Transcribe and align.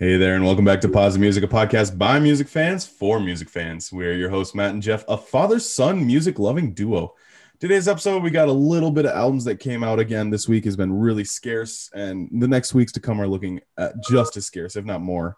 Hey 0.00 0.16
there, 0.16 0.34
and 0.34 0.42
welcome 0.42 0.64
back 0.64 0.80
to 0.80 0.88
Pause 0.88 1.12
the 1.12 1.20
Music, 1.20 1.44
a 1.44 1.46
podcast 1.46 1.98
by 1.98 2.18
music 2.18 2.48
fans 2.48 2.86
for 2.86 3.20
music 3.20 3.50
fans. 3.50 3.92
We're 3.92 4.14
your 4.14 4.30
hosts, 4.30 4.54
Matt 4.54 4.70
and 4.72 4.82
Jeff, 4.82 5.04
a 5.08 5.18
father 5.18 5.60
son 5.60 6.06
music 6.06 6.38
loving 6.38 6.72
duo. 6.72 7.16
Today's 7.58 7.86
episode, 7.86 8.22
we 8.22 8.30
got 8.30 8.48
a 8.48 8.52
little 8.52 8.90
bit 8.90 9.04
of 9.04 9.14
albums 9.14 9.44
that 9.44 9.60
came 9.60 9.84
out 9.84 9.98
again 9.98 10.30
this 10.30 10.48
week, 10.48 10.64
has 10.64 10.74
been 10.74 10.90
really 10.90 11.24
scarce, 11.24 11.90
and 11.92 12.30
the 12.32 12.48
next 12.48 12.72
weeks 12.72 12.92
to 12.92 13.00
come 13.00 13.20
are 13.20 13.28
looking 13.28 13.60
at 13.76 13.92
just 14.08 14.38
as 14.38 14.46
scarce, 14.46 14.74
if 14.74 14.86
not 14.86 15.02
more. 15.02 15.36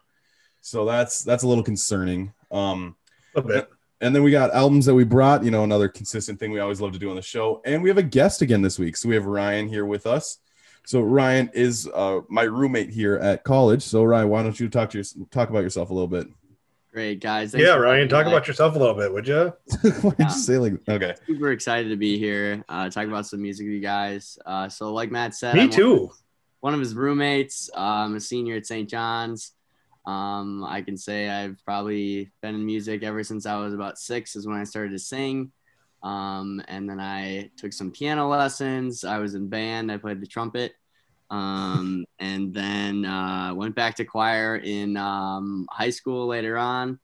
So 0.61 0.85
that's 0.85 1.25
that's 1.25 1.43
a 1.43 1.49
little 1.49 1.65
concerning. 1.65 2.33
Um, 2.53 2.95
A 3.35 3.43
bit. 3.43 3.69
and 4.01 4.15
then 4.15 4.23
we 4.23 4.31
got 4.31 4.55
albums 4.55 4.87
that 4.87 4.95
we 4.95 5.03
brought, 5.03 5.43
you 5.43 5.51
know, 5.51 5.65
another 5.65 5.89
consistent 5.89 6.39
thing 6.39 6.53
we 6.53 6.61
always 6.61 6.81
love 6.81 6.93
to 6.93 7.01
do 7.01 7.11
on 7.11 7.17
the 7.17 7.23
show. 7.23 7.63
And 7.65 7.83
we 7.83 7.89
have 7.89 7.99
a 7.99 8.03
guest 8.05 8.43
again 8.43 8.63
this 8.63 8.79
week. 8.79 8.97
So 8.97 9.09
we 9.09 9.17
have 9.17 9.27
Ryan 9.27 9.67
here 9.67 9.87
with 9.87 10.07
us. 10.07 10.39
So 10.85 11.01
Ryan 11.01 11.51
is 11.55 11.89
uh, 11.95 12.21
my 12.29 12.43
roommate 12.43 12.91
here 12.91 13.17
at 13.17 13.45
college. 13.45 13.83
So 13.83 14.03
Ryan, 14.05 14.29
why 14.29 14.43
don't 14.43 14.59
you 14.59 14.69
talk 14.69 14.91
to 14.91 14.99
your, 14.99 15.05
talk 15.31 15.49
about 15.51 15.61
yourself 15.63 15.91
a 15.91 15.95
little 15.95 16.09
bit? 16.09 16.27
Great 16.93 17.21
guys. 17.21 17.53
Thanks 17.53 17.67
Yeah, 17.67 17.75
Ryan, 17.77 18.09
talk 18.09 18.27
me. 18.27 18.33
about 18.33 18.47
yourself 18.47 18.75
a 18.75 18.79
little 18.79 18.95
bit, 18.95 19.11
would 19.13 19.27
you? 19.29 19.53
why 20.03 20.11
did 20.11 20.15
Yeah. 20.19 20.27
you 20.27 20.31
say 20.31 20.59
like 20.59 20.75
okay? 20.89 21.15
Super 21.27 21.53
excited 21.53 21.89
to 21.89 21.97
be 21.97 22.19
here. 22.19 22.63
Uh, 22.69 22.91
talk 22.91 23.07
about 23.07 23.27
some 23.27 23.41
music 23.41 23.65
with 23.67 23.75
you 23.75 23.81
guys. 23.81 24.39
Uh, 24.45 24.69
so, 24.69 24.93
like 24.93 25.11
Matt 25.11 25.35
said, 25.35 25.55
Me 25.55 25.63
I'm 25.63 25.71
too. 25.71 26.11
One 26.61 26.75
of 26.75 26.81
his 26.81 26.95
roommates. 26.95 27.71
Uh, 27.75 27.81
I'm 27.81 28.15
a 28.17 28.21
senior 28.21 28.57
at 28.57 28.67
St. 28.67 28.89
John's. 28.91 29.53
Um, 30.05 30.65
I 30.65 30.83
can 30.83 30.97
say 30.99 31.29
I've 31.31 31.65
probably 31.65 32.31
been 32.43 32.55
in 32.57 32.67
music 32.67 33.03
ever 33.05 33.23
since 33.25 33.47
I 33.47 33.57
was 33.57 33.73
about 33.73 33.99
six. 33.99 34.37
Is 34.37 34.47
when 34.47 34.59
I 34.59 34.65
started 34.65 34.91
to 34.91 34.99
sing. 34.99 35.51
Um, 36.03 36.61
and 36.69 36.91
then 36.91 37.01
I 37.01 37.51
took 37.57 37.73
some 37.73 37.91
piano 37.93 38.29
lessons. 38.29 39.03
I 39.05 39.19
was 39.19 39.35
in 39.35 39.49
band. 39.49 39.91
I 39.91 39.97
played 39.97 40.21
the 40.21 40.27
trumpet. 40.27 40.75
Um, 41.33 42.05
and 42.19 42.53
then 42.53 43.07
uh, 43.07 43.55
went 43.55 43.75
back 43.75 43.97
to 43.97 44.05
choir 44.05 44.57
in 44.57 44.97
um, 44.99 45.67
high 45.71 45.91
school 45.91 46.27
later 46.27 46.59
on. 46.59 47.01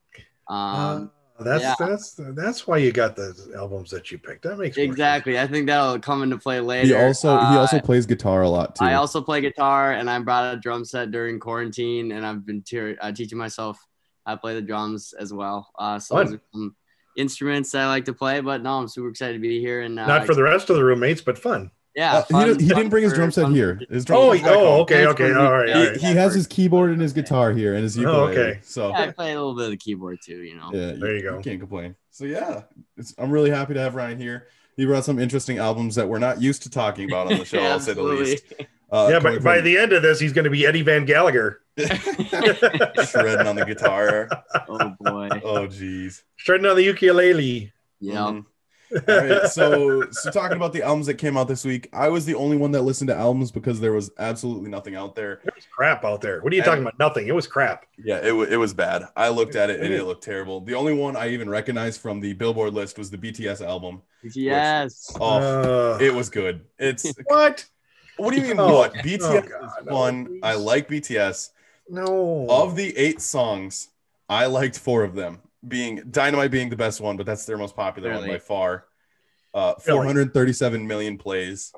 Um, 0.49 1.11
Uh, 1.41 1.45
that's 1.45 1.63
yeah. 1.63 1.75
that's 1.79 2.07
that's 2.35 2.67
why 2.67 2.79
you 2.79 2.91
got 2.91 3.15
the 3.15 3.31
albums 3.57 3.91
that 3.95 4.11
you 4.11 4.19
picked. 4.19 4.43
That 4.43 4.59
makes 4.59 4.77
more 4.77 4.85
sense. 4.87 4.93
Exactly. 4.93 5.39
I 5.39 5.47
think 5.47 5.69
that'll 5.69 6.01
come 6.01 6.25
into 6.25 6.37
play 6.37 6.59
later. 6.59 6.89
He 6.89 6.95
also 7.07 7.31
he 7.39 7.55
Uh, 7.55 7.61
also 7.61 7.79
plays 7.79 8.07
guitar 8.07 8.43
a 8.43 8.49
lot 8.49 8.75
too. 8.75 8.85
I 8.85 8.95
also 8.95 9.23
play 9.23 9.41
guitar, 9.41 9.93
and 9.93 10.11
I 10.11 10.19
brought 10.19 10.55
a 10.55 10.57
drum 10.59 10.85
set 10.85 11.13
during 11.13 11.39
quarantine, 11.39 12.11
and 12.11 12.27
I've 12.27 12.45
been 12.45 12.63
te- 12.63 12.99
uh, 12.99 13.13
teaching 13.13 13.39
myself 13.39 13.79
how 14.27 14.35
to 14.35 14.41
play 14.41 14.55
the 14.55 14.63
drums 14.63 15.15
as 15.19 15.33
well. 15.33 15.71
Uh, 15.79 16.01
so 16.01 16.17
Fun. 16.17 16.27
those 16.27 16.35
are 16.35 16.43
some 16.53 16.77
instruments 17.17 17.71
that 17.71 17.83
I 17.83 17.89
like 17.89 18.07
to 18.07 18.13
play. 18.23 18.41
But 18.41 18.63
no, 18.65 18.73
I'm 18.81 18.89
super 18.89 19.09
excited 19.09 19.35
to 19.35 19.39
be 19.39 19.61
here. 19.61 19.83
And 19.83 19.95
uh, 20.01 20.07
Not 20.09 20.27
for 20.27 20.35
the 20.35 20.43
rest 20.43 20.71
of 20.71 20.77
the 20.77 20.85
roommates, 20.85 21.23
but 21.23 21.39
fun. 21.39 21.71
Yeah. 21.99 22.25
Uh, 22.33 22.39
he, 22.41 22.45
did, 22.47 22.61
he 22.61 22.69
fun 22.69 22.77
didn't 22.79 22.91
bring 22.91 23.05
his 23.05 23.13
drum 23.13 23.31
set 23.31 23.49
here. 23.51 23.81
His 23.91 24.05
drum 24.05 24.19
Oh, 24.21 24.31
oh, 24.45 24.81
okay, 24.83 25.05
Thanks 25.05 25.21
okay, 25.21 25.33
all 25.35 25.53
right, 25.53 25.67
me. 25.67 25.73
all 25.73 25.81
He, 25.81 25.87
right. 25.89 25.97
he 25.97 26.07
has 26.07 26.33
his 26.35 26.47
keyboard 26.47 26.91
and 26.91 27.01
his 27.03 27.13
guitar 27.13 27.53
here 27.53 27.75
and 27.75 27.83
his 27.83 27.97
ukulele. 27.97 28.19
Oh, 28.21 28.29
ukulele. 28.29 28.49
okay. 28.53 28.61
So 28.63 28.89
Yeah, 28.91 29.01
I 29.03 29.11
play 29.11 29.33
a 29.33 29.35
little 29.37 29.55
bit 29.57 29.65
of 29.67 29.71
the 29.73 29.77
keyboard 29.77 30.19
too. 30.25 30.43
You 30.43 30.57
know. 30.57 30.71
yeah, 30.73 30.93
There 30.93 31.17
you 31.17 31.23
go. 31.23 31.41
Can't 31.43 31.59
complain. 31.61 31.95
So 32.11 32.25
yeah, 32.25 32.63
it's, 32.97 33.15
I'm 33.19 33.31
really 33.31 33.51
happy 33.51 33.75
to 33.75 33.81
have 33.81 33.95
Ryan 33.95 34.19
here. 34.19 34.47
He 34.77 34.87
brought 34.87 35.05
some 35.05 35.19
interesting 35.19 35.59
albums 35.59 35.97
that 35.97 36.09
we're 36.09 36.19
not 36.21 36.41
used 36.41 36.63
to 36.63 36.71
talking 36.71 37.11
about 37.11 37.33
on 37.33 37.39
the 37.39 37.45
show. 37.53 37.59
I'll 37.61 37.81
say 37.81 37.93
the 37.95 38.03
least. 38.03 38.45
Uh, 38.91 39.09
yeah, 39.11 39.19
but 39.21 39.43
by 39.45 39.57
from- 39.57 39.65
the 39.67 39.77
end 39.77 39.93
of 39.93 40.01
this, 40.01 40.19
he's 40.19 40.33
going 40.33 40.47
to 40.47 40.51
be 40.51 40.65
Eddie 40.65 40.81
Van 40.81 41.05
Gallagher, 41.05 41.61
shredding 41.77 43.47
on 43.47 43.55
the 43.55 43.65
guitar. 43.67 44.29
Oh 44.67 44.95
boy. 44.99 45.29
Oh 45.45 45.67
geez. 45.67 46.25
shredding 46.37 46.65
on 46.65 46.75
the 46.77 46.85
ukulele. 46.85 47.71
Yeah. 48.01 48.15
Mhm. 48.15 48.45
All 48.93 49.01
right. 49.07 49.47
So 49.49 50.11
so 50.11 50.31
talking 50.31 50.57
about 50.57 50.73
the 50.73 50.83
albums 50.83 51.07
that 51.07 51.15
came 51.15 51.37
out 51.37 51.47
this 51.49 51.65
week, 51.65 51.89
I 51.93 52.09
was 52.09 52.25
the 52.25 52.35
only 52.35 52.57
one 52.57 52.73
that 52.73 52.83
listened 52.83 53.09
to 53.09 53.15
albums 53.15 53.51
because 53.51 53.81
there 53.81 53.93
was 53.93 54.11
absolutely 54.19 54.71
nothing 54.71 54.95
out 54.97 55.15
there. 55.15 55.41
There 55.45 55.53
was 55.55 55.67
crap 55.71 56.05
out 56.05 56.21
there. 56.21 56.41
What 56.41 56.53
are 56.53 56.57
you 56.57 56.63
talking 56.63 56.83
about? 56.83 56.99
Nothing. 56.99 57.27
It 57.29 57.35
was 57.35 57.47
crap. 57.47 57.85
Yeah, 58.03 58.19
it, 58.25 58.33
wa- 58.35 58.45
it 58.49 58.57
was 58.57 58.73
bad. 58.73 59.05
I 59.17 59.29
looked 59.29 59.57
at 59.57 59.69
it 59.71 59.81
and 59.81 59.93
it 59.93 60.05
looked 60.05 60.25
terrible. 60.25 60.61
The 60.61 60.75
only 60.75 60.95
one 60.95 61.17
I 61.17 61.29
even 61.31 61.49
recognized 61.51 62.01
from 62.01 62.21
the 62.21 62.33
Billboard 62.33 62.73
list 62.75 62.97
was 62.99 63.11
the 63.11 63.19
BTS 63.19 63.61
album. 63.67 64.03
Yes. 64.35 65.15
Oh, 65.21 65.95
Uh, 65.95 65.99
it 66.01 66.13
was 66.15 66.31
good. 66.31 66.65
It's 66.79 67.13
what? 67.27 67.65
what 68.17 68.31
do 68.35 68.41
you 68.41 68.49
mean 68.49 68.59
Oh, 68.59 68.75
what? 68.79 68.97
oh, 68.97 69.01
BTS 69.01 69.49
God, 69.51 69.65
is 69.65 69.73
no, 69.87 69.93
fun. 69.93 70.27
please. 70.27 70.41
I 70.43 70.55
like 70.55 70.89
BTS. 70.89 71.51
No. 71.91 72.47
Of 72.49 72.75
the 72.77 72.97
eight 72.97 73.21
songs, 73.21 73.89
I 74.29 74.47
liked 74.47 74.79
four 74.79 75.05
of 75.05 75.15
them. 75.15 75.41
Being 75.67 76.03
Dynamite 76.11 76.51
being 76.51 76.69
the 76.69 76.77
best 76.77 77.01
one, 77.01 77.17
but 77.17 77.27
that's 77.27 77.45
their 77.45 77.59
most 77.59 77.75
popular 77.75 78.13
one 78.13 78.27
by 78.29 78.39
far. 78.39 78.85
Uh, 79.53 79.75
437 79.75 80.87
million 80.87 81.19
plays. 81.19 81.73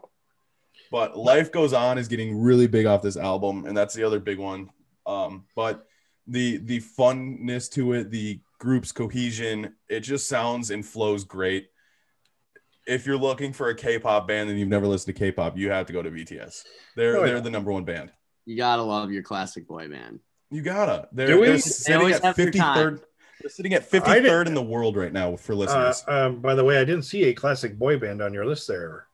But 0.91 1.17
Life 1.17 1.53
Goes 1.53 1.73
On 1.73 1.99
is 1.99 2.09
getting 2.09 2.39
really 2.41 2.67
big 2.67 2.85
off 2.85 3.01
this 3.01 3.17
album, 3.17 3.65
and 3.65 3.77
that's 3.77 3.95
the 3.95 4.05
other 4.05 4.19
big 4.19 4.39
one. 4.39 4.71
Um, 5.07 5.45
but 5.55 5.87
the 6.27 6.59
the 6.59 6.81
funness 6.81 7.71
to 7.73 7.93
it, 7.95 8.11
the 8.11 8.41
group's 8.59 8.93
cohesion, 8.93 9.75
it 9.89 10.01
just 10.01 10.29
sounds 10.29 10.71
and 10.71 10.85
flows 10.85 11.25
great. 11.25 11.69
If 12.87 13.07
you're 13.07 13.17
looking 13.17 13.53
for 13.53 13.69
a 13.69 13.75
K-pop 13.75 14.27
band 14.27 14.51
and 14.51 14.59
you've 14.59 14.69
never 14.69 14.87
listened 14.87 15.15
to 15.15 15.19
K-pop, 15.19 15.57
you 15.57 15.71
have 15.71 15.87
to 15.87 15.93
go 15.93 16.03
to 16.03 16.11
BTS. 16.11 16.65
They're 16.97 17.19
Oh, 17.19 17.25
they're 17.27 17.41
the 17.41 17.51
number 17.51 17.71
one 17.73 17.85
band. 17.85 18.11
You 18.47 18.57
gotta 18.57 18.83
love 18.83 19.13
your 19.13 19.23
classic 19.23 19.69
boy 19.69 19.89
band. 19.89 20.21
You 20.51 20.63
gotta. 20.63 21.09
They're, 21.13 21.29
Do 21.29 21.41
we? 21.41 21.47
they're 21.47 21.59
sitting 21.59 22.01
always 22.01 22.17
at 22.17 22.25
have 22.25 22.37
their 22.37 22.51
53rd. 22.51 23.01
They're 23.41 23.51
sitting 23.51 23.75
at 23.75 23.89
53rd 23.91 24.47
in 24.47 24.55
the 24.55 24.63
world 24.63 24.97
right 24.97 25.13
now 25.13 25.37
for 25.37 25.53
Uh, 25.53 25.57
listeners. 25.57 26.05
um, 26.09 26.41
by 26.41 26.55
the 26.55 26.65
way, 26.65 26.79
I 26.79 26.85
didn't 26.85 27.03
see 27.05 27.25
a 27.25 27.33
classic 27.35 27.79
boy 27.79 27.99
band 27.99 28.21
on 28.23 28.33
your 28.35 28.47
list 28.47 28.69
there. 28.69 29.07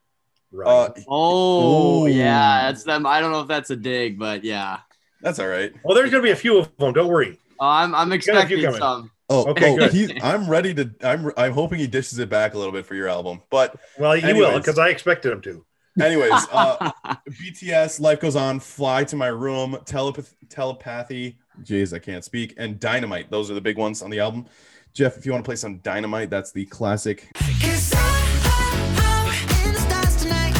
Right. 0.52 0.68
Uh, 0.68 0.92
Oh 1.08 2.04
Ooh. 2.04 2.08
yeah, 2.08 2.66
that's 2.70 2.84
them. 2.84 3.06
I 3.06 3.20
don't 3.20 3.32
know 3.32 3.40
if 3.42 3.48
that's 3.48 3.70
a 3.70 3.76
dig, 3.76 4.18
but 4.18 4.44
yeah. 4.44 4.78
that's 5.20 5.38
all 5.38 5.48
right. 5.48 5.72
well, 5.84 5.94
there's 5.94 6.10
going 6.10 6.22
to 6.22 6.26
be 6.26 6.32
a 6.32 6.36
few 6.36 6.58
of 6.58 6.74
them. 6.76 6.92
Don't 6.92 7.08
worry. 7.08 7.38
Oh, 7.60 7.66
I'm 7.66 7.94
I'm 7.94 8.08
got 8.08 8.12
a 8.12 8.16
expecting 8.16 8.62
coming. 8.62 8.78
some. 8.80 9.10
Oh, 9.28 9.50
Okay, 9.50 9.76
oh 9.80 9.88
he, 9.88 10.20
I'm 10.20 10.48
ready 10.48 10.72
to. 10.74 10.90
I'm. 11.02 11.32
I'm 11.36 11.52
hoping 11.52 11.78
he 11.80 11.86
dishes 11.88 12.18
it 12.20 12.28
back 12.28 12.54
a 12.54 12.58
little 12.58 12.72
bit 12.72 12.86
for 12.86 12.94
your 12.94 13.08
album. 13.08 13.42
But 13.50 13.74
Well, 13.98 14.16
you 14.16 14.36
will 14.36 14.56
because 14.58 14.78
I 14.78 14.88
expected 14.90 15.32
him 15.32 15.40
to. 15.42 15.64
anyways, 16.00 16.46
uh, 16.52 16.92
BTS, 17.30 17.98
Life 18.00 18.20
Goes 18.20 18.36
On, 18.36 18.60
Fly 18.60 19.02
to 19.04 19.16
My 19.16 19.26
Room, 19.28 19.78
Telepath- 19.84 20.34
Telepathy, 20.48 21.38
Jeez, 21.62 21.92
I 21.92 21.98
can't 21.98 22.24
speak, 22.24 22.54
and 22.56 22.78
Dynamite. 22.78 23.30
Those 23.30 23.50
are 23.50 23.54
the 23.54 23.60
big 23.60 23.78
ones 23.78 24.02
on 24.02 24.10
the 24.10 24.20
album. 24.20 24.46
Jeff, 24.92 25.16
if 25.18 25.26
you 25.26 25.32
want 25.32 25.44
to 25.44 25.48
play 25.48 25.56
some 25.56 25.78
Dynamite, 25.78 26.30
that's 26.30 26.52
the 26.52 26.64
classic. 26.66 27.28
Cause 27.34 27.92
I'm 27.94 29.66
in 29.66 29.72
the 29.72 29.80
stars 29.80 30.16
tonight. 30.22 30.54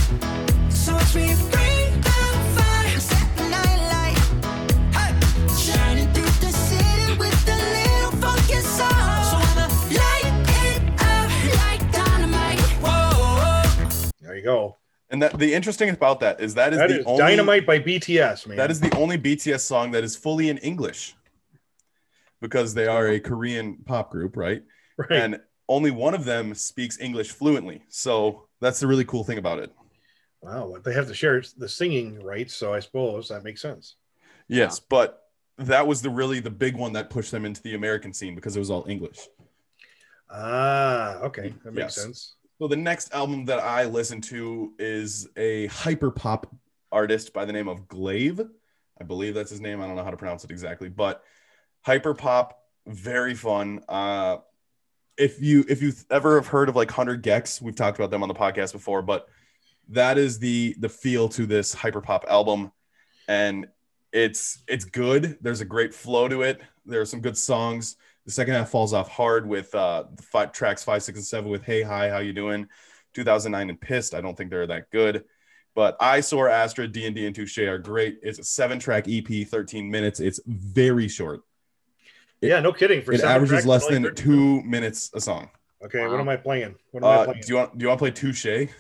So 0.71 0.95
watch 0.95 1.15
me 1.15 1.35
bring 1.51 2.01
the 2.01 2.11
fire, 2.57 3.01
set 3.01 3.37
the 3.37 3.49
night 3.49 3.81
light. 3.93 4.19
Hey. 4.95 5.13
Shining 5.57 6.13
through 6.13 6.25
the 6.47 6.53
city 6.53 7.17
with 7.19 7.49
a 7.49 7.57
little 7.77 8.13
funky 8.21 8.61
soul. 8.61 8.89
So 9.31 9.37
I'ma 9.41 9.67
light 9.91 10.35
it 10.65 10.83
up 11.01 11.31
like 11.57 11.83
dynamite. 11.93 12.61
Whoa. 12.83 14.03
There 14.21 14.37
you 14.37 14.43
go. 14.43 14.77
And 15.11 15.23
that 15.23 15.39
the 15.39 15.55
interesting 15.55 15.89
about 15.91 16.21
that 16.21 16.41
is 16.41 16.55
that 16.55 16.73
is 16.73 16.79
That 16.81 16.89
the 16.89 17.01
is 17.01 17.07
only 17.07 17.21
Dynamite 17.23 17.67
by 17.67 17.79
BTS, 17.79 18.47
man. 18.49 18.57
That 18.57 18.71
is 18.71 18.81
the 18.81 18.95
only 18.97 19.17
BTS 19.19 19.61
song 19.61 19.93
that 19.93 20.03
is 20.03 20.17
fully 20.17 20.49
in 20.49 20.59
English 20.59 21.15
because 22.41 22.75
they 22.75 22.87
are 22.87 23.09
a 23.09 23.21
Korean 23.21 23.77
pop 23.85 24.11
group, 24.11 24.37
right? 24.37 24.63
right. 24.99 25.11
And 25.13 25.41
only 25.69 25.91
one 25.91 26.15
of 26.15 26.25
them 26.25 26.55
speaks 26.55 26.99
English 27.01 27.31
fluently. 27.33 27.83
So 27.89 28.49
that's 28.61 28.81
the 28.81 28.87
really 28.87 29.05
cool 29.05 29.25
thing 29.25 29.39
about 29.39 29.59
it. 29.61 29.73
wow, 30.43 30.77
they 30.85 30.93
have 30.93 31.09
to 31.09 31.15
share 31.15 31.43
the 31.57 31.69
singing 31.69 32.23
rights, 32.23 32.55
so 32.55 32.73
I 32.75 32.81
suppose 32.81 33.29
that 33.29 33.43
makes 33.45 33.63
sense. 33.63 33.97
Yes, 34.49 34.79
but 34.81 35.23
that 35.59 35.87
was 35.87 36.03
the 36.03 36.11
really 36.11 36.39
the 36.41 36.51
big 36.51 36.77
one 36.77 36.93
that 36.93 37.11
pushed 37.11 37.31
them 37.33 37.45
into 37.45 37.63
the 37.63 37.75
American 37.75 38.13
scene 38.13 38.35
because 38.35 38.55
it 38.55 38.61
was 38.61 38.71
all 38.71 38.85
English. 38.89 39.29
Ah, 40.31 41.19
okay, 41.23 41.55
that 41.65 41.73
makes 41.73 41.97
Yes. 41.97 42.03
sense. 42.03 42.35
So 42.59 42.69
the 42.69 42.77
next 42.77 43.13
album 43.13 43.45
that 43.47 43.59
I 43.59 43.85
listened 43.85 44.25
to 44.25 44.73
is 44.79 45.29
a 45.37 45.67
hyper 45.67 46.11
pop 46.11 46.55
artist 46.91 47.35
by 47.35 47.45
the 47.45 47.53
name 47.53 47.69
of 47.69 47.87
Glaive. 47.87 48.41
I 48.99 49.05
believe 49.05 49.35
that's 49.35 49.51
his 49.51 49.61
name. 49.61 49.83
I 49.83 49.87
don't 49.87 49.95
know 49.95 50.05
how 50.05 50.11
to 50.11 50.17
pronounce 50.17 50.43
it 50.43 50.51
exactly, 50.51 50.89
but 50.89 51.23
hyper 51.83 52.15
pop, 52.15 52.59
very 52.87 53.35
fun. 53.35 53.81
Uh, 53.89 54.39
if 55.19 55.41
you 55.43 55.67
if 55.69 55.83
you 55.83 55.93
ever 56.11 56.37
have 56.37 56.47
heard 56.47 56.71
of 56.71 56.77
like 56.77 56.91
Hundred 56.91 57.23
gecs, 57.23 57.61
we've 57.61 57.77
talked 57.77 57.99
about 57.99 58.11
them 58.11 58.23
on 58.23 58.29
the 58.29 58.35
podcast 58.35 58.73
before, 58.73 59.03
but 59.03 59.29
that 59.89 60.17
is 60.17 60.39
the 60.39 60.75
the 60.79 60.89
feel 60.89 61.29
to 61.31 61.45
this 61.45 61.75
hyper 61.75 62.01
pop 62.01 62.25
album, 62.27 62.73
and 63.29 63.67
it's 64.13 64.63
it's 64.67 64.87
good. 64.87 65.37
There's 65.43 65.61
a 65.61 65.67
great 65.67 65.93
flow 65.93 66.27
to 66.27 66.41
it. 66.41 66.63
There 66.87 67.03
are 67.03 67.07
some 67.07 67.21
good 67.21 67.37
songs. 67.37 67.97
The 68.27 68.33
second 68.33 68.55
half 68.55 68.71
falls 68.71 68.93
off 68.93 69.09
hard 69.09 69.49
with 69.49 69.73
uh, 69.75 70.05
the 70.15 70.23
five 70.23 70.53
tracks 70.53 70.83
five, 70.83 71.03
six, 71.03 71.17
and 71.19 71.25
seven 71.27 71.49
with 71.51 71.63
"Hey, 71.63 71.83
Hi, 71.83 72.11
How 72.11 72.19
You 72.19 72.33
Doing," 72.33 72.67
2009 73.15 73.71
and 73.71 73.81
"Pissed." 73.81 74.15
I 74.15 74.21
don't 74.21 74.37
think 74.37 74.51
they're 74.51 74.67
that 74.67 74.91
good, 74.91 75.25
but 75.77 75.97
"I 76.01 76.17
"Eyesore," 76.19 76.49
"Astra," 76.51 76.89
D 76.89 77.07
and 77.07 77.15
D, 77.15 77.25
and 77.27 77.35
"Touche" 77.35 77.59
are 77.59 77.79
great. 77.79 78.19
It's 78.23 78.41
a 78.41 78.45
seven-track 78.45 79.05
EP, 79.09 79.47
13 79.47 79.89
minutes. 79.89 80.19
It's 80.19 80.41
very 80.45 81.07
short. 81.07 81.43
It- 82.43 82.49
yeah, 82.49 82.59
no 82.61 82.73
kidding. 82.73 83.01
For 83.03 83.13
it 83.13 83.21
averages 83.23 83.51
tracks, 83.65 83.67
less 83.67 83.87
than 83.87 84.13
two 84.17 84.61
minutes 84.65 85.11
a 85.15 85.21
song. 85.21 85.49
Okay, 85.85 86.01
Wow. 86.01 86.11
what 86.11 86.21
am 86.21 86.29
I 86.29 86.37
playing? 86.37 86.75
What 86.91 87.05
am 87.05 87.09
I 87.09 87.15
Uh, 87.15 87.25
playing? 87.27 87.41
do 87.43 87.49
you 87.49 87.55
want 87.57 87.79
do 87.79 87.83
you 87.85 87.89
want 87.89 87.99
to 87.99 88.03
play 88.03 88.11
"Touche"? 88.11 88.71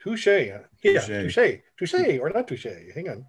touche. 0.00 0.26
Yeah, 0.28 0.58
Touche. 0.80 1.34
touche, 1.34 1.60
touche, 1.76 2.18
or 2.20 2.30
not 2.30 2.46
touche. 2.46 2.66
Hang 2.94 3.08
on. 3.08 3.26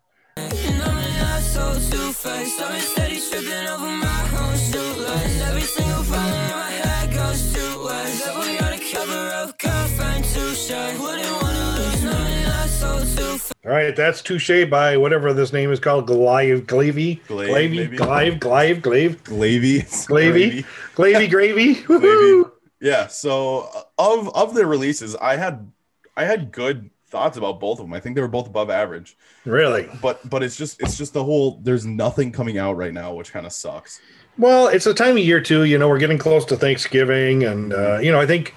All 13.65 13.71
right, 13.71 13.95
that's 13.95 14.21
Touche 14.21 14.65
by 14.69 14.97
whatever 14.97 15.31
this 15.33 15.53
name 15.53 15.71
is 15.71 15.79
called, 15.79 16.07
Glaive, 16.07 16.67
Glavy, 16.67 17.21
Glavy? 17.21 17.95
Glaive, 17.95 18.39
Glaive, 18.39 18.83
Glaive, 18.83 19.23
Glavy. 19.23 19.85
Glavy, 20.05 20.65
Glavy, 20.95 21.85
Gravy. 21.85 22.49
Yeah. 22.81 23.07
So 23.07 23.69
of 23.97 24.35
of 24.35 24.53
their 24.53 24.67
releases, 24.67 25.15
I 25.15 25.37
had 25.37 25.71
I 26.17 26.25
had 26.25 26.51
good 26.51 26.89
thoughts 27.07 27.37
about 27.37 27.61
both 27.61 27.79
of 27.79 27.85
them. 27.85 27.93
I 27.93 28.01
think 28.01 28.15
they 28.15 28.21
were 28.21 28.27
both 28.27 28.47
above 28.47 28.69
average. 28.69 29.15
Really? 29.45 29.87
But 30.01 30.29
but 30.29 30.43
it's 30.43 30.57
just 30.57 30.81
it's 30.81 30.97
just 30.97 31.13
the 31.13 31.23
whole 31.23 31.61
there's 31.63 31.85
nothing 31.85 32.33
coming 32.33 32.57
out 32.57 32.75
right 32.75 32.93
now, 32.93 33.13
which 33.13 33.31
kind 33.31 33.45
of 33.45 33.53
sucks. 33.53 34.01
Well, 34.37 34.67
it's 34.67 34.85
a 34.85 34.93
time 34.93 35.11
of 35.11 35.23
year 35.23 35.39
too. 35.39 35.63
You 35.63 35.77
know, 35.77 35.87
we're 35.87 35.99
getting 35.99 36.17
close 36.17 36.43
to 36.45 36.57
Thanksgiving, 36.57 37.43
and 37.43 37.71
uh, 37.73 37.99
you 37.99 38.11
know, 38.11 38.19
I 38.19 38.25
think, 38.25 38.53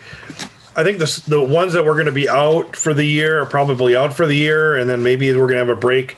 I 0.77 0.85
think 0.85 0.99
the 0.99 1.23
the 1.27 1.43
ones 1.43 1.73
that 1.73 1.85
we're 1.85 1.95
going 1.95 2.07
to 2.07 2.13
be 2.13 2.29
out 2.29 2.77
for 2.77 2.93
the 2.93 3.05
year 3.05 3.41
are 3.41 3.47
probably 3.47 3.97
out 3.97 4.13
for 4.15 4.27
the 4.27 4.37
year, 4.37 4.77
and 4.77 4.89
then 4.89 5.03
maybe 5.03 5.29
we're 5.33 5.47
going 5.47 5.55
to 5.55 5.67
have 5.67 5.69
a 5.71 5.77
break. 5.77 6.17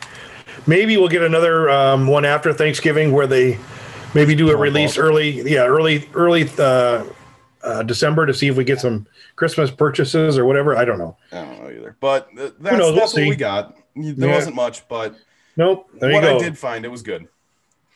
Maybe 0.67 0.97
we'll 0.97 1.09
get 1.09 1.23
another 1.23 1.71
um, 1.71 2.07
one 2.09 2.25
after 2.25 2.53
Thanksgiving 2.53 3.13
where 3.13 3.27
they 3.27 3.59
maybe 4.15 4.35
do 4.35 4.51
a 4.51 4.57
release 4.57 4.99
early, 4.99 5.49
yeah, 5.49 5.65
early 5.65 6.09
early 6.13 6.49
uh, 6.59 7.05
uh, 7.63 7.83
December 7.85 8.27
to 8.27 8.35
see 8.35 8.49
if 8.49 8.57
we 8.57 8.65
get 8.65 8.81
some 8.81 9.07
Christmas 9.37 9.71
purchases 9.71 10.37
or 10.37 10.45
whatever. 10.45 10.77
I 10.77 10.85
don't 10.85 10.99
know. 10.99 11.17
I 11.31 11.37
don't 11.37 11.63
know 11.63 11.71
either. 11.71 11.97
But 12.01 12.29
th- 12.37 12.55
that's, 12.59 12.77
knows? 12.77 12.95
We'll 12.95 13.05
what 13.07 13.15
we 13.29 13.37
got. 13.37 13.77
There 13.95 14.29
Yeah. 14.29 14.35
wasn't 14.35 14.57
much, 14.57 14.87
but 14.89 15.15
Nope. 15.57 15.89
There 15.95 16.13
what 16.13 16.23
go. 16.23 16.37
I 16.37 16.39
did 16.39 16.57
find 16.59 16.85
it 16.85 16.89
was 16.89 17.03
good. 17.03 17.29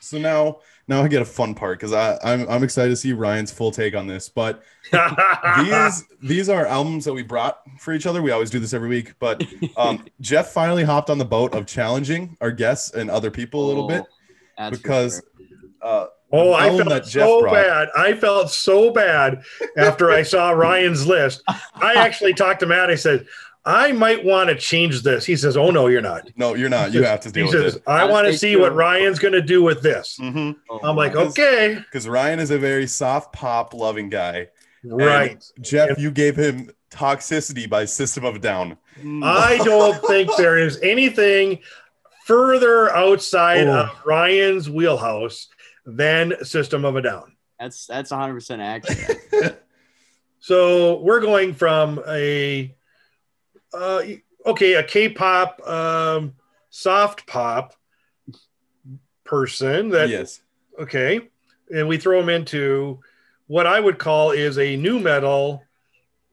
So 0.01 0.19
now 0.19 0.59
now 0.89 1.03
I 1.03 1.09
get 1.09 1.23
a 1.23 1.25
fun 1.25 1.55
part 1.55 1.79
because 1.79 1.93
I 1.93 2.19
I'm, 2.25 2.49
I'm 2.49 2.63
excited 2.65 2.91
to 2.91 2.97
see 2.97 3.13
Ryan's 3.13 3.51
full 3.53 3.71
take 3.71 3.95
on 3.95 4.07
this. 4.07 4.29
But 4.29 4.63
these 4.93 6.05
these 6.23 6.49
are 6.49 6.67
albums 6.67 7.05
that 7.05 7.13
we 7.13 7.23
brought 7.23 7.61
for 7.79 7.93
each 7.93 8.07
other. 8.07 8.23
We 8.23 8.31
always 8.31 8.51
do 8.51 8.59
this 8.59 8.73
every 8.75 8.89
week. 8.89 9.15
But 9.19 9.43
um, 9.77 10.05
Jeff 10.21 10.49
finally 10.53 10.85
hopped 10.85 11.11
on 11.11 11.19
the 11.19 11.25
boat 11.25 11.55
of 11.55 11.67
challenging 11.67 12.37
our 12.41 12.51
guests 12.51 12.93
and 12.93 13.11
other 13.11 13.31
people 13.31 13.65
a 13.65 13.69
little 13.69 13.89
bit 13.89 14.03
Oh, 14.59 14.71
that's 14.71 14.79
because 14.79 15.23
uh, 15.81 16.07
Oh, 16.35 16.55
I 16.55 16.69
felt 16.77 16.89
that 16.89 17.07
so 17.07 17.41
brought- 17.43 17.53
bad. 17.53 17.89
I 17.97 18.15
felt 18.15 18.51
so 18.51 18.91
bad 18.91 19.43
after 19.77 20.11
I 20.11 20.23
saw 20.23 20.51
Ryan's 20.51 21.07
list. 21.07 21.43
I 21.47 21.95
actually 21.97 22.33
talked 22.33 22.61
to 22.61 22.67
Matt. 22.67 22.89
I 22.91 22.95
said, 22.95 23.27
I 23.65 23.93
might 23.93 24.25
want 24.25 24.49
to 24.51 24.57
change 24.57 25.03
this. 25.03 25.25
He 25.25 25.37
says, 25.37 25.57
Oh, 25.57 25.71
no, 25.71 25.87
you're 25.87 26.01
not. 26.03 26.29
no, 26.37 26.55
you're 26.55 26.69
not. 26.69 26.93
You 26.93 27.05
have 27.05 27.21
to 27.21 27.29
He 27.29 27.33
deal 27.33 27.47
says, 27.47 27.55
with 27.55 27.63
it. 27.63 27.67
He 27.67 27.73
says, 27.79 27.83
I 27.87 28.05
want 28.05 28.27
to 28.27 28.37
see 28.37 28.57
what 28.57 28.75
Ryan's 28.75 29.19
going 29.21 29.35
to 29.35 29.43
do 29.43 29.63
with 29.63 29.83
this. 29.83 30.17
hmm 30.21 30.53
Oh, 30.69 30.81
I'm 30.83 30.97
like, 30.97 31.13
Because- 31.13 31.31
Okay, 31.39 31.75
Because 31.79 32.09
Ryan 32.09 32.41
is 32.41 32.51
a 32.51 32.59
very 32.59 32.87
soft 32.89 33.33
pop 33.33 33.73
loving 33.75 34.09
guy. 34.09 34.49
And 34.83 34.97
right. 34.99 35.45
Jeff, 35.61 35.97
you 35.99 36.11
gave 36.11 36.35
him 36.37 36.71
Toxicity 36.91 37.71
by 37.71 37.85
System 37.85 38.25
of 38.25 38.35
a 38.35 38.39
Down. 38.41 38.77
Mm. 39.01 39.25
I 39.25 39.59
don't 39.59 40.03
think 40.09 40.35
there 40.37 40.59
is 40.59 40.81
anything 40.83 41.61
further 42.27 42.91
outside 42.91 43.69
Oh. 43.69 43.83
of 43.85 43.91
Ryan's 44.05 44.69
wheelhouse 44.69 45.47
than 45.87 46.35
System 46.45 46.85
of 46.85 46.97
a 46.97 47.03
Down. 47.03 47.37
that's 47.61 47.87
that's 47.87 48.11
100 48.11 48.35
percent 48.35 48.61
accurate. 48.61 49.63
So 50.41 50.99
we're 51.03 51.21
going 51.21 51.55
from 51.55 52.03
a 52.09 52.75
uh, 53.75 54.03
okay, 54.47 54.75
a 54.75 54.83
K-pop, 54.83 55.67
um, 55.67 56.35
soft 56.71 57.27
pop 57.27 57.75
person 59.25 59.91
that 59.91 60.09
yes. 60.09 60.41
okay, 60.79 61.21
and 61.75 61.89
we 61.89 61.97
throw 61.99 62.21
them 62.21 62.29
into 62.29 63.01
what 63.47 63.67
I 63.67 63.81
would 63.81 63.99
call 63.99 64.31
is 64.31 64.59
a 64.59 64.77
nu 64.77 64.99
metal 64.99 65.63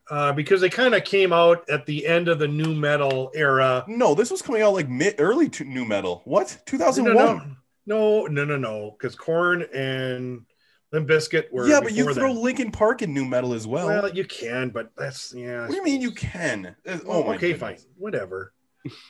uh, 0.10 0.34
because 0.34 0.62
they 0.62 0.70
kind 0.70 0.96
of 0.96 1.04
came 1.04 1.32
out 1.32 1.70
at 1.70 1.86
the 1.86 2.06
end 2.08 2.28
of 2.28 2.40
the 2.40 2.48
nu 2.48 2.74
metal 2.74 3.32
era. 3.36 3.84
No, 3.88 4.16
this 4.16 4.32
was 4.32 4.42
coming 4.42 4.62
out 4.62 4.74
like 4.74 4.90
mid 4.90 5.16
early 5.20 5.50
to 5.50 5.64
nu 5.64 5.86
metal. 5.86 6.22
What? 6.26 6.58
2001. 6.66 7.16
no, 7.16 7.42
no, 7.86 8.26
no, 8.28 8.46
no, 8.46 8.58
no, 8.58 8.92
because 8.92 9.16
Korn 9.16 9.64
and 9.74 10.46
Limp 10.92 11.08
Bizkit 11.08 11.52
were 11.52 11.68
yeah, 11.68 11.80
but 11.80 11.94
you 11.94 12.12
throw 12.14 12.34
then. 12.34 12.44
Linkin 12.44 12.72
Park 12.72 13.02
in 13.02 13.14
nu 13.14 13.24
metal 13.26 13.54
as 13.54 13.68
well. 13.68 13.88
Well, 13.88 14.10
you 14.10 14.26
can, 14.26 14.70
but 14.70 14.92
that's 14.98 15.34
yeah. 15.36 15.62
what 15.62 15.70
do 15.70 15.76
you 15.76 15.84
mean 15.84 16.02
you 16.02 16.12
can? 16.12 16.76
Uh, 16.88 16.98
Well, 17.06 17.18
Oh 17.18 17.24
my 17.24 17.36
okay, 17.36 17.54
goodness. 17.54 17.84
fine, 17.84 17.92
whatever. 17.98 18.54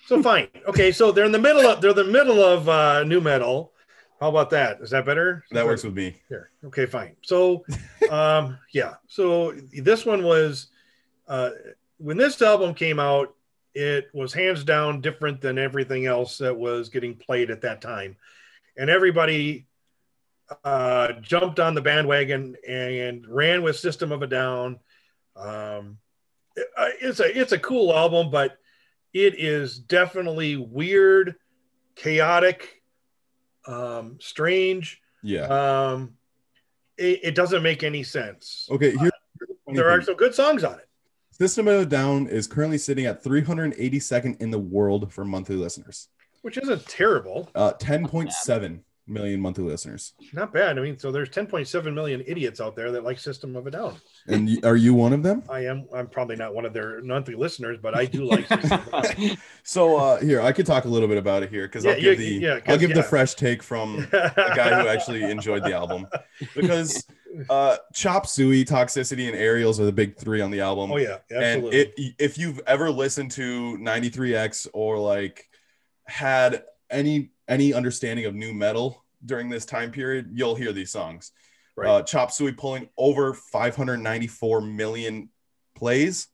So 0.06 0.22
fine, 0.24 0.50
okay. 0.68 0.92
So 0.92 1.12
they're 1.12 1.26
in 1.26 1.31
the 1.31 1.40
middle 1.40 1.66
of 1.66 1.81
they're 1.81 1.94
the 1.94 2.04
middle 2.04 2.44
of 2.44 2.68
uh, 2.68 3.04
nu 3.06 3.22
metal. 3.22 3.72
How 4.20 4.28
about 4.28 4.50
that? 4.50 4.81
Is 4.81 4.90
that 4.90 5.06
better? 5.06 5.46
That 5.52 5.66
works 5.66 5.84
with 5.84 5.94
me. 5.94 6.22
Here, 6.28 6.52
okay, 6.66 6.86
fine. 6.86 7.16
So, 7.22 7.64
um, 8.10 8.58
yeah. 8.74 8.96
So 9.08 9.54
this 9.72 10.06
one 10.06 10.24
was 10.24 10.68
uh, 11.28 11.52
when 11.98 12.18
this 12.18 12.42
album 12.42 12.74
came 12.74 13.00
out. 13.00 13.36
It 13.76 14.10
was 14.14 14.34
hands 14.34 14.64
down 14.64 15.00
different 15.00 15.40
than 15.40 15.60
everything 15.60 16.08
else 16.08 16.40
that 16.40 16.58
was 16.58 16.90
getting 16.90 17.16
played 17.16 17.52
at 17.52 17.62
that 17.62 17.81
time, 17.81 18.18
and 18.76 18.90
everybody 18.90 19.68
uh, 20.63 21.13
jumped 21.22 21.60
on 21.60 21.74
the 21.75 21.81
bandwagon 21.81 22.56
and 22.68 23.25
ran 23.28 23.62
with 23.63 23.78
System 23.78 24.12
of 24.12 24.22
a 24.22 24.28
Down. 24.28 24.80
Um, 25.36 25.98
it- 26.56 26.68
uh, 26.78 26.90
it's 27.01 27.19
a 27.19 27.40
it's 27.40 27.51
a 27.51 27.60
cool 27.60 27.94
album, 27.96 28.31
but 28.31 28.57
it 29.13 29.40
is 29.40 29.80
definitely 29.80 30.56
weird, 30.56 31.36
chaotic, 31.96 32.81
um, 33.68 34.18
strange. 34.19 35.01
Yeah. 35.24 35.46
Um, 35.48 36.13
it, 36.98 37.19
it 37.24 37.36
doesn't 37.36 37.63
make 37.63 37.84
any 37.84 38.04
sense. 38.04 38.68
Okay. 38.72 38.92
Here, 38.92 39.12
here's 39.68 39.75
There 39.78 39.90
are 39.90 40.02
some 40.02 40.16
good 40.16 40.34
songs 40.36 40.63
on 40.63 40.75
it. 40.80 40.88
System 41.31 41.68
of 41.68 41.81
a 41.81 41.86
Down 41.86 42.28
is 42.28 42.48
currently 42.48 42.78
sitting 42.78 43.06
at 43.06 43.24
382nd 43.24 44.42
in 44.42 44.52
the 44.52 44.60
world 44.60 45.12
for 45.13 45.24
monthly 45.24 45.56
listeners. 45.56 46.10
which 46.42 46.57
isn't 46.57 46.86
terrible. 46.88 47.50
Uh, 47.56 47.74
10.7 47.80 48.81
million 49.10 49.42
monthly 49.42 49.64
listeners. 49.64 50.14
Not 50.34 50.54
bad. 50.54 50.78
I 50.78 50.82
mean, 50.82 50.98
so 50.98 51.12
there's 51.12 51.30
10.7 51.30 51.94
million 51.94 52.24
idiots 52.28 52.62
out 52.62 52.76
there 52.76 52.92
that 52.92 53.04
like 53.04 53.20
System 53.20 53.56
of 53.56 53.68
a 53.68 53.72
Down. 53.72 53.96
And 54.28 54.48
y- 54.48 54.58
are 54.64 54.76
you 54.76 54.94
one 54.94 55.14
of 55.14 55.24
them? 55.24 55.44
I 55.50 55.66
am. 55.66 55.88
I'm 55.94 56.08
probably 56.08 56.36
not 56.36 56.54
one 56.54 56.66
of 56.66 56.74
their 56.74 57.02
monthly 57.02 57.36
listeners, 57.36 57.80
but 57.82 57.96
I 57.98 58.06
do 58.06 58.26
like 58.26 58.48
System 58.48 58.72
of 58.72 58.88
a 58.94 59.14
Down. 59.16 59.38
So 59.64 59.98
uh, 59.98 60.20
here, 60.20 60.42
I 60.42 60.52
could 60.52 60.66
talk 60.66 60.86
a 60.86 60.88
little 60.88 61.08
bit 61.08 61.18
about 61.18 61.44
it 61.44 61.50
here 61.50 61.68
because 61.68 61.86
Yeah, 61.86 61.92
I'll 61.92 62.02
give 62.02 62.20
you- 62.20 62.40
the 62.40 62.46
yeah, 62.46 62.60
I'll 62.68 62.78
give 62.78 62.94
the 62.94 63.04
fresh 63.04 63.36
take 63.36 63.62
from 63.64 64.08
a 64.12 64.34
guy 64.56 64.82
who 64.82 64.88
actually 64.88 65.24
enjoyed 65.24 65.64
the 65.64 65.74
album 65.74 66.08
because 66.56 67.06
uh, 67.50 67.78
Chop 67.94 68.26
Suey, 68.26 68.66
Toxicity, 68.66 69.28
and 69.28 69.36
Aerials 69.36 69.80
are 69.80 69.86
the 69.86 69.92
big 69.92 70.18
three 70.18 70.42
on 70.42 70.50
the 70.52 70.62
album. 70.62 70.92
Oh 70.92 70.98
yeah, 70.98 71.18
and 71.30 71.66
it, 71.66 71.94
if 72.18 72.38
you've 72.38 72.60
ever 72.66 72.90
listened 72.90 73.31
to 73.31 73.78
93x 73.78 74.68
or 74.74 74.98
like 74.98 75.48
had 76.06 76.64
any 76.90 77.30
any 77.48 77.74
understanding 77.74 78.26
of 78.26 78.33
nu 78.33 78.54
metal 78.54 79.04
during 79.26 79.49
this 79.49 79.66
time 79.66 79.92
period, 79.92 80.31
you'll 80.33 80.56
hear 80.56 80.71
these 80.71 80.92
songs. 80.92 81.31
Right. 81.76 81.88
Uh, 81.90 82.02
Chop 82.04 82.31
Suey 82.31 82.52
pulling 82.52 82.90
over 82.97 83.33
594 83.33 84.61
million 84.61 85.30
plays. 85.76 86.28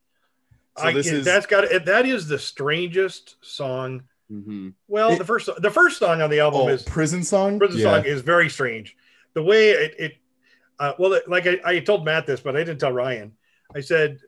So 0.77 0.86
I, 0.86 0.94
this 0.94 1.08
is 1.08 1.24
that's 1.24 1.46
got 1.46 1.65
that 1.86 2.06
is 2.06 2.27
the 2.27 2.39
strangest 2.39 3.38
song. 3.42 4.04
hmm 4.30 4.70
Well, 4.88 5.13
It- 5.13 5.20
the 5.20 5.25
first 5.25 5.50
the 5.60 5.72
first 5.72 6.00
song 6.00 6.22
on 6.22 6.30
the 6.30 6.39
album 6.39 6.62
oh, 6.62 6.68
is 6.68 6.84
prison 6.84 7.24
song. 7.24 7.60
Prison 7.60 7.80
Yeah. 7.80 7.96
Song 7.96 8.06
is 8.06 8.22
very 8.22 8.50
strange. 8.50 8.96
The 9.36 9.44
way 9.44 9.70
it, 9.72 9.96
it 10.00 10.13
uh, 10.80 10.94
well, 11.00 11.13
it- 11.13 11.30
like 11.30 11.48
I, 11.48 11.60
I 11.63 11.80
told 11.80 12.04
Matt 12.04 12.25
this, 12.25 12.42
but 12.42 12.56
I 12.56 12.60
didn't 12.60 12.80
tell 12.80 12.92
Ryan. 12.92 13.34
I 13.74 13.82
said, 13.82 14.20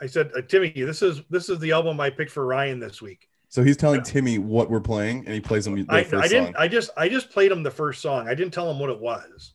I 0.00 0.06
said, 0.06 0.30
uh, 0.36 0.42
Timmy, 0.42 0.70
this 0.70 1.02
is 1.02 1.22
this 1.30 1.48
is 1.48 1.58
the 1.60 1.72
album 1.72 2.00
I 2.00 2.10
picked 2.10 2.30
for 2.32 2.44
Ryan 2.44 2.80
this 2.80 3.00
week. 3.00 3.27
So 3.50 3.62
he's 3.64 3.76
telling 3.78 4.02
Timmy 4.02 4.38
what 4.38 4.70
we're 4.70 4.80
playing, 4.80 5.24
and 5.24 5.34
he 5.34 5.40
plays 5.40 5.66
him 5.66 5.74
the 5.74 5.86
I, 5.88 6.04
first 6.04 6.24
I 6.24 6.28
didn't. 6.28 6.46
song. 6.48 6.54
I 6.58 6.68
just 6.68 6.90
I 6.96 7.08
just 7.08 7.30
played 7.30 7.50
him 7.50 7.62
the 7.62 7.70
first 7.70 8.02
song. 8.02 8.28
I 8.28 8.34
didn't 8.34 8.52
tell 8.52 8.70
him 8.70 8.78
what 8.78 8.90
it 8.90 9.00
was, 9.00 9.54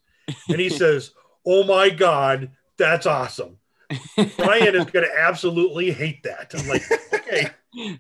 and 0.50 0.59
he 0.59 0.69
says, 0.81 1.12
"Oh 1.45 1.63
my 1.63 1.89
god, 1.89 2.51
that's 2.77 3.05
awesome." 3.05 3.57
Ryan 4.39 4.75
is 4.75 4.85
going 4.85 5.05
to 5.05 5.12
absolutely 5.19 5.91
hate 5.91 6.23
that. 6.23 6.51
I'm 6.57 6.67
like, 6.67 6.81
okay, 7.13 7.47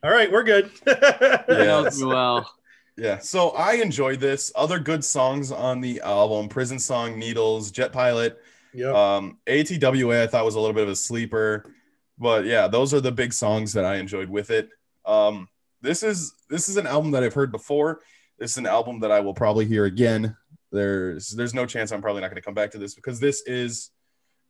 all 0.03 0.09
right, 0.11 0.31
we're 0.31 0.43
good. 0.43 0.71
Yeah. 0.87 1.89
Well. 2.01 2.49
Yeah, 2.95 3.17
so 3.19 3.49
I 3.49 3.73
enjoyed 3.73 4.19
this. 4.19 4.51
Other 4.55 4.79
good 4.79 5.03
songs 5.03 5.51
on 5.51 5.81
the 5.81 6.01
album: 6.01 6.47
Prison 6.49 6.79
Song, 6.79 7.17
Needles, 7.19 7.71
Jet 7.71 7.91
Pilot, 7.91 8.39
Yep. 8.73 8.95
um, 8.95 9.37
ATWA. 9.47 10.23
I 10.23 10.27
thought 10.27 10.45
was 10.45 10.55
a 10.55 10.59
little 10.59 10.73
bit 10.75 10.83
of 10.83 10.89
a 10.89 10.95
sleeper, 10.95 11.71
but 12.17 12.45
yeah, 12.45 12.67
those 12.67 12.93
are 12.93 13.01
the 13.01 13.11
big 13.11 13.33
songs 13.33 13.73
that 13.73 13.85
I 13.85 13.95
enjoyed 13.95 14.29
with 14.29 14.49
it. 14.51 14.69
Um, 15.05 15.47
this 15.83 16.01
is 16.01 16.33
this 16.49 16.69
is 16.69 16.77
an 16.77 16.87
album 16.87 17.11
that 17.11 17.23
I've 17.23 17.33
heard 17.33 17.51
before. 17.51 18.01
This 18.39 18.51
is 18.51 18.57
an 18.57 18.65
album 18.65 19.01
that 19.01 19.11
I 19.11 19.19
will 19.19 19.33
probably 19.33 19.65
hear 19.65 19.85
again. 19.85 20.35
There's 20.71 21.29
there's 21.29 21.53
no 21.53 21.65
chance 21.65 21.91
I'm 21.91 22.01
probably 22.01 22.21
not 22.21 22.29
going 22.29 22.41
to 22.41 22.45
come 22.45 22.55
back 22.55 22.71
to 22.71 22.79
this 22.79 22.95
because 22.95 23.19
this 23.19 23.43
is 23.45 23.91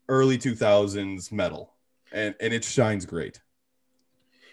early 0.08 0.38
2000s 0.38 1.32
metal, 1.32 1.74
and 2.12 2.36
and 2.40 2.54
it 2.54 2.64
shines 2.64 3.06
great. 3.06 3.42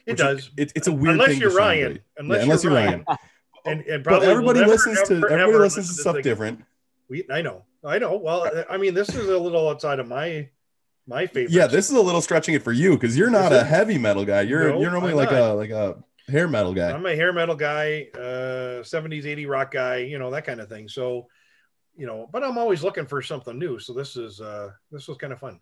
it 0.06 0.12
Which 0.12 0.18
does. 0.18 0.50
It, 0.56 0.72
it's 0.75 0.88
a 0.88 0.92
weird 0.92 1.12
unless 1.12 1.38
you're 1.38 1.54
Ryan. 1.54 1.92
great. 1.92 2.02
Unless, 2.16 2.37
Yeah, 2.38 2.42
unless 2.42 2.64
you're 2.64 2.72
you're 2.72 2.82
Ryan. 2.82 3.04
Ryan. 3.06 3.18
and 3.66 3.80
and 3.82 4.02
but 4.04 4.10
probably 4.10 4.26
will 4.26 4.32
everybody 4.32 4.60
never, 4.60 4.72
listens 4.72 5.02
to 5.02 5.14
ever, 5.16 5.28
everybody 5.28 5.52
ever 5.52 5.58
listens 5.60 5.88
to 5.94 6.00
stuff 6.00 6.22
different. 6.22 6.64
We, 7.08 7.25
I 7.30 7.42
know, 7.42 7.64
I 7.84 7.99
know. 7.99 8.16
Well, 8.16 8.50
I 8.70 8.78
mean, 8.78 8.94
this 8.94 9.10
is 9.10 9.28
a 9.28 9.38
little 9.38 9.68
outside 9.68 9.99
of 9.99 10.08
my 10.08 10.49
my 11.06 11.26
favorite. 11.26 11.52
Yeah, 11.52 11.66
this 11.66 11.90
is 11.90 11.96
a 11.96 12.00
little 12.00 12.20
stretching 12.22 12.54
it 12.54 12.62
for 12.62 12.72
you 12.72 12.92
because 12.92 13.16
you're 13.16 13.30
not 13.30 13.52
a 13.52 13.64
heavy 13.64 13.99
metal 13.99 14.25
guy. 14.25 14.42
You're 14.42 14.70
No, 14.70 14.80
you're 14.80 14.90
normally 14.90 15.14
like 15.14 15.30
a 15.30 15.52
like 15.52 15.70
a 15.70 16.02
hair 16.30 16.49
metal 16.49 16.72
guy. 16.75 16.90
I'm 16.90 17.04
a 17.06 17.14
hair 17.14 17.32
metal 17.32 17.54
guy, 17.56 18.08
uh, 18.14 18.82
70s, 18.82 19.26
80 19.26 19.46
rock 19.46 19.72
guy, 19.72 19.99
you 19.99 20.18
know, 20.18 20.30
that 20.30 20.44
kind 20.44 20.60
of 20.60 20.68
thing. 20.68 20.88
So, 20.88 21.26
you 21.96 22.06
know, 22.06 22.28
but 22.32 22.42
I'm 22.44 22.56
always 22.58 22.82
looking 22.82 23.06
for 23.06 23.20
something 23.22 23.58
new. 23.58 23.78
So 23.78 23.92
this 23.92 24.16
is 24.16 24.40
uh 24.40 24.70
this 24.90 25.08
was 25.08 25.18
kind 25.18 25.32
of 25.32 25.38
fun. 25.38 25.60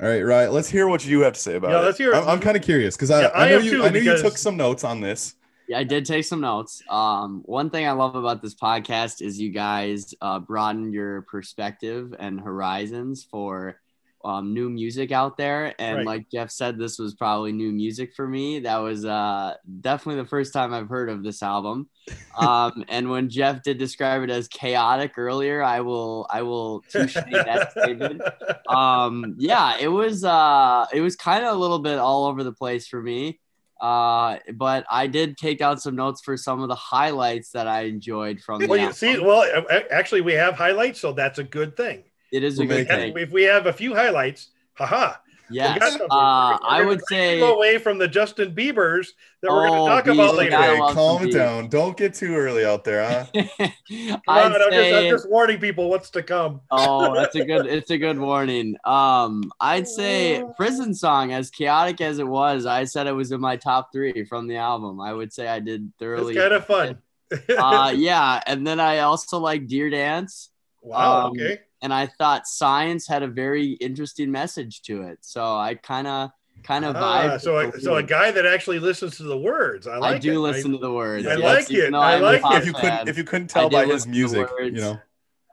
All 0.00 0.08
right, 0.08 0.22
right. 0.22 0.50
Let's 0.50 0.68
hear 0.68 0.88
what 0.88 1.04
you 1.06 1.20
have 1.22 1.32
to 1.32 1.40
say 1.40 1.56
about 1.56 1.70
Yeah, 1.70 1.80
it. 1.80 1.84
let's 1.84 1.98
hear 1.98 2.12
it. 2.12 2.16
I'm, 2.16 2.28
I'm 2.28 2.40
kind 2.40 2.56
of 2.56 2.62
curious 2.62 2.96
because 2.96 3.10
I, 3.10 3.22
Yeah, 3.22 3.28
I 3.28 3.46
I 3.46 3.50
know 3.50 3.58
you 3.58 3.70
too, 3.72 3.84
I 3.84 3.88
know 3.90 3.98
you 3.98 4.16
took 4.18 4.36
some 4.36 4.56
notes 4.56 4.84
on 4.84 5.00
this. 5.00 5.34
Yeah, 5.68 5.78
I 5.78 5.84
did 5.84 6.04
take 6.04 6.24
some 6.24 6.40
notes. 6.40 6.82
Um, 6.88 7.42
one 7.44 7.70
thing 7.70 7.88
I 7.88 7.92
love 7.92 8.14
about 8.14 8.40
this 8.42 8.54
podcast 8.54 9.20
is 9.22 9.40
you 9.40 9.50
guys 9.50 10.14
uh, 10.20 10.38
broaden 10.38 10.92
your 10.92 11.22
perspective 11.22 12.14
and 12.18 12.38
horizons 12.40 13.26
for 13.28 13.80
um, 14.26 14.52
new 14.52 14.68
music 14.68 15.12
out 15.12 15.36
there. 15.36 15.72
And 15.78 15.98
Right. 15.98 16.06
like 16.06 16.30
Jeff 16.30 16.50
said, 16.50 16.78
this 16.78 16.98
was 16.98 17.14
probably 17.14 17.52
new 17.52 17.70
music 17.70 18.12
for 18.14 18.26
me. 18.26 18.58
That 18.58 18.78
was 18.78 19.04
uh, 19.04 19.54
definitely 19.80 20.20
the 20.22 20.28
first 20.28 20.52
time 20.52 20.74
I've 20.74 20.88
heard 20.88 21.08
of 21.08 21.22
this 21.22 21.42
album. 21.42 21.88
Um, 22.36 22.84
and 22.90 23.08
when 23.08 23.30
Jeff 23.30 23.62
did 23.62 23.78
describe 23.78 24.22
it 24.22 24.28
as 24.28 24.46
chaotic 24.46 25.16
earlier, 25.16 25.62
I 25.62 25.80
will 25.80 26.26
I 26.28 26.42
will 26.42 26.84
that 26.92 27.68
statement 27.70 28.20
um 28.68 29.36
yeah 29.38 29.78
it 29.78 29.88
was 29.88 30.22
uh 30.22 30.84
it 30.92 31.00
was 31.00 31.16
kind 31.16 31.46
of 31.46 31.56
a 31.56 31.58
little 31.58 31.78
bit 31.78 31.98
all 31.98 32.26
over 32.26 32.44
the 32.44 32.52
place 32.52 32.86
for 32.86 33.00
me 33.00 33.40
uh 33.80 34.36
but 34.54 34.84
i 34.90 35.06
did 35.06 35.38
take 35.38 35.62
out 35.62 35.80
some 35.80 35.96
notes 35.96 36.20
for 36.20 36.36
some 36.36 36.60
of 36.60 36.68
the 36.68 36.74
highlights 36.74 37.52
that 37.52 37.66
i 37.66 37.82
enjoyed 37.84 38.38
from 38.40 38.60
the 38.60 38.68
well, 38.68 38.78
you 38.78 38.92
see, 38.92 39.18
well, 39.18 39.44
actually, 39.90 40.20
we 40.20 40.32
have 40.34 40.54
highlights, 40.54 41.00
so 41.00 41.12
that's 41.12 41.38
a 41.38 41.44
good 41.44 41.76
thing. 41.76 42.04
It 42.36 42.42
is 42.44 42.58
a 42.58 42.62
We're 42.62 42.84
good 42.84 42.88
thing 42.88 43.16
If 43.18 43.30
we 43.32 43.44
have 43.44 43.66
a 43.66 43.72
few 43.72 43.94
highlights, 43.94 44.50
haha. 44.74 45.14
yes 45.48 45.74
we 45.74 45.80
got 45.80 45.90
something. 45.92 46.08
uh 46.10 46.58
i 46.76 46.82
would 46.84 47.00
say 47.06 47.38
go 47.38 47.54
away 47.56 47.78
from 47.78 47.98
the 48.02 48.08
Justin 48.08 48.50
Bieber's 48.58 49.14
that 49.42 49.50
we're 49.54 49.68
going 49.68 49.80
Oh, 49.80 49.84
to 49.86 49.90
talk 49.94 50.04
Bieber, 50.06 50.14
about 50.14 50.34
later. 50.36 50.50
gotta 50.50 50.72
Okay, 50.82 50.94
calm 50.94 51.18
some 51.20 51.28
it 51.28 51.32
down. 51.32 51.68
Don't 51.68 51.96
get 51.96 52.14
too 52.14 52.34
early 52.34 52.64
out 52.64 52.82
there, 52.82 53.02
huh? 53.08 53.24
Come 53.88 54.20
i'd 54.26 54.52
on, 54.52 54.62
I'm, 54.62 54.72
just, 54.72 54.94
I'm 54.98 55.08
just 55.08 55.30
warning 55.30 55.60
people 55.60 55.88
what's 55.88 56.10
to 56.10 56.22
come. 56.22 56.60
oh 56.72 57.14
that's 57.18 57.36
a 57.36 57.44
good 57.44 57.66
it's 57.66 57.90
a 57.90 57.98
good 57.98 58.18
warning 58.18 58.76
um 58.84 59.52
i'd 59.60 59.86
say 59.86 60.42
prison 60.56 60.92
song 60.94 61.32
as 61.32 61.50
chaotic 61.50 62.00
as 62.00 62.18
it 62.18 62.26
was 62.26 62.66
i 62.66 62.82
said 62.84 63.06
it 63.06 63.12
was 63.12 63.30
in 63.30 63.40
my 63.40 63.56
top 63.56 63.92
three 63.92 64.24
from 64.24 64.48
the 64.48 64.56
album 64.56 65.00
i 65.00 65.12
would 65.12 65.32
say 65.32 65.46
i 65.46 65.60
did 65.60 65.92
thoroughly 66.00 66.34
It's 66.34 66.42
kind 66.42 66.54
of 66.54 66.66
fun. 66.66 66.98
uh 67.58 67.92
yeah 67.96 68.40
and 68.46 68.66
then 68.66 68.80
i 68.80 68.98
also 69.00 69.38
like 69.38 69.66
deer 69.68 69.90
dance 69.90 70.50
wow. 70.82 71.26
um, 71.26 71.32
okay. 71.32 71.60
And 71.86 71.94
I 71.94 72.06
thought 72.06 72.48
science 72.48 73.06
had 73.06 73.22
a 73.22 73.28
very 73.28 73.74
interesting 73.74 74.32
message 74.32 74.82
to 74.82 75.02
it. 75.02 75.18
So 75.20 75.40
I 75.56 75.76
kind 75.76 76.08
of 76.08 76.30
kind 76.64 76.84
of 76.84 76.96
Ah, 76.96 77.36
vibe. 77.36 77.40
so, 77.40 77.58
a, 77.60 77.80
so 77.80 77.94
a 77.94 78.02
guy 78.02 78.32
that 78.32 78.44
actually 78.44 78.80
listens 78.80 79.18
to 79.18 79.22
the 79.22 79.38
words. 79.38 79.86
I 79.86 79.98
like 79.98 80.16
I 80.16 80.18
do 80.18 80.44
it. 80.44 80.50
listen 80.50 80.72
to 80.72 80.78
the 80.78 80.92
words. 80.92 81.24
I 81.28 81.36
yes, 81.36 81.42
like 81.44 81.70
it. 81.70 81.94
I 81.94 82.18
like 82.18 82.42
it. 82.44 82.58
if 82.58 82.66
you 82.66 82.72
couldn't 82.72 83.08
if 83.08 83.16
you 83.16 83.22
couldn't 83.22 83.46
tell 83.46 83.70
by 83.70 83.86
his 83.86 84.04
music, 84.04 84.48
you 84.58 84.72
know. 84.72 84.98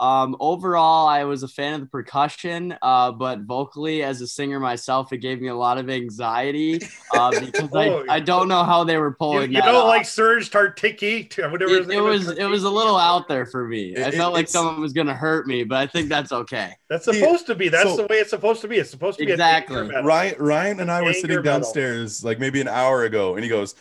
Um, 0.04 0.36
overall, 0.42 1.08
I 1.08 1.24
was 1.24 1.44
a 1.44 1.48
fan 1.48 1.76
of 1.76 1.80
the 1.80 1.86
percussion, 1.88 2.76
uh, 2.82 3.12
but 3.14 3.40
vocally, 3.42 4.04
as 4.04 4.20
a 4.20 4.28
singer 4.28 4.60
myself, 4.60 5.14
it 5.14 5.20
gave 5.20 5.40
me 5.42 5.48
a 5.48 5.56
lot 5.56 5.78
of 5.78 5.90
anxiety 5.90 6.82
uh, 7.14 7.32
because 7.40 7.70
Oh, 7.72 8.04
I, 8.10 8.16
I 8.16 8.20
don't 8.20 8.50
know 8.50 8.64
how 8.66 8.84
they 8.84 8.98
were 8.98 9.10
You, 9.10 9.16
pulling 9.18 9.52
you 9.54 9.62
that 9.62 9.66
don't 9.66 9.76
off. 9.76 9.88
like 9.88 10.06
Serge 10.06 10.50
Tartiki? 10.52 11.32
Whatever 11.52 11.78
his 11.78 11.88
it, 11.88 11.88
name 11.88 12.06
it 12.06 12.16
is, 12.16 12.28
was 12.28 12.38
it 12.38 12.46
was 12.46 12.64
a 12.64 12.70
little 12.70 12.98
out 12.98 13.30
there 13.30 13.46
for 13.46 13.66
me. 13.66 13.96
I 13.96 14.12
felt 14.12 14.34
it- 14.34 14.38
like 14.38 14.50
someone 14.50 14.82
was 14.82 14.92
gonna 14.92 15.16
hurt 15.16 15.48
me, 15.48 15.64
but 15.64 15.78
I 15.78 15.88
think 15.88 16.10
that's 16.10 16.34
okay. 16.34 16.74
That's 16.90 17.06
supposed 17.06 17.46
to 17.48 17.56
be. 17.56 17.70
That's 17.70 17.90
so- 17.92 17.96
the 17.98 18.08
way 18.08 18.18
it's 18.18 18.30
supposed 18.32 18.62
to 18.62 18.68
be. 18.68 18.78
It's 18.78 18.90
supposed 18.92 19.20
to 19.20 19.26
be 19.26 19.32
Exactly. 19.32 19.78
A 19.78 19.84
anger. 19.84 20.04
Ryan 20.04 20.36
Ryan 20.40 20.80
and 20.82 20.92
I 20.92 21.02
were 21.02 21.08
Anger 21.08 21.20
sitting 21.20 21.36
metal. 21.38 21.44
downstairs 21.62 22.24
like 22.26 22.40
maybe 22.40 22.60
an 22.60 22.68
hour 22.68 23.04
ago, 23.04 23.36
and 23.36 23.44
he 23.44 23.50
goes, 23.50 23.74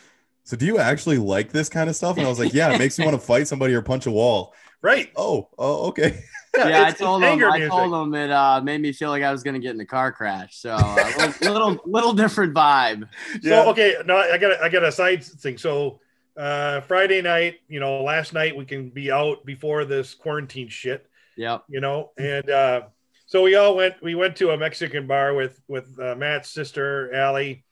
"So 0.44 0.56
do 0.56 0.66
you 0.66 0.78
actually 0.78 1.18
like 1.18 1.50
this 1.50 1.68
kind 1.68 1.90
of 1.90 1.96
stuff?" 1.96 2.16
And 2.16 2.24
I 2.26 2.28
was 2.28 2.38
like, 2.38 2.54
"Yeah, 2.54 2.72
it 2.72 2.78
makes 2.78 2.96
me 2.98 3.04
want 3.04 3.18
to 3.20 3.26
fight 3.26 3.48
somebody 3.48 3.74
or 3.74 3.82
punch 3.82 4.06
a 4.06 4.10
wall." 4.12 4.54
Right. 4.82 5.10
Oh, 5.16 5.48
oh, 5.58 5.88
okay. 5.88 6.24
Yeah, 6.54 6.68
yeah, 6.68 6.82
I 6.82 6.90
told 6.90 7.22
it's 7.22 7.28
him. 7.28 7.32
anger 7.32 7.48
I 7.48 7.56
music. 7.56 7.70
told 7.72 7.94
him 7.94 8.14
it 8.14 8.30
uh, 8.30 8.60
made 8.60 8.82
me 8.82 8.92
feel 8.92 9.08
like 9.08 9.22
I 9.22 9.32
was 9.32 9.42
gonna 9.42 9.58
get 9.58 9.74
in 9.74 9.80
a 9.80 9.86
car 9.86 10.12
crash. 10.12 10.58
So 10.58 10.74
a 10.76 11.14
little, 11.16 11.32
little, 11.50 11.80
little 11.86 12.12
different 12.12 12.52
vibe. 12.52 13.08
So 13.42 13.70
okay, 13.70 13.96
no, 14.04 14.18
I 14.18 14.36
got 14.36 14.52
a, 14.52 14.62
I 14.62 14.68
got 14.68 14.84
a 14.84 14.92
side 14.92 15.24
thing. 15.24 15.56
So 15.56 16.00
uh 16.36 16.82
Friday 16.82 17.22
night, 17.22 17.60
you 17.68 17.80
know, 17.80 18.02
last 18.02 18.34
night 18.34 18.54
we 18.54 18.66
can 18.66 18.90
be 18.90 19.10
out 19.10 19.46
before 19.46 19.86
this 19.86 20.12
quarantine 20.12 20.68
shit, 20.68 21.08
Yeah. 21.38 21.60
you 21.70 21.80
know, 21.80 22.10
and 22.18 22.50
uh 22.50 22.82
so 23.24 23.40
we 23.42 23.54
all 23.54 23.74
went 23.74 24.02
we 24.02 24.14
went 24.14 24.36
to 24.36 24.50
a 24.50 24.56
Mexican 24.58 25.06
bar 25.06 25.32
with 25.32 25.58
with 25.68 25.98
uh, 25.98 26.16
Matt's 26.16 26.50
sister 26.50 27.14
Allie, 27.14 27.64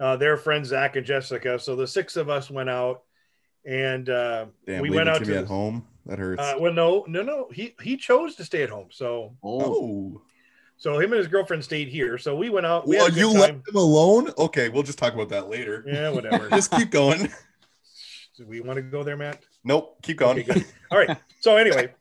uh 0.00 0.16
their 0.18 0.36
friends 0.36 0.68
Zach 0.68 0.96
and 0.96 1.06
Jessica. 1.06 1.58
So 1.58 1.76
the 1.76 1.86
six 1.86 2.14
of 2.18 2.28
us 2.28 2.50
went 2.50 2.68
out 2.68 3.04
and 3.64 4.10
uh 4.10 4.46
Damn, 4.66 4.82
we 4.82 4.90
went 4.90 5.08
out 5.08 5.20
Timmy 5.20 5.32
to 5.32 5.38
at 5.38 5.46
home. 5.46 5.86
That 6.08 6.18
hurts. 6.18 6.42
uh 6.42 6.54
well 6.58 6.72
no 6.72 7.04
no 7.06 7.22
no 7.22 7.48
he 7.52 7.74
he 7.82 7.96
chose 7.96 8.34
to 8.36 8.44
stay 8.44 8.62
at 8.62 8.70
home. 8.70 8.88
So 8.90 9.36
Oh, 9.42 10.20
so 10.78 10.94
him 10.98 11.12
and 11.12 11.18
his 11.18 11.28
girlfriend 11.28 11.62
stayed 11.64 11.88
here. 11.88 12.18
So 12.18 12.34
we 12.34 12.50
went 12.50 12.66
out. 12.66 12.86
We 12.88 12.96
well, 12.96 13.04
had 13.06 13.12
a 13.12 13.14
good 13.14 13.20
you 13.20 13.32
time. 13.32 13.40
left 13.40 13.68
him 13.68 13.76
alone. 13.76 14.30
Okay, 14.38 14.68
we'll 14.68 14.82
just 14.84 14.98
talk 14.98 15.12
about 15.14 15.28
that 15.28 15.48
later. 15.50 15.84
Yeah, 15.86 16.10
whatever. 16.10 16.48
Just 16.50 16.70
keep 16.70 16.90
going. 16.90 17.30
Do 18.36 18.46
we 18.46 18.60
want 18.60 18.76
to 18.76 18.82
go 18.82 19.02
there, 19.02 19.16
Matt? 19.16 19.42
Nope, 19.64 19.98
keep 20.02 20.18
going. 20.18 20.38
Okay. 20.38 20.64
All 20.92 20.98
right. 20.98 21.16
So 21.40 21.56
anyway, 21.56 21.92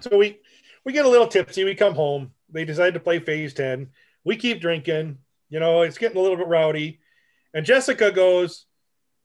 so 0.00 0.16
we 0.16 0.40
we 0.84 0.92
get 0.94 1.04
a 1.04 1.08
little 1.08 1.26
tipsy. 1.28 1.64
We 1.64 1.74
come 1.74 1.94
home. 1.94 2.32
They 2.50 2.64
decide 2.64 2.94
to 2.94 3.00
play 3.00 3.18
Phase 3.18 3.52
Ten. 3.54 3.90
We 4.24 4.36
keep 4.36 4.60
drinking. 4.60 5.18
You 5.50 5.60
know, 5.60 5.82
it's 5.82 5.98
getting 5.98 6.16
a 6.16 6.20
little 6.20 6.38
bit 6.38 6.46
rowdy. 6.46 7.00
And 7.54 7.66
Jessica 7.66 8.10
goes, 8.10 8.64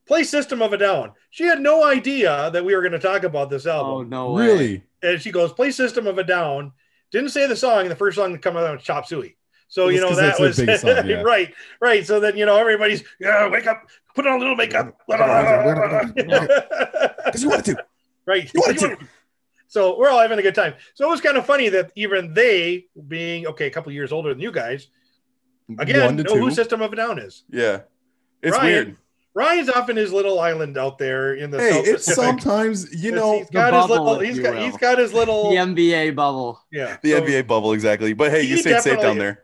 "Play 0.08 0.24
System 0.24 0.62
of 0.62 0.74
a 0.74 0.78
Down." 0.78 1.12
She 1.30 1.44
had 1.44 1.60
no 1.60 1.84
idea 1.86 2.50
that 2.52 2.64
we 2.64 2.76
were 2.76 2.82
going 2.82 2.94
to 2.94 3.00
talk 3.00 3.24
about 3.24 3.50
this 3.50 3.66
album. 3.66 3.92
oh 3.92 3.94
album. 3.96 4.10
no 4.10 4.32
way. 4.32 4.46
really? 4.48 4.84
And 5.04 5.22
she 5.22 5.32
goes, 5.32 5.54
"Play 5.54 5.72
System 5.72 6.08
of 6.08 6.18
a 6.18 6.24
Down." 6.24 6.72
Didn't 7.12 7.30
say 7.30 7.48
the 7.48 7.56
song. 7.56 7.82
and 7.82 7.92
The 7.92 7.96
first 7.96 8.18
song 8.18 8.34
that 8.34 8.42
come 8.42 8.58
out 8.58 8.74
was 8.74 8.84
Chop 8.84 9.06
Suey. 9.06 9.38
So 9.70 9.90
you 9.90 10.00
know 10.00 10.16
that 10.16 10.40
was 10.40 10.56
song, 10.82 11.08
yeah. 11.08 11.22
right, 11.22 11.54
right. 11.82 12.06
So 12.06 12.20
then 12.20 12.38
you 12.38 12.46
know 12.46 12.58
everybody's 12.58 13.04
yeah, 13.20 13.48
wake 13.50 13.68
up, 13.68 13.88
put 14.16 14.26
on 14.26 14.36
a 14.36 14.40
little 14.40 14.56
makeup. 14.56 14.98
Because 17.26 17.44
you 17.44 17.50
want 17.50 17.66
to. 17.66 17.76
right. 18.26 18.50
You 18.54 18.62
want 18.62 18.80
to. 18.80 18.98
So 19.68 19.98
we're 20.00 20.10
all 20.10 20.20
having 20.20 20.40
a 20.40 20.42
good 20.42 20.56
time. 20.56 20.76
So 20.94 21.06
it 21.06 21.10
was 21.10 21.20
kind 21.20 21.36
of 21.36 21.46
funny 21.46 21.68
that 21.70 21.92
even 21.96 22.34
they, 22.34 22.86
being 23.08 23.48
okay, 23.48 23.68
a 23.68 23.70
couple 23.70 23.92
years 23.92 24.14
older 24.14 24.30
than 24.30 24.40
you 24.40 24.52
guys, 24.52 24.88
again, 25.78 26.06
One 26.06 26.18
to 26.18 26.24
know 26.24 26.38
who. 26.38 26.52
System 26.52 26.82
of 26.82 26.94
a 26.94 26.96
Down 26.96 27.20
is. 27.20 27.44
Yeah, 27.50 27.82
it's 28.42 28.56
Ryan, 28.56 28.66
weird. 28.66 28.98
Ryan's 29.38 29.70
off 29.70 29.88
in 29.89 29.96
his 29.96 30.12
little 30.12 30.39
island 30.39 30.79
out 30.79 30.98
there 30.98 31.36
in 31.36 31.51
the 31.51 31.60
Hey, 31.60 31.70
South 31.72 31.86
it's 31.88 32.06
Pacific. 32.08 32.24
sometimes 32.41 33.03
you 33.03 33.12
know 33.12 33.38
he's 33.38 33.50
got 33.51 33.72
his 33.72 33.88
little. 33.89 34.06
bubble, 34.06 34.20
He's 34.22 34.38
if 34.39 34.44
got. 34.44 34.56
you 34.56 34.62
He's 34.63 34.72
will. 34.72 34.79
got 34.79 34.98
his 34.98 35.13
little. 35.13 35.50
The 35.51 35.58
NBA 35.58 36.15
bubble. 36.15 36.60
Yeah. 36.72 36.98
the 37.03 37.12
so 37.12 37.22
NBA 37.22 37.46
bubble 37.46 37.74
exactly. 37.74 38.13
But 38.13 38.32
hey, 38.32 38.41
you 38.41 38.56
He 38.56 38.62
stayed 38.62 38.82
safe 38.82 39.00
down 39.00 39.20
there. 39.20 39.44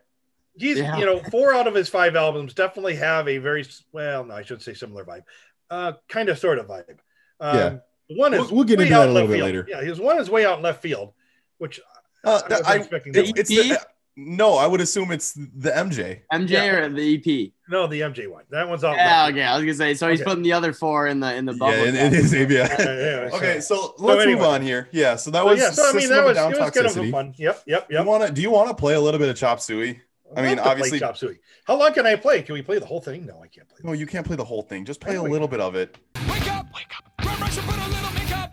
He's 0.56 0.78
Yeah. 0.78 0.96
you 0.98 1.06
know 1.06 1.20
four 1.30 1.54
out 1.54 1.68
of 1.68 1.74
his 1.76 1.88
five 1.88 2.16
albums 2.16 2.54
definitely 2.54 2.96
have 2.96 3.28
a 3.28 3.38
very 3.38 3.64
well 3.92 4.24
no 4.24 4.34
I 4.34 4.42
shouldn't 4.42 4.62
say 4.62 4.74
similar 4.74 5.04
vibe, 5.04 5.22
uh 5.70 5.92
kind 6.08 6.28
of 6.28 6.38
sort 6.40 6.58
of 6.58 6.66
vibe. 6.66 6.98
Um, 7.40 7.56
Yeah. 7.56 7.76
One 8.16 8.34
is 8.34 8.40
We'll- 8.40 8.50
we'll 8.56 8.64
get 8.64 8.80
into 8.80 8.92
that 8.92 9.08
a 9.08 9.12
little 9.12 9.28
bit 9.28 9.34
field. 9.36 9.46
later. 9.46 9.66
Yeah, 9.68 9.80
his 9.82 9.98
one 10.00 10.18
is 10.18 10.28
way 10.28 10.44
out 10.44 10.58
in 10.58 10.62
left 10.64 10.82
field, 10.82 11.12
which 11.58 11.80
Uh, 12.24 12.40
I 12.44 12.48
wasn't 12.50 12.68
I- 12.68 12.76
expecting. 12.76 13.14
it- 13.14 13.26
that 13.26 13.38
it's 13.38 13.48
the, 13.48 13.78
no, 14.16 14.54
I 14.56 14.66
would 14.66 14.80
assume 14.80 15.10
it's 15.10 15.32
the 15.34 15.70
MJ. 15.70 16.20
MJ 16.32 16.50
Yeah. 16.50 16.64
or 16.66 16.88
the 16.88 17.14
EP? 17.16 17.52
No, 17.68 17.86
the 17.86 18.00
MJ 18.02 18.30
one. 18.30 18.44
That 18.50 18.68
one's 18.68 18.84
out. 18.84 18.96
Yeah, 18.96 19.22
left 19.24 19.32
okay. 19.32 19.42
I 19.42 19.54
was 19.56 19.64
gonna 19.64 19.74
say. 19.74 19.94
So 19.94 20.08
he's 20.10 20.20
Okay. 20.20 20.28
putting 20.28 20.42
the 20.44 20.52
other 20.52 20.72
four 20.72 21.06
in 21.08 21.20
the 21.20 21.34
in 21.34 21.44
the 21.46 21.54
bubble. 21.54 21.76
Yeah, 21.76 21.84
it, 21.84 21.94
it 21.94 22.12
is 22.12 22.32
field. 22.32 22.50
yeah. 22.50 22.76
Yeah, 22.78 22.84
yeah, 23.28 23.36
Okay, 23.36 23.60
so 23.60 23.94
let's 23.98 24.22
anyway. 24.22 24.40
move 24.40 24.48
on 24.48 24.62
here. 24.62 24.88
Yeah, 24.92 25.16
so 25.16 25.30
that 25.30 25.40
So, 25.40 25.46
was 25.46 25.58
yeah, 25.60 25.70
so 25.70 25.88
I 25.88 25.92
mean 25.94 26.08
that 26.10 26.24
was, 26.24 26.36
Down 26.36 26.52
it 26.52 26.60
was 26.60 26.70
kind 26.70 26.86
of 26.86 26.92
toxicity. 26.92 27.10
fun. 27.10 27.34
Yep, 27.38 27.62
yep, 27.66 27.86
You 27.90 27.96
yep. 27.98 28.06
want 28.06 28.26
to? 28.26 28.32
Do 28.32 28.42
you 28.42 28.50
want 28.50 28.68
to 28.68 28.74
play 28.74 28.94
a 28.94 29.00
little 29.00 29.18
bit 29.18 29.28
of 29.30 29.36
Chop 29.36 29.60
Suey? 29.60 30.00
I 30.36 30.40
I'd 30.40 30.44
mean, 30.44 30.56
love 30.56 30.56
to 30.56 30.62
play 30.62 30.70
obviously- 30.72 30.98
Chop 31.00 31.16
Suey. 31.16 31.38
How 31.66 31.76
long 31.78 31.92
can 31.94 32.06
I 32.06 32.16
play? 32.16 32.42
Can 32.42 32.52
we 32.54 32.62
play 32.62 32.78
the 32.78 32.86
whole 32.86 33.00
thing? 33.00 33.24
No, 33.26 33.40
I 33.42 33.48
can't 33.48 33.68
play. 33.68 33.78
No, 33.82 33.92
you 33.92 34.06
can't 34.06 34.26
play 34.26 34.36
the 34.36 34.44
whole 34.44 34.62
thing. 34.62 34.84
Just 34.84 35.00
play 35.00 35.14
a 35.16 35.22
Wait. 35.22 35.32
little 35.32 35.48
bit 35.48 35.60
of 35.60 35.74
it. 35.74 35.96
Wake 36.28 36.50
up, 36.52 36.66
wake 36.74 36.86
up. 36.96 37.04
Grab 37.22 37.38
brush 37.38 37.56
and 37.56 37.66
put 37.66 37.76
a 37.78 37.88
little 37.88 38.12
makeup. 38.12 38.52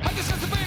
I 0.00 0.12
discuss 0.14 0.40
the 0.40 0.46
fade 0.48 0.63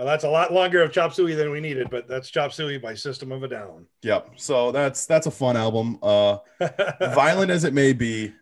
Well, 0.00 0.06
that's 0.06 0.24
a 0.24 0.30
lot 0.30 0.50
longer 0.50 0.80
of 0.80 0.92
Chop 0.92 1.12
Suey 1.12 1.34
than 1.34 1.50
we 1.50 1.60
needed, 1.60 1.90
but 1.90 2.08
that's 2.08 2.30
Chop 2.30 2.54
Suey 2.54 2.78
by 2.78 2.94
System 2.94 3.32
of 3.32 3.42
a 3.42 3.48
Down. 3.48 3.84
Yep. 4.00 4.30
So 4.36 4.72
that's 4.72 5.04
that's 5.04 5.26
a 5.26 5.30
fun 5.30 5.58
album. 5.58 5.98
Uh, 6.02 6.38
violent 7.12 7.50
as 7.50 7.64
it 7.64 7.74
may 7.74 7.92
be, 7.92 8.32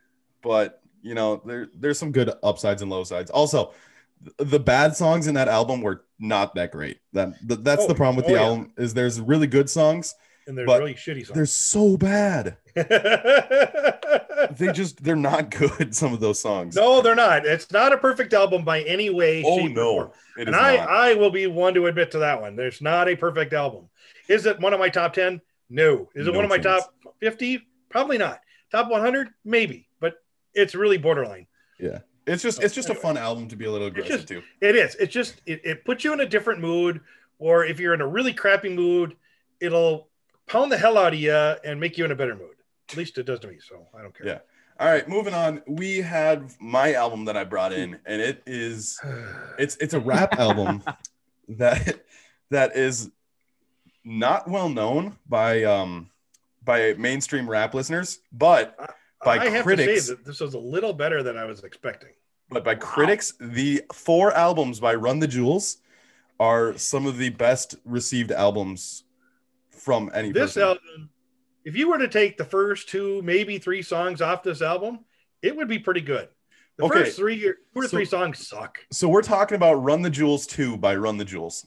but 0.41 0.81
you 1.03 1.15
know 1.15 1.43
there 1.45 1.69
there's 1.75 1.99
some 1.99 2.13
good 2.13 2.31
upsides 2.45 2.81
and 2.81 2.91
low 2.93 3.03
sides. 3.03 3.33
Also, 3.33 3.75
the 4.37 4.61
bad 4.61 4.95
songs 4.95 5.27
in 5.27 5.35
that 5.35 5.49
album 5.49 5.81
were 5.81 6.05
not 6.21 6.55
that 6.55 6.71
great. 6.71 7.01
That 7.13 7.35
that's 7.43 7.83
Oh, 7.85 7.89
the 7.89 7.95
problem 7.97 8.15
with 8.15 8.27
oh, 8.27 8.29
the 8.29 8.35
yeah. 8.35 8.47
album 8.47 8.73
is 8.77 8.95
there's 8.95 9.21
really 9.21 9.49
good 9.49 9.69
songs, 9.69 10.15
and 10.49 10.59
they're 10.59 10.67
but 10.67 10.81
really 10.81 10.95
shitty 10.95 11.25
songs. 11.25 11.37
they're 11.37 11.47
so 11.47 11.97
bad. 11.97 12.57
They 14.53 14.73
just 14.73 15.03
they're 15.03 15.17
not 15.17 15.51
good. 15.51 15.95
Some 15.95 16.13
of 16.13 16.21
those 16.21 16.41
songs. 16.41 16.75
no, 16.77 17.03
they're 17.03 17.15
not. 17.15 17.45
It's 17.45 17.71
not 17.71 17.93
a 17.93 17.99
perfect 17.99 18.33
album 18.33 18.65
by 18.65 18.83
any 18.83 19.11
way. 19.11 19.43
oh 19.45 19.67
no, 19.67 19.95
form. 19.95 20.11
it 20.39 20.43
is 20.43 20.47
and 20.49 20.57
I, 20.57 20.77
not. 20.77 20.89
I 20.89 21.15
will 21.15 21.31
be 21.31 21.47
one 21.47 21.75
to 21.75 21.87
admit 21.87 22.13
to 22.13 22.19
that 22.21 22.41
one. 22.41 22.57
There's 22.57 22.81
not 22.81 23.09
a 23.09 23.17
perfect 23.17 23.53
album. 23.53 23.89
Is 24.29 24.47
it 24.47 24.59
one 24.61 24.73
of 24.73 24.79
my 24.81 24.89
top 24.89 25.13
10? 25.13 25.41
No. 25.71 26.09
Is 26.15 26.27
it 26.27 26.31
No 26.31 26.37
one 26.37 26.45
of 26.45 26.49
my 26.51 26.59
chance. 26.59 26.85
top 26.85 27.15
50? 27.21 27.67
Probably 27.89 28.17
not. 28.19 28.41
Top 28.71 28.89
100? 28.91 29.29
Maybe. 29.45 29.89
But 30.01 30.15
it's 30.55 30.75
really 30.75 30.99
borderline. 30.99 31.47
yeah, 31.79 31.99
it's 32.27 32.43
just 32.43 32.63
it's 32.63 32.75
just 32.75 32.91
a 32.91 32.95
fun 32.95 33.17
album 33.17 33.49
to 33.49 33.57
be 33.57 33.65
a 33.67 33.71
little 33.73 33.89
aggressive 33.89 34.17
just- 34.17 34.29
to. 34.29 34.43
It 34.61 34.77
is. 34.77 34.95
It's 34.97 35.13
just, 35.13 35.43
it, 35.47 35.61
it 35.65 35.85
puts 35.85 36.05
you 36.05 36.13
in 36.13 36.21
a 36.21 36.27
different 36.27 36.61
mood. 36.61 37.01
Or 37.41 37.65
if 37.65 37.79
you're 37.81 37.95
in 37.95 38.01
a 38.01 38.07
really 38.07 38.33
crappy 38.33 38.69
mood, 38.69 39.17
it'll 39.61 40.08
pound 40.49 40.73
the 40.73 40.79
hell 40.79 40.99
out 40.99 41.13
of 41.13 41.19
you 41.19 41.33
and 41.33 41.79
make 41.81 41.99
you 41.99 42.05
in 42.05 42.11
a 42.11 42.15
better 42.17 42.35
mood. 42.35 42.57
At 42.91 42.97
least 42.97 43.19
it 43.19 43.25
does 43.27 43.41
to 43.41 43.49
me. 43.49 43.59
So 43.61 43.87
I 43.97 44.03
don't 44.03 44.17
care. 44.17 44.27
Yeah. 44.27 44.39
All 44.81 44.87
right, 44.87 45.09
moving 45.09 45.35
on. 45.35 45.61
We 45.67 45.99
had 45.99 46.53
my 46.61 46.95
album 46.95 47.25
that 47.25 47.37
I 47.37 47.45
brought 47.45 47.73
in, 47.73 47.99
and 48.07 48.23
it 48.23 48.43
is 48.47 48.99
it's 49.59 49.77
it's 49.77 49.95
a 49.95 50.01
rap 50.01 50.39
album 50.39 50.83
that 51.49 52.05
that 52.51 52.77
is 52.77 53.11
not 54.05 54.49
well 54.49 54.69
known 54.69 55.17
by 55.29 55.65
um 55.65 56.11
by 56.65 56.95
mainstream 56.95 57.49
rap 57.49 57.75
listeners, 57.75 58.21
but 58.33 58.77
by 59.25 59.39
I 59.39 59.49
have 59.49 59.65
critics- 59.65 60.03
to 60.03 60.09
say 60.09 60.15
that 60.15 60.25
this 60.25 60.41
was 60.41 60.55
a 60.55 60.59
little 60.59 60.93
better 60.93 61.23
than 61.23 61.37
I 61.37 61.45
was 61.45 61.65
expecting. 61.65 62.11
but 62.51 62.65
by 62.65 62.75
critics, 62.75 63.35
the 63.41 63.83
four 63.93 64.33
albums 64.33 64.81
by 64.81 64.95
Run 64.95 65.19
the 65.19 65.29
Jewels 65.29 65.79
are 66.41 66.77
some 66.79 67.05
of 67.07 67.19
the 67.19 67.31
best 67.31 67.75
received 67.85 68.31
albums 68.31 69.05
from 69.79 70.11
any 70.15 70.33
this 70.33 70.55
person. 70.55 70.63
album 70.63 71.11
if 71.65 71.77
you 71.77 71.89
were 71.89 71.99
to 71.99 72.09
take 72.09 72.37
the 72.37 72.45
first 72.45 72.89
two 72.89 73.21
maybe 73.23 73.59
three 73.59 73.83
songs 73.83 74.21
off 74.21 74.43
this 74.43 74.63
album 74.63 75.01
it 75.43 75.55
would 75.57 75.69
be 75.69 75.79
pretty 75.79 76.01
good 76.01 76.29
the 76.77 76.85
Okay. 76.85 77.05
first 77.05 77.17
three 77.17 77.39
two 77.41 77.55
or 77.75 77.83
So- 77.85 77.89
three 77.89 78.05
songs 78.05 78.47
suck 78.47 78.79
so 78.93 79.09
we're 79.09 79.23
talking 79.23 79.57
about 79.57 79.75
Run 79.75 80.03
the 80.03 80.11
Jewels 80.11 80.47
2 80.47 80.77
by 80.77 80.95
Run 80.97 81.17
the 81.19 81.25
Jewels. 81.25 81.67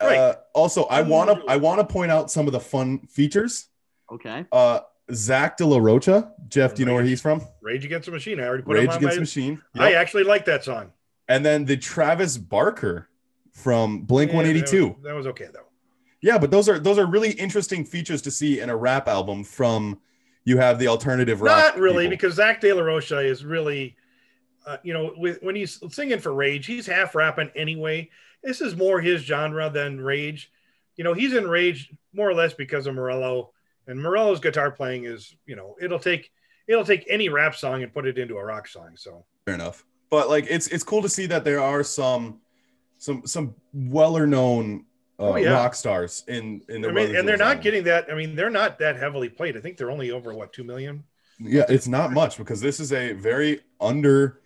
Right. 0.00 0.16
Uh, 0.18 0.34
also, 0.52 0.82
I 0.86 0.98
Run 1.00 1.08
the 1.08 1.14
want 1.14 1.30
to 1.30 1.46
I 1.48 1.56
want 1.56 1.80
to 1.80 1.86
point 1.86 2.10
out 2.10 2.28
some 2.28 2.46
of 2.48 2.52
the 2.52 2.58
fun 2.58 2.98
features. 3.06 3.68
Okay. 4.10 4.44
Uh, 4.50 4.80
Zach 5.12 5.56
De 5.58 5.64
La 5.64 5.78
Rocha. 5.78 6.32
Jeff, 6.48 6.74
do 6.74 6.82
you 6.82 6.86
know 6.86 6.94
where 6.94 7.04
he's 7.04 7.20
from? 7.20 7.40
rage 7.60 7.84
against 7.84 8.06
the 8.06 8.12
machine 8.12 8.40
i 8.40 8.44
already 8.44 8.64
put 8.64 8.74
Rage 8.74 8.84
him 8.84 8.90
on 8.90 8.96
Against 8.96 9.12
my 9.12 9.14
the 9.14 9.20
Machine. 9.20 9.62
i 9.78 9.92
actually 9.94 10.24
like 10.24 10.44
that 10.46 10.64
song 10.64 10.90
And 11.28 11.44
then 11.46 11.64
the 11.64 11.76
Travis 11.76 12.36
Barker 12.36 13.08
from 13.52 14.00
Blink 14.02 14.30
Yeah, 14.32 14.36
182. 14.38 14.78
that 14.80 14.94
was, 14.94 15.02
that 15.04 15.14
was 15.14 15.26
okay 15.28 15.48
though 15.52 15.66
Yeah, 16.22 16.38
but 16.38 16.50
those 16.50 16.68
are 16.68 16.78
those 16.78 16.98
are 16.98 17.06
really 17.06 17.32
interesting 17.32 17.84
features 17.84 18.22
to 18.22 18.30
see 18.30 18.60
in 18.60 18.70
a 18.70 18.76
rap 18.76 19.08
album 19.08 19.44
from 19.44 20.00
you 20.44 20.56
have 20.58 20.78
the 20.78 20.88
alternative 20.88 21.40
rock. 21.40 21.74
not 21.74 21.78
really 21.78 22.04
people. 22.04 22.16
because 22.16 22.34
zach 22.34 22.60
de 22.60 22.72
la 22.72 22.82
rocha 22.82 23.18
is 23.18 23.44
really 23.44 23.96
uh, 24.66 24.76
you 24.82 24.92
know 24.92 25.12
with, 25.16 25.42
when 25.42 25.54
he's 25.54 25.80
singing 25.90 26.18
for 26.18 26.34
rage 26.34 26.66
he's 26.66 26.86
half 26.86 27.14
rapping 27.14 27.50
anyway 27.54 28.08
this 28.42 28.60
is 28.60 28.74
more 28.74 29.00
his 29.00 29.22
genre 29.22 29.70
than 29.70 30.00
rage 30.00 30.50
you 30.96 31.04
know 31.04 31.14
he's 31.14 31.32
in 31.32 31.46
rage 31.48 31.92
more 32.12 32.28
or 32.28 32.34
less 32.34 32.54
because 32.54 32.88
of 32.88 32.94
morello 32.94 33.52
and 33.86 34.00
morello's 34.02 34.40
guitar 34.40 34.70
playing 34.70 35.04
is 35.04 35.36
you 35.46 35.54
know 35.54 35.76
it'll 35.80 35.98
take 35.98 36.32
it'll 36.66 36.84
take 36.84 37.04
any 37.08 37.28
rap 37.28 37.54
song 37.54 37.82
and 37.82 37.92
put 37.92 38.06
it 38.06 38.18
into 38.18 38.36
a 38.36 38.44
rock 38.44 38.66
song 38.66 38.92
so 38.96 39.24
fair 39.44 39.54
enough. 39.54 39.84
But 40.10 40.28
like 40.28 40.46
it's 40.48 40.68
it's 40.68 40.84
cool 40.84 41.02
to 41.02 41.08
see 41.08 41.26
that 41.26 41.44
there 41.44 41.60
are 41.60 41.82
some 41.82 42.40
some 42.98 43.26
some 43.26 43.54
weller 43.72 44.26
known 44.26 44.84
uh, 45.22 45.26
Oh, 45.32 45.36
yeah. 45.36 45.52
rock 45.52 45.74
stars 45.74 46.24
in 46.28 46.62
in 46.68 46.80
the 46.82 46.88
I 46.88 46.92
mean, 46.92 47.16
and 47.16 47.26
they're 47.28 47.36
not 47.36 47.62
getting 47.62 47.84
that 47.84 48.10
i 48.10 48.14
mean 48.14 48.34
they're 48.36 48.50
not 48.50 48.78
that 48.80 48.96
heavily 48.96 49.28
played 49.28 49.56
i 49.56 49.60
think 49.60 49.76
they're 49.76 49.90
only 49.90 50.10
over 50.10 50.34
what 50.34 50.52
two 50.52 50.64
million 50.64 51.04
Yeah, 51.38 51.64
it's 51.68 51.88
not 51.88 52.12
much 52.12 52.36
because 52.38 52.60
this 52.60 52.78
is 52.80 52.92
a 52.92 53.12
very 53.12 53.60
under 53.80 54.40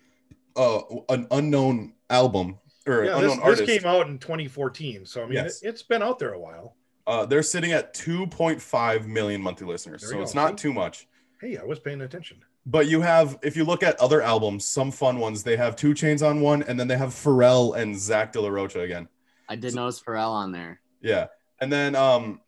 uh 0.57 0.81
an 1.09 1.27
unknown 1.31 1.95
album 2.11 2.59
or 2.87 3.05
yeah 3.05 3.17
unknown 3.17 3.37
this, 3.37 3.39
artist. 3.41 3.67
this 3.67 3.79
came 3.83 3.87
out 3.91 4.07
in 4.09 4.19
2014 4.19 5.07
so 5.07 5.23
i 5.23 5.25
mean 5.25 5.35
Yes. 5.35 5.63
it, 5.63 5.69
it's 5.69 5.83
been 5.83 6.03
out 6.03 6.19
there 6.19 6.33
a 6.35 6.39
while 6.39 6.77
uh, 7.09 7.25
they're 7.25 7.43
sitting 7.45 7.71
at 7.71 7.95
2.5 7.95 9.07
million 9.07 9.41
monthly 9.41 9.65
listeners, 9.67 10.03
There 10.03 10.11
so 10.11 10.23
it's 10.23 10.35
not 10.35 10.59
too 10.59 10.73
much. 10.73 11.07
hey 11.41 11.57
i 11.57 11.63
was 11.65 11.79
paying 11.79 12.01
attention 12.03 12.39
But 12.67 12.89
you 12.89 13.01
have, 13.01 13.39
if 13.43 13.57
you 13.57 13.65
look 13.65 13.85
at 13.85 13.95
other 14.01 14.21
albums, 14.23 14.67
some 14.67 14.91
fun 14.91 15.21
ones, 15.21 15.45
they 15.45 15.57
have 15.57 15.77
2 15.77 15.95
Chainz 15.95 16.21
on 16.29 16.41
one, 16.41 16.65
and 16.65 16.75
then 16.81 16.89
they 16.89 16.97
have 16.99 17.11
Pharrell 17.11 17.77
and 17.81 17.97
Zach 17.97 18.33
De 18.33 18.41
La 18.41 18.49
Rocha 18.49 18.81
again. 18.81 19.07
I 19.49 19.57
did 19.57 19.75
notice 19.75 20.01
Pharrell 20.01 20.31
on 20.31 20.53
there. 20.53 20.81
Yeah, 21.01 21.27
and 21.61 21.73
then 21.73 21.95
um, 21.95 22.41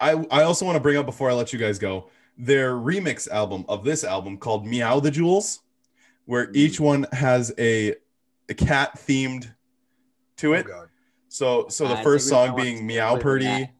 I 0.00 0.12
I 0.30 0.42
also 0.42 0.64
want 0.64 0.76
to 0.76 0.80
bring 0.80 0.96
up 0.96 1.06
before 1.06 1.30
I 1.30 1.34
let 1.34 1.52
you 1.52 1.58
guys 1.58 1.78
go 1.78 2.10
their 2.36 2.72
remix 2.74 3.28
album 3.28 3.64
of 3.68 3.84
this 3.84 4.02
album 4.02 4.38
called 4.38 4.66
Meow 4.66 4.98
the 5.00 5.10
Jewels, 5.10 5.60
where 6.26 6.50
each 6.52 6.80
one 6.80 7.06
has 7.12 7.52
a 7.58 7.94
a 8.48 8.54
cat 8.54 8.96
themed 8.96 9.52
to 10.38 10.54
oh 10.54 10.58
it. 10.58 10.66
god 10.66 10.88
So 11.28 11.68
so 11.68 11.86
the 11.88 11.98
I 11.98 12.02
first 12.02 12.28
song 12.28 12.56
being 12.56 12.86
Meow 12.86 13.14
play 13.14 13.22
Purdy. 13.22 13.44
that. 13.44 13.70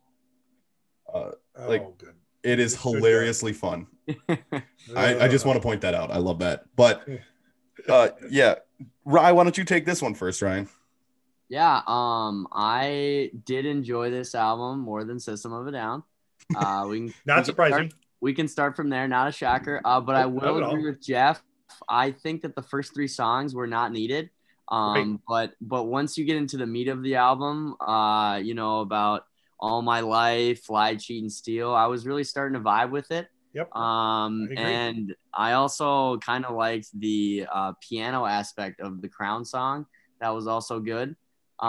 Uh, 1.12 1.30
oh 1.58 1.68
Like- 1.68 1.98
good 1.98 2.14
it 2.44 2.60
is 2.60 2.80
hilariously 2.80 3.54
fun. 3.54 3.86
I, 4.28 5.18
I 5.20 5.28
just 5.28 5.46
want 5.46 5.56
to 5.56 5.62
point 5.62 5.80
that 5.80 5.94
out. 5.94 6.10
I 6.10 6.18
love 6.18 6.40
that. 6.40 6.64
But 6.76 7.08
uh, 7.88 8.10
yeah, 8.28 8.56
Ryan, 9.06 9.34
why 9.36 9.44
don't 9.44 9.56
you 9.56 9.64
take 9.64 9.86
this 9.86 10.02
one 10.02 10.12
first, 10.14 10.42
Ryan? 10.42 10.68
Yeah, 11.48 11.82
um, 11.86 12.48
I 12.52 13.30
did 13.44 13.66
enjoy 13.66 14.10
this 14.10 14.34
album 14.34 14.80
more 14.80 15.04
than 15.04 15.20
System 15.20 15.52
of 15.52 15.66
a 15.66 15.72
Down. 15.72 16.02
Uh, 16.56 16.86
we 16.88 16.98
can, 16.98 17.06
we 17.06 17.14
not 17.26 17.36
can 17.36 17.44
surprising 17.44 17.90
Start, 17.90 17.92
we 18.20 18.34
can 18.34 18.48
start 18.48 18.76
from 18.76 18.88
there. 18.88 19.06
Not 19.06 19.28
a 19.28 19.32
shocker. 19.32 19.80
Uh, 19.84 20.00
but 20.00 20.16
I 20.16 20.26
will 20.26 20.56
at 20.56 20.62
all. 20.62 20.70
agree 20.70 20.90
with 20.90 21.02
Jeff. 21.02 21.42
I 21.88 22.12
think 22.12 22.42
that 22.42 22.54
the 22.54 22.62
first 22.62 22.94
three 22.94 23.08
songs 23.08 23.54
were 23.54 23.66
not 23.66 23.92
needed. 23.92 24.30
Um, 24.68 25.20
but 25.28 25.52
but 25.60 25.84
once 25.84 26.16
you 26.16 26.24
get 26.24 26.36
into 26.36 26.56
the 26.56 26.66
meat 26.66 26.88
of 26.88 27.02
the 27.02 27.16
album, 27.16 27.76
uh, 27.80 28.40
you 28.42 28.54
know 28.54 28.80
about 28.80 29.24
all 29.60 29.82
my 29.82 30.00
life, 30.00 30.70
lie, 30.70 30.96
cheat, 30.96 31.22
and 31.22 31.32
steal, 31.32 31.74
I 31.74 31.86
was 31.86 32.06
really 32.06 32.24
starting 32.24 32.54
to 32.54 32.64
vibe 32.64 32.90
with 32.90 33.10
it. 33.10 33.28
Yep. 33.52 33.74
Um, 33.76 34.48
I 34.56 34.60
and 34.60 35.14
I 35.32 35.52
also 35.52 36.18
kind 36.18 36.44
of 36.44 36.56
liked 36.56 36.88
the 36.98 37.46
uh, 37.52 37.72
piano 37.80 38.24
aspect 38.24 38.80
of 38.80 39.00
the 39.00 39.08
Crown 39.08 39.44
song. 39.44 39.86
That 40.20 40.30
was 40.30 40.46
also 40.46 40.80
good. 40.80 41.14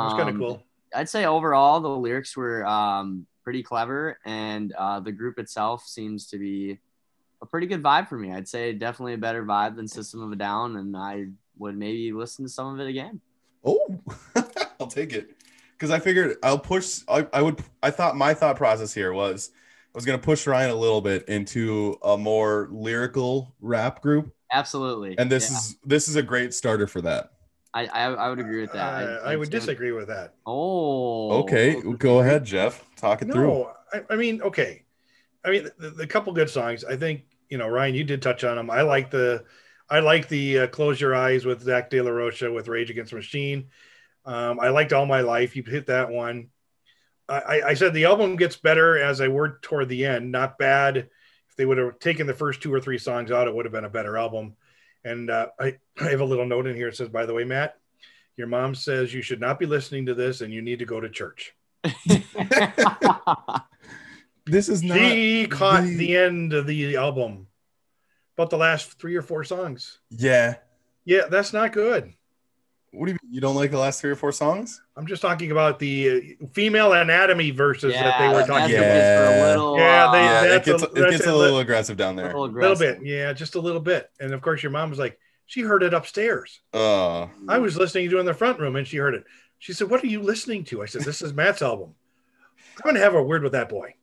Was 0.04 0.14
kind 0.14 0.30
of 0.30 0.36
Um, 0.36 0.42
cool. 0.42 0.64
I'd 0.94 1.10
say 1.10 1.26
overall 1.26 1.80
the 1.80 1.90
lyrics 1.90 2.36
were 2.38 2.66
um, 2.66 3.26
pretty 3.44 3.64
clever, 3.64 4.20
and 4.26 4.74
uh, 4.74 5.00
the 5.00 5.12
group 5.12 5.40
itself 5.40 5.84
seems 5.86 6.28
to 6.28 6.38
be 6.38 6.80
a 7.42 7.46
pretty 7.46 7.68
good 7.68 7.84
vibe 7.84 8.08
for 8.08 8.18
me. 8.18 8.32
I'd 8.34 8.48
say 8.48 8.74
definitely 8.74 9.14
a 9.14 9.18
better 9.18 9.44
vibe 9.46 9.76
than 9.76 9.88
System 9.88 10.22
of 10.22 10.32
a 10.32 10.36
Down, 10.36 10.78
and 10.78 10.96
I 10.96 11.28
would 11.58 11.78
maybe 11.78 12.12
listen 12.12 12.46
to 12.46 12.50
some 12.50 12.74
of 12.74 12.80
it 12.80 12.90
again. 12.90 13.20
Oh, 13.64 14.00
I'll 14.80 14.88
take 14.88 15.14
it 15.14 15.36
because 15.74 15.92
I 15.92 16.00
figured 16.00 16.38
I'll 16.44 16.60
push. 16.60 17.02
I, 17.08 17.28
I 17.34 17.42
would. 17.42 17.62
I 17.84 17.92
thought 17.92 18.16
my 18.16 18.34
thought 18.34 18.56
process 18.58 18.94
here 18.94 19.12
was 19.14 19.52
I 19.94 19.98
was 19.98 20.06
gonna 20.06 20.18
push 20.18 20.46
Ryan 20.48 20.70
a 20.72 20.76
little 20.76 21.02
bit 21.02 21.28
into 21.28 21.98
a 22.04 22.18
more 22.18 22.70
lyrical 22.72 23.56
rap 23.60 24.02
group, 24.02 24.34
Absolutely, 24.54 25.18
and 25.18 25.30
this 25.32 25.50
Yeah. 25.50 25.58
is 25.58 25.78
this 25.84 26.08
is 26.08 26.16
a 26.16 26.24
great 26.24 26.54
starter 26.54 26.88
for 26.88 27.02
that. 27.02 27.32
I, 27.76 27.86
I 27.88 28.04
I 28.14 28.30
would 28.30 28.40
agree 28.40 28.62
with 28.62 28.72
that. 28.72 29.04
Uh, 29.04 29.20
I'd 29.26 29.34
I 29.34 29.36
would 29.36 29.50
disagree 29.50 29.92
with 29.92 30.08
that. 30.08 30.34
Oh, 30.46 31.42
Okay, 31.42 31.82
go 31.98 32.20
ahead, 32.22 32.46
Jeff. 32.46 32.84
Talk 32.96 33.22
it 33.22 33.32
through. 33.32 33.48
No, 33.48 33.72
I, 33.94 34.02
I 34.10 34.16
mean, 34.16 34.42
okay. 34.42 34.84
I 35.44 35.52
mean, 35.52 35.70
the, 35.78 35.90
the 35.92 36.08
couple 36.08 36.32
good 36.34 36.50
songs. 36.50 36.84
I 36.86 36.96
think 36.96 37.24
you 37.50 37.58
know, 37.58 37.68
Ryan, 37.68 37.94
you 37.94 38.04
did 38.04 38.22
touch 38.22 38.44
on 38.44 38.56
them. 38.56 38.72
I 38.72 38.82
like 38.82 39.12
the, 39.12 39.44
I 39.90 40.00
like 40.00 40.28
the 40.30 40.60
uh, 40.60 40.68
"Close 40.68 41.00
Your 41.00 41.14
Eyes" 41.14 41.46
with 41.46 41.62
Zach 41.62 41.90
De 41.90 42.02
La 42.02 42.10
Rocha 42.12 42.52
with 42.52 42.68
Rage 42.70 42.90
Against 42.90 43.12
the 43.12 43.18
Machine. 43.18 43.68
Um, 44.24 44.60
I 44.60 44.70
liked 44.70 44.94
"All 44.94 45.06
My 45.06 45.22
Life." 45.22 45.56
You 45.56 45.64
hit 45.64 45.88
that 45.88 46.10
one. 46.10 46.48
I, 47.28 47.40
I- 47.40 47.68
I 47.70 47.74
said 47.74 47.94
the 47.94 48.06
album 48.06 48.38
gets 48.38 48.56
better 48.56 48.98
as 48.98 49.20
I 49.20 49.28
work 49.28 49.62
toward 49.62 49.90
the 49.90 50.06
end. 50.06 50.32
Not 50.32 50.58
bad. 50.58 50.98
If 50.98 51.56
they 51.58 51.66
would 51.66 51.78
have 51.78 52.00
taken 52.00 52.26
the 52.26 52.34
first 52.34 52.62
two 52.62 52.74
or 52.74 52.80
three 52.80 52.98
songs 52.98 53.32
out, 53.32 53.48
it 53.48 53.54
would 53.56 53.66
have 53.66 53.72
been 53.74 53.86
a 53.86 53.90
better 53.90 54.18
album. 54.18 54.56
And 55.06 55.30
uh, 55.30 55.48
I, 55.60 55.78
I 56.02 56.10
have 56.10 56.20
a 56.20 56.26
little 56.26 56.46
note 56.46 56.68
in 56.68 56.76
here. 56.76 56.90
It 56.90 56.98
says, 56.98 57.08
"By 57.08 57.26
the 57.26 57.34
way, 57.34 57.46
Matt, 57.46 57.78
your 58.36 58.48
mom 58.48 58.76
says 58.76 59.14
you 59.14 59.22
should 59.22 59.40
not 59.40 59.60
be 59.60 59.66
listening 59.66 60.08
to 60.08 60.14
this, 60.14 60.42
and 60.42 60.54
you 60.54 60.62
need 60.62 60.80
to 60.80 60.86
go 60.86 61.00
to 61.00 61.10
church." 61.10 61.56
This 64.46 64.70
is 64.70 64.84
not. 64.84 64.98
she 64.98 65.48
caught 65.48 65.84
the- 65.84 65.96
the... 65.96 66.16
end 66.16 66.54
of 66.54 66.68
the 66.68 66.98
album 66.98 67.48
about 68.38 68.50
the 68.50 68.58
last 68.58 69.00
three 69.00 69.16
or 69.16 69.22
four 69.22 69.44
songs 69.44 70.00
Yeah. 70.12 70.56
yeah 71.04 71.24
that's 71.30 71.54
not 71.54 71.72
good 71.74 72.14
What 72.96 73.06
do 73.08 73.12
you 73.12 73.18
mean? 73.24 73.34
You 73.34 73.42
don't 73.42 73.56
like 73.56 73.72
the 73.72 73.78
last 73.78 74.02
three 74.02 74.10
or 74.12 74.16
four 74.16 74.32
songs? 74.32 74.82
i'm 74.98 75.06
just 75.06 75.22
talking 75.22 75.52
about 75.52 75.78
the 75.80 76.38
uh, 76.42 76.46
female 76.54 76.94
anatomy 76.94 77.52
verses 77.52 77.94
that 77.94 78.18
they 78.20 78.28
were 78.30 78.46
talking 78.46 78.74
Yeah. 78.74 78.82
about 78.82 78.96
just 78.96 79.34
for 79.34 79.38
a 79.38 79.48
little, 79.50 79.78
Yeah, 79.78 80.12
they- 80.12 80.24
yeah, 80.50 80.56
it 80.56 80.64
gets 80.66 80.84
a- 80.84 80.86
it 80.92 81.12
gets 81.12 81.26
a 81.28 81.32
a 81.32 81.36
little 81.36 81.60
aggressive 81.60 81.98
down 81.98 82.16
there. 82.16 82.26
a 82.26 82.28
little 82.28 82.46
aggressive. 82.46 83.00
bit 83.00 83.06
yeah 83.08 83.34
just 83.34 83.56
a 83.56 83.60
little 83.60 83.82
bit 83.82 84.10
and 84.20 84.34
of 84.34 84.42
course 84.42 84.64
your 84.64 84.72
mom 84.72 84.90
was 84.90 85.00
like 85.00 85.20
She 85.48 85.62
heard 85.62 85.84
it 85.84 85.94
upstairs. 85.94 86.62
Uh, 86.74 87.28
I 87.48 87.60
was 87.60 87.78
listening 87.78 88.10
to 88.10 88.18
it 88.18 88.20
in 88.22 88.26
the 88.26 88.34
front 88.34 88.60
room 88.60 88.76
and 88.78 88.88
she 88.88 88.98
heard 88.98 89.14
it. 89.14 89.26
She 89.60 89.74
said, 89.74 89.90
What 89.92 90.04
are 90.04 90.08
you 90.08 90.22
listening 90.24 90.64
to? 90.66 90.82
I 90.82 90.88
said, 90.88 91.04
This 91.04 91.22
is 91.22 91.34
Matt's 91.34 91.62
album. 91.62 91.94
I'm 92.78 92.82
going 92.84 92.96
to 92.96 93.02
have 93.02 93.14
a 93.16 93.22
word 93.22 93.44
with 93.44 93.52
that 93.52 93.70
boy. 93.70 93.94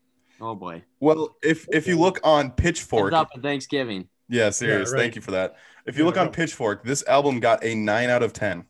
Oh 0.40 0.54
boy. 0.54 0.84
well, 1.00 1.36
if 1.42 1.66
if 1.72 1.86
you 1.88 1.98
look 1.98 2.20
on 2.24 2.44
Heads 2.46 2.54
Pitchfork, 2.56 3.12
up 3.12 3.28
at 3.34 3.42
Thanksgiving. 3.42 4.08
yeah, 4.28 4.50
serious. 4.50 4.92
right. 4.92 5.00
Thank 5.00 5.16
you 5.16 5.22
for 5.22 5.32
that. 5.32 5.56
If 5.86 5.96
you 5.96 6.02
Yeah, 6.04 6.06
look 6.10 6.16
on. 6.18 6.30
Pitchfork, 6.30 6.84
this 6.84 7.02
album 7.08 7.40
got 7.40 7.64
a 7.64 7.74
nine 7.74 8.08
out 8.10 8.22
of 8.22 8.32
ten. 8.32 8.64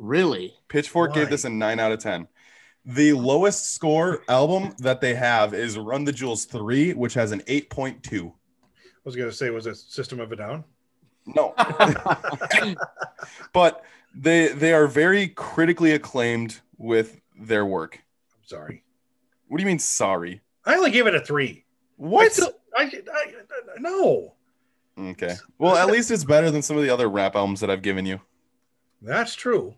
Really? 0.00 0.54
Pitchfork 0.68 1.12
gave 1.12 1.28
this 1.28 1.44
a 1.44 1.50
nine 1.50 1.78
out 1.78 1.92
of 1.92 1.98
ten. 1.98 2.26
The 2.86 3.12
lowest 3.12 3.74
score 3.74 4.22
album 4.30 4.74
that 4.78 5.02
they 5.02 5.14
have 5.14 5.52
is 5.52 5.76
Run 5.76 6.04
the 6.04 6.12
Jewels 6.12 6.46
three, 6.46 6.94
which 6.94 7.12
has 7.14 7.32
an 7.32 7.42
eight 7.46 7.68
point 7.68 8.02
two. 8.02 8.32
I 8.82 8.88
was 9.04 9.14
going 9.14 9.28
to 9.28 9.36
say, 9.36 9.50
Was 9.50 9.66
it 9.66 9.76
System 9.76 10.18
of 10.18 10.32
a 10.32 10.36
Down? 10.36 10.64
No, 11.26 11.54
but 13.52 13.84
they 14.14 14.48
they 14.48 14.72
are 14.72 14.86
very 14.86 15.28
critically 15.28 15.92
acclaimed 15.92 16.60
with 16.78 17.20
their 17.38 17.66
work. 17.66 17.96
I'm 18.34 18.46
sorry. 18.46 18.82
What 19.48 19.58
do 19.58 19.62
you 19.62 19.66
mean 19.66 19.78
sorry? 19.78 20.40
I 20.64 20.76
only 20.76 20.90
gave 20.90 21.06
it 21.06 21.14
a 21.14 21.20
three. 21.20 21.64
I 21.66 22.02
What? 22.02 22.32
still- 22.32 22.54
I, 22.76 22.84
I, 22.84 23.32
no, 23.78 24.34
Okay. 24.98 25.34
Well, 25.58 25.76
at 25.76 25.88
least 25.88 26.10
it's 26.10 26.24
better 26.24 26.50
than 26.50 26.62
some 26.62 26.76
of 26.76 26.82
the 26.82 26.90
other 26.90 27.08
rap 27.08 27.34
albums 27.36 27.60
that 27.60 27.70
I've 27.70 27.82
given 27.82 28.06
you. 28.06 28.20
that's 29.02 29.34
true. 29.34 29.74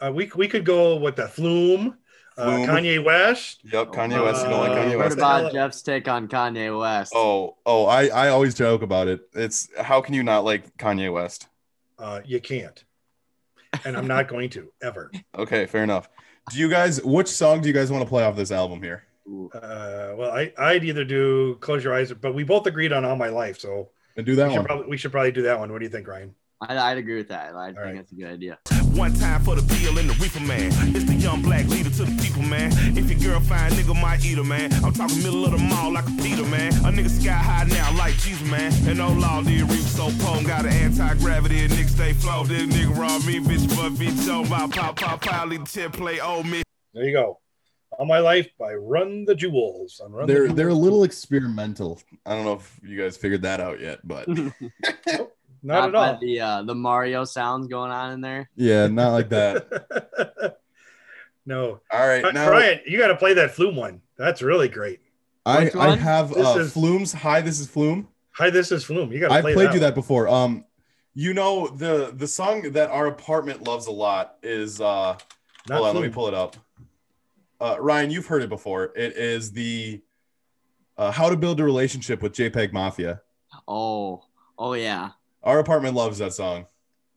Uh, 0.00 0.12
we, 0.12 0.30
we 0.34 0.48
could 0.48 0.64
go 0.64 0.96
with 0.96 1.16
the 1.16 1.28
Flume, 1.28 1.96
uh, 2.36 2.44
Flume. 2.44 2.66
Kanye 2.68 3.04
West. 3.04 3.60
Yep, 3.64 3.88
Kanye 3.88 4.22
West. 4.24 4.44
You 4.44 4.50
don't 4.50 4.60
like 4.60 4.70
Uh, 4.72 4.74
Kanye 4.76 4.98
What 4.98 5.12
about 5.12 5.52
Jeff's 5.52 5.82
take 5.82 6.08
on 6.08 6.28
Kanye 6.28 6.78
West? 6.78 7.12
Oh, 7.14 7.56
oh, 7.66 7.86
I 7.86 8.06
I 8.08 8.28
always 8.28 8.54
joke 8.54 8.82
about 8.82 9.08
it. 9.08 9.20
It's 9.34 9.68
how 9.80 10.00
can 10.00 10.14
you 10.14 10.22
not 10.22 10.44
like 10.44 10.76
Kanye 10.76 11.12
West? 11.12 11.48
Uh, 11.98 12.20
you 12.24 12.40
can't. 12.40 12.82
And 13.84 13.96
I'm 13.96 14.06
not 14.06 14.28
going 14.28 14.50
to 14.50 14.70
ever. 14.82 15.10
Okay, 15.36 15.66
fair 15.66 15.82
enough. 15.82 16.08
Do 16.50 16.58
you 16.58 16.68
guys 16.68 17.02
which 17.02 17.28
song 17.28 17.60
do 17.60 17.68
you 17.68 17.74
guys 17.74 17.90
want 17.90 18.02
to 18.02 18.08
play 18.08 18.22
off 18.24 18.36
this 18.36 18.50
album 18.52 18.82
here? 18.82 19.04
Uh, 19.26 20.12
well, 20.16 20.30
I, 20.30 20.52
I'd 20.58 20.84
either 20.84 21.04
do 21.04 21.56
Close 21.60 21.82
Your 21.82 21.94
Eyes, 21.94 22.12
but 22.12 22.34
we 22.34 22.44
both 22.44 22.66
agreed 22.66 22.92
on 22.92 23.04
All 23.04 23.16
My 23.16 23.28
Life. 23.28 23.58
So 23.58 23.88
And 24.16 24.26
do 24.26 24.36
that 24.36 24.48
we 24.48 24.52
should, 24.52 24.58
one. 24.58 24.66
probably, 24.66 24.86
we 24.86 24.96
should 24.98 25.12
probably 25.12 25.32
do 25.32 25.42
that 25.42 25.58
one. 25.58 25.72
What 25.72 25.78
do 25.78 25.84
you 25.84 25.90
think, 25.90 26.06
Ryan? 26.06 26.34
I, 26.60 26.76
I'd 26.76 26.98
agree 26.98 27.16
with 27.16 27.28
that. 27.28 27.54
I 27.56 27.66
think 27.68 27.78
right. 27.78 27.96
that's 27.96 28.12
a 28.12 28.14
good 28.14 28.26
idea. 28.26 28.58
One 28.94 29.12
time 29.12 29.42
for 29.42 29.56
the 29.56 29.62
bill 29.62 29.98
and 29.98 30.08
the 30.08 30.14
reefer 30.14 30.40
man. 30.40 30.70
It's 30.94 31.04
the 31.04 31.14
young 31.14 31.42
black 31.42 31.66
leader 31.66 31.90
to 31.90 32.04
the 32.04 32.22
people, 32.22 32.42
man. 32.42 32.70
If 32.96 33.10
your 33.10 33.32
girl 33.32 33.40
fine, 33.40 33.72
nigga 33.72 34.00
might 34.00 34.24
eat 34.24 34.38
her, 34.38 34.44
man. 34.44 34.72
I'm 34.84 34.92
talking 34.92 35.18
middle 35.18 35.44
of 35.44 35.50
the 35.50 35.58
mall 35.58 35.92
like 35.92 36.06
a 36.06 36.12
Peter, 36.22 36.44
man. 36.44 36.72
A 36.86 36.92
nigga 36.94 37.10
sky 37.10 37.32
high 37.32 37.64
now 37.64 37.96
like 37.98 38.14
Jesus, 38.18 38.48
man. 38.48 38.72
And 38.86 38.98
no 38.98 39.12
law, 39.12 39.42
did 39.42 39.62
reef 39.62 39.82
so 39.82 40.10
pone. 40.20 40.44
Got 40.44 40.66
an 40.66 40.72
anti-gravity 40.72 41.64
and 41.64 41.72
nigga 41.72 41.88
stay 41.88 42.12
flow. 42.12 42.44
This 42.44 42.62
nigga 42.62 42.96
raw 42.96 43.18
me, 43.18 43.40
bitch, 43.40 43.68
but 43.76 43.92
bitch, 43.98 44.28
oh 44.28 44.44
my 44.44 44.68
pop, 44.68 44.96
pop, 44.96 45.20
pop, 45.20 45.48
lead 45.48 45.62
the 45.62 45.66
tip 45.66 45.92
play, 45.92 46.20
old 46.20 46.46
me. 46.46 46.62
There 46.92 47.04
you 47.04 47.12
go. 47.12 47.40
All 47.98 48.06
My 48.06 48.18
Life 48.18 48.48
by 48.58 48.74
Run 48.74 49.24
the 49.24 49.34
Jewels. 49.34 50.00
On 50.04 50.12
Run 50.12 50.26
They're 50.26 50.48
the 50.48 50.54
they're 50.54 50.68
a 50.68 50.74
little 50.74 51.04
experimental. 51.04 52.00
I 52.24 52.34
don't 52.34 52.44
know 52.44 52.54
if 52.54 52.80
you 52.82 53.00
guys 53.00 53.16
figured 53.16 53.42
that 53.42 53.60
out 53.60 53.80
yet, 53.80 54.00
but 54.06 54.28
not 55.64 55.86
at 55.88 55.92
by 55.92 56.08
all. 56.12 56.18
The 56.20 56.40
uh, 56.40 56.62
the 56.62 56.74
Mario 56.74 57.24
sounds 57.24 57.66
going 57.66 57.90
on 57.90 58.12
in 58.12 58.20
there. 58.20 58.48
yeah, 58.56 58.86
not 58.86 59.12
like 59.12 59.28
that. 59.30 60.56
no. 61.46 61.80
All 61.90 62.06
right, 62.06 62.32
now 62.34 62.50
Ryan, 62.50 62.80
you 62.86 62.98
got 62.98 63.08
to 63.08 63.16
play 63.16 63.34
that 63.34 63.54
Flume 63.54 63.76
one. 63.76 64.00
That's 64.16 64.42
really 64.42 64.68
great. 64.68 65.00
I 65.46 65.70
I 65.78 65.96
have 65.96 66.30
This 66.32 66.46
uh, 66.46 66.58
is- 66.60 66.72
Flume's. 66.72 67.12
Hi, 67.12 67.40
this 67.40 67.60
is 67.60 67.66
Flume. 67.68 68.08
Hi, 68.32 68.50
this 68.50 68.72
is 68.72 68.84
Flume. 68.84 69.12
You 69.12 69.20
got 69.20 69.28
to 69.28 69.34
I 69.34 69.40
play 69.40 69.54
played 69.54 69.68
that 69.68 69.74
you 69.74 69.80
one. 69.80 69.88
that 69.88 69.94
before. 69.94 70.28
Um, 70.28 70.64
you 71.14 71.34
know 71.34 71.68
the 71.68 72.12
the 72.14 72.26
song 72.26 72.72
that 72.72 72.90
our 72.90 73.06
apartment 73.06 73.62
loves 73.64 73.86
a 73.86 73.92
lot 73.92 74.36
is 74.42 74.80
uh. 74.80 75.16
Not 75.66 75.76
hold 75.76 75.88
on, 75.88 75.94
let 75.94 76.02
me 76.04 76.10
pull 76.10 76.28
it 76.28 76.34
up. 76.34 76.56
Uh, 77.58 77.76
Ryan, 77.80 78.10
you've 78.10 78.26
heard 78.26 78.42
it 78.42 78.50
before. 78.50 78.92
It 78.94 79.16
is 79.16 79.52
the 79.52 80.02
uh, 80.98 81.10
How 81.10 81.30
to 81.30 81.36
Build 81.36 81.58
a 81.58 81.64
Relationship 81.64 82.20
with 82.22 82.34
JPEG 82.34 82.72
Mafia. 82.72 83.22
Oh, 83.66 84.24
oh 84.58 84.74
yeah, 84.74 85.10
Our 85.44 85.58
apartment 85.60 85.94
loves 85.94 86.18
that 86.18 86.32
song. 86.32 86.66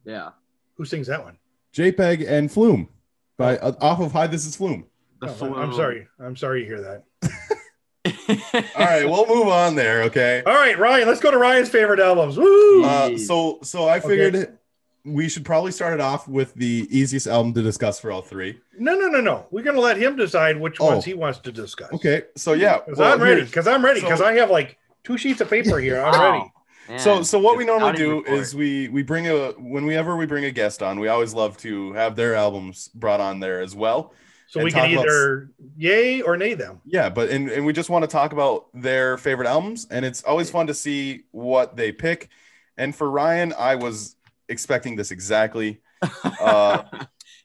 yeah. 0.05 0.29
Who 0.75 0.85
sings 0.85 1.07
that 1.07 1.23
one? 1.23 1.37
JPEG 1.73 2.29
and 2.29 2.51
Flume 2.51 2.89
by 3.37 3.57
uh, 3.57 3.73
off 3.81 3.99
of 3.99 4.11
Hi, 4.11 4.27
this 4.27 4.45
is 4.45 4.55
Flume. 4.55 4.85
The 5.21 5.27
Oh, 5.41 5.55
I'm 5.55 5.73
sorry. 5.73 6.07
I'm 6.19 6.35
sorry 6.35 6.61
to 6.61 6.67
hear 6.67 6.81
that. 6.81 7.03
All 8.75 8.85
right, 8.85 9.05
we'll 9.09 9.25
move 9.27 9.47
on 9.47 9.75
there. 9.75 10.03
Okay. 10.03 10.43
All 10.45 10.53
right, 10.53 10.77
Ryan, 10.77 11.07
let's 11.07 11.19
go 11.19 11.31
to 11.31 11.37
Ryan's 11.37 11.69
favorite 11.69 11.99
albums. 11.99 12.37
Woo! 12.37 12.83
Uh, 12.83 13.17
so 13.17 13.59
so 13.63 13.87
I 13.87 13.99
figured 13.99 14.57
we 15.03 15.27
should 15.29 15.45
probably 15.45 15.71
start 15.71 15.93
it 15.95 16.01
off 16.01 16.27
with 16.27 16.53
the 16.53 16.87
easiest 16.91 17.25
album 17.27 17.53
to 17.55 17.61
discuss 17.63 17.99
for 17.99 18.11
all 18.11 18.21
three. 18.21 18.59
No, 18.77 18.95
no, 18.95 19.07
no, 19.07 19.19
no. 19.21 19.47
We're 19.51 19.63
gonna 19.63 19.79
let 19.79 19.97
him 19.97 20.15
decide 20.15 20.59
which 20.59 20.77
Oh. 20.79 20.85
ones 20.87 21.05
he 21.05 21.13
wants 21.15 21.39
to 21.39 21.51
discuss. 21.51 21.91
Okay. 21.93 22.23
So 22.35 22.53
yeah, 22.53 22.79
Because 22.79 22.99
well, 22.99 23.13
I'm 23.13 23.21
ready. 23.21 23.43
Because 23.43 23.67
I'm 23.67 23.83
ready. 23.83 24.01
Because 24.01 24.19
so- 24.19 24.25
I 24.25 24.33
have 24.33 24.51
like 24.51 24.77
two 25.03 25.17
sheets 25.17 25.41
of 25.41 25.49
paper 25.49 25.79
here. 25.79 26.01
I'm 26.01 26.21
ready. 26.33 26.51
Man, 26.89 26.99
So 26.99 27.21
so 27.23 27.39
what 27.39 27.57
we 27.57 27.65
normally 27.65 27.97
do 27.97 28.17
report. 28.19 28.39
is 28.39 28.55
we 28.55 28.87
we 28.89 29.03
bring 29.03 29.27
a 29.27 29.51
whenever 29.53 30.15
we 30.15 30.25
bring 30.25 30.45
a 30.45 30.51
guest 30.51 30.81
on, 30.83 30.99
we 30.99 31.07
always 31.07 31.33
love 31.33 31.57
to 31.57 31.93
have 31.93 32.15
their 32.15 32.35
albums 32.35 32.89
brought 32.95 33.19
on 33.19 33.39
there 33.39 33.61
as 33.61 33.75
well. 33.75 34.13
So 34.49 34.63
we 34.63 34.71
can 34.71 34.83
talk 34.83 34.91
about- 34.93 35.05
either 35.05 35.51
yay 35.75 36.21
or 36.21 36.37
nay 36.37 36.53
them. 36.53 36.79
Yeah, 36.85 37.09
but 37.09 37.29
and, 37.29 37.49
and 37.49 37.65
we 37.65 37.73
just 37.73 37.89
want 37.89 38.03
to 38.03 38.07
talk 38.07 38.31
about 38.31 38.67
their 38.73 39.17
favorite 39.17 39.47
albums, 39.47 39.87
and 39.91 40.05
it's 40.05 40.23
always 40.23 40.49
fun 40.49 40.67
to 40.67 40.73
see 40.73 41.23
what 41.31 41.75
they 41.75 41.91
pick. 41.91 42.29
And 42.77 42.95
for 42.95 43.09
Ryan, 43.11 43.53
I 43.57 43.75
was 43.75 44.15
expecting 44.47 44.95
this 44.95 45.11
exactly. 45.11 45.81
Uh, 46.39 46.83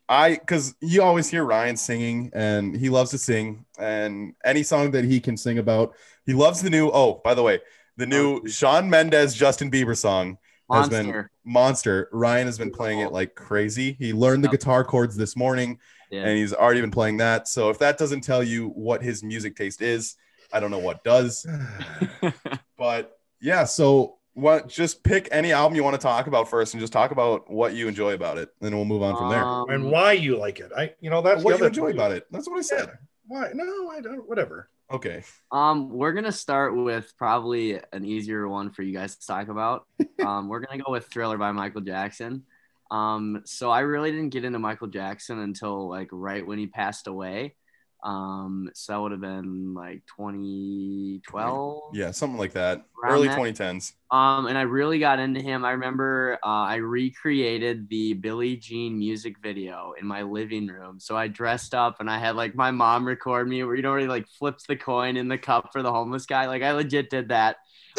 I 0.09 0.35
because 0.35 0.75
you 0.81 1.03
always 1.03 1.29
hear 1.29 1.43
Ryan 1.45 1.77
singing, 1.77 2.31
and 2.35 2.77
he 2.77 2.89
loves 2.91 3.11
to 3.13 3.19
sing, 3.19 3.65
and 3.79 4.35
any 4.45 4.63
song 4.63 4.91
that 4.93 5.05
he 5.05 5.21
can 5.21 5.37
sing 5.37 5.59
about, 5.59 5.95
he 6.27 6.35
loves 6.35 6.61
the 6.61 6.69
new. 6.71 6.91
Oh, 6.93 7.21
by 7.25 7.33
the 7.35 7.43
way, 7.43 7.61
the 7.97 8.07
new 8.07 8.47
Shawn 8.49 8.89
Mendes 8.91 9.35
Justin 9.35 9.71
Bieber 9.71 9.97
song 9.97 10.39
has 10.73 10.89
been 10.89 11.07
monster. 11.07 11.31
monster. 11.45 12.09
Ryan 12.13 12.47
has 12.47 12.59
been 12.59 12.71
playing 12.71 13.01
it 13.01 13.13
like 13.13 13.35
crazy. 13.35 13.93
He 13.99 14.13
learned 14.13 14.43
the 14.45 14.49
guitar 14.49 14.85
chords 14.85 15.17
this 15.17 15.37
morning 15.37 15.79
Yeah. 16.11 16.23
and 16.23 16.39
he's 16.39 16.55
already 16.55 16.81
been 16.81 16.91
playing 16.91 17.19
that. 17.19 17.49
So 17.49 17.69
if 17.69 17.79
that 17.81 17.99
doesn't 17.99 18.23
tell 18.23 18.43
you 18.43 18.69
what 18.69 19.03
his 19.03 19.23
music 19.23 19.55
taste 19.57 19.83
is, 19.83 20.17
I 20.53 20.61
don't 20.61 20.71
know 20.71 20.79
what 20.79 21.05
does. 21.05 21.47
But 22.79 23.19
yeah, 23.41 23.65
so 23.65 24.17
what 24.35 24.69
just 24.69 25.05
pick 25.05 25.29
any 25.31 25.53
album 25.53 25.77
you 25.77 25.85
want 25.85 25.95
to 25.95 26.01
talk 26.03 26.27
about 26.27 26.49
first 26.49 26.75
and 26.75 26.81
just 26.81 26.93
talk 26.93 27.11
about 27.11 27.51
what 27.51 27.75
you 27.75 27.87
enjoy 27.87 28.15
about 28.15 28.39
it. 28.39 28.49
Then 28.61 28.75
we'll 28.75 28.87
move 28.87 29.03
on 29.03 29.17
from 29.17 29.29
there. 29.31 29.45
Um, 29.45 29.69
and 29.71 29.91
why 29.91 30.13
you 30.13 30.37
like 30.37 30.59
it. 30.59 30.73
I, 30.77 30.95
you 31.01 31.11
know, 31.11 31.21
that's 31.23 31.45
what 31.45 31.59
you 31.59 31.67
enjoy 31.67 31.91
about 31.91 32.13
it. 32.13 32.27
That's 32.31 32.49
what 32.49 32.59
I 32.59 32.63
said. 32.63 32.87
Yeah. 32.89 32.95
Why? 33.27 33.51
No, 33.55 33.91
I 33.91 34.01
don't. 34.01 34.29
Whatever. 34.29 34.69
Okay. 34.93 35.23
Um, 35.51 35.89
we're 35.89 36.13
gonna 36.13 36.31
start 36.33 36.77
with 36.77 37.13
probably 37.17 37.81
an 37.93 38.05
easier 38.05 38.47
one 38.47 38.71
for 38.71 38.83
you 38.83 38.93
guys 38.93 39.17
to 39.17 39.27
talk 39.27 39.49
about. 39.49 39.87
Um, 40.23 40.49
we're 40.49 40.61
gonna 40.61 40.81
go 40.81 40.93
with 40.93 41.07
Thriller 41.07 41.37
by 41.37 41.51
Michael 41.51 41.81
Jackson. 41.81 42.45
Um, 42.93 43.43
so 43.45 43.71
I 43.71 43.81
really 43.81 44.13
didn't 44.13 44.29
get 44.29 44.45
into 44.45 44.61
Michael 44.61 44.87
Jackson 44.87 45.41
until 45.41 45.89
like 45.89 46.09
right 46.13 46.47
when 46.47 46.59
he 46.59 46.69
passed 46.69 47.09
away. 47.09 47.57
Um, 48.03 48.71
so 48.75 48.93
that 48.93 49.01
would 49.01 49.13
have 49.13 49.21
been 49.21 49.75
like 49.75 50.03
2012. 50.17 51.95
Yeah, 51.95 52.11
something 52.11 52.39
like 52.39 52.53
that. 52.53 52.85
Early 53.05 53.29
that? 53.29 53.39
2010s. 53.39 53.93
Um, 54.11 54.47
and 54.47 54.59
I 54.59 54.63
really 54.63 54.99
got 54.99 55.19
into 55.19 55.41
him. 55.41 55.65
I 55.65 55.71
remember 55.73 56.39
uh, 56.45 56.47
I 56.47 56.77
recreated 56.77 57.89
the 57.89 58.15
Billie 58.15 58.57
Jean 58.57 58.99
music 58.99 59.37
video 59.43 59.95
in 60.01 60.07
my 60.07 60.23
living 60.23 60.67
room. 60.67 60.99
So 61.01 61.17
I 61.17 61.29
dressed 61.29 61.75
up 61.75 61.97
and 62.01 62.11
I 62.11 62.19
had 62.19 62.37
like 62.37 62.55
my 62.55 62.71
mom 62.71 63.07
record 63.07 63.49
me 63.49 63.63
where 63.65 63.75
you 63.77 63.83
know 63.83 63.91
where 63.91 64.01
he 64.01 64.07
like 64.07 64.29
flips 64.29 64.67
the 64.67 64.77
coin 64.77 65.17
in 65.17 65.29
the 65.29 65.39
cup 65.39 65.71
for 65.73 65.83
the 65.83 65.93
homeless 65.93 66.27
guy. 66.27 66.47
Like 66.47 66.63
I 66.63 66.73
legit 66.73 67.09
did 67.09 67.29
that. 67.29 67.57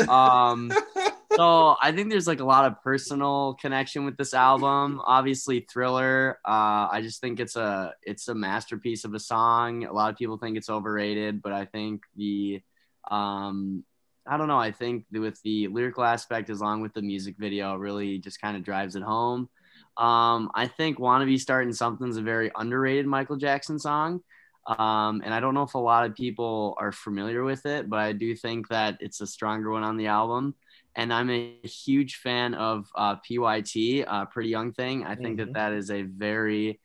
Um, 0.08 0.72
so 1.36 1.76
I 1.82 1.91
think 1.91 2.10
there's 2.10 2.28
like 2.28 2.39
a 2.39 2.46
lot 2.46 2.65
of 2.65 2.82
personal 2.84 3.56
connection 3.60 4.06
with 4.06 4.17
this 4.17 4.34
album. 4.34 5.02
Obviously, 5.06 5.62
Thriller. 5.62 6.39
Uh, 6.46 6.88
I 6.91 7.00
just 7.02 7.22
think 7.22 7.39
it's 7.39 7.56
a 7.56 7.93
it's 8.04 8.28
a 8.28 8.36
masterpiece 8.36 9.06
of 9.06 9.13
a 9.13 9.19
song. 9.19 9.86
A 9.86 9.93
lot 9.93 10.12
of 10.12 10.17
people 10.17 10.38
think 10.38 10.58
it's 10.58 10.69
overrated, 10.69 11.41
but 11.41 11.52
I 11.54 11.65
think 11.65 12.04
the 12.15 12.62
um, 13.10 13.84
I 14.28 14.38
don't 14.38 14.48
know. 14.48 14.60
I 14.60 14.72
think 14.72 15.06
with 15.12 15.41
the 15.43 15.67
lyrical 15.67 16.04
aspect, 16.04 16.50
as 16.50 16.62
long 16.62 16.82
with 16.82 16.93
the 16.93 17.02
music 17.02 17.36
video, 17.38 17.76
really 17.76 18.19
just 18.19 18.41
kind 18.41 18.56
of 18.56 18.63
drives 18.63 18.96
it 18.96 19.04
home. 19.04 19.50
Um, 19.98 20.52
I 20.56 20.67
think 20.67 21.00
"Wanna 21.00 21.26
Be 21.26 21.38
Starting 21.38 21.74
Something's 21.74 22.17
a 22.17 22.22
very 22.22 22.52
underrated 22.56 23.06
Michael 23.06 23.38
Jackson 23.38 23.80
song. 23.80 24.22
Um, 24.65 25.22
and 25.26 25.34
I 25.34 25.39
don't 25.39 25.54
know 25.54 25.63
if 25.63 25.74
a 25.74 25.80
lot 25.80 26.06
of 26.06 26.15
people 26.15 26.76
are 26.80 26.91
familiar 26.91 27.43
with 27.43 27.65
it, 27.65 27.89
but 27.89 28.00
I 28.00 28.13
do 28.13 28.34
think 28.36 28.69
that 28.69 28.98
it's 29.02 29.19
a 29.19 29.28
stronger 29.28 29.72
one 29.72 29.84
on 29.84 29.98
the 29.98 30.08
album. 30.08 30.56
And 30.95 31.13
I'm 31.13 31.29
a 31.29 31.60
huge 31.63 32.17
fan 32.17 32.53
of 32.53 32.88
uh, 32.95 33.15
PYT, 33.17 34.03
uh, 34.08 34.25
Pretty 34.25 34.49
Young 34.49 34.73
Thing. 34.73 35.03
I 35.06 35.15
think 35.15 35.36
Mhm. 35.36 35.38
that 35.39 35.53
that 35.53 35.73
is 35.73 35.89
a 35.91 36.03
very, 36.03 36.79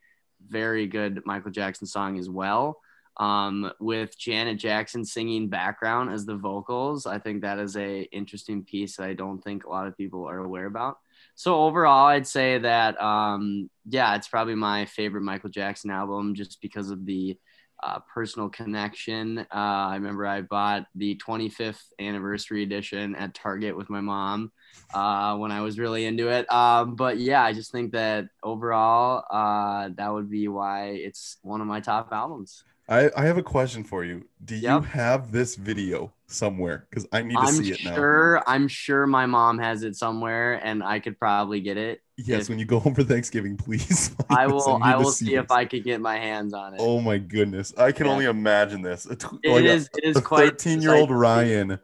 very 0.47 0.87
good 0.87 1.23
Michael 1.27 1.51
Jackson 1.51 1.87
song 1.87 2.19
as 2.19 2.29
well. 2.29 2.81
um, 3.21 3.73
with 3.81 4.17
Janet 4.17 4.59
Jackson 4.59 5.05
singing 5.05 5.49
background 5.49 6.09
as 6.13 6.25
the 6.25 6.37
vocals. 6.37 7.05
I 7.05 7.19
think 7.19 7.43
that 7.43 7.59
is 7.59 7.77
a 7.77 8.03
interesting 8.13 8.63
piece 8.65 8.97
that 8.97 9.09
I 9.09 9.15
don't 9.15 9.43
think 9.43 9.65
a 9.65 9.71
lot 9.71 9.89
of 9.89 9.97
people 9.97 10.25
are 10.29 10.39
aware 10.39 10.67
about. 10.67 10.99
So 11.35 11.61
overall, 11.65 12.07
I'd 12.07 12.29
say 12.29 12.59
that 12.59 13.01
um, 13.03 13.71
yeah, 13.89 14.15
it's 14.15 14.29
probably 14.29 14.55
my 14.55 14.85
favorite 14.87 15.23
Michael 15.23 15.51
Jackson 15.51 15.91
album 15.91 16.37
just 16.37 16.61
because 16.63 16.91
of 16.91 17.05
the 17.07 17.37
uh, 17.83 18.01
personal 18.13 18.49
connection. 18.49 19.39
Uh, 19.39 19.45
I 19.53 19.95
remember 19.95 20.27
I 20.27 20.43
bought 20.43 20.87
the 20.95 21.17
25th 21.17 21.83
anniversary 22.01 22.63
edition 22.63 23.15
at 23.17 23.35
Target 23.35 23.77
with 23.77 23.91
my 23.91 24.01
mom 24.01 24.53
uh, 24.93 25.37
when 25.37 25.53
I 25.53 25.61
was 25.63 25.79
really 25.79 26.07
into 26.07 26.29
it. 26.29 26.51
Um, 26.53 26.97
but 26.97 27.19
yeah, 27.19 27.43
I 27.43 27.53
just 27.53 27.73
think 27.73 27.93
that 27.93 28.27
overall, 28.43 29.25
uh, 29.31 29.91
that 29.97 30.13
would 30.13 30.31
be 30.31 30.49
why 30.49 30.89
it's 30.91 31.39
one 31.43 31.61
of 31.61 31.67
my 31.67 31.81
top 31.81 32.09
albums. 32.13 32.65
I, 32.89 33.11
I 33.17 33.25
have 33.27 33.39
a 33.39 33.43
question 33.43 33.85
for 33.85 34.05
you. 34.05 34.29
Do 34.45 34.55
you 34.57 34.81
Yep. 34.81 34.83
have 34.83 35.33
this 35.33 35.57
video 35.57 36.13
somewhere? 36.27 36.87
Because 36.89 37.07
I 37.13 37.23
need 37.23 37.41
to 37.41 37.47
I'm 37.47 37.63
see 37.63 37.71
it 37.71 37.83
now. 37.83 38.11
sure. 38.13 38.43
I'm 38.47 38.69
sure 38.69 39.07
my 39.07 39.27
mom 39.27 39.59
has 39.59 39.83
it 39.83 39.97
somewhere, 39.97 40.55
and 40.65 40.83
I 40.83 40.99
could 41.01 41.19
probably 41.19 41.61
get 41.61 41.77
it. 41.77 42.01
Yes, 42.21 42.43
if- 42.43 42.49
when 42.49 42.59
you 42.59 42.65
go 42.65 42.79
home 42.81 42.95
for 42.95 43.05
Thanksgiving, 43.05 43.57
please. 43.57 44.11
I 44.29 44.47
will. 44.49 44.81
I 44.83 44.97
will 44.97 45.11
see 45.13 45.37
if. 45.37 45.51
I 45.51 45.65
could 45.65 45.85
get 45.85 46.01
my 46.01 46.19
hands 46.19 46.53
on 46.53 46.75
it. 46.75 46.81
Oh 46.83 47.01
my 47.01 47.17
goodness, 47.19 47.73
I 47.79 47.93
can 47.93 48.07
Yeah. 48.07 48.13
only 48.13 48.25
imagine 48.27 48.83
this. 48.83 49.07
A 49.07 49.15
tw- 49.17 49.39
It 49.43 49.53
like 49.53 49.65
a- 49.65 49.67
is- 49.69 49.91
it 49.97 50.05
is 50.05 50.17
a 50.17 50.23
quite 50.23 50.51
thirteen-year-old. 50.51 51.11
Ryan 51.11 51.79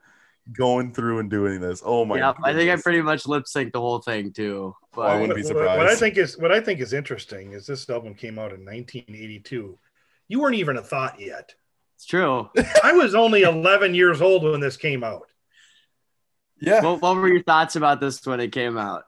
going 0.52 0.92
through 0.92 1.20
and 1.20 1.30
doing 1.30 1.60
this. 1.60 1.82
Oh 1.84 2.04
my! 2.04 2.18
Yep, 2.18 2.36
I 2.44 2.52
think 2.52 2.68
I 2.70 2.76
pretty 2.76 3.00
much 3.00 3.26
lip 3.26 3.44
synced 3.44 3.72
the 3.72 3.80
whole 3.80 4.00
thing 4.00 4.32
too. 4.32 4.74
Oh, 4.76 4.86
but 4.94 5.02
I 5.10 5.20
wouldn't 5.20 5.36
be 5.36 5.42
surprised. 5.44 5.78
What, 5.78 5.86
I 5.88 5.94
think 5.94 6.18
is 6.18 6.36
what 6.36 6.52
I 6.52 6.60
think 6.60 6.80
is 6.80 6.92
interesting 6.92 7.52
is 7.52 7.66
this 7.66 7.88
album 7.88 8.14
came 8.14 8.38
out 8.38 8.52
in 8.52 8.64
1982. 8.64 9.78
You 10.28 10.40
weren't 10.40 10.56
even 10.56 10.76
a 10.78 10.82
thought 10.82 11.20
yet. 11.20 11.54
it's 11.96 12.06
true. 12.06 12.48
I 12.82 12.92
was 12.92 13.14
only 13.14 13.42
11 13.42 13.94
years 13.94 14.20
old 14.20 14.42
when 14.42 14.58
this 14.60 14.76
came 14.76 15.04
out. 15.04 15.28
Yeah, 16.60 16.82
what, 16.82 17.02
what 17.02 17.16
were 17.16 17.28
your 17.28 17.42
thoughts 17.42 17.76
about 17.76 18.00
this 18.00 18.24
when 18.26 18.40
it 18.40 18.50
came 18.52 18.76
out? 18.78 19.04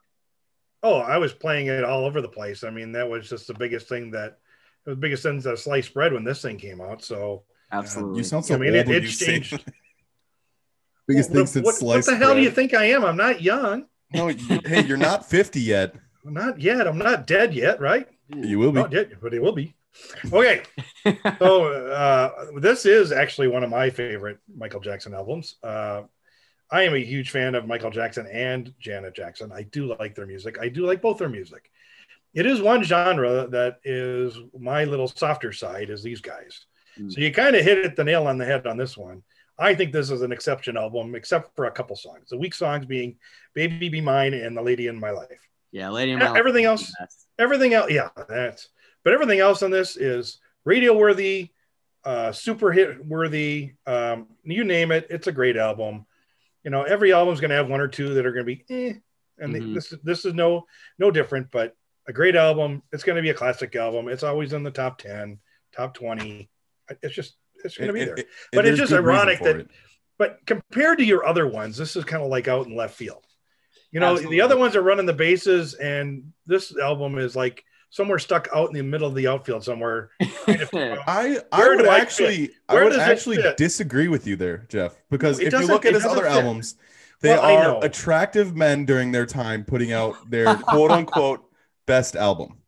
Oh, 0.86 0.98
I 0.98 1.18
was 1.18 1.32
playing 1.32 1.66
it 1.66 1.82
all 1.82 2.04
over 2.04 2.20
the 2.22 2.28
place. 2.28 2.62
I 2.62 2.70
mean, 2.70 2.92
that 2.92 3.08
was 3.08 3.28
just 3.28 3.48
the 3.48 3.54
biggest 3.54 3.88
thing 3.88 4.12
that 4.12 4.38
it 4.84 4.90
was 4.90 4.96
the 4.96 5.00
biggest 5.00 5.24
thing 5.24 5.40
that 5.40 5.58
sliced 5.58 5.92
bread 5.92 6.12
when 6.12 6.22
this 6.22 6.42
thing 6.42 6.58
came 6.58 6.80
out. 6.80 7.02
So 7.02 7.42
Absolutely. 7.72 8.18
you 8.18 8.24
sound 8.24 8.44
so 8.44 8.54
I 8.54 8.58
mean, 8.58 8.68
old 8.70 8.76
it- 8.76 8.86
when 8.86 8.96
it 8.98 9.02
you 9.02 9.08
changed. 9.08 9.52
biggest 11.08 11.30
what, 11.30 11.36
thing 11.36 11.46
since 11.46 11.66
what, 11.66 11.82
what 11.82 12.06
the 12.06 12.16
hell 12.16 12.34
do 12.34 12.40
you 12.40 12.50
think 12.52 12.72
I 12.72 12.84
am? 12.86 13.04
I'm 13.04 13.16
not 13.16 13.42
young. 13.42 13.86
No, 14.14 14.28
you, 14.28 14.60
hey, 14.64 14.84
you're 14.84 14.96
not 14.96 15.26
fifty 15.34 15.60
yet. 15.60 15.96
Not 16.24 16.60
yet. 16.60 16.86
I'm 16.86 16.98
not 16.98 17.26
dead 17.26 17.52
yet, 17.52 17.80
right? 17.80 18.06
You 18.34 18.58
will 18.60 18.70
be. 18.72 18.80
Not 18.80 18.92
yet, 18.92 19.20
but 19.20 19.34
it 19.34 19.42
will 19.42 19.52
be. 19.52 19.74
Okay. 20.32 20.62
so 21.38 21.72
uh, 21.72 22.30
this 22.60 22.86
is 22.86 23.12
actually 23.12 23.48
one 23.48 23.64
of 23.64 23.70
my 23.70 23.90
favorite 23.90 24.38
Michael 24.54 24.80
Jackson 24.80 25.14
albums. 25.14 25.56
Uh, 25.62 26.02
I 26.70 26.82
am 26.82 26.94
a 26.94 26.98
huge 26.98 27.30
fan 27.30 27.54
of 27.54 27.66
Michael 27.66 27.90
Jackson 27.90 28.26
and 28.26 28.74
Janet 28.80 29.14
Jackson. 29.14 29.52
I 29.52 29.62
do 29.62 29.94
like 29.98 30.14
their 30.14 30.26
music. 30.26 30.58
I 30.60 30.68
do 30.68 30.86
like 30.86 31.00
both 31.00 31.18
their 31.18 31.28
music. 31.28 31.70
It 32.34 32.44
is 32.44 32.60
one 32.60 32.82
genre 32.82 33.46
that 33.48 33.78
is 33.84 34.36
my 34.58 34.84
little 34.84 35.08
softer 35.08 35.52
side 35.52 35.90
is 35.90 36.02
these 36.02 36.20
guys. 36.20 36.66
Mm. 36.98 37.12
So 37.12 37.20
you 37.20 37.32
kind 37.32 37.56
of 37.56 37.64
hit 37.64 37.78
it 37.78 37.96
the 37.96 38.04
nail 38.04 38.26
on 38.26 38.38
the 38.38 38.44
head 38.44 38.66
on 38.66 38.76
this 38.76 38.96
one. 38.96 39.22
I 39.58 39.74
think 39.74 39.92
this 39.92 40.10
is 40.10 40.20
an 40.20 40.32
exception 40.32 40.76
album, 40.76 41.14
except 41.14 41.56
for 41.56 41.64
a 41.64 41.70
couple 41.70 41.96
songs. 41.96 42.28
The 42.28 42.36
weak 42.36 42.52
songs 42.52 42.84
being 42.84 43.16
"Baby 43.54 43.88
Be 43.88 44.00
Mine" 44.02 44.34
and 44.34 44.56
"The 44.56 44.62
Lady 44.62 44.88
in 44.88 45.00
My 45.00 45.10
Life." 45.10 45.48
yeah, 45.72 45.88
Lady 45.90 46.12
in 46.12 46.18
My 46.18 46.28
Life 46.28 46.38
everything 46.38 46.64
else- 46.64 46.92
everything 47.38 47.74
else 47.74 47.90
yeah 47.90 48.08
that's 48.28 48.68
but 49.04 49.12
everything 49.12 49.40
else 49.40 49.62
on 49.62 49.70
this 49.70 49.96
is 49.96 50.38
radio 50.64 50.96
worthy 50.96 51.50
uh 52.04 52.32
super 52.32 52.72
hit 52.72 53.04
worthy 53.04 53.72
um 53.86 54.26
you 54.44 54.64
name 54.64 54.90
it 54.90 55.06
it's 55.10 55.26
a 55.26 55.32
great 55.32 55.56
album 55.56 56.06
you 56.66 56.70
know 56.72 56.82
every 56.82 57.12
album's 57.14 57.40
going 57.40 57.50
to 57.50 57.56
have 57.56 57.70
one 57.70 57.80
or 57.80 57.88
two 57.88 58.12
that 58.14 58.26
are 58.26 58.32
going 58.32 58.44
to 58.44 58.54
be 58.56 58.64
eh, 58.68 58.92
and 59.38 59.54
Mhm. 59.54 59.74
this 59.74 59.92
is 59.92 59.98
this 60.02 60.24
is 60.26 60.34
no 60.34 60.66
no 60.98 61.10
different 61.10 61.50
but 61.50 61.74
a 62.08 62.12
great 62.12 62.34
album 62.36 62.82
it's 62.92 63.04
going 63.04 63.16
to 63.16 63.22
be 63.22 63.30
a 63.30 63.34
classic 63.34 63.74
album 63.76 64.08
it's 64.08 64.24
always 64.24 64.52
in 64.52 64.64
the 64.64 64.70
top 64.70 64.98
10 64.98 65.38
top 65.74 65.94
20 65.94 66.50
it's 67.02 67.14
just 67.14 67.36
it's 67.64 67.78
going 67.78 67.86
to 67.88 67.94
be 67.94 68.04
there 68.04 68.14
and- 68.16 68.26
But 68.52 68.66
and 68.66 68.68
it's 68.68 68.78
just 68.80 68.92
ironic 68.92 69.40
that- 69.40 69.56
it. 69.60 69.70
but 70.18 70.40
compared 70.44 70.98
to 70.98 71.04
your 71.04 71.24
other 71.24 71.46
ones, 71.46 71.76
this 71.76 71.94
is 71.96 72.04
kind 72.04 72.22
of 72.22 72.28
like 72.30 72.48
out 72.48 72.66
in 72.66 72.74
left 72.76 72.94
field. 72.96 73.24
You 73.92 74.00
know, 74.00 74.12
Absolutely. 74.12 74.36
the 74.36 74.40
other 74.42 74.56
ones 74.58 74.74
are 74.76 74.82
running 74.82 75.06
the 75.06 75.12
bases, 75.12 75.74
and 75.74 76.32
this 76.46 76.76
album 76.76 77.18
is 77.18 77.34
like 77.36 77.64
somewhere 77.96 78.18
stuck 78.18 78.46
out 78.54 78.68
in 78.68 78.74
the 78.74 78.82
middle 78.82 79.08
of 79.08 79.14
the 79.14 79.26
outfield 79.26 79.64
somewhere. 79.64 80.10
I 80.20 81.38
I 81.50 81.68
would 81.68 81.86
I 81.86 81.98
actually 81.98 82.50
I 82.68 82.82
would 82.84 82.92
actually 82.98 83.38
disagree 83.56 84.08
with 84.08 84.26
you 84.26 84.36
there, 84.36 84.66
Jeff. 84.68 84.94
Because 85.10 85.40
It 85.40 85.52
if 85.54 85.60
you 85.60 85.66
look 85.66 85.86
at 85.86 85.94
his 85.94 86.04
other 86.04 86.24
fit. 86.24 86.32
albums, 86.32 86.74
they 87.22 87.30
Well, 87.30 87.78
are 87.80 87.84
attractive 87.84 88.54
men 88.54 88.84
during 88.84 89.12
their 89.12 89.24
time 89.26 89.64
putting 89.64 89.92
out 89.92 90.14
their 90.30 90.54
quote 90.56 90.90
unquote 90.90 91.42
best 91.86 92.16
album. 92.16 92.58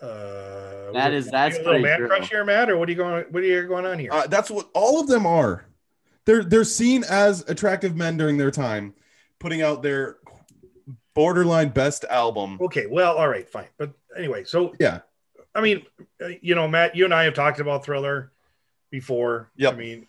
Uh, 0.00 0.92
That 0.92 1.12
was 1.12 1.22
is- 1.22 1.28
it- 1.28 1.32
that's 1.32 1.56
you 1.56 1.62
a 1.62 1.64
pretty 1.64 1.82
man 1.84 1.98
true. 1.98 2.08
crush 2.08 2.28
here, 2.28 2.44
Matt, 2.44 2.68
or 2.70 2.76
what 2.76 2.88
are 2.88 2.92
you 2.92 2.98
going? 2.98 3.24
What 3.30 3.42
are 3.42 3.46
you 3.46 3.66
going 3.66 3.86
on 3.86 3.98
here? 3.98 4.10
Uh, 4.12 4.26
that's 4.26 4.50
what 4.50 4.68
all 4.74 5.00
of 5.00 5.06
them 5.08 5.26
are. 5.26 5.64
They're 6.26 6.44
they're 6.44 6.64
seen 6.64 7.04
as 7.08 7.48
attractive 7.48 7.96
men 7.96 8.16
during 8.18 8.36
their 8.36 8.50
time, 8.50 8.94
putting 9.38 9.62
out 9.62 9.82
their 9.82 10.18
borderline 11.14 11.68
best 11.70 12.04
album. 12.10 12.58
okay, 12.60 12.86
well, 12.86 13.16
all 13.16 13.28
right, 13.28 13.48
fine. 13.48 13.66
But 13.76 13.92
anyway, 14.16 14.44
so 14.44 14.74
Yeah. 14.78 15.00
I 15.54 15.60
mean, 15.60 15.82
uh, 16.22 16.28
you 16.40 16.54
know, 16.54 16.66
Matt, 16.66 16.96
you 16.96 17.04
and 17.04 17.12
I 17.12 17.24
have 17.24 17.34
talked 17.34 17.60
about 17.60 17.84
Thriller 17.84 18.32
before. 18.90 19.50
Yeah, 19.56 19.70
I 19.70 19.74
mean, 19.74 20.06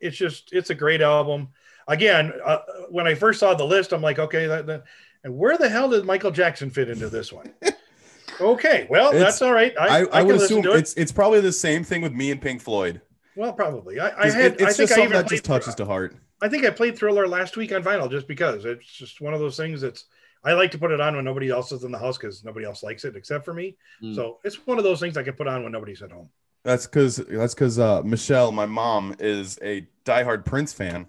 it's 0.00 0.16
just 0.16 0.52
it's 0.52 0.70
a 0.70 0.74
great 0.74 1.00
album. 1.00 1.48
Again, 1.86 2.32
uh, 2.44 2.58
when 2.88 3.06
I 3.06 3.14
first 3.14 3.40
saw 3.40 3.54
the 3.54 3.64
list, 3.64 3.92
I'm 3.92 4.02
like, 4.02 4.18
okay, 4.18 4.46
that, 4.46 4.66
that, 4.66 4.84
and 5.24 5.36
where 5.36 5.56
the 5.56 5.68
hell 5.68 5.88
did 5.90 6.04
Michael 6.04 6.30
Jackson 6.30 6.70
fit 6.70 6.88
into 6.90 7.08
this 7.08 7.32
one? 7.32 7.52
okay, 8.40 8.86
well, 8.90 9.08
It's- 9.08 9.22
that's 9.22 9.42
all 9.42 9.52
right. 9.52 9.72
I, 9.78 9.86
I, 9.86 10.00
I, 10.00 10.06
I, 10.12 10.22
would 10.22 10.36
assume 10.36 10.64
it. 10.66 10.76
it's 10.76 10.94
it's 10.94 11.12
probably 11.12 11.40
the 11.40 11.52
same 11.52 11.84
thing 11.84 12.02
with 12.02 12.12
me 12.12 12.30
and 12.30 12.40
Pink 12.40 12.60
Floyd. 12.60 13.00
Well, 13.36 13.52
probably. 13.52 14.00
I, 14.00 14.24
I 14.24 14.30
had. 14.30 14.52
it- 14.54 14.60
it's 14.60 14.62
I 14.62 14.66
think 14.66 14.76
just 14.76 14.92
I 14.92 14.96
something 14.96 15.10
that 15.12 15.28
just 15.28 15.44
touches 15.44 15.74
to 15.76 15.84
heart. 15.84 16.16
I 16.42 16.48
think 16.48 16.64
I 16.64 16.70
played 16.70 16.96
Thriller 16.96 17.28
last 17.28 17.56
week 17.56 17.72
on 17.72 17.82
vinyl 17.82 18.10
just 18.10 18.26
because 18.26 18.64
it's 18.64 18.86
just 18.86 19.20
one 19.20 19.34
of 19.34 19.40
those 19.40 19.56
things 19.56 19.80
that's. 19.80 20.06
I 20.42 20.54
like 20.54 20.70
to 20.72 20.78
put 20.78 20.90
it 20.90 21.00
on 21.00 21.16
when 21.16 21.24
nobody 21.24 21.50
else 21.50 21.70
is 21.72 21.84
in 21.84 21.92
the 21.92 21.98
house 21.98 22.16
because 22.16 22.42
nobody 22.44 22.64
else 22.64 22.82
likes 22.82 23.04
it 23.04 23.14
except 23.16 23.44
for 23.44 23.52
me. 23.52 23.76
Mm. 24.02 24.14
So 24.14 24.38
it's 24.44 24.66
one 24.66 24.78
of 24.78 24.84
those 24.84 24.98
things 25.00 25.16
I 25.16 25.22
can 25.22 25.34
put 25.34 25.46
on 25.46 25.62
when 25.62 25.72
nobody's 25.72 26.02
at 26.02 26.10
home. 26.10 26.30
That's 26.64 26.86
because 26.86 27.16
that's 27.16 27.54
because 27.54 27.78
uh, 27.78 28.02
Michelle, 28.02 28.52
my 28.52 28.66
mom, 28.66 29.16
is 29.18 29.58
a 29.62 29.86
diehard 30.04 30.44
Prince 30.44 30.72
fan, 30.74 31.06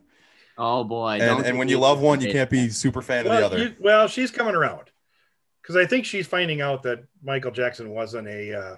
Oh 0.57 0.83
boy! 0.83 1.19
and 1.21 1.45
and 1.45 1.57
when 1.57 1.67
you 1.67 1.77
love 1.79 1.99
one, 2.01 2.21
you 2.21 2.31
can't 2.31 2.49
be 2.49 2.69
super 2.69 3.01
fan 3.01 3.25
of 3.25 3.31
the 3.33 3.45
other. 3.45 3.57
you- 3.57 3.75
well, 3.79 4.07
she's 4.07 4.31
coming 4.31 4.55
around 4.55 4.89
because 5.61 5.75
I 5.75 5.85
think 5.85 6.05
she's 6.05 6.25
finding 6.27 6.61
out 6.61 6.83
that 6.83 7.03
Michael 7.23 7.51
Jackson 7.51 7.89
wasn't 7.89 8.27
a 8.29 8.53
uh, 8.57 8.75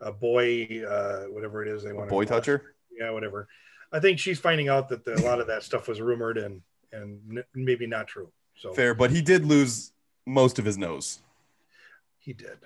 a 0.00 0.12
boy, 0.12 0.82
uh, 0.88 1.24
whatever 1.24 1.64
it 1.64 1.68
is 1.68 1.84
they 1.84 1.92
want. 1.92 2.10
Boy 2.10 2.24
toucher. 2.24 2.74
Yeah, 2.98 3.10
whatever. 3.10 3.46
I 3.92 4.00
think 4.00 4.18
she's 4.18 4.38
finding 4.40 4.68
out 4.68 4.88
that 4.88 5.04
the, 5.04 5.14
a 5.14 5.22
lot 5.24 5.40
of 5.40 5.46
that 5.46 5.62
stuff 5.62 5.86
was 5.88 6.00
rumored 6.00 6.38
and 6.38 6.60
and 6.92 7.20
n- 7.38 7.44
maybe 7.54 7.86
not 7.86 8.08
true. 8.08 8.32
So 8.56 8.72
Fair, 8.72 8.94
but 8.94 9.10
he 9.12 9.22
did 9.22 9.44
lose 9.44 9.92
most 10.26 10.58
of 10.58 10.64
his 10.64 10.76
nose. 10.76 11.20
he 12.18 12.32
did. 12.32 12.58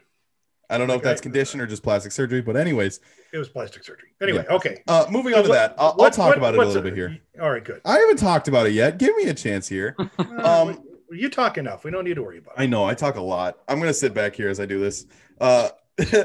I 0.70 0.79
don't 0.79 0.87
know 0.87 0.94
if 0.94 1.03
that's 1.03 1.20
condition 1.20 1.61
or 1.61 1.66
just 1.66 1.83
plastic 1.83 2.12
surgery, 2.12 2.40
but 2.42 2.57
anyways, 2.57 3.01
It 3.33 3.38
was 3.38 3.49
plastic 3.49 3.83
surgery. 3.85 4.11
Anyway, 4.23 4.44
Yeah. 4.49 4.55
okay. 4.57 4.83
uh, 4.87 5.05
moving 5.11 5.35
on 5.35 5.42
to 5.42 5.49
that, 5.51 5.75
I'll, 5.79 5.96
I'll 6.01 6.11
talk 6.11 6.29
what- 6.29 6.38
about 6.38 6.55
it 6.55 6.61
a 6.61 6.64
little 6.64 6.83
bit 6.83 6.94
here. 6.94 7.18
All 7.42 7.51
right, 7.51 7.64
good. 7.64 7.81
I 7.85 7.99
haven't 7.99 8.18
talked 8.18 8.46
about 8.49 8.66
it 8.66 8.73
yet. 8.73 8.96
Give 8.99 9.14
me 9.16 9.25
a 9.25 9.35
chance 9.35 9.68
here. 9.68 9.96
Um, 10.18 10.83
you 11.12 11.29
talk 11.29 11.59
enough. 11.59 11.83
We 11.85 11.90
don't 11.90 12.05
need 12.05 12.14
to 12.14 12.23
worry 12.23 12.38
about 12.38 12.55
it. 12.57 12.62
I 12.62 12.66
know 12.66 12.85
I 12.85 12.94
talk 12.94 13.16
a 13.16 13.20
lot. 13.20 13.59
I'm 13.68 13.81
gonna 13.81 13.92
sit 13.92 14.14
back 14.14 14.35
here 14.37 14.49
as 14.49 14.61
I 14.61 14.64
do 14.66 14.79
this. 14.79 15.07
Uh, 15.40 15.70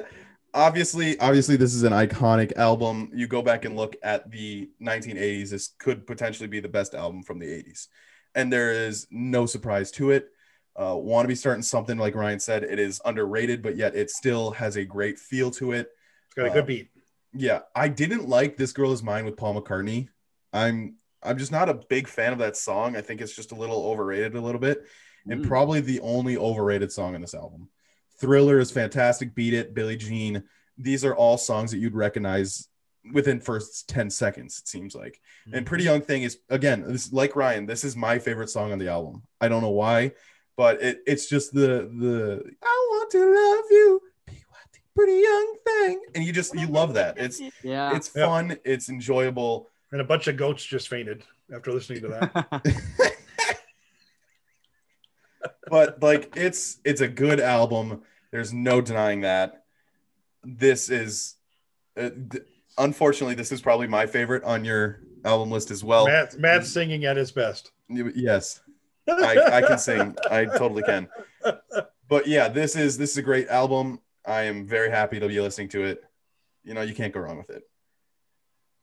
obviously, 0.54 1.19
obviously, 1.19 1.56
this 1.58 1.74
is 1.74 1.82
an 1.84 1.91
iconic 1.93 2.56
album. 2.56 3.10
You 3.13 3.28
go 3.28 3.41
back 3.41 3.65
and 3.65 3.76
look 3.76 3.95
at 4.04 4.30
the 4.32 4.69
1980s. 4.82 5.50
This 5.50 5.69
could 5.80 6.06
potentially 6.06 6.48
be 6.48 6.60
the 6.60 6.69
best 6.69 6.93
album 6.93 7.24
from 7.24 7.39
the 7.39 7.48
80s, 7.48 7.88
and 8.36 8.54
there 8.54 8.71
is 8.71 9.08
no 9.10 9.45
surprise 9.48 9.91
to 9.93 10.12
it. 10.12 10.30
Uh, 10.78 10.96
Want 10.98 11.24
to 11.26 11.28
be 11.30 11.36
starting 11.36 11.62
something 11.64 11.98
like 11.98 12.16
Ryan 12.16 12.40
said. 12.40 12.64
It 12.64 12.80
is 12.80 13.02
underrated, 13.06 13.62
but 13.62 13.76
yet 13.78 13.96
it 13.96 14.10
still 14.10 14.52
has 14.52 14.76
a 14.76 14.84
great 14.86 15.18
feel 15.18 15.50
to 15.52 15.72
it. 15.72 15.90
It's 16.26 16.36
got 16.36 16.48
a 16.48 16.52
uh, 16.52 16.54
good 16.54 16.66
beat. 16.68 16.90
Yeah, 17.34 17.62
I 17.76 17.88
didn't 17.88 18.28
like 18.28 18.58
"This 18.58 18.72
Girl 18.74 18.92
Is 18.92 19.04
Mine" 19.04 19.26
with 19.26 19.38
Paul 19.38 19.62
McCartney. 19.62 20.10
I'm 20.54 20.96
I'm 21.24 21.38
just 21.38 21.52
not 21.52 21.70
a 21.70 21.74
big 21.74 22.08
fan 22.08 22.34
of 22.34 22.40
that 22.40 22.56
song. 22.58 22.96
I 22.96 23.02
think 23.02 23.22
it's 23.22 23.36
just 23.36 23.52
a 23.52 23.56
little 23.56 23.86
overrated 23.86 24.36
a 24.36 24.42
little 24.42 24.60
bit, 24.62 24.86
and 25.30 25.44
Mm. 25.44 25.48
probably 25.48 25.82
the 25.82 26.00
only 26.02 26.38
overrated 26.38 26.92
song 26.92 27.16
on 27.16 27.22
this 27.22 27.34
album. 27.34 27.70
Thriller 28.20 28.60
is 28.60 28.72
fantastic. 28.72 29.36
Beat 29.36 29.54
It, 29.54 29.74
Billie 29.74 29.98
Jean. 29.98 30.44
These 30.78 31.04
are 31.04 31.16
all 31.16 31.38
songs 31.38 31.72
that 31.72 31.78
you'd 31.80 31.96
recognize 31.96 32.68
within 33.14 33.40
first 33.40 33.88
10 33.90 34.10
seconds, 34.10 34.60
it 34.60 34.68
seems 34.68 34.96
like. 34.96 35.20
And 35.54 35.66
Pretty 35.66 35.84
Young 35.84 36.02
Thing 36.02 36.24
is 36.24 36.40
again, 36.50 36.84
this 36.88 37.12
like 37.14 37.36
Ryan, 37.36 37.66
this 37.66 37.84
is 37.84 37.96
my 37.96 38.20
favorite 38.20 38.50
song 38.50 38.72
on 38.72 38.80
the 38.80 38.88
album. 38.90 39.24
I 39.42 39.48
don't 39.48 39.62
know 39.62 39.70
why, 39.72 40.14
but 40.58 40.82
it, 40.82 41.02
it's 41.06 41.28
just 41.28 41.54
the 41.54 41.89
the 42.00 42.44
I 42.63 42.88
want 42.91 43.12
to 43.12 43.20
love 43.20 43.65
you. 43.72 44.02
P-Y-T, 44.28 44.80
pretty 44.96 45.22
young 45.22 45.56
thing, 45.65 46.02
and 46.15 46.24
you 46.24 46.32
just 46.34 46.54
you 46.56 46.68
love 46.68 46.94
that. 46.96 47.18
It's 47.18 47.39
Yeah. 47.63 47.96
it's 47.96 48.12
Yeah. 48.15 48.26
fun, 48.26 48.58
it's 48.63 48.89
enjoyable. 48.89 49.70
And 49.91 50.02
a 50.02 50.06
bunch 50.06 50.28
of 50.28 50.36
goats 50.38 50.63
just 50.65 50.88
fainted 50.89 51.24
after 51.54 51.72
listening 51.72 52.02
to 52.02 52.08
that. 52.10 53.15
but 55.70 56.02
like 56.02 56.34
it's 56.36 56.78
it's 56.84 57.02
a 57.02 57.08
good 57.08 57.39
album 57.39 58.02
there's 58.32 58.54
no 58.54 58.82
denying 58.82 59.22
that 59.22 59.63
this 60.44 60.89
is 60.89 61.36
uh, 61.98 62.10
th- 62.32 62.44
unfortunately 62.78 63.36
this 63.36 63.52
is 63.52 63.62
probably 63.62 63.88
my 63.88 64.06
favorite 64.06 64.44
on 64.44 64.65
your 64.65 65.00
album 65.24 65.50
list 65.52 65.72
as 65.72 65.84
well 65.84 66.06
Matt, 66.08 66.38
Matt's 66.39 66.72
singing 66.72 67.06
at 67.06 67.18
his 67.18 67.32
best. 67.32 67.72
Yes 67.89 68.60
I, 69.08 69.58
I 69.58 69.62
can 69.62 69.78
sing 69.78 70.15
i 70.32 70.46
totally 70.46 70.84
can 70.84 71.08
but 72.10 72.28
yeah 72.28 72.48
this 72.48 72.76
is 72.76 72.98
this 72.98 73.12
is 73.12 73.18
a 73.18 73.22
great 73.22 73.48
album 73.50 74.00
i 74.26 74.44
am 74.44 74.68
very 74.68 74.89
happy 74.89 75.20
to 75.20 75.28
be 75.28 75.39
listening 75.39 75.70
to 75.70 75.84
it 75.84 76.04
you 76.63 76.74
know 76.74 76.82
you 76.82 76.94
can't 76.96 77.13
go 77.13 77.20
wrong 77.20 77.38
with 77.38 77.50
it 77.50 77.63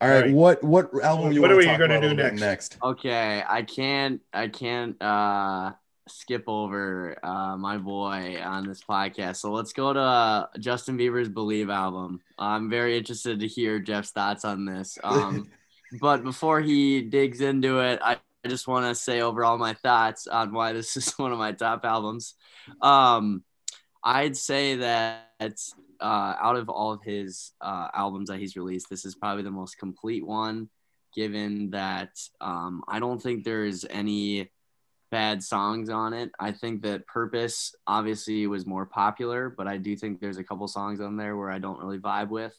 all 0.00 0.08
right, 0.08 0.16
All 0.16 0.22
right. 0.22 0.32
what 0.32 0.64
what 0.64 1.04
album 1.04 1.30
you 1.32 1.40
What 1.40 1.52
are 1.52 1.61
to 1.62 1.70
we 1.70 1.76
gonna 1.76 2.00
do 2.00 2.12
next? 2.14 2.40
next 2.40 2.76
Okay, 2.82 3.42
I 3.48 3.62
can't 3.62 4.20
I 4.32 4.48
can't 4.48 5.00
uh 5.00 5.72
skip 6.08 6.42
over 6.48 7.16
uh 7.22 7.56
my 7.56 7.78
boy 7.78 8.40
on 8.42 8.66
this 8.66 8.82
podcast. 8.82 9.37
So 9.37 9.52
let's 9.52 9.72
go 9.72 9.92
to 9.92 10.00
uh, 10.00 10.46
Justin 10.58 10.98
Bieber's 10.98 11.28
Believe 11.28 11.70
album. 11.70 12.20
I'm 12.37 12.68
very 12.68 12.98
interested 12.98 13.38
to 13.38 13.46
hear 13.46 13.78
Jeff's 13.78 14.11
thoughts 14.11 14.44
on 14.44 14.64
this. 14.64 14.98
Um 15.04 15.48
but 16.00 16.24
before 16.24 16.61
he 16.61 17.02
digs 17.02 17.40
into 17.40 17.78
it, 17.78 18.00
I, 18.02 18.16
I 18.44 18.48
just 18.48 18.66
want 18.66 18.87
to 18.87 18.94
say 18.94 19.20
overall 19.20 19.59
my 19.59 19.74
thoughts 19.74 20.26
on 20.26 20.52
why 20.52 20.72
this 20.72 20.96
is 20.96 21.12
one 21.12 21.33
of 21.33 21.38
my 21.38 21.52
top 21.52 21.85
albums. 21.85 22.35
Um 22.81 23.44
I'd 24.05 24.37
say 24.37 24.76
that 24.76 25.28
uh, 26.00 26.35
out 26.40 26.57
of 26.57 26.68
all 26.68 26.92
of 26.92 27.05
his 27.05 27.52
uh, 27.61 27.87
albums 27.94 28.31
that 28.31 28.40
he's 28.40 28.57
released, 28.57 28.90
this 28.90 29.05
is 29.05 29.14
probably 29.14 29.44
the 29.44 29.50
most 29.52 29.78
complete 29.78 30.26
one 30.26 30.68
given 31.14 31.70
that 31.70 32.18
um, 32.40 32.83
I 32.88 32.98
don't 32.98 33.22
think 33.22 33.44
there's 33.44 33.85
any 33.88 34.50
bad 35.11 35.42
songs 35.42 35.90
on 35.90 36.14
it. 36.14 36.31
I 36.40 36.52
think 36.52 36.83
that 36.83 37.07
Purpose 37.07 37.74
obviously 37.87 38.46
was 38.46 38.66
more 38.66 38.87
popular, 38.87 39.50
but 39.50 39.68
I 39.68 39.76
do 39.76 39.94
think 39.94 40.20
there's 40.20 40.38
a 40.38 40.44
couple 40.44 40.66
songs 40.68 41.00
on 41.00 41.16
there 41.16 41.37
where 41.37 41.50
I 41.50 41.59
don't 41.59 41.78
really 41.78 41.98
vibe 41.98 42.31
with. 42.31 42.57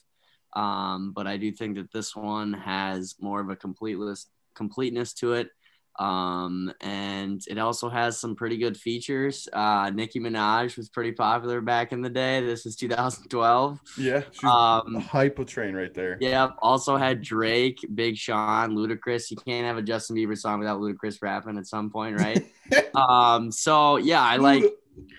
Um, 0.56 1.13
but 1.13 1.26
I 1.26 1.38
do 1.38 1.52
think 1.52 1.76
that 1.76 1.91
this 1.91 2.15
one 2.15 2.54
has 2.54 3.15
more 3.19 3.41
of 3.41 3.50
a 3.50 3.56
completeness 3.56 4.28
completeness 4.54 5.13
to 5.15 5.34
it. 5.34 5.50
Um, 5.99 6.73
and 6.82 7.43
it 7.47 7.58
also 7.58 7.89
has 7.89 8.19
some 8.19 8.36
pretty 8.36 8.58
good 8.58 8.75
features. 8.77 9.47
Uh, 9.53 9.91
Nicki 9.93 10.19
Minaj 10.19 10.75
was 10.75 10.89
pretty 10.89 11.12
popular 11.12 11.62
back 11.62 11.91
in 11.91 12.01
the 12.01 12.10
day. 12.10 12.41
This 12.41 12.65
is 12.65 12.75
2012. 12.75 13.79
yeah 13.97 14.21
Um, 14.43 15.08
train 15.45 15.75
right 15.75 15.93
there 15.93 16.17
Yep. 16.19 16.56
Also 16.62 16.97
had 16.97 17.21
Drake, 17.21 17.79
Big 17.93 18.17
Sean, 18.17 18.75
Ludacris. 18.75 19.29
You 19.29 19.38
can't 19.38 19.65
have 19.65 19.77
a 19.77 19.82
Justin 19.82 20.15
Bieber 20.15 20.38
song 20.38 20.60
without 20.60 20.79
Ludacris 20.79 21.21
rapping 21.21 21.58
at 21.58 21.67
some 21.67 21.89
point, 21.89 22.19
right? 22.19 22.45
um. 22.95 23.51
So 23.51 23.97
yeah, 23.97 24.21
I 24.21 24.38
like. 24.38 24.63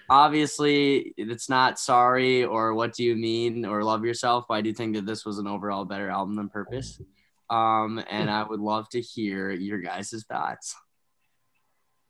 Obviously, 0.09 1.15
it's 1.17 1.49
not 1.49 1.81
sorry 1.81 2.45
or 2.45 2.75
what 2.75 2.95
do 2.95 3.03
you 3.03 3.17
mean 3.17 3.65
or 3.65 3.83
love 3.83 4.05
yourself, 4.05 4.45
but 4.49 4.55
I 4.55 4.61
do 4.61 4.73
think 4.73 4.95
that 4.95 5.05
this 5.05 5.25
was 5.25 5.39
an 5.39 5.49
overall 5.49 5.85
better 5.85 6.09
album 6.09 6.37
than 6.37 6.49
Purpose. 6.49 7.01
Um, 7.51 8.03
and 8.11 8.31
I 8.31 8.43
would 8.43 8.61
love 8.61 8.89
to 8.91 9.01
hear 9.01 9.51
your 9.51 9.79
guys' 9.79 10.25
thoughts. 10.29 10.75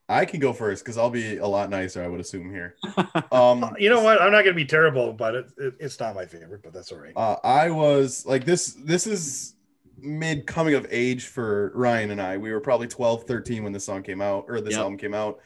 I 0.09 0.27
can 0.27 0.39
go 0.39 0.53
first 0.53 0.85
because 0.85 0.99
I'll 0.99 1.09
be 1.11 1.39
a 1.39 1.47
lot 1.47 1.71
nicer, 1.71 2.03
I 2.05 2.09
would 2.09 2.21
assume 2.21 2.51
here. 2.51 2.77
Um, 3.33 3.75
You 3.79 3.89
know 3.89 4.03
what? 4.03 4.21
I'm 4.21 4.31
not 4.33 4.43
going 4.45 4.55
to 4.55 4.63
be 4.63 4.67
terrible 4.67 5.13
but 5.13 5.35
it. 5.35 5.47
it. 5.57 5.75
It's 5.81 5.99
not 5.99 6.15
my 6.15 6.27
favorite, 6.27 6.63
but 6.63 6.73
that's 6.73 6.93
all 6.93 6.99
right. 6.99 7.13
uh, 7.17 7.37
I 7.43 7.71
was 7.71 8.25
like 8.27 8.45
this. 8.45 8.75
This 8.75 9.07
is 9.07 9.55
mid 9.99 10.47
coming 10.47 10.75
of 10.75 10.87
age 10.91 11.27
for 11.27 11.73
Ryan 11.75 12.11
and 12.11 12.21
I. 12.21 12.37
We 12.37 12.53
were 12.53 12.61
probably 12.61 12.87
12, 12.87 13.25
13 13.25 13.65
when 13.65 13.73
this 13.73 13.85
song 13.87 14.03
came 14.03 14.21
out 14.21 14.45
or 14.49 14.61
this 14.61 14.73
Yep. 14.73 14.81
album 14.81 14.99
came 14.99 15.15
out, 15.15 15.41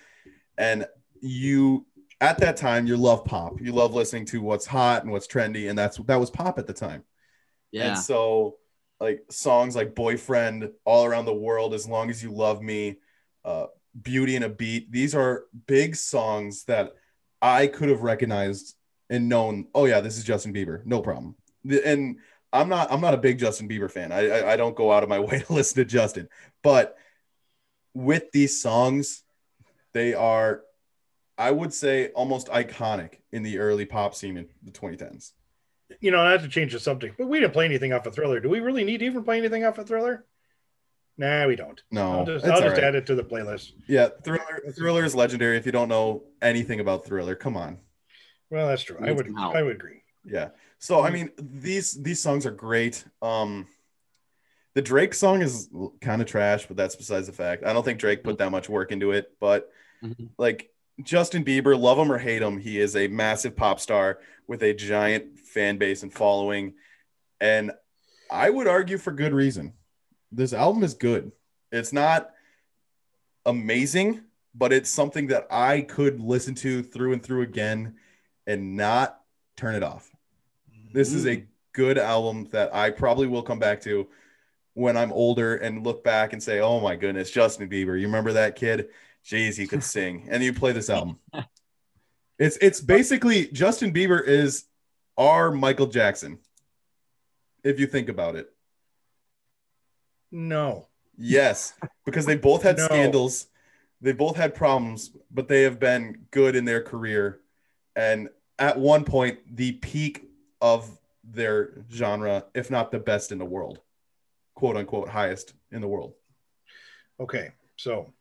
and 0.58 0.86
you 1.20 1.86
at 2.20 2.38
that 2.38 2.56
time 2.56 2.86
you 2.88 2.96
love 2.96 3.24
pop. 3.24 3.60
You 3.60 3.72
love 3.72 3.94
listening 3.94 4.24
to 4.26 4.42
what's 4.42 4.66
hot 4.66 5.02
and 5.04 5.12
what's 5.12 5.28
trendy, 5.28 5.70
and 5.70 5.78
that's 5.78 5.98
that 5.98 6.16
was 6.18 6.30
pop 6.30 6.58
at 6.58 6.66
the 6.66 6.72
time. 6.72 7.04
Yeah. 7.70 7.88
And 7.90 7.98
so, 7.98 8.56
like 9.00 9.24
songs 9.30 9.76
like 9.76 9.94
"Boyfriend," 9.94 10.70
"All 10.84 11.04
Around 11.04 11.26
the 11.26 11.34
World," 11.34 11.74
"As 11.74 11.88
Long 11.88 12.10
as 12.10 12.22
You 12.22 12.32
Love 12.32 12.62
Me," 12.62 12.96
uh, 13.44 13.66
"Beauty 14.00 14.36
and 14.36 14.44
a 14.44 14.48
Beat." 14.48 14.90
These 14.90 15.14
are 15.14 15.44
big 15.66 15.96
songs 15.96 16.64
that 16.64 16.94
I 17.40 17.66
could 17.66 17.88
have 17.88 18.02
recognized 18.02 18.76
and 19.10 19.28
known. 19.28 19.68
Oh 19.74 19.84
yeah, 19.84 20.00
this 20.00 20.18
is 20.18 20.24
Justin 20.24 20.52
Bieber, 20.52 20.84
no 20.84 21.00
problem. 21.00 21.36
And 21.84 22.16
I'm 22.52 22.68
not. 22.68 22.90
I'm 22.90 23.00
not 23.00 23.14
a 23.14 23.18
big 23.18 23.38
Justin 23.38 23.68
Bieber 23.68 23.90
fan. 23.90 24.12
I 24.12 24.28
I, 24.28 24.52
I 24.52 24.56
don't 24.56 24.76
go 24.76 24.92
out 24.92 25.02
of 25.02 25.08
my 25.08 25.18
way 25.20 25.40
to 25.40 25.52
listen 25.52 25.76
to 25.76 25.84
Justin, 25.84 26.28
but 26.62 26.96
with 27.94 28.30
these 28.32 28.60
songs, 28.60 29.22
they 29.92 30.14
are. 30.14 30.62
I 31.36 31.52
would 31.52 31.72
say 31.72 32.08
almost 32.08 32.48
iconic 32.48 33.20
in 33.30 33.44
the 33.44 33.58
early 33.58 33.86
pop 33.86 34.16
scene 34.16 34.36
in 34.36 34.48
the 34.64 34.72
2010s. 34.72 35.34
You 36.00 36.10
know, 36.10 36.20
I 36.20 36.32
have 36.32 36.42
to 36.42 36.48
change 36.48 36.72
the 36.72 36.80
subject, 36.80 37.16
but 37.18 37.28
we 37.28 37.40
didn't 37.40 37.52
play 37.52 37.64
anything 37.64 37.92
off 37.92 38.06
of 38.06 38.14
Thriller. 38.14 38.40
Do 38.40 38.48
we 38.48 38.60
really 38.60 38.84
need 38.84 38.98
to 38.98 39.06
even 39.06 39.24
play 39.24 39.38
anything 39.38 39.64
off 39.64 39.78
of 39.78 39.86
Thriller? 39.88 40.24
Nah, 41.16 41.46
we 41.46 41.56
don't. 41.56 41.82
No, 41.90 42.20
I'll 42.20 42.26
just, 42.26 42.44
I'll 42.44 42.60
just 42.60 42.76
right. 42.76 42.84
add 42.84 42.94
it 42.94 43.06
to 43.06 43.14
the 43.14 43.24
playlist. 43.24 43.72
Yeah, 43.88 44.08
Thriller. 44.22 44.62
Thriller 44.76 45.04
is 45.04 45.14
legendary. 45.14 45.56
If 45.56 45.66
you 45.66 45.72
don't 45.72 45.88
know 45.88 46.24
anything 46.40 46.80
about 46.80 47.04
Thriller, 47.04 47.34
come 47.34 47.56
on. 47.56 47.78
Well, 48.50 48.68
that's 48.68 48.82
true. 48.82 48.98
I 49.02 49.12
would 49.12 49.26
some 49.26 49.34
help. 49.36 49.56
I 49.56 49.62
would 49.62 49.76
agree. 49.76 50.02
Yeah. 50.24 50.50
So 50.78 51.02
I 51.02 51.10
mean, 51.10 51.30
these 51.38 52.00
these 52.00 52.22
songs 52.22 52.46
are 52.46 52.50
great. 52.52 53.04
Um, 53.20 53.66
the 54.74 54.82
Drake 54.82 55.12
song 55.12 55.42
is 55.42 55.68
kind 56.00 56.22
of 56.22 56.28
trash, 56.28 56.66
but 56.66 56.76
that's 56.76 56.94
besides 56.94 57.26
the 57.26 57.32
fact. 57.32 57.64
I 57.64 57.72
don't 57.72 57.84
think 57.84 57.98
Drake 57.98 58.22
put 58.22 58.38
that 58.38 58.50
much 58.50 58.68
work 58.68 58.92
into 58.92 59.10
it. 59.10 59.32
But 59.40 59.70
Mhm. 60.04 60.28
like 60.38 60.70
Justin 61.02 61.44
Bieber, 61.44 61.78
love 61.78 61.98
him 61.98 62.10
or 62.10 62.18
hate 62.18 62.42
him, 62.42 62.58
he 62.58 62.80
is 62.80 62.96
a 62.96 63.08
massive 63.08 63.56
pop 63.56 63.80
star 63.80 64.18
with 64.46 64.62
a 64.62 64.74
giant 64.74 65.38
fan 65.38 65.78
base 65.78 66.02
and 66.02 66.12
following. 66.12 66.74
And 67.40 67.72
I 68.30 68.50
would 68.50 68.66
argue 68.66 68.98
for 68.98 69.12
good 69.12 69.32
reason. 69.32 69.74
This 70.32 70.52
album 70.52 70.82
is 70.82 70.94
good. 70.94 71.32
It's 71.70 71.92
not 71.92 72.30
amazing, 73.46 74.22
but 74.54 74.72
it's 74.72 74.90
something 74.90 75.28
that 75.28 75.46
I 75.50 75.82
could 75.82 76.20
listen 76.20 76.54
to 76.56 76.82
through 76.82 77.12
and 77.12 77.22
through 77.22 77.42
again 77.42 77.96
and 78.46 78.76
not 78.76 79.20
turn 79.56 79.74
it 79.74 79.82
off. 79.82 80.10
This 80.92 81.12
is 81.12 81.26
a 81.26 81.36
mm-hmm. 81.36 81.46
good 81.72 81.98
album 81.98 82.48
that 82.50 82.74
I 82.74 82.90
probably 82.90 83.26
will 83.26 83.42
come 83.42 83.58
back 83.58 83.80
to 83.82 84.08
when 84.74 84.96
I'm 84.96 85.12
older 85.12 85.56
and 85.56 85.84
look 85.84 86.02
back 86.02 86.32
and 86.32 86.42
say, 86.42 86.60
"Oh 86.60 86.80
my 86.80 86.96
goodness, 86.96 87.30
Justin 87.30 87.68
Bieber! 87.68 87.98
You 87.98 88.06
remember 88.06 88.32
that 88.34 88.56
kid? 88.56 88.88
Jeez, 89.28 89.56
he 89.56 89.66
could 89.66 89.84
sing." 89.84 90.26
And 90.30 90.42
you 90.42 90.52
play 90.52 90.72
this 90.72 90.88
album. 90.96 91.18
It's 92.38 92.56
it's 92.60 92.80
basically 92.80 93.48
Justin 93.48 93.92
Bieber 93.92 94.24
is 94.26 94.64
our 95.16 95.50
Michael 95.50 95.86
Jackson, 95.88 96.38
if 97.64 97.78
you 97.80 97.86
think 97.86 98.08
about 98.08 98.36
it. 98.36 98.48
No. 100.30 100.86
Yes, 101.16 101.72
because 102.04 102.26
they 102.26 102.36
both 102.36 102.62
had 102.62 102.76
No. 102.78 102.84
scandals, 102.84 103.48
they 104.00 104.12
both 104.12 104.36
had 104.36 104.54
problems, 104.54 105.10
but 105.30 105.48
they 105.48 105.62
have 105.62 105.80
been 105.80 106.26
good 106.30 106.54
in 106.54 106.64
their 106.64 106.80
career. 106.82 107.40
And 107.96 108.28
at 108.58 108.78
one 108.78 109.04
point, 109.04 109.56
the 109.56 109.72
peak 109.72 110.28
of 110.60 110.88
their 111.24 111.84
genre, 111.90 112.44
if 112.54 112.70
not 112.70 112.92
the 112.92 113.00
best 113.00 113.32
in 113.32 113.38
the 113.38 113.44
world, 113.44 113.80
quote 114.54 114.76
unquote, 114.76 115.08
highest 115.08 115.54
in 115.72 115.80
the 115.80 115.88
world. 115.88 116.14
Okay. 117.18 117.50
So 117.76 118.12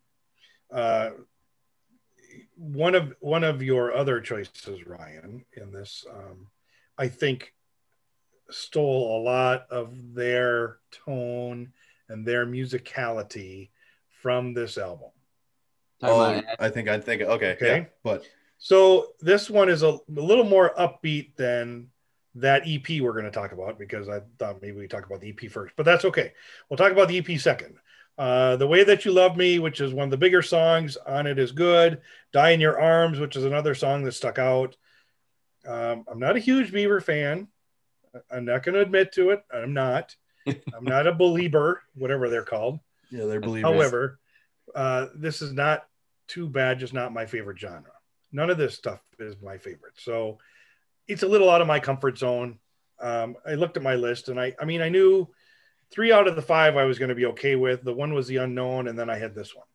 uh 0.72 1.12
one 2.56 2.96
of 2.96 3.14
one 3.20 3.44
of 3.44 3.62
your 3.62 3.96
other 3.96 4.20
choices, 4.20 4.86
Ryan, 4.86 5.46
in 5.56 5.72
this, 5.72 6.06
um, 6.12 6.48
I 6.98 7.08
think 7.08 7.54
stole 8.50 9.20
a 9.20 9.22
lot 9.22 9.68
of 9.70 9.94
their 10.14 10.78
tone 11.06 11.72
and 12.10 12.26
their 12.26 12.46
musicality 12.46 13.70
from 14.22 14.54
this 14.54 14.78
album. 14.78 15.10
Oh, 16.02 16.42
I 16.60 16.70
think 16.70 16.90
I 16.90 17.00
think 17.00 17.22
okay, 17.22 17.52
Okay. 17.54 17.78
yeah, 17.78 17.86
but 18.04 18.24
So 18.60 19.14
this 19.20 19.50
one 19.50 19.70
is 19.70 19.84
a, 19.84 19.90
a 19.90 20.00
little 20.08 20.44
more 20.44 20.74
upbeat 20.78 21.36
than 21.36 21.88
that 22.36 22.64
EP 22.68 23.02
we're 23.02 23.14
going 23.14 23.26
to 23.26 23.32
talk 23.32 23.52
about 23.52 23.80
because 23.80 24.10
I 24.10 24.22
thought 24.38 24.62
maybe 24.62 24.78
we 24.78 24.88
talk 24.88 25.06
about 25.06 25.22
the 25.22 25.30
EP 25.30 25.52
first, 25.52 25.74
but 25.76 25.86
that's 25.86 26.06
okay. 26.06 26.34
We'll 26.70 26.78
talk 26.78 26.92
about 26.92 27.08
the 27.08 27.18
EP 27.18 27.40
second. 27.40 27.78
Uh, 28.18 28.56
the 28.56 28.68
way 28.68 28.84
that 28.84 29.06
you 29.06 29.12
love 29.12 29.38
me, 29.38 29.60
which 29.60 29.80
is 29.80 29.94
one 29.94 30.06
of 30.06 30.12
the 30.12 30.18
bigger 30.18 30.42
songs 30.42 30.98
on 30.98 31.28
it, 31.28 31.38
is 31.38 31.52
good. 31.52 32.02
Die 32.34 32.50
in 32.50 32.60
Your 32.60 32.80
Arms, 32.80 33.20
which 33.20 33.36
is 33.36 33.44
another 33.46 33.76
song 33.76 34.04
that 34.04 34.14
stuck 34.14 34.40
out. 34.40 34.76
Um, 35.68 36.06
I'm 36.08 36.20
not 36.20 36.36
a 36.36 36.40
huge 36.40 36.72
Beaver 36.72 37.02
fan. 37.02 37.48
I'm 38.32 38.46
not 38.46 38.64
going 38.64 38.76
to 38.76 38.82
admit 38.82 39.12
to 39.14 39.32
it. 39.32 39.44
I'm 39.54 39.74
not. 39.74 40.16
I'm 40.48 40.84
not 40.84 41.08
a 41.08 41.14
believer, 41.14 41.84
whatever 41.94 42.30
they're 42.30 42.44
called. 42.44 42.80
yeah, 43.12 43.26
they're 43.26 43.42
believers. 43.42 43.72
However, 43.72 44.20
uh, 44.74 45.08
this 45.16 45.42
is 45.42 45.54
not 45.54 45.86
too 46.28 46.48
bad, 46.48 46.80
just 46.80 46.94
not 46.94 47.14
my 47.14 47.26
favorite 47.26 47.60
genre. 47.60 47.92
None 48.32 48.50
of 48.50 48.58
this 48.58 48.76
stuff 48.76 49.02
is 49.20 49.36
my 49.42 49.58
favorite. 49.58 49.94
So 49.96 50.38
it's 51.08 51.24
a 51.24 51.28
little 51.28 51.50
out 51.50 51.62
of 51.62 51.68
my 51.68 51.80
comfort 51.80 52.18
zone. 52.18 52.60
Um, 53.00 53.36
I 53.46 53.54
looked 53.54 53.78
at 53.78 53.84
my 53.84 53.96
list 53.96 54.30
and 54.30 54.40
I, 54.40 54.56
I 54.60 54.66
mean, 54.66 54.82
I 54.82 54.90
knew 54.90 55.28
three 55.92 56.12
out 56.12 56.28
of 56.28 56.36
the 56.36 56.42
five 56.42 56.76
I 56.78 56.84
was 56.86 57.00
going 57.00 57.10
to 57.10 57.16
be 57.16 57.26
okay 57.28 57.56
with. 57.56 57.84
The 57.84 57.94
one 57.94 58.14
was 58.14 58.28
the 58.28 58.38
unknown, 58.38 58.88
and 58.88 58.98
then 58.98 59.10
I 59.10 59.18
had 59.18 59.34
this 59.36 59.56
one. 59.56 59.66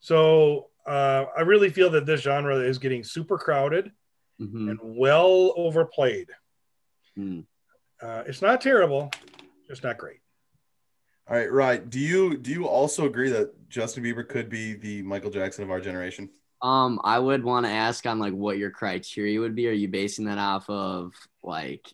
So 0.00 0.68
uh, 0.86 1.26
I 1.36 1.42
really 1.42 1.70
feel 1.70 1.90
that 1.90 2.06
this 2.06 2.22
genre 2.22 2.56
is 2.56 2.78
getting 2.78 3.04
super 3.04 3.38
crowded 3.38 3.92
Mhm. 4.40 4.70
and 4.70 4.78
well 4.82 5.52
overplayed. 5.56 6.28
Mm. 7.16 7.44
Uh, 8.00 8.24
it's 8.26 8.42
not 8.42 8.60
terrible, 8.60 9.10
just 9.68 9.84
not 9.84 9.98
great. 9.98 10.18
All 11.28 11.36
right, 11.36 11.52
right. 11.52 11.88
Do 11.88 12.00
you 12.00 12.36
do 12.36 12.50
you 12.50 12.66
also 12.66 13.06
agree 13.06 13.30
that 13.30 13.68
Justin 13.68 14.02
Bieber 14.02 14.26
could 14.28 14.48
be 14.48 14.74
the 14.74 15.02
Michael 15.02 15.30
Jackson 15.30 15.62
of 15.62 15.70
our 15.70 15.80
generation? 15.80 16.28
Um, 16.62 17.00
I 17.04 17.18
would 17.18 17.44
want 17.44 17.66
to 17.66 17.70
ask 17.72 18.04
on 18.06 18.18
like 18.18 18.32
what 18.32 18.58
your 18.58 18.70
criteria 18.70 19.38
would 19.38 19.54
be. 19.54 19.68
Are 19.68 19.72
you 19.72 19.86
basing 19.88 20.24
that 20.24 20.38
off 20.38 20.68
of 20.68 21.12
like 21.44 21.86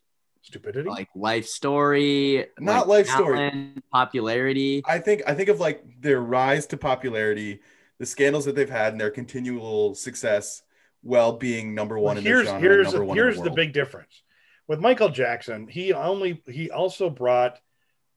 Stupidity. 0.49 0.89
like 0.89 1.09
life 1.15 1.47
story, 1.47 2.47
Not 2.59 2.89
like, 2.89 3.07
life 3.07 3.09
story. 3.15 3.37
talent, 3.51 3.85
popularity? 3.93 4.83
I 4.87 4.99
think 4.99 5.23
I 5.27 5.35
think 5.35 5.49
of 5.51 5.61
like 5.61 5.85
their 6.01 6.21
rise 6.21 6.67
to 6.69 6.77
popularity, 6.79 7.61
the 7.99 8.07
scandals 8.07 8.47
that 8.47 8.55
they've 8.57 8.69
had, 8.71 8.93
and 8.93 9.01
their 9.01 9.11
continual 9.11 9.95
success, 9.95 10.63
while 11.03 11.33
being 11.33 11.75
number 11.75 11.97
one 11.99 12.17
Well, 12.17 12.19
in 12.19 12.25
here's 12.25 12.47
their 12.47 12.55
genre, 12.55 12.61
here's 12.61 12.87
number 12.87 12.99
the, 13.01 13.05
one 13.05 13.19
in 13.19 13.23
here's 13.25 13.37
the, 13.37 13.43
the 13.45 13.51
big 13.51 13.73
difference 13.75 14.23
with 14.67 14.81
Michael 14.81 15.11
Jackson. 15.11 15.69
He 15.69 15.93
only 15.93 16.43
he 16.47 16.71
also 16.71 17.11
brought 17.11 17.59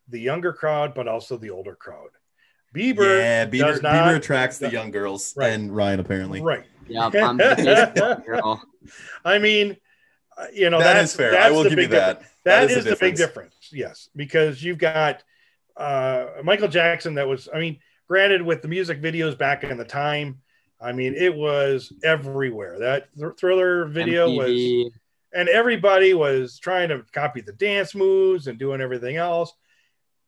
the 0.08 0.20
younger 0.20 0.54
crowd, 0.54 0.94
but 0.94 1.08
also 1.10 1.38
the 1.38 1.50
older 1.50 1.76
crowd. 1.76 2.10
Bieber, 2.74 3.20
yeah, 3.20 3.46
Bieber, 3.48 3.60
does 3.74 3.82
not- 3.82 3.94
Bieber 3.94 4.16
attracts 4.16 4.58
the 4.58 4.72
young 4.72 4.92
girls, 4.92 5.34
Right. 5.36 5.52
and 5.52 5.76
Ryan 5.76 6.00
apparently. 6.00 6.42
right? 6.42 6.64
Yep, 6.88 7.16
I'm 7.22 7.36
the 7.38 7.44
Facebook 7.44 8.26
girl. 8.26 8.64
I 9.26 9.40
mean, 9.40 9.76
uh, 10.38 10.46
you 10.54 10.70
know 10.70 10.80
that 10.80 10.94
that's 10.94 11.12
is 11.12 11.18
fair. 11.18 11.32
That's 11.32 11.46
I 11.46 11.52
will 11.52 11.64
the 11.64 11.70
give 11.70 11.80
you 11.80 11.86
big 11.86 11.92
difference. 11.92 12.20
that. 12.44 12.68
that 12.68 12.72
is 12.72 12.78
is, 12.78 12.84
the 12.84 12.90
the 12.92 12.96
big 12.96 13.16
difference. 13.16 13.56
difference. 13.56 13.70
Yes, 13.72 14.10
because 14.16 14.64
you've 14.64 14.78
got 14.78 15.24
uh, 15.78 16.28
Michael 16.44 16.68
Jackson. 16.68 17.16
That 17.16 17.28
was, 17.28 17.50
I 17.54 17.60
mean, 17.60 17.80
granted, 18.08 18.42
with 18.42 18.62
the 18.62 18.68
music 18.68 19.02
videos 19.02 19.38
back 19.38 19.64
in 19.64 19.78
the 19.78 19.86
time, 19.86 20.42
I 20.80 20.92
mean, 20.94 21.14
it 21.16 21.36
was 21.36 21.94
everywhere. 22.04 22.80
That 22.80 23.10
Thr- 23.18 23.32
Thriller 23.32 23.86
video 23.86 24.32
was 24.32 24.92
and 25.34 25.48
everybody 25.48 26.14
was 26.14 26.60
trying 26.60 26.90
to 26.90 27.04
copy 27.14 27.42
the 27.42 27.54
dance 27.54 27.96
moves 27.96 28.48
and 28.48 28.60
doing 28.60 28.82
everything 28.82 29.16
else. 29.16 29.54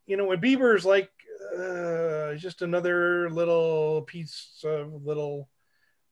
You 0.05 0.17
know, 0.17 0.25
when 0.25 0.41
Bieber's 0.41 0.85
like 0.85 1.09
uh, 1.57 2.35
just 2.35 2.61
another 2.61 3.29
little 3.29 4.03
piece 4.03 4.63
of 4.63 5.05
little 5.05 5.49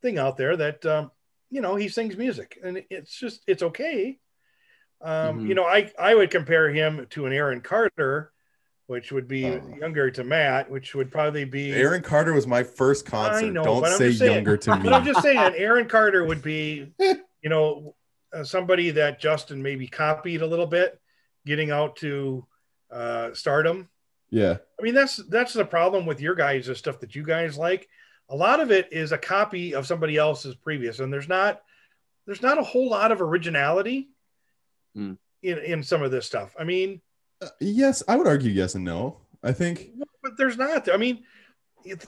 thing 0.02 0.18
out 0.18 0.38
there 0.38 0.58
that 0.58 0.86
um, 0.86 1.12
you 1.52 1.62
know 1.62 1.76
he 1.76 1.88
sings 1.89 2.18
music 2.18 2.58
and 2.64 2.84
it's 2.89 3.18
just 3.20 3.43
it's 3.47 3.62
okay. 3.62 4.18
Um, 5.02 5.41
Mhm. 5.41 5.47
You 5.49 5.56
know, 5.56 5.66
I 5.66 5.91
I 5.99 6.16
would 6.16 6.32
compare 6.32 6.70
him 6.70 7.06
to 7.12 7.26
an 7.26 7.34
Aaron 7.34 7.62
Carter, 7.62 8.32
which 8.88 9.12
would 9.12 9.28
be 9.28 9.45
Oh. 9.45 9.76
younger 9.80 10.10
to 10.12 10.24
Matt, 10.24 10.70
which 10.70 10.93
would 10.95 11.12
probably 11.12 11.43
be 11.45 11.72
Aaron 11.74 12.02
Carter 12.04 12.34
was 12.34 12.47
my 12.47 12.64
first 12.64 13.06
concert. 13.06 13.45
I 13.45 13.49
know, 13.49 13.64
Don't 13.64 13.86
say 13.97 14.08
just 14.10 14.20
saying- 14.20 14.34
younger 14.36 14.58
to 14.58 14.76
me. 14.78 14.84
but 14.84 14.93
I'm 14.93 15.06
just 15.06 15.22
saying, 15.22 15.38
Aaron 15.58 15.88
Carter 15.88 16.24
would 16.24 16.41
be, 16.41 16.93
you 16.99 17.49
know, 17.49 17.95
uh, 18.34 18.43
somebody 18.43 18.91
that 18.91 19.20
Justin 19.20 19.62
maybe 19.62 19.88
copied 19.88 20.41
a 20.41 20.47
little 20.47 20.68
bit, 20.68 20.99
getting 21.45 21.72
out 21.72 21.95
to 21.97 22.47
uh, 22.91 23.34
stardom. 23.34 23.89
yeah, 24.30 24.58
I 24.80 24.84
mean, 24.84 24.93
that's 24.93 25.18
that's 25.30 25.54
the 25.54 25.66
problem 25.66 26.06
with 26.06 26.22
your 26.22 26.36
guys' 26.36 26.68
the 26.68 26.76
stuff 26.76 26.99
that 26.99 27.16
you 27.16 27.24
guys 27.24 27.58
like. 27.58 27.89
A 28.32 28.36
lot 28.36 28.60
of 28.62 28.72
it 28.72 28.88
is 28.92 29.12
a 29.12 29.18
copy 29.18 29.76
of 29.76 29.86
somebody 29.86 30.16
else's 30.18 30.56
previous, 30.56 31.00
and 31.00 31.12
there's 31.14 31.28
not 31.28 31.62
there's 32.26 32.42
not 32.42 32.58
a 32.58 32.64
whole 32.64 32.90
lot 32.90 33.12
of 33.12 33.22
originality 33.22 34.10
Hmm. 34.96 35.14
in 35.44 35.58
in 35.60 35.84
some 35.84 36.02
of 36.02 36.12
this 36.12 36.26
stuff. 36.26 36.56
I 36.60 36.64
mean, 36.64 37.02
Uh, 37.42 37.50
yes, 37.60 38.04
I 38.08 38.16
would 38.16 38.28
argue 38.28 38.52
yes 38.52 38.76
and 38.76 38.86
no. 38.86 39.18
I 39.44 39.52
think 39.52 39.92
but 40.24 40.38
there's 40.38 40.58
not. 40.58 40.90
I 40.90 40.98
mean, 40.98 41.24
it, 41.84 42.06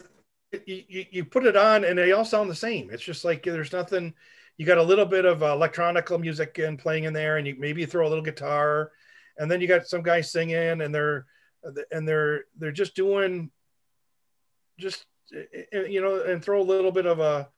you, 0.68 0.84
you, 0.88 1.06
you 1.12 1.26
put 1.26 1.46
it 1.46 1.58
on 1.58 1.84
and 1.84 1.98
they 1.98 2.12
all 2.12 2.26
sound 2.26 2.50
the 2.50 2.56
same. 2.56 2.90
It's 2.92 3.04
just 3.04 3.26
like 3.26 3.44
there's 3.44 3.74
nothing. 3.74 4.14
You 4.58 4.66
got 4.68 4.78
a 4.78 4.84
little 4.84 5.06
bit 5.06 5.26
of 5.26 5.42
uh, 5.42 5.48
electronical 5.48 6.20
music 6.20 6.60
and 6.60 6.78
playing 6.78 7.06
in 7.06 7.14
there, 7.14 7.38
and 7.38 7.48
you 7.48 7.56
maybe 7.58 7.86
throw 7.86 8.08
a 8.08 8.10
little 8.10 8.24
guitar, 8.24 8.92
and 9.38 9.50
then 9.50 9.60
you 9.62 9.68
got 9.68 9.88
some 9.88 10.04
guy 10.04 10.22
singing, 10.22 10.82
and 10.82 10.94
they're 10.94 11.26
and 11.92 12.08
they're 12.08 12.46
they're 12.60 12.72
just 12.72 12.96
doing 12.96 13.50
just 14.78 15.06
you 15.32 16.02
know, 16.02 16.24
and 16.24 16.44
throw 16.44 16.62
a 16.62 16.64
little 16.64 16.92
bit 16.92 17.06
of 17.06 17.20
a 17.20 17.50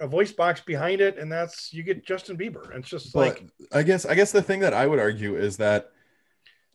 a 0.00 0.06
voice 0.06 0.32
box 0.32 0.60
behind 0.60 1.00
it, 1.00 1.18
and 1.18 1.30
that's 1.30 1.72
you 1.72 1.82
get 1.82 2.04
Justin 2.04 2.36
Bieber. 2.36 2.70
And 2.70 2.80
it's 2.80 2.88
just 2.88 3.12
but 3.12 3.40
like 3.40 3.44
I 3.72 3.82
guess 3.82 4.04
I 4.04 4.14
guess 4.14 4.32
the 4.32 4.42
thing 4.42 4.60
that 4.60 4.74
I 4.74 4.86
would 4.86 4.98
argue 4.98 5.36
is 5.36 5.56
that 5.58 5.90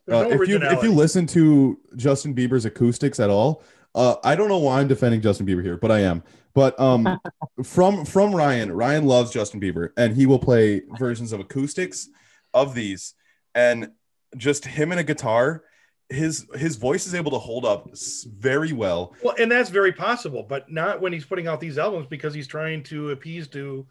uh, 0.10 0.24
no 0.24 0.32
if 0.32 0.48
you 0.48 0.60
if 0.62 0.84
you 0.84 0.94
listen 0.94 1.28
to 1.28 1.80
Justin 1.96 2.34
Bieber's 2.34 2.66
acoustics 2.66 3.20
at 3.20 3.30
all, 3.30 3.64
uh, 3.94 4.16
I 4.24 4.36
don't 4.36 4.48
know 4.48 4.60
why 4.60 4.80
I'm 4.80 4.88
defending 4.88 5.22
Justin 5.22 5.46
Bieber 5.46 5.64
here, 5.64 5.78
but 5.78 5.92
I 5.92 6.00
am. 6.00 6.24
But 6.54 6.80
um, 6.80 7.20
from 7.64 8.06
from 8.06 8.34
Ryan, 8.34 8.72
Ryan 8.72 9.06
loves 9.06 9.32
Justin 9.32 9.60
Bieber, 9.60 9.90
and 9.98 10.16
he 10.16 10.26
will 10.26 10.40
play 10.40 10.82
versions 10.98 11.34
of 11.34 11.40
acoustics 11.40 12.08
of 12.54 12.74
these, 12.74 13.14
and 13.54 13.92
just 14.38 14.66
him 14.66 14.92
and 14.92 15.00
a 15.00 15.04
guitar, 15.04 15.64
his 16.10 16.48
his 16.56 16.76
voice 16.78 17.06
is 17.06 17.14
able 17.14 17.32
to 17.32 17.38
hold 17.38 17.66
up 17.66 17.90
very 18.38 18.72
well. 18.74 19.14
Well, 19.24 19.36
and 19.40 19.52
that's 19.52 19.70
very 19.70 19.92
possible, 19.92 20.44
but 20.44 20.72
not 20.72 21.02
when 21.02 21.12
he's 21.12 21.26
putting 21.26 21.48
out 21.48 21.60
these 21.60 21.78
albums 21.78 22.08
because 22.10 22.34
he's 22.34 22.48
trying 22.48 22.84
to 22.84 23.12
appease 23.12 23.48
to 23.50 23.86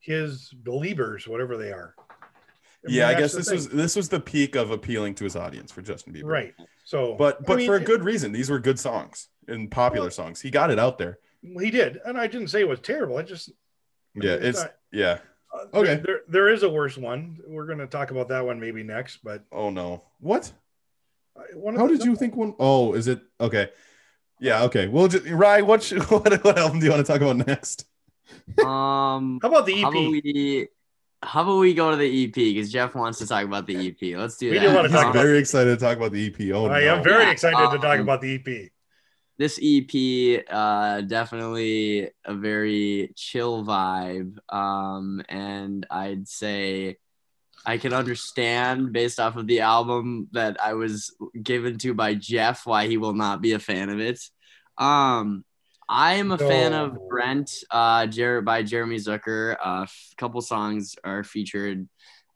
his 0.00 0.50
believers, 0.64 1.28
whatever 1.28 1.56
they 1.56 1.70
are. 1.72 1.94
mean, 2.84 2.96
yeah, 2.96 3.08
I 3.08 3.14
guess 3.14 3.34
this 3.34 3.46
thing. 3.48 3.56
was 3.56 3.68
this 3.68 3.96
was 3.96 4.08
the 4.08 4.20
peak 4.20 4.54
of 4.56 4.70
appealing 4.70 5.14
to 5.16 5.24
his 5.24 5.36
audience 5.36 5.70
for 5.70 5.82
Justin 5.82 6.14
Bieber. 6.14 6.24
right. 6.24 6.54
So, 6.84 7.14
But 7.16 7.38
I 7.40 7.44
but 7.46 7.56
mean, 7.58 7.66
for 7.66 7.74
a 7.76 7.80
good 7.84 8.02
reason. 8.02 8.32
These 8.32 8.48
were 8.48 8.58
good 8.58 8.78
songs 8.78 9.28
and 9.46 9.70
popular 9.70 10.06
Well- 10.06 10.10
songs. 10.10 10.40
He 10.40 10.50
got 10.50 10.70
it 10.70 10.78
out 10.78 10.96
there. 10.96 11.18
he 11.42 11.70
did, 11.70 12.00
and 12.04 12.16
I 12.16 12.26
didn't 12.28 12.48
say 12.48 12.60
it 12.60 12.68
was 12.68 12.80
terrible. 12.80 13.18
I 13.18 13.22
just 13.22 13.50
Yeah, 14.14 14.32
it's 14.32 14.44
it's 14.44 14.60
not- 14.62 14.74
yeah. 14.90 15.18
uh, 15.52 15.64
Okay. 15.74 15.96
There, 15.96 16.02
there, 16.04 16.20
there 16.28 16.48
is 16.48 16.62
a 16.62 16.68
worse 16.68 16.96
one. 16.96 17.40
We're 17.46 17.66
going 17.66 17.78
to 17.78 17.86
talk 17.86 18.10
about 18.10 18.28
that 18.28 18.46
one 18.46 18.58
maybe 18.58 18.82
next. 18.82 19.18
But 19.22 19.44
Oh 19.52 19.68
no. 19.68 20.02
What? 20.20 20.50
Uh, 21.38 21.42
one 21.58 21.74
of 21.74 21.80
How 21.80 21.86
the- 21.86 21.96
did 21.96 22.04
you 22.06 22.16
think 22.16 22.36
one? 22.36 22.54
Oh, 22.58 22.94
is 22.94 23.06
it 23.08 23.20
okay? 23.40 23.70
Yeah, 24.40 24.62
okay. 24.64 24.86
We'll 24.88 25.08
just 25.08 25.26
Ryan. 25.26 25.66
What 25.66 25.82
sh- 25.82 25.92
what 26.10 26.44
what 26.44 26.58
album 26.58 26.78
do 26.80 26.86
you 26.86 26.92
want 26.92 27.04
to 27.06 27.12
talk 27.12 27.20
about 27.22 27.36
next? 27.46 27.84
Um, 28.64 29.38
How 29.42 29.48
about 29.48 29.66
the 29.66 29.74
EP? 29.74 29.82
how 29.82 29.90
about 29.90 30.10
we? 30.10 30.68
How 31.22 31.42
about 31.42 31.58
we 31.58 31.74
go 31.74 31.90
to 31.90 31.96
the 31.96 32.24
EP 32.26 32.32
because 32.34 32.70
Jeff 32.70 32.94
wants 32.94 33.18
to 33.18 33.26
talk 33.26 33.44
about 33.44 33.66
the 33.66 33.88
EP. 33.88 34.16
Let's 34.16 34.36
do 34.36 34.50
We 34.50 34.58
that. 34.58 34.68
do 34.68 34.74
wanna 34.74 34.88
He's 34.88 34.96
talk 34.96 35.10
about- 35.10 35.14
very 35.22 35.38
excited 35.38 35.78
to 35.78 35.84
talk 35.84 35.96
about 35.96 36.12
the 36.12 36.26
EP. 36.28 36.52
Oh 36.54 36.66
I 36.68 36.82
no. 36.84 36.96
am 36.96 37.02
very 37.02 37.24
Yeah, 37.24 37.30
excited 37.32 37.56
to 37.70 37.78
talk 37.78 37.96
um, 37.96 38.00
about 38.02 38.20
the 38.20 38.28
E 38.28 38.34
EP. 38.46 38.70
this 39.36 39.58
EP 39.60 40.44
uh 40.48 41.00
definitely 41.02 42.10
a 42.24 42.34
very 42.34 43.12
chill 43.16 43.64
vibe 43.64 44.36
um 44.52 45.20
and 45.28 45.84
I'd 45.90 46.28
say 46.28 46.98
I 47.66 47.76
can 47.78 47.92
understand 47.92 48.92
based 48.92 49.20
off 49.20 49.36
of 49.36 49.46
the 49.46 49.60
album 49.60 50.28
that 50.32 50.56
I 50.62 50.74
was 50.74 51.14
given 51.42 51.78
to 51.78 51.94
by 51.94 52.14
Jeff 52.14 52.66
why 52.66 52.86
he 52.86 52.96
will 52.96 53.14
not 53.14 53.40
be 53.42 53.52
a 53.52 53.58
fan 53.58 53.88
of 53.90 54.00
it. 54.00 54.20
Um 54.76 55.44
I 55.90 56.14
am 56.14 56.32
a 56.32 56.38
fan 56.38 56.74
of 56.74 56.96
Brent 57.08 57.50
uh 57.70 58.06
Jer- 58.06 58.42
by 58.42 58.62
Jeremy 58.62 58.96
Zucker. 58.96 59.54
A 59.56 59.68
uh, 59.68 59.82
f- 59.82 60.12
couple 60.16 60.40
songs 60.40 60.96
are 61.02 61.24
featured 61.24 61.88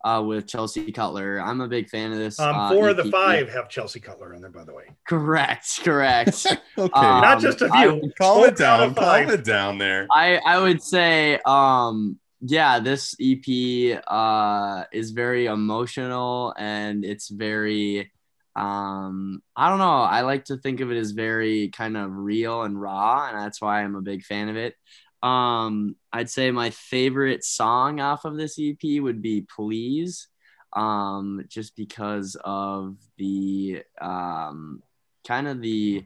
uh 0.03 0.21
with 0.25 0.47
Chelsea 0.47 0.91
Cutler. 0.91 1.39
I'm 1.39 1.61
a 1.61 1.67
big 1.67 1.89
fan 1.89 2.11
of 2.11 2.17
this. 2.17 2.39
Um, 2.39 2.55
uh, 2.55 2.69
four 2.71 2.89
of 2.89 2.97
the 2.97 3.05
five 3.05 3.49
have 3.49 3.69
Chelsea 3.69 3.99
Cutler 3.99 4.33
in 4.33 4.41
there, 4.41 4.51
by 4.51 4.65
the 4.65 4.73
way. 4.73 4.85
Correct, 5.07 5.79
correct. 5.83 6.45
okay. 6.77 6.99
Um, 6.99 7.21
Not 7.21 7.39
just 7.41 7.61
a 7.61 7.69
few. 7.69 7.93
would 7.95 8.15
calm 8.17 8.43
it 8.43 8.57
down. 8.57 8.81
out 8.81 8.89
of. 8.89 8.95
Calm 8.95 9.29
it 9.29 9.43
down 9.45 9.77
there. 9.77 10.07
I 10.11 10.37
I 10.37 10.59
would 10.59 10.81
say 10.81 11.39
um 11.45 12.19
yeah 12.45 12.79
this 12.79 13.15
EP 13.21 14.01
uh 14.07 14.83
is 14.91 15.11
very 15.11 15.45
emotional 15.45 16.53
and 16.57 17.05
it's 17.05 17.29
very 17.29 18.11
um 18.55 19.41
I 19.55 19.69
don't 19.69 19.79
know 19.79 20.01
I 20.01 20.21
like 20.21 20.45
to 20.45 20.57
think 20.57 20.81
of 20.81 20.91
it 20.91 20.97
as 20.97 21.11
very 21.11 21.69
kind 21.69 21.95
of 21.95 22.11
real 22.11 22.63
and 22.63 22.79
raw 22.79 23.29
and 23.29 23.39
that's 23.39 23.61
why 23.61 23.81
I'm 23.81 23.95
a 23.95 24.01
big 24.01 24.23
fan 24.23 24.49
of 24.49 24.57
it. 24.57 24.75
Um 25.23 25.95
I'd 26.11 26.29
say 26.29 26.51
my 26.51 26.69
favorite 26.71 27.43
song 27.45 28.01
off 28.01 28.25
of 28.25 28.35
this 28.37 28.57
EP 28.59 29.01
would 29.01 29.21
be 29.21 29.45
Please 29.55 30.27
um 30.73 31.45
just 31.47 31.75
because 31.77 32.35
of 32.43 32.97
the 33.17 33.83
um 34.01 34.83
kind 35.25 35.47
of 35.47 35.61
the 35.61 36.05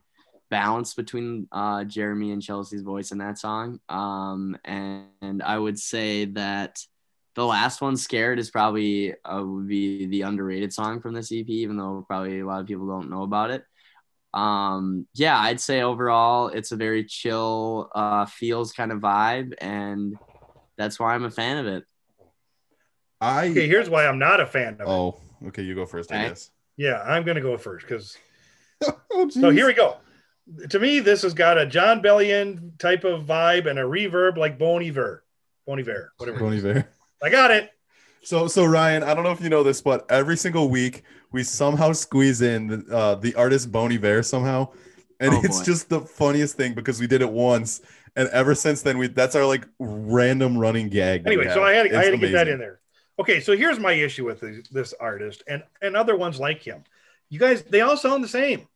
balance 0.49 0.93
between 0.93 1.47
uh, 1.51 1.83
Jeremy 1.83 2.31
and 2.31 2.41
Chelsea's 2.41 2.81
voice 2.81 3.11
in 3.11 3.17
that 3.19 3.37
song. 3.37 3.79
Um, 3.89 4.57
and, 4.63 5.05
and 5.21 5.43
I 5.43 5.57
would 5.57 5.79
say 5.79 6.25
that 6.25 6.79
the 7.35 7.45
last 7.45 7.81
one, 7.81 7.97
"Scared," 7.97 8.39
is 8.39 8.49
probably 8.49 9.13
uh, 9.23 9.43
would 9.43 9.67
be 9.67 10.07
the 10.07 10.23
underrated 10.23 10.73
song 10.73 11.01
from 11.01 11.13
this 11.13 11.31
EP, 11.31 11.47
even 11.47 11.77
though 11.77 12.03
probably 12.07 12.39
a 12.39 12.45
lot 12.45 12.61
of 12.61 12.67
people 12.67 12.87
don't 12.87 13.09
know 13.09 13.21
about 13.21 13.51
it. 13.51 13.63
Um, 14.33 15.07
yeah, 15.13 15.37
I'd 15.37 15.59
say 15.59 15.81
overall 15.81 16.47
it's 16.47 16.71
a 16.71 16.75
very 16.75 17.05
chill, 17.05 17.89
uh, 17.93 18.25
feels 18.25 18.71
kind 18.71 18.91
of 18.91 18.99
vibe, 18.99 19.53
and 19.59 20.17
that's 20.77 20.99
why 20.99 21.13
I'm 21.13 21.25
a 21.25 21.31
fan 21.31 21.57
of 21.57 21.67
it. 21.67 21.83
I 23.21 23.49
Okay, 23.49 23.67
here's 23.67 23.89
why 23.89 24.07
I'm 24.07 24.19
not 24.19 24.39
a 24.39 24.45
fan 24.45 24.73
of 24.73 24.81
it. 24.81 24.87
oh 24.87 25.19
okay, 25.47 25.61
you 25.61 25.75
go 25.75 25.85
first. 25.85 26.11
I 26.11 26.29
guess. 26.29 26.49
Yeah, 26.75 27.01
I'm 27.01 27.23
gonna 27.23 27.41
go 27.41 27.57
first 27.57 27.85
because 27.87 28.17
oh, 29.11 29.29
so 29.29 29.49
here 29.49 29.67
we 29.67 29.73
go. 29.73 29.97
To 30.69 30.79
me, 30.79 30.99
this 30.99 31.23
has 31.23 31.33
got 31.33 31.57
a 31.57 31.65
Jon 31.65 32.01
Bellion 32.01 32.77
type 32.79 33.03
of 33.03 33.25
vibe 33.25 33.67
and 33.69 33.77
a 33.77 33.83
reverb 33.83 34.37
like 34.37 34.57
Bon 34.57 34.81
Iver, 34.81 35.23
Bon 35.65 35.77
Iver, 35.79 36.13
whatever. 36.17 36.39
Bon 36.39 36.53
Iver. 36.53 36.87
I 37.21 37.29
got 37.29 37.51
it. 37.51 37.71
So, 38.21 38.47
so 38.47 38.65
Ryan, 38.65 39.03
I 39.03 39.13
don't 39.13 39.23
know 39.23 39.31
if 39.31 39.41
you 39.41 39.49
know 39.49 39.63
this, 39.63 39.81
but 39.81 40.09
every 40.09 40.37
single 40.37 40.69
week 40.69 41.03
we 41.31 41.43
somehow 41.43 41.91
squeeze 41.91 42.41
in 42.41 42.67
the, 42.67 42.95
uh, 42.95 43.15
the 43.15 43.35
artist 43.35 43.71
Bon 43.71 43.91
Iver 43.91 44.23
somehow, 44.23 44.69
and 45.19 45.33
Oh, 45.33 45.41
it's 45.43 45.59
boy. 45.59 45.65
just 45.65 45.89
the 45.89 46.01
funniest 46.01 46.55
thing 46.55 46.73
because 46.73 46.99
we 46.99 47.07
did 47.07 47.21
it 47.21 47.29
once, 47.29 47.81
and 48.15 48.29
ever 48.29 48.55
since 48.55 48.81
then 48.81 48.97
we 48.97 49.07
that's 49.07 49.35
our 49.35 49.45
like 49.45 49.67
random 49.79 50.57
running 50.57 50.89
gag. 50.89 51.25
Anyway, 51.27 51.49
so. 51.53 51.63
I 51.63 51.73
had, 51.73 51.93
I 51.93 52.03
had 52.03 52.11
to 52.11 52.17
get 52.17 52.31
that 52.33 52.47
in 52.47 52.59
there. 52.59 52.79
Okay, 53.19 53.39
so 53.41 53.55
here's 53.57 53.79
my 53.79 53.93
issue 53.93 54.25
with 54.25 54.41
this, 54.41 54.67
this 54.69 54.93
artist 54.99 55.43
and 55.47 55.63
and 55.81 55.95
other 55.97 56.15
ones 56.15 56.39
like 56.39 56.61
him. 56.61 56.83
You 57.29 57.39
guys, 57.39 57.63
they 57.63 57.81
all 57.81 57.97
sound 57.97 58.23
the 58.23 58.29
same. 58.29 58.67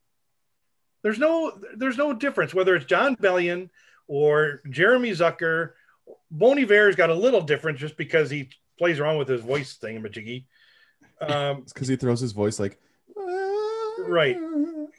There's 1.03 1.19
no 1.19 1.59
there's 1.75 1.97
no 1.97 2.13
difference 2.13 2.53
whether 2.53 2.75
it's 2.75 2.85
Jon 2.85 3.15
Bellion 3.15 3.69
or 4.07 4.61
Jeremy 4.69 5.11
Zucker. 5.11 5.71
Bon 6.29 6.57
Iver's 6.59 6.95
got 6.95 7.09
a 7.09 7.13
little 7.15 7.41
difference 7.41 7.79
just 7.79 7.97
because 7.97 8.29
he 8.29 8.49
plays 8.77 8.99
around 8.99 9.17
with 9.17 9.27
his 9.27 9.41
voice 9.41 9.75
thing, 9.75 10.01
majiggy. 10.01 10.45
Um, 11.21 11.57
It's 11.63 11.73
because 11.73 11.87
he 11.87 11.95
throws 11.95 12.19
his 12.19 12.31
voice 12.31 12.59
like 12.59 12.79
Right. 14.07 14.37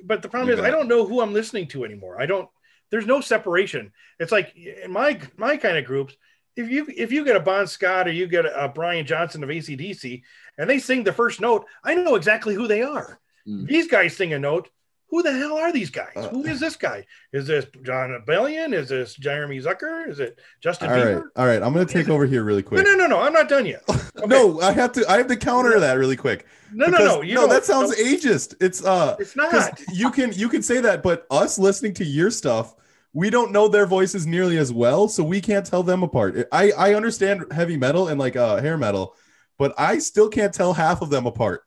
but 0.05 0.23
the 0.23 0.29
problem 0.29 0.51
is. 0.51 0.61
I 0.61 0.71
don't 0.71 0.89
know 0.89 1.07
who 1.07 1.21
I'm 1.21 1.33
listening 1.33 1.67
to 1.69 1.85
anymore. 1.85 2.21
I 2.21 2.27
don't. 2.27 2.49
There's 2.91 3.07
no 3.07 3.21
separation. 3.21 3.93
It's 4.19 4.33
like 4.33 4.55
in 4.57 4.93
my 4.93 5.21
my 5.37 5.57
kind 5.57 5.77
of 5.77 5.85
groups. 5.85 6.15
If 6.57 6.69
you 6.69 6.87
if 6.95 7.11
you 7.11 7.25
get 7.25 7.37
a 7.37 7.41
Bon 7.41 7.67
Scott 7.67 8.07
or 8.07 8.13
you 8.13 8.27
get 8.27 8.45
a, 8.45 8.69
Brian 8.69 9.07
Johnson 9.07 9.43
of 9.43 9.49
ACDC 9.49 10.23
and 10.59 10.69
they 10.69 10.79
sing 10.79 11.03
the 11.03 11.13
first 11.13 11.41
note, 11.41 11.65
I 11.83 11.95
know 11.95 12.15
exactly 12.15 12.55
who 12.55 12.69
they 12.69 12.83
are. 12.83 13.19
Mm. 13.49 13.67
These 13.67 13.89
guys 13.89 14.17
sing 14.17 14.35
a 14.35 14.39
note. 14.39 14.69
Who 15.13 15.23
the 15.23 15.31
hell 15.31 15.59
are 15.59 15.71
these 15.71 15.91
guys? 15.91 16.17
Uh, 16.17 16.31
who 16.31 16.47
is 16.47 16.59
this 16.59 16.75
guy? 16.75 17.05
Is 17.35 17.47
this 17.47 17.67
Jon 17.83 18.19
Bellion? 18.27 18.73
Is 18.73 18.89
this 18.89 19.15
Jeremy 19.15 19.59
Zucker? 19.59 20.09
Is 20.09 20.21
it 20.21 20.41
Justin 20.63 20.89
All 20.89 20.97
right, 20.97 21.05
Bieber? 21.05 21.25
all 21.37 21.45
right. 21.47 21.63
I'm 21.63 21.75
gonna 21.75 21.85
take 21.85 22.09
over 22.09 22.25
here 22.25 22.43
really 22.43 22.63
quick. 22.63 22.83
no, 22.83 22.95
no, 22.95 23.07
no. 23.07 23.21
I'm 23.21 23.35
not 23.35 23.49
done 23.49 23.67
yet. 23.67 23.83
Okay. 24.15 24.27
No, 24.27 24.61
I 24.61 24.73
have 24.73 24.93
to. 24.93 25.11
I 25.11 25.17
have 25.19 25.27
to 25.29 25.37
counter 25.37 25.81
that 25.81 25.95
really 25.95 26.17
quick. 26.17 26.47
no, 26.73 26.87
no, 26.87 26.99
no. 26.99 27.23
You 27.23 27.35
no, 27.35 27.47
that 27.49 27.65
sounds 27.65 27.91
no, 27.91 28.05
ageist. 28.05 28.55
It's 28.61 28.85
uh, 28.85 29.17
It's 29.19 29.35
not. 29.35 29.81
you 29.93 30.11
can 30.11 30.33
you 30.33 30.49
can 30.49 30.63
say 30.63 30.81
that, 30.81 31.03
but 31.03 31.27
us 31.31 31.59
listening 31.59 31.95
to 31.95 32.05
your 32.05 32.31
stuff, 32.31 32.75
we 33.15 33.31
don't 33.31 33.53
know 33.53 33.69
their 33.69 33.87
voices 33.87 34.27
nearly 34.27 34.59
as 34.59 34.73
well, 34.73 35.09
so 35.09 35.25
we 35.25 35.41
can't 35.41 35.67
tell 35.67 35.83
them 35.83 36.03
apart. 36.03 36.47
I 36.53 36.71
I 36.73 36.95
understand 36.95 37.45
heavy 37.53 37.77
metal 37.77 38.09
and 38.09 38.21
like 38.21 38.37
uh 38.37 38.61
hair 38.63 38.77
metal, 38.79 39.17
but 39.59 39.75
I 39.79 39.99
still 39.99 40.29
can't 40.29 40.55
tell 40.55 40.73
half 40.75 41.03
of 41.03 41.11
them 41.11 41.27
apart. 41.27 41.65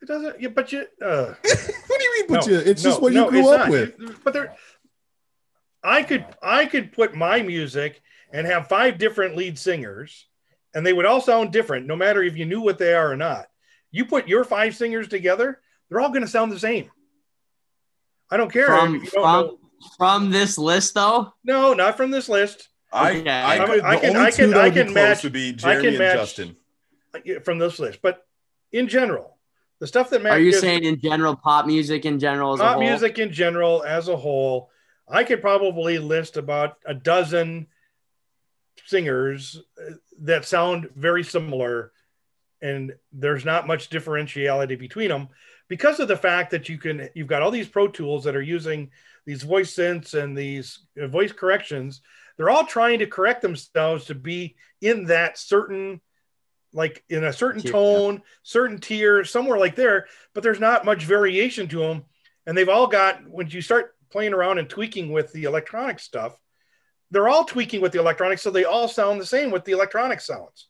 It 0.00 0.08
doesn't. 0.08 0.38
Yeah, 0.40 0.50
but 0.50 0.70
you. 0.70 0.86
Uh, 1.02 1.32
what 2.28 2.42
do 2.44 2.50
mean? 2.50 2.56
But 2.58 2.58
No, 2.58 2.64
you, 2.64 2.70
it's 2.70 2.82
just 2.82 2.98
no, 2.98 3.02
what 3.02 3.12
you 3.12 3.30
grew 3.30 3.48
up 3.52 3.60
not. 3.60 3.70
with. 3.70 4.24
But 4.24 4.32
there, 4.32 4.54
I 5.82 6.02
could 6.02 6.24
I 6.42 6.66
could 6.66 6.92
put 6.92 7.14
my 7.14 7.42
music 7.42 8.02
and 8.32 8.46
have 8.46 8.68
five 8.68 8.98
different 8.98 9.36
lead 9.36 9.58
singers, 9.58 10.26
and 10.74 10.84
they 10.86 10.92
would 10.92 11.06
all 11.06 11.20
sound 11.20 11.52
different, 11.52 11.86
no 11.86 11.96
matter 11.96 12.22
if 12.22 12.36
you 12.36 12.46
knew 12.46 12.60
what 12.60 12.78
they 12.78 12.94
are 12.94 13.10
or 13.12 13.16
not. 13.16 13.46
You 13.90 14.04
put 14.06 14.26
your 14.28 14.44
five 14.44 14.74
singers 14.74 15.06
together, 15.08 15.60
they're 15.88 16.00
all 16.00 16.08
going 16.08 16.22
to 16.22 16.28
sound 16.28 16.50
the 16.50 16.58
same. 16.58 16.90
I 18.30 18.36
don't 18.36 18.50
care. 18.52 18.66
From 18.66 18.98
don't 19.00 19.08
from 19.10 19.22
know- 19.22 19.58
from 19.98 20.30
this 20.30 20.56
list 20.56 20.94
though. 20.94 21.32
no, 21.44 21.74
not 21.74 21.96
from 21.96 22.10
this 22.10 22.28
list. 22.28 22.68
I, 22.90 23.18
Okay. 23.18 23.28
I, 23.30 23.58
I 23.62 23.66
could, 23.66 23.84
I 23.84 23.96
can- 23.98 24.16
I 24.16 24.30
can- 24.30 24.54
I 24.54 24.70
can 24.70 24.92
match- 24.94 25.24
would 25.24 25.32
be 25.32 25.48
I 25.48 25.52
Jeremy 25.52 25.80
can 25.82 25.88
and 25.90 25.98
match- 25.98 26.16
Justin. 26.16 26.56
From 27.44 27.58
this 27.58 27.78
list, 27.78 28.00
but 28.02 28.26
in 28.72 28.88
general, 28.88 29.33
the 29.80 29.86
stuff 29.86 30.10
that 30.10 30.22
Matt 30.22 30.32
Are 30.32 30.38
you 30.40 30.50
gives- 30.50 30.60
saying 30.62 30.84
in 30.84 31.00
general 31.00 31.36
pop 31.36 31.66
music 31.66 32.04
in 32.04 32.18
general 32.18 32.54
as 32.54 32.60
a 32.60 32.62
pop 32.62 32.74
whole? 32.76 32.82
music 32.84 33.18
in 33.18 33.32
general 33.32 33.82
as 33.84 34.08
a 34.08 34.16
whole 34.16 34.70
i 35.08 35.22
could 35.24 35.40
probably 35.42 35.98
list 35.98 36.36
about 36.36 36.76
a 36.86 36.94
dozen 36.94 37.66
singers 38.86 39.60
uh, 39.80 39.94
that 40.22 40.44
sound 40.44 40.88
very 40.94 41.22
similar 41.22 41.92
and 42.62 42.92
there's 43.12 43.44
not 43.44 43.66
much 43.66 43.90
differentiality 43.90 44.78
between 44.78 45.08
them 45.08 45.28
because 45.68 46.00
of 46.00 46.08
the 46.08 46.16
fact 46.16 46.50
that 46.50 46.68
you 46.68 46.78
can 46.78 47.08
you've 47.14 47.26
got 47.28 47.42
all 47.42 47.50
these 47.50 47.68
pro 47.68 47.88
tools 47.88 48.24
that 48.24 48.36
are 48.36 48.42
using 48.42 48.90
these 49.26 49.42
voice 49.42 49.74
synths 49.74 50.14
and 50.14 50.36
these 50.36 50.80
uh, 51.00 51.06
voice 51.06 51.32
corrections 51.32 52.00
they're 52.36 52.50
all 52.50 52.66
trying 52.66 52.98
to 52.98 53.06
correct 53.06 53.42
themselves 53.42 54.06
to 54.06 54.14
be 54.14 54.56
in 54.80 55.04
that 55.04 55.38
certain 55.38 56.00
like 56.74 57.04
in 57.08 57.24
a 57.24 57.32
certain 57.32 57.62
tone 57.62 58.22
certain 58.42 58.78
tier 58.78 59.24
somewhere 59.24 59.58
like 59.58 59.76
there 59.76 60.06
but 60.34 60.42
there's 60.42 60.60
not 60.60 60.84
much 60.84 61.04
variation 61.04 61.68
to 61.68 61.78
them 61.78 62.04
and 62.46 62.58
they've 62.58 62.68
all 62.68 62.86
got 62.86 63.26
when 63.28 63.48
you 63.48 63.62
start 63.62 63.94
playing 64.10 64.34
around 64.34 64.58
and 64.58 64.68
tweaking 64.68 65.10
with 65.12 65.32
the 65.32 65.44
electronic 65.44 65.98
stuff 65.98 66.36
they're 67.10 67.28
all 67.28 67.44
tweaking 67.44 67.80
with 67.80 67.92
the 67.92 68.00
electronics 68.00 68.42
so 68.42 68.50
they 68.50 68.64
all 68.64 68.88
sound 68.88 69.20
the 69.20 69.26
same 69.26 69.50
with 69.52 69.64
the 69.64 69.72
electronic 69.72 70.20
sounds. 70.20 70.66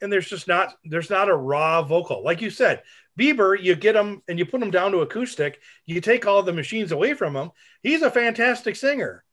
And 0.00 0.12
there's 0.12 0.28
just 0.28 0.46
not 0.46 0.74
there's 0.84 1.10
not 1.10 1.28
a 1.28 1.34
raw 1.34 1.82
vocal. 1.82 2.22
Like 2.22 2.40
you 2.40 2.50
said 2.50 2.82
bieber 3.18 3.60
you 3.60 3.74
get 3.74 3.96
him 3.96 4.22
and 4.28 4.38
you 4.38 4.46
put 4.46 4.62
him 4.62 4.70
down 4.70 4.92
to 4.92 5.00
acoustic 5.00 5.58
you 5.84 6.00
take 6.00 6.24
all 6.24 6.44
the 6.44 6.52
machines 6.52 6.92
away 6.92 7.14
from 7.14 7.34
him 7.34 7.50
he's 7.82 8.02
a 8.02 8.10
fantastic 8.10 8.76
singer. 8.76 9.24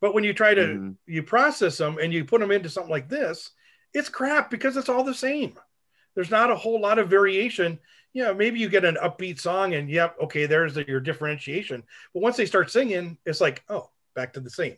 But 0.00 0.14
when 0.14 0.22
you 0.22 0.32
try 0.32 0.54
to 0.54 0.62
Mhm. 0.62 0.96
you 1.06 1.24
process 1.24 1.76
them 1.78 1.98
and 2.00 2.12
you 2.12 2.24
put 2.24 2.40
them 2.40 2.52
into 2.52 2.68
something 2.68 2.92
like 2.92 3.08
this 3.08 3.50
it's 3.94 4.08
crap 4.08 4.50
because 4.50 4.76
it's 4.76 4.88
all 4.88 5.04
the 5.04 5.14
same. 5.14 5.54
There's 6.14 6.30
not 6.30 6.50
a 6.50 6.56
whole 6.56 6.80
lot 6.80 6.98
of 6.98 7.08
variation. 7.08 7.78
Yeah 8.12 8.32
maybe 8.32 8.58
you 8.58 8.68
get 8.68 8.84
an 8.84 8.98
upbeat 9.02 9.40
song 9.40 9.74
and 9.74 9.88
yep 9.88 10.16
okay 10.20 10.46
there's 10.46 10.74
the, 10.74 10.86
your 10.86 11.00
differentiation. 11.00 11.82
But 12.12 12.22
once 12.22 12.36
they 12.36 12.46
start 12.46 12.70
singing 12.70 13.16
it's 13.24 13.40
like 13.40 13.64
oh 13.68 13.90
back 14.14 14.34
to 14.34 14.40
the 14.40 14.50
same. 14.50 14.76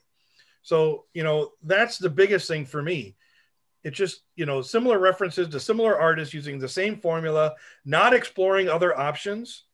So 0.62 1.05
you 1.14 1.25
know 1.25 1.53
that's 1.62 1.99
the 1.99 2.11
biggest 2.11 2.47
thing 2.47 2.67
for 2.67 2.83
me. 2.83 3.17
It's 3.83 3.97
just 3.97 4.23
you 4.37 4.47
know 4.47 4.62
similar 4.62 4.99
references 4.99 5.49
to 5.49 5.61
similar 5.61 5.99
artists 5.99 6.35
using 6.35 6.59
the 6.59 6.69
same 6.69 6.99
formula 6.99 7.55
not 7.85 8.14
exploring 8.14 8.69
other 8.69 8.97
options 8.97 9.64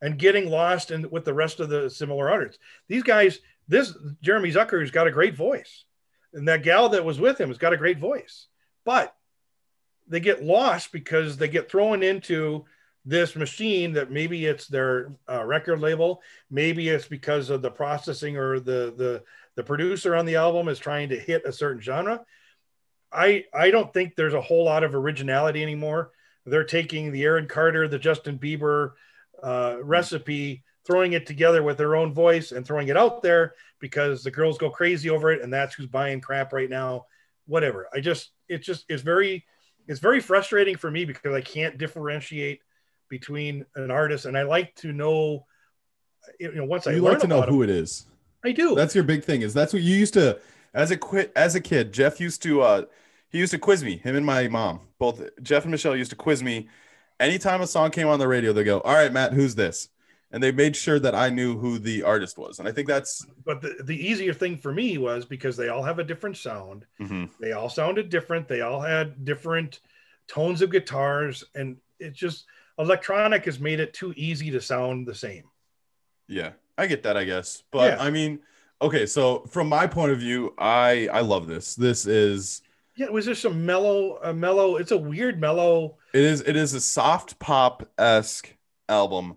and 0.00 0.18
getting 0.18 0.48
lost 0.48 0.92
in 0.92 1.10
with 1.10 1.24
the 1.24 1.34
rest 1.34 1.58
of 1.58 1.68
the 1.68 1.90
similar 1.90 2.30
artists. 2.30 2.60
These 2.88 3.02
guys 3.02 3.40
this 3.66 3.96
jeremy 4.22 4.50
zucker 4.50 4.80
has 4.80 4.90
got 4.90 5.06
a 5.06 5.12
great 5.12 5.36
voice 5.36 5.84
and 6.32 6.46
that 6.48 6.62
gal 6.62 6.88
that 6.90 7.04
was 7.04 7.20
with 7.20 7.40
him 7.40 7.48
has 7.48 7.58
got 7.58 7.72
a 7.72 7.76
great 7.76 7.98
voice 7.98 8.46
but 8.88 9.14
they 10.06 10.18
get 10.18 10.42
lost 10.42 10.92
because 10.92 11.36
they 11.36 11.46
get 11.46 11.70
thrown 11.70 12.02
into 12.02 12.64
this 13.04 13.36
machine 13.36 13.92
that 13.92 14.10
maybe 14.10 14.46
it's 14.46 14.66
their 14.66 15.12
uh, 15.30 15.44
record 15.44 15.78
label. 15.78 16.22
Maybe 16.50 16.88
it's 16.88 17.06
because 17.06 17.50
of 17.50 17.60
the 17.60 17.70
processing 17.70 18.38
or 18.38 18.60
the 18.60 18.94
the 18.96 19.22
the 19.56 19.62
producer 19.62 20.16
on 20.16 20.24
the 20.24 20.36
album 20.36 20.68
is 20.68 20.78
trying 20.78 21.10
to 21.10 21.20
hit 21.20 21.44
a 21.44 21.52
certain 21.52 21.82
genre. 21.82 22.24
I 23.12 23.44
i 23.52 23.70
don't 23.70 23.92
think 23.92 24.16
there's 24.16 24.32
a 24.32 24.40
whole 24.40 24.64
lot 24.64 24.84
of 24.84 24.94
originality 24.94 25.62
anymore. 25.62 26.12
They're 26.46 26.64
taking 26.64 27.12
the 27.12 27.24
aaron 27.24 27.46
carter 27.46 27.88
the 27.88 27.98
justin 27.98 28.38
bieber 28.38 28.92
uh, 29.42 29.76
recipe 29.82 30.64
throwing 30.86 31.12
it 31.12 31.26
together 31.26 31.62
with 31.62 31.76
their 31.76 31.94
own 31.94 32.14
voice 32.14 32.52
and 32.52 32.64
throwing 32.66 32.88
it 32.88 32.96
out 32.96 33.20
there 33.22 33.52
because 33.80 34.24
the 34.24 34.30
girls 34.30 34.56
go 34.56 34.70
crazy 34.70 35.10
over 35.10 35.30
it 35.30 35.42
and 35.42 35.52
that's 35.52 35.74
who's 35.74 35.86
buying 35.88 36.22
crap 36.22 36.54
right 36.54 36.70
now 36.70 37.04
whatever 37.48 37.88
i 37.92 37.98
just 38.00 38.30
it's 38.48 38.64
just 38.64 38.84
it's 38.88 39.02
very 39.02 39.44
it's 39.88 40.00
very 40.00 40.20
frustrating 40.20 40.76
for 40.76 40.90
me 40.90 41.04
because 41.04 41.34
i 41.34 41.40
can't 41.40 41.78
differentiate 41.78 42.60
between 43.08 43.64
an 43.74 43.90
artist 43.90 44.26
and 44.26 44.38
i 44.38 44.42
like 44.42 44.74
to 44.76 44.92
know 44.92 45.44
you 46.38 46.54
know 46.54 46.64
once 46.64 46.86
i 46.86 46.92
You 46.92 47.00
like 47.00 47.18
to 47.20 47.26
know 47.26 47.42
who 47.42 47.66
them, 47.66 47.70
it 47.70 47.76
is. 47.82 48.06
i 48.44 48.52
do 48.52 48.74
That's 48.74 48.94
your 48.94 49.04
big 49.04 49.24
thing. 49.24 49.42
Is 49.42 49.54
that's 49.54 49.72
what 49.72 49.82
you 49.82 49.94
used 49.96 50.14
to 50.14 50.38
as 50.74 50.90
a 50.90 50.96
quit 50.96 51.32
as 51.34 51.54
a 51.54 51.60
kid. 51.60 51.92
Jeff 51.92 52.20
used 52.20 52.42
to 52.42 52.60
uh 52.62 52.82
he 53.30 53.38
used 53.38 53.52
to 53.52 53.58
quiz 53.58 53.82
me. 53.82 53.96
Him 53.96 54.14
and 54.16 54.24
my 54.26 54.48
mom 54.48 54.80
both. 54.98 55.22
Jeff 55.42 55.64
and 55.64 55.70
Michelle 55.70 55.96
used 55.96 56.10
to 56.10 56.16
quiz 56.16 56.42
me. 56.42 56.68
Anytime 57.20 57.60
a 57.62 57.66
song 57.66 57.90
came 57.90 58.06
on 58.08 58.18
the 58.18 58.28
radio, 58.28 58.52
they 58.52 58.64
go, 58.64 58.80
"All 58.80 58.94
right, 58.94 59.12
Matt, 59.12 59.32
who's 59.32 59.54
this?" 59.54 59.88
And 60.30 60.42
they 60.42 60.52
made 60.52 60.76
sure 60.76 60.98
that 60.98 61.14
I 61.14 61.30
knew 61.30 61.56
who 61.58 61.78
the 61.78 62.02
artist 62.02 62.36
was. 62.36 62.58
And 62.58 62.68
I 62.68 62.72
think 62.72 62.86
that's 62.86 63.24
but 63.46 63.62
the, 63.62 63.76
the 63.84 63.96
easier 64.08 64.34
thing 64.34 64.58
for 64.58 64.72
me 64.72 64.98
was 64.98 65.24
because 65.24 65.56
they 65.56 65.68
all 65.68 65.82
have 65.82 65.98
a 65.98 66.04
different 66.04 66.36
sound 66.36 66.84
Mhm. 67.00 67.30
they 67.40 67.52
all 67.52 67.70
sounded 67.70 68.10
different 68.10 68.46
they 68.48 68.60
all 68.60 68.80
had 68.80 69.24
different 69.24 69.80
tones 70.26 70.60
of 70.60 70.70
guitars 70.70 71.44
and 71.54 71.78
it 71.98 72.12
just 72.12 72.44
electronic 72.78 73.46
has 73.46 73.58
made 73.58 73.80
it 73.80 73.94
too 73.94 74.12
easy 74.16 74.50
to 74.50 74.60
sound 74.60 75.06
the 75.06 75.14
same 75.14 75.44
yeah. 76.28 76.52
I 76.76 76.86
get 76.86 77.02
that, 77.04 77.16
I 77.16 77.24
guess. 77.24 77.62
But 77.72 77.92
Yeah. 77.94 78.02
I 78.04 78.10
mean, 78.10 78.40
okay, 78.82 79.06
so 79.06 79.40
from 79.46 79.68
my 79.68 79.86
point 79.86 80.12
of 80.12 80.18
view, 80.18 80.54
I 80.58 81.08
I 81.10 81.20
love 81.22 81.46
this. 81.46 81.74
This 81.74 82.06
is 82.06 82.62
yeah 82.96 83.06
it 83.06 83.12
was 83.12 83.24
just 83.24 83.44
a 83.46 83.50
mellow 83.50 84.18
a 84.22 84.34
mellow 84.34 84.76
it's 84.76 84.90
a 84.90 84.98
weird 84.98 85.40
mellow 85.40 85.96
it 86.12 86.20
is 86.20 86.40
it 86.42 86.56
is 86.56 86.74
a 86.74 86.80
soft 86.80 87.38
pop 87.38 87.88
esque 87.96 88.54
album. 88.90 89.36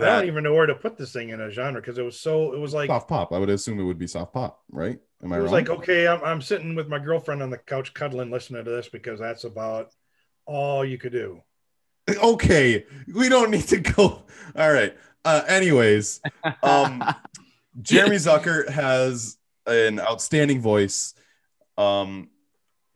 I 0.00 0.10
don't 0.10 0.26
even 0.26 0.42
know 0.42 0.54
where 0.54 0.66
to 0.66 0.74
put 0.74 0.96
this 0.96 1.12
thing 1.12 1.30
in 1.30 1.40
a 1.40 1.50
genre 1.50 1.80
because 1.80 1.98
it 1.98 2.02
was 2.02 2.18
so 2.18 2.52
it 2.54 2.58
was 2.58 2.72
like 2.74 2.88
soft 2.88 3.08
pop. 3.08 3.32
I 3.32 3.38
would 3.38 3.50
assume 3.50 3.78
it 3.80 3.84
would 3.84 3.98
be 3.98 4.06
soft 4.06 4.32
pop, 4.32 4.62
right? 4.70 4.98
Am 5.22 5.32
I 5.32 5.38
it 5.38 5.40
was 5.40 5.52
wrong? 5.52 5.52
like 5.52 5.68
okay 5.70 6.06
I'm, 6.08 6.22
I'm 6.24 6.42
sitting 6.42 6.74
with 6.74 6.88
my 6.88 6.98
girlfriend 6.98 7.42
on 7.42 7.50
the 7.50 7.58
couch 7.58 7.94
cuddling 7.94 8.30
listening 8.30 8.64
to 8.64 8.70
this 8.70 8.88
because 8.88 9.20
that's 9.20 9.44
about 9.44 9.90
all 10.46 10.84
you 10.84 10.98
could 10.98 11.12
do. 11.12 11.42
Okay, 12.22 12.84
we 13.14 13.28
don't 13.28 13.50
need 13.52 13.68
to 13.68 13.78
go. 13.78 14.24
All 14.56 14.72
right. 14.72 14.96
Uh, 15.24 15.42
anyways, 15.46 16.20
um, 16.62 17.02
Jeremy 17.80 18.16
Zucker 18.16 18.68
has 18.68 19.36
an 19.68 20.00
outstanding 20.00 20.60
voice. 20.60 21.14
Um, 21.78 22.28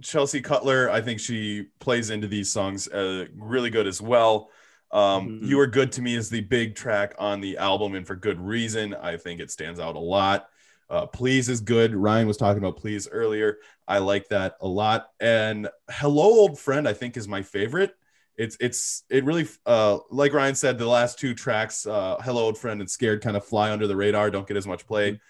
Chelsea 0.03 0.41
Cutler, 0.41 0.91
I 0.91 1.01
think 1.03 1.21
she 1.21 1.67
plays 1.79 2.11
into 2.11 2.27
these 2.27 2.51
songs 2.51 2.89
uh, 2.89 3.27
really 3.37 3.71
good 3.71 3.87
as 3.87 4.03
well. 4.03 4.51
Um, 4.93 5.41
Mhm. 5.41 5.49
You 5.49 5.61
Are 5.61 5.67
Good 5.67 5.93
to 5.93 6.03
Me 6.03 6.15
is 6.15 6.31
the 6.31 6.41
big 6.41 6.75
track 6.75 7.15
on 7.19 7.41
the 7.41 7.59
album, 7.59 7.95
and 7.95 8.07
for 8.07 8.15
good 8.15 8.41
reason. 8.41 8.95
I 8.95 9.17
think 9.17 9.41
it 9.41 9.51
stands 9.51 9.81
out 9.81 9.97
a 9.97 10.01
lot. 10.01 10.49
Uh, 10.89 11.07
Please 11.07 11.49
is 11.49 11.61
good. 11.61 11.95
Ryan 11.95 12.29
was 12.29 12.37
talking 12.37 12.63
about 12.63 12.77
Please 12.77 13.09
earlier. 13.09 13.59
I 13.89 13.99
like 13.99 14.29
that 14.29 14.57
a 14.61 14.69
lot. 14.69 15.09
And 15.19 15.69
Hello, 15.91 16.23
Old 16.23 16.59
Friend, 16.59 16.87
I 16.87 16.93
think 16.93 17.17
is 17.17 17.27
my 17.27 17.43
favorite. 17.43 17.95
It's 18.37 18.57
it's 18.61 19.03
it 19.09 19.25
really 19.25 19.49
uh 19.65 19.99
like 20.11 20.33
Ryan 20.35 20.55
said, 20.55 20.79
the 20.79 20.87
last 20.87 21.19
two 21.19 21.35
tracks, 21.35 21.87
uh, 21.87 22.17
Hello, 22.21 22.45
Old 22.45 22.59
Friend 22.59 22.81
and 22.81 22.91
Scared, 22.91 23.23
kind 23.23 23.37
of 23.37 23.45
fly 23.45 23.73
under 23.73 23.87
the 23.87 23.97
radar, 23.97 24.31
don't 24.31 24.47
get 24.47 24.57
as 24.57 24.67
much 24.67 24.87
play. 24.87 25.21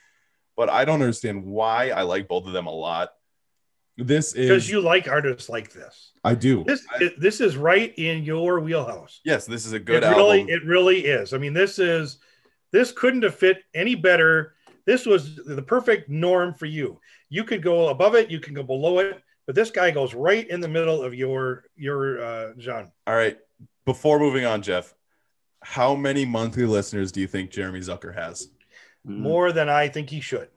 But 0.56 0.68
I 0.70 0.84
don't 0.84 1.02
understand 1.02 1.44
why 1.44 1.90
I 1.90 2.02
like 2.02 2.28
both 2.28 2.46
of 2.46 2.52
them 2.52 2.66
a 2.66 2.72
lot. 2.72 3.12
This 3.96 4.34
is 4.34 4.48
Because 4.48 4.70
you 4.70 4.80
like 4.80 5.08
artists 5.08 5.48
like 5.48 5.72
this. 5.72 6.12
I 6.22 6.34
do. 6.34 6.64
This 6.64 6.84
it, 7.00 7.18
this 7.18 7.40
is 7.40 7.56
right 7.56 7.94
in 7.96 8.24
your 8.24 8.60
wheelhouse. 8.60 9.20
Yes, 9.24 9.46
this 9.46 9.64
is 9.64 9.72
a 9.72 9.78
good 9.78 10.02
it 10.02 10.08
really, 10.08 10.40
album. 10.40 10.54
it 10.54 10.64
really 10.64 11.06
is. 11.06 11.32
I 11.32 11.38
mean, 11.38 11.54
this 11.54 11.78
is 11.78 12.18
this 12.72 12.92
couldn't 12.92 13.22
have 13.22 13.34
fit 13.34 13.62
any 13.74 13.94
better. 13.94 14.54
This 14.84 15.06
was 15.06 15.36
the 15.36 15.62
perfect 15.62 16.10
norm 16.10 16.52
for 16.52 16.66
you. 16.66 17.00
You 17.28 17.44
could 17.44 17.62
go 17.62 17.88
above 17.88 18.14
it, 18.14 18.30
you 18.30 18.40
can 18.40 18.54
go 18.54 18.62
below 18.62 18.98
it, 18.98 19.22
but 19.46 19.54
this 19.54 19.70
guy 19.70 19.90
goes 19.90 20.14
right 20.14 20.48
in 20.48 20.60
the 20.60 20.68
middle 20.68 21.02
of 21.02 21.14
your 21.14 21.64
your 21.76 22.22
uh, 22.22 22.52
genre. 22.58 22.92
All 23.06 23.14
right. 23.14 23.38
Before 23.84 24.18
moving 24.18 24.44
on, 24.44 24.62
Jeff, 24.62 24.94
how 25.62 25.94
many 25.94 26.24
monthly 26.24 26.64
listeners 26.64 27.12
do 27.12 27.20
you 27.20 27.28
think 27.28 27.50
Jeremy 27.50 27.80
Zucker 27.80 28.14
has? 28.14 28.48
More 29.04 29.52
than 29.52 29.68
I 29.68 29.88
think 29.88 30.10
he 30.10 30.20
should. 30.20 30.48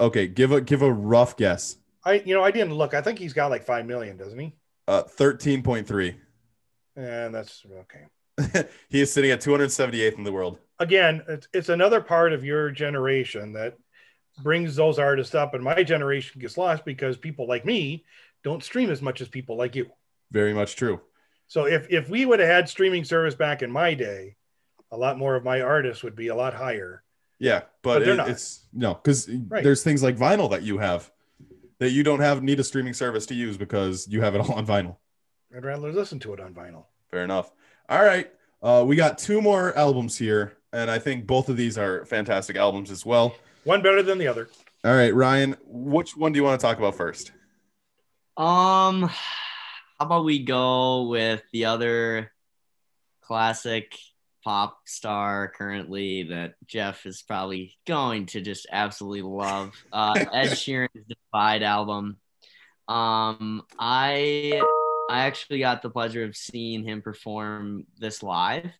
Okay, 0.00 0.26
give 0.26 0.52
a 0.52 0.60
give 0.62 0.80
a 0.80 0.90
rough 0.90 1.36
guess. 1.36 1.76
I 2.08 2.22
you 2.24 2.34
know 2.34 2.42
I 2.42 2.50
didn't 2.50 2.74
look. 2.74 2.94
I 2.94 3.02
think 3.02 3.18
he's 3.18 3.32
got 3.34 3.50
like 3.50 3.64
five 3.64 3.86
million, 3.86 4.16
doesn't 4.16 4.38
he? 4.38 4.54
Uh, 4.86 5.02
thirteen 5.02 5.62
point 5.62 5.86
three. 5.86 6.16
And 6.96 7.34
that's 7.34 7.62
okay. 8.40 8.68
he 8.88 9.00
is 9.00 9.12
sitting 9.12 9.30
at 9.30 9.40
278th 9.40 10.16
in 10.18 10.24
the 10.24 10.32
world. 10.32 10.58
Again, 10.80 11.22
it's, 11.28 11.46
it's 11.52 11.68
another 11.68 12.00
part 12.00 12.32
of 12.32 12.44
your 12.44 12.70
generation 12.70 13.52
that 13.52 13.76
brings 14.42 14.74
those 14.74 14.98
artists 14.98 15.34
up, 15.34 15.54
and 15.54 15.62
my 15.62 15.82
generation 15.84 16.40
gets 16.40 16.56
lost 16.58 16.84
because 16.84 17.16
people 17.16 17.46
like 17.46 17.64
me 17.64 18.04
don't 18.42 18.62
stream 18.64 18.90
as 18.90 19.02
much 19.02 19.20
as 19.20 19.28
people 19.28 19.56
like 19.56 19.76
you. 19.76 19.86
Very 20.32 20.54
much 20.54 20.74
true. 20.76 21.00
So 21.46 21.66
if 21.66 21.86
if 21.90 22.08
we 22.08 22.26
would 22.26 22.40
have 22.40 22.48
had 22.48 22.68
streaming 22.68 23.04
service 23.04 23.34
back 23.34 23.62
in 23.62 23.70
my 23.70 23.94
day, 23.94 24.36
a 24.90 24.96
lot 24.96 25.18
more 25.18 25.34
of 25.36 25.44
my 25.44 25.60
artists 25.60 26.02
would 26.02 26.16
be 26.16 26.28
a 26.28 26.34
lot 26.34 26.54
higher. 26.54 27.04
Yeah, 27.38 27.60
But 27.82 28.00
but, 28.00 28.08
it- 28.08 28.28
it's 28.28 28.64
no 28.72 28.94
because 28.94 29.28
Right. 29.28 29.62
there's 29.62 29.84
things 29.84 30.02
like 30.02 30.16
vinyl 30.16 30.50
that 30.50 30.62
you 30.62 30.78
have 30.78 31.10
that 31.78 31.90
you 31.90 32.02
don't 32.02 32.20
have 32.20 32.42
need 32.42 32.60
a 32.60 32.64
streaming 32.64 32.94
service 32.94 33.26
to 33.26 33.34
use 33.34 33.56
because 33.56 34.06
you 34.08 34.20
have 34.20 34.34
it 34.34 34.40
all 34.40 34.52
on 34.52 34.66
vinyl. 34.66 34.96
I'd 35.56 35.64
rather 35.64 35.92
listen 35.92 36.18
to 36.20 36.34
it 36.34 36.40
on 36.40 36.52
vinyl. 36.52 36.84
Fair 37.10 37.24
enough. 37.24 37.50
All 37.88 38.02
right, 38.02 38.30
uh, 38.62 38.84
we 38.86 38.96
got 38.96 39.18
two 39.18 39.40
more 39.40 39.76
albums 39.76 40.18
here, 40.18 40.58
and 40.72 40.90
I 40.90 40.98
think 40.98 41.26
both 41.26 41.48
of 41.48 41.56
these 41.56 41.78
are 41.78 42.04
fantastic 42.04 42.56
albums 42.56 42.90
as 42.90 43.06
well. 43.06 43.34
One 43.64 43.82
better 43.82 44.02
than 44.02 44.18
the 44.18 44.28
other. 44.28 44.48
All 44.84 44.94
right, 44.94 45.14
Ryan, 45.14 45.56
which 45.64 46.16
one 46.16 46.32
do 46.32 46.38
you 46.38 46.44
want 46.44 46.60
to 46.60 46.66
talk 46.66 46.78
about 46.78 46.94
first? 46.94 47.32
Um, 48.36 49.02
how 49.02 49.12
about 49.98 50.24
we 50.24 50.44
go 50.44 51.08
with 51.08 51.42
the 51.52 51.64
other 51.64 52.30
classic 53.22 53.98
pop 54.48 54.78
star 54.86 55.52
currently 55.54 56.22
that 56.22 56.54
Jeff 56.66 57.04
is 57.04 57.20
probably 57.20 57.76
going 57.86 58.24
to 58.24 58.40
just 58.40 58.66
absolutely 58.72 59.20
love. 59.20 59.74
Uh, 59.92 60.14
Ed 60.32 60.52
Sheeran's 60.52 61.04
Divide 61.06 61.62
album. 61.62 62.16
Um, 62.88 63.62
I 63.78 64.58
I 65.10 65.26
actually 65.26 65.58
got 65.58 65.82
the 65.82 65.90
pleasure 65.90 66.24
of 66.24 66.34
seeing 66.34 66.82
him 66.82 67.02
perform 67.02 67.84
this 67.98 68.22
live. 68.22 68.70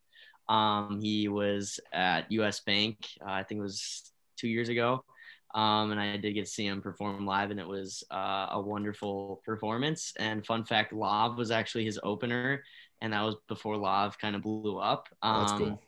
Um, 0.48 1.00
he 1.02 1.28
was 1.28 1.80
at 1.92 2.32
US 2.32 2.60
Bank, 2.60 3.06
uh, 3.20 3.30
I 3.30 3.42
think 3.42 3.58
it 3.58 3.62
was 3.62 4.10
two 4.38 4.48
years 4.48 4.70
ago. 4.70 5.04
Um, 5.54 5.90
and 5.90 6.00
I 6.00 6.16
did 6.16 6.32
get 6.32 6.46
to 6.46 6.50
see 6.50 6.66
him 6.66 6.80
perform 6.80 7.26
live, 7.26 7.50
and 7.50 7.60
it 7.60 7.68
was 7.68 8.04
uh, 8.10 8.48
a 8.52 8.60
wonderful 8.60 9.42
performance. 9.44 10.14
And 10.18 10.46
fun 10.46 10.64
fact, 10.64 10.94
Lauv 10.94 11.36
was 11.36 11.50
actually 11.50 11.84
his 11.84 12.00
opener, 12.02 12.62
and 13.00 13.12
that 13.12 13.22
was 13.22 13.36
before 13.48 13.76
Lauv 13.76 14.18
kind 14.18 14.36
of 14.36 14.42
blew 14.42 14.78
up. 14.78 15.08
Um, 15.22 15.40
That's 15.40 15.52
cool. 15.52 15.82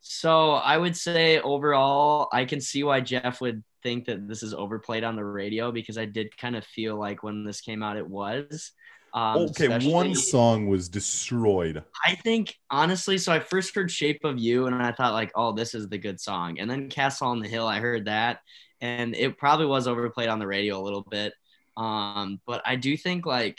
So 0.00 0.52
I 0.52 0.78
would 0.78 0.96
say 0.96 1.40
overall, 1.40 2.28
I 2.32 2.44
can 2.44 2.60
see 2.60 2.84
why 2.84 3.00
Jeff 3.00 3.40
would 3.40 3.64
think 3.82 4.06
that 4.06 4.28
this 4.28 4.42
is 4.42 4.54
overplayed 4.54 5.02
on 5.02 5.16
the 5.16 5.24
radio 5.24 5.72
because 5.72 5.98
I 5.98 6.04
did 6.04 6.36
kind 6.36 6.54
of 6.54 6.64
feel 6.64 6.96
like 6.96 7.22
when 7.22 7.44
this 7.44 7.60
came 7.60 7.82
out, 7.82 7.96
it 7.96 8.06
was. 8.08 8.72
Um, 9.14 9.38
okay, 9.38 9.68
one 9.88 10.14
song 10.14 10.68
was 10.68 10.88
destroyed. 10.88 11.82
I 12.04 12.14
think 12.16 12.54
honestly, 12.70 13.18
so 13.18 13.32
I 13.32 13.40
first 13.40 13.74
heard 13.74 13.90
"Shape 13.90 14.20
of 14.24 14.38
You" 14.38 14.66
and 14.66 14.74
I 14.74 14.92
thought 14.92 15.14
like, 15.14 15.32
"Oh, 15.34 15.52
this 15.52 15.74
is 15.74 15.88
the 15.88 15.98
good 15.98 16.20
song." 16.20 16.58
And 16.60 16.70
then 16.70 16.88
"Castle 16.90 17.28
on 17.28 17.40
the 17.40 17.48
Hill," 17.48 17.66
I 17.66 17.80
heard 17.80 18.04
that, 18.04 18.40
and 18.80 19.16
it 19.16 19.38
probably 19.38 19.66
was 19.66 19.88
overplayed 19.88 20.28
on 20.28 20.38
the 20.38 20.46
radio 20.46 20.78
a 20.78 20.84
little 20.84 21.06
bit. 21.10 21.32
Um, 21.76 22.40
but 22.46 22.62
I 22.66 22.76
do 22.76 22.96
think 22.96 23.24
like 23.24 23.58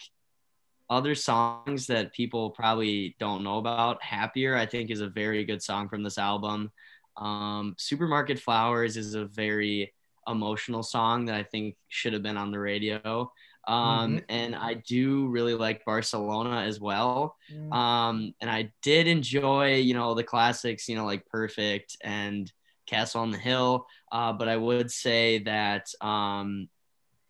other 0.89 1.15
songs 1.15 1.87
that 1.87 2.13
people 2.13 2.51
probably 2.51 3.15
don't 3.19 3.43
know 3.43 3.57
about, 3.57 4.01
"Happier," 4.03 4.55
I 4.55 4.65
think 4.65 4.89
is 4.89 5.01
a 5.01 5.09
very 5.09 5.43
good 5.45 5.61
song 5.63 5.89
from 5.89 6.03
this 6.03 6.17
album. 6.17 6.71
Um, 7.17 7.75
"Supermarket 7.77 8.39
Flowers" 8.39 8.97
is 8.97 9.13
a 9.15 9.25
very 9.25 9.93
emotional 10.27 10.83
song 10.83 11.25
that 11.25 11.35
I 11.35 11.43
think 11.43 11.75
should 11.89 12.13
have 12.13 12.23
been 12.23 12.37
on 12.37 12.51
the 12.51 12.59
radio. 12.59 13.31
Um, 13.67 14.19
And 14.29 14.55
I 14.55 14.75
do 14.75 15.27
really 15.27 15.53
like 15.53 15.83
Barcelona 15.85 16.61
as 16.61 16.79
well. 16.79 17.35
Um, 17.71 18.33
and 18.41 18.49
I 18.49 18.71
did 18.81 19.07
enjoy, 19.07 19.75
you 19.75 19.93
know, 19.93 20.13
the 20.15 20.23
classics, 20.23 20.87
you 20.87 20.95
know, 20.95 21.05
like 21.05 21.25
Perfect 21.27 21.97
and 22.03 22.51
Castle 22.85 23.21
on 23.21 23.31
the 23.31 23.37
Hill. 23.37 23.85
Uh, 24.11 24.33
but 24.33 24.47
I 24.47 24.55
would 24.57 24.91
say 24.91 25.39
that 25.39 25.87
um, 26.01 26.69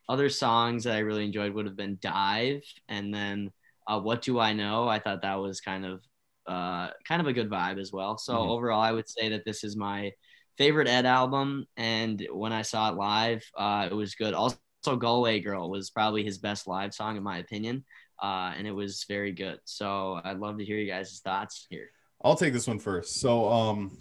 other 0.10 0.30
songs 0.30 0.84
that 0.84 0.96
I 0.96 1.00
really 1.00 1.26
enjoyed 1.26 1.54
would 1.54 1.66
have 1.66 1.76
been 1.76 1.98
Dive 2.02 2.64
and 2.88 3.14
then 3.14 3.52
uh, 3.88 4.00
What 4.00 4.22
Do 4.22 4.40
I 4.40 4.54
Know? 4.54 4.88
I 4.88 5.00
thought 5.00 5.22
that 5.22 5.36
was 5.36 5.62
kind 5.62 5.86
of 5.86 6.02
uh, 6.48 6.90
kind 7.06 7.20
of 7.22 7.28
a 7.28 7.34
good 7.34 7.50
vibe 7.50 7.80
as 7.80 7.92
well. 7.92 8.18
So 8.18 8.34
Mhm. 8.34 8.50
overall, 8.50 8.82
I 8.82 8.92
would 8.94 9.10
say 9.10 9.30
that 9.30 9.44
this 9.46 9.64
is 9.64 9.76
my 9.76 10.12
favorite 10.58 10.88
Ed 10.88 11.06
album. 11.06 11.66
And 11.76 12.26
when 12.32 12.54
I 12.54 12.62
saw 12.62 12.90
it 12.90 12.96
live, 12.96 13.44
uh, 13.58 13.88
it 13.92 13.94
was 13.94 14.16
good. 14.16 14.34
Also, 14.34 14.60
Galway 14.98 15.42
Girl 15.42 15.70
was 15.70 15.90
probably 15.90 16.24
his 16.24 16.38
best 16.38 16.66
live 16.68 16.94
song, 16.94 17.18
in 17.18 17.24
my 17.24 17.40
opinion 17.40 17.84
uh, 18.22 18.54
and 18.58 18.66
it 18.68 18.72
was 18.72 19.06
very 19.08 19.32
good. 19.32 19.60
So 19.66 20.20
I'd 20.24 20.40
love 20.40 20.58
to 20.58 20.66
hear 20.66 20.78
you 20.78 20.88
guys' 20.88 21.22
thoughts 21.24 21.68
here. 21.70 21.90
I'll 22.24 22.36
take 22.36 22.54
this 22.54 22.68
one 22.68 22.80
first. 22.80 23.18
So, 23.18 23.48
um, 23.50 23.98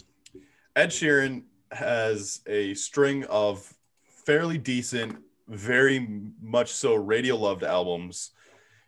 Ed 0.75 0.89
Sheeran 0.89 1.43
has 1.71 2.41
a 2.47 2.73
string 2.73 3.25
of 3.25 3.71
fairly 4.25 4.57
decent, 4.57 5.17
very 5.47 6.23
much 6.41 6.71
so 6.71 6.95
radio 6.95 7.35
loved 7.35 7.63
albums. 7.63 8.31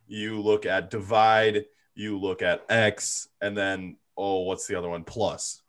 You 0.08 0.42
look 0.42 0.66
at 0.66 0.90
Divide, 0.90 1.66
you 1.96 2.20
look 2.20 2.42
at 2.42 2.66
X, 2.70 3.28
and 3.42 3.58
then 3.58 3.98
oh, 4.18 4.42
what's 4.42 4.68
the 4.68 4.76
other 4.76 4.90
one? 4.90 5.04
Plus. 5.04 5.62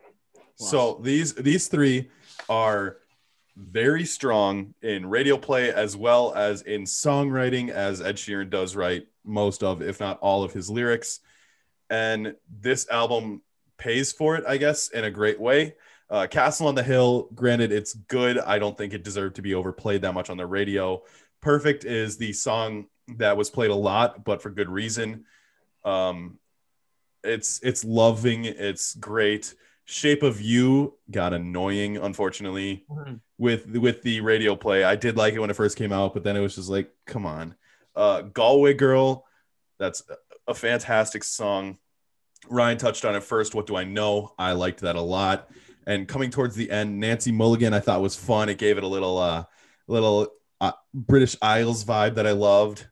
So 0.56 1.00
these 1.02 1.34
these 1.34 1.68
three 1.68 2.10
are 2.48 2.98
very 3.56 4.04
strong 4.04 4.74
in 4.82 5.06
radio 5.06 5.36
play 5.36 5.72
as 5.72 5.96
well 5.96 6.34
as 6.34 6.62
in 6.62 6.82
songwriting, 6.82 7.70
as 7.70 8.00
Ed 8.00 8.16
Sheeran 8.16 8.50
does 8.50 8.76
write 8.76 9.06
most 9.24 9.62
of, 9.62 9.82
if 9.82 10.00
not 10.00 10.18
all 10.20 10.42
of 10.42 10.52
his 10.52 10.68
lyrics. 10.68 11.20
And 11.88 12.34
this 12.60 12.88
album 12.90 13.42
pays 13.78 14.12
for 14.12 14.36
it, 14.36 14.44
I 14.46 14.58
guess, 14.58 14.88
in 14.88 15.04
a 15.04 15.10
great 15.10 15.40
way. 15.40 15.76
Uh, 16.10 16.26
Castle 16.26 16.66
on 16.66 16.74
the 16.74 16.82
Hill, 16.82 17.28
granted, 17.34 17.70
it's 17.70 17.94
good. 17.94 18.38
I 18.38 18.58
don't 18.58 18.76
think 18.76 18.92
it 18.92 19.04
deserved 19.04 19.36
to 19.36 19.42
be 19.42 19.54
overplayed 19.54 20.02
that 20.02 20.12
much 20.12 20.28
on 20.28 20.36
the 20.36 20.46
radio. 20.46 21.02
Perfect 21.40 21.84
is 21.84 22.18
the 22.18 22.32
song 22.32 22.86
that 23.16 23.36
was 23.36 23.48
played 23.48 23.70
a 23.70 23.74
lot, 23.76 24.24
but 24.24 24.42
for 24.42 24.50
good 24.50 24.68
reason. 24.68 25.24
Um, 25.84 26.38
it's 27.22 27.60
it's 27.62 27.84
loving, 27.84 28.44
it's 28.44 28.94
great. 28.94 29.54
Shape 29.84 30.22
of 30.22 30.40
You 30.40 30.96
got 31.10 31.32
annoying, 31.32 31.96
unfortunately, 31.96 32.86
with 33.38 33.66
with 33.66 34.02
the 34.02 34.20
radio 34.20 34.56
play. 34.56 34.84
I 34.84 34.96
did 34.96 35.16
like 35.16 35.34
it 35.34 35.40
when 35.40 35.50
it 35.50 35.56
first 35.56 35.76
came 35.76 35.92
out, 35.92 36.14
but 36.14 36.24
then 36.24 36.36
it 36.36 36.40
was 36.40 36.56
just 36.56 36.68
like, 36.68 36.90
come 37.06 37.26
on. 37.26 37.54
Uh, 37.94 38.22
Galway 38.22 38.74
Girl, 38.74 39.26
that's 39.78 40.02
a 40.46 40.54
fantastic 40.54 41.24
song. 41.24 41.78
Ryan 42.48 42.78
touched 42.78 43.04
on 43.04 43.14
it 43.14 43.22
first. 43.22 43.54
What 43.54 43.66
do 43.66 43.76
I 43.76 43.84
know? 43.84 44.32
I 44.38 44.52
liked 44.52 44.80
that 44.80 44.96
a 44.96 45.00
lot. 45.00 45.50
And 45.86 46.06
coming 46.06 46.30
towards 46.30 46.54
the 46.54 46.70
end, 46.70 47.00
Nancy 47.00 47.32
Mulligan, 47.32 47.74
I 47.74 47.80
thought 47.80 48.00
was 48.02 48.16
fun. 48.16 48.48
It 48.48 48.58
gave 48.58 48.78
it 48.78 48.84
a 48.84 48.88
little, 48.88 49.18
uh, 49.18 49.44
little 49.86 50.28
uh, 50.60 50.72
British 50.92 51.36
Isles 51.40 51.84
vibe 51.84 52.16
that 52.16 52.26
I 52.26 52.32
loved. 52.32 52.86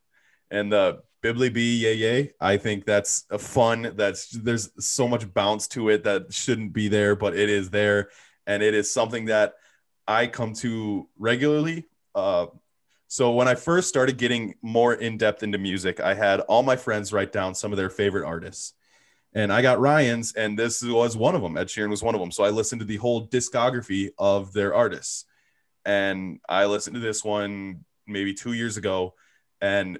And 0.50 0.72
the 0.72 1.02
Bibia 1.22 1.52
Be 1.52 1.76
Ye 1.76 1.92
Ye. 1.94 2.30
I 2.40 2.56
think 2.56 2.84
that's 2.84 3.24
a 3.30 3.38
fun. 3.38 3.92
That's 3.96 4.30
there's 4.30 4.70
so 4.78 5.08
much 5.08 5.32
bounce 5.34 5.66
to 5.68 5.88
it 5.88 6.04
that 6.04 6.32
shouldn't 6.32 6.72
be 6.72 6.88
there, 6.88 7.16
but 7.16 7.36
it 7.36 7.50
is 7.50 7.70
there, 7.70 8.10
and 8.46 8.62
it 8.62 8.74
is 8.74 8.92
something 8.92 9.26
that 9.26 9.54
I 10.06 10.28
come 10.28 10.54
to 10.54 11.08
regularly. 11.18 11.86
Uh, 12.14 12.46
so 13.08 13.32
when 13.32 13.48
I 13.48 13.54
first 13.54 13.88
started 13.88 14.16
getting 14.16 14.54
more 14.62 14.94
in 14.94 15.18
depth 15.18 15.42
into 15.42 15.58
music, 15.58 15.98
I 15.98 16.14
had 16.14 16.40
all 16.40 16.62
my 16.62 16.76
friends 16.76 17.12
write 17.12 17.32
down 17.32 17.54
some 17.54 17.72
of 17.72 17.78
their 17.78 17.90
favorite 17.90 18.26
artists, 18.26 18.74
and 19.34 19.52
I 19.52 19.62
got 19.62 19.78
Ryan's, 19.80 20.32
and 20.32 20.58
this 20.58 20.82
was 20.82 21.16
one 21.16 21.34
of 21.34 21.42
them. 21.42 21.56
Ed 21.56 21.68
Sheeran 21.68 21.90
was 21.90 22.02
one 22.02 22.14
of 22.14 22.20
them. 22.20 22.30
So 22.32 22.44
I 22.44 22.50
listened 22.50 22.80
to 22.80 22.86
the 22.86 22.96
whole 22.96 23.26
discography 23.28 24.10
of 24.18 24.52
their 24.52 24.74
artists, 24.74 25.24
and 25.84 26.40
I 26.48 26.66
listened 26.66 26.94
to 26.94 27.00
this 27.00 27.22
one 27.24 27.84
maybe 28.06 28.32
two 28.34 28.52
years 28.54 28.76
ago, 28.76 29.14
and 29.60 29.98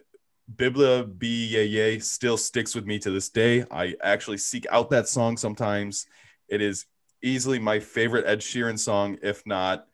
Bibia 0.56 1.06
Be 1.18 1.46
Ye 1.46 1.64
Ye 1.64 1.98
still 1.98 2.38
sticks 2.38 2.74
with 2.74 2.86
me 2.86 2.98
to 3.00 3.10
this 3.10 3.28
day. 3.28 3.66
I 3.70 3.94
actually 4.02 4.38
seek 4.38 4.66
out 4.70 4.88
that 4.90 5.06
song 5.08 5.36
sometimes. 5.36 6.06
It 6.48 6.62
is 6.62 6.86
easily 7.22 7.58
my 7.58 7.80
favorite 7.80 8.24
Ed 8.26 8.40
Sheeran 8.40 8.78
song, 8.78 9.18
if 9.22 9.44
not 9.46 9.86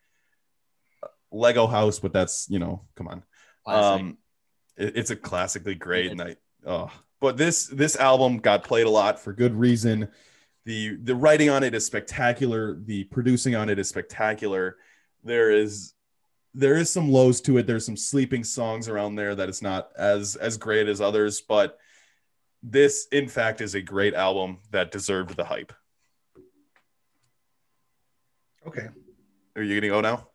Lego 1.33 1.67
House, 1.67 1.99
but 1.99 2.13
that's 2.13 2.49
you 2.49 2.59
know, 2.61 2.83
come 2.95 3.09
on. 3.09 3.25
Classic. 3.67 4.01
Um, 4.01 4.19
it- 4.77 4.97
it's 4.97 5.11
a 5.11 5.17
classically 5.17 5.75
great 5.75 6.11
and 6.13 6.21
I 6.23 6.37
oh 6.67 6.91
but 7.21 7.37
this 7.37 7.67
this 7.67 7.97
album 7.97 8.39
got 8.39 8.65
played 8.65 8.87
a 8.87 8.91
lot 8.91 9.19
for 9.19 9.33
good 9.33 9.55
reason. 9.55 10.09
The 10.65 10.97
the 10.97 11.15
writing 11.15 11.51
on 11.51 11.63
it 11.63 11.75
is 11.75 11.87
spectacular, 11.87 12.75
the 12.75 13.05
producing 13.05 13.55
on 13.55 13.69
it 13.69 13.79
is 13.79 13.89
spectacular. 13.89 14.77
There 15.23 15.51
is 15.51 15.95
there 16.55 16.77
is 16.77 16.93
some 16.93 17.11
lows 17.11 17.41
to 17.43 17.59
it. 17.59 17.67
There's 17.67 17.85
some 17.85 17.97
sleeping 17.97 18.45
songs 18.45 18.89
around 18.89 19.17
there 19.17 19.35
that 19.35 19.49
it's 19.49 19.63
not 19.63 19.91
as 19.97 20.37
as 20.37 20.57
great 20.57 20.89
as 20.89 21.01
others, 21.01 21.41
but 21.41 21.79
this 22.63 23.07
in 23.13 23.29
fact 23.29 23.61
is 23.61 23.75
a 23.75 23.83
great 23.83 24.15
album 24.15 24.59
that 24.71 24.91
deserved 24.91 25.37
the 25.37 25.45
hype. 25.45 25.73
Okay. 28.67 28.89
Are 29.57 29.63
you 29.63 29.81
gonna 29.81 29.93
go 29.93 30.01
now? 30.01 30.29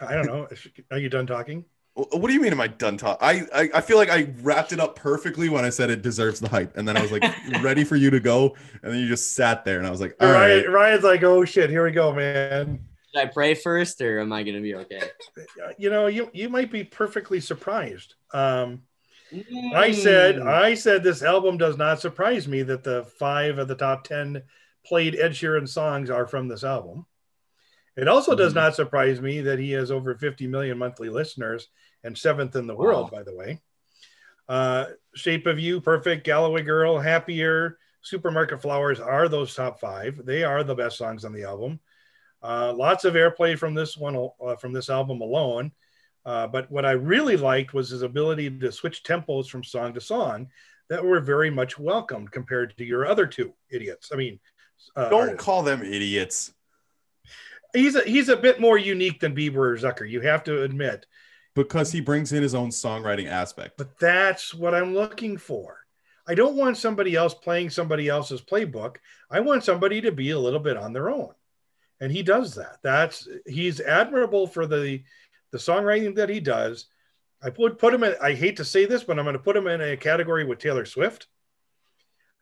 I 0.00 0.14
don't 0.14 0.26
know. 0.26 0.48
Are 0.90 0.98
you 0.98 1.08
done 1.08 1.26
talking? 1.26 1.64
What 1.96 2.28
do 2.28 2.34
you 2.34 2.40
mean? 2.40 2.52
Am 2.52 2.60
I 2.60 2.66
done 2.66 2.98
talking? 2.98 3.26
I, 3.26 3.46
I 3.54 3.70
I 3.76 3.80
feel 3.80 3.96
like 3.96 4.10
I 4.10 4.28
wrapped 4.42 4.72
it 4.72 4.80
up 4.80 4.96
perfectly 4.96 5.48
when 5.48 5.64
I 5.64 5.70
said 5.70 5.88
it 5.88 6.02
deserves 6.02 6.40
the 6.40 6.48
hype, 6.48 6.76
and 6.76 6.86
then 6.86 6.94
I 6.96 7.00
was 7.02 7.10
like 7.10 7.24
ready 7.62 7.84
for 7.84 7.96
you 7.96 8.10
to 8.10 8.20
go, 8.20 8.54
and 8.82 8.92
then 8.92 9.00
you 9.00 9.08
just 9.08 9.34
sat 9.34 9.64
there, 9.64 9.78
and 9.78 9.86
I 9.86 9.90
was 9.90 10.00
like, 10.00 10.14
all 10.20 10.30
right, 10.30 10.60
Ryan, 10.66 10.72
Ryan's 10.72 11.04
like, 11.04 11.22
oh 11.22 11.44
shit, 11.46 11.70
here 11.70 11.84
we 11.84 11.92
go, 11.92 12.12
man. 12.12 12.80
Should 13.14 13.22
I 13.22 13.26
pray 13.26 13.54
first, 13.54 14.00
or 14.02 14.20
am 14.20 14.32
I 14.32 14.42
gonna 14.42 14.60
be 14.60 14.74
okay? 14.74 15.02
You 15.78 15.90
know, 15.90 16.06
you 16.06 16.30
you 16.34 16.48
might 16.50 16.70
be 16.70 16.84
perfectly 16.84 17.40
surprised. 17.40 18.14
Um, 18.32 18.82
I 19.74 19.92
said, 19.92 20.36
Mm. 20.36 20.46
I 20.46 20.74
said 20.74 21.02
this 21.02 21.22
album 21.22 21.58
does 21.58 21.76
not 21.76 22.00
surprise 22.00 22.46
me 22.46 22.62
that 22.62 22.84
the 22.84 23.04
five 23.18 23.58
of 23.58 23.68
the 23.68 23.74
top 23.74 24.04
ten 24.04 24.42
played 24.86 25.16
Ed 25.16 25.32
Sheeran 25.32 25.68
songs 25.68 26.10
are 26.10 26.26
from 26.26 26.48
this 26.48 26.62
album. 26.64 27.06
It 27.96 28.08
also 28.08 28.34
does 28.34 28.52
Mhm. 28.52 28.56
not 28.56 28.74
surprise 28.76 29.20
me 29.20 29.40
that 29.42 29.58
he 29.58 29.72
has 29.72 29.90
over 29.90 30.14
50 30.14 30.46
million 30.46 30.76
monthly 30.78 31.08
listeners 31.08 31.68
and 32.04 32.16
seventh 32.16 32.54
in 32.56 32.66
the 32.66 32.74
world, 32.74 33.10
by 33.10 33.22
the 33.22 33.34
way. 33.34 33.60
Uh, 34.48 34.86
Shape 35.14 35.46
of 35.46 35.58
You, 35.58 35.80
Perfect, 35.80 36.24
Galloway 36.24 36.62
Girl, 36.62 36.98
Happier, 36.98 37.78
Supermarket 38.02 38.62
Flowers 38.62 39.00
are 39.00 39.28
those 39.28 39.54
top 39.54 39.80
five. 39.80 40.24
They 40.24 40.44
are 40.44 40.62
the 40.62 40.74
best 40.74 40.96
songs 40.98 41.24
on 41.24 41.32
the 41.32 41.42
album. 41.44 41.80
Uh, 42.42 42.72
lots 42.76 43.04
of 43.04 43.14
airplay 43.14 43.58
from 43.58 43.74
this 43.74 43.96
one, 43.96 44.30
uh, 44.40 44.54
from 44.56 44.72
this 44.72 44.88
album 44.88 45.20
alone. 45.20 45.72
Uh, 46.24 46.46
but 46.46 46.70
what 46.70 46.84
I 46.84 46.92
really 46.92 47.36
liked 47.36 47.72
was 47.74 47.88
his 47.90 48.02
ability 48.02 48.50
to 48.58 48.70
switch 48.70 49.02
tempos 49.02 49.48
from 49.48 49.64
song 49.64 49.94
to 49.94 50.00
song 50.00 50.50
that 50.88 51.04
were 51.04 51.18
very 51.20 51.50
much 51.50 51.78
welcomed 51.78 52.30
compared 52.30 52.76
to 52.76 52.84
your 52.84 53.06
other 53.06 53.26
two 53.26 53.52
idiots. 53.70 54.10
I 54.12 54.16
mean, 54.16 54.38
uh, 54.94 55.08
don't 55.08 55.20
artists. 55.30 55.44
call 55.44 55.62
them 55.64 55.82
idiots. 55.82 56.52
He's 57.76 57.94
a, 57.94 58.02
he's 58.02 58.28
a 58.28 58.36
bit 58.36 58.60
more 58.60 58.78
unique 58.78 59.20
than 59.20 59.34
Bieber 59.34 59.56
or 59.56 59.76
Zucker. 59.76 60.08
You 60.08 60.20
have 60.22 60.44
to 60.44 60.62
admit, 60.62 61.06
because 61.54 61.92
he 61.92 62.00
brings 62.00 62.32
in 62.32 62.42
his 62.42 62.54
own 62.54 62.70
songwriting 62.70 63.28
aspect. 63.28 63.76
but 63.78 63.98
that's 63.98 64.54
what 64.54 64.74
I'm 64.74 64.94
looking 64.94 65.36
for. 65.38 65.78
I 66.28 66.34
don't 66.34 66.56
want 66.56 66.76
somebody 66.76 67.14
else 67.14 67.34
playing 67.34 67.70
somebody 67.70 68.08
else's 68.08 68.42
playbook. 68.42 68.96
I 69.30 69.40
want 69.40 69.64
somebody 69.64 70.00
to 70.02 70.12
be 70.12 70.30
a 70.30 70.38
little 70.38 70.60
bit 70.60 70.76
on 70.76 70.92
their 70.92 71.08
own, 71.08 71.32
and 72.00 72.10
he 72.10 72.22
does 72.22 72.54
that. 72.56 72.78
That's 72.82 73.28
he's 73.46 73.80
admirable 73.80 74.46
for 74.46 74.66
the 74.66 75.02
the 75.52 75.58
songwriting 75.58 76.16
that 76.16 76.28
he 76.28 76.40
does. 76.40 76.86
I 77.42 77.50
would 77.58 77.78
put 77.78 77.94
him 77.94 78.02
in. 78.02 78.14
I 78.20 78.32
hate 78.32 78.56
to 78.56 78.64
say 78.64 78.86
this, 78.86 79.04
but 79.04 79.18
I'm 79.18 79.24
going 79.24 79.34
to 79.34 79.42
put 79.42 79.56
him 79.56 79.66
in 79.66 79.80
a 79.80 79.96
category 79.96 80.44
with 80.44 80.58
Taylor 80.58 80.84
Swift. 80.84 81.28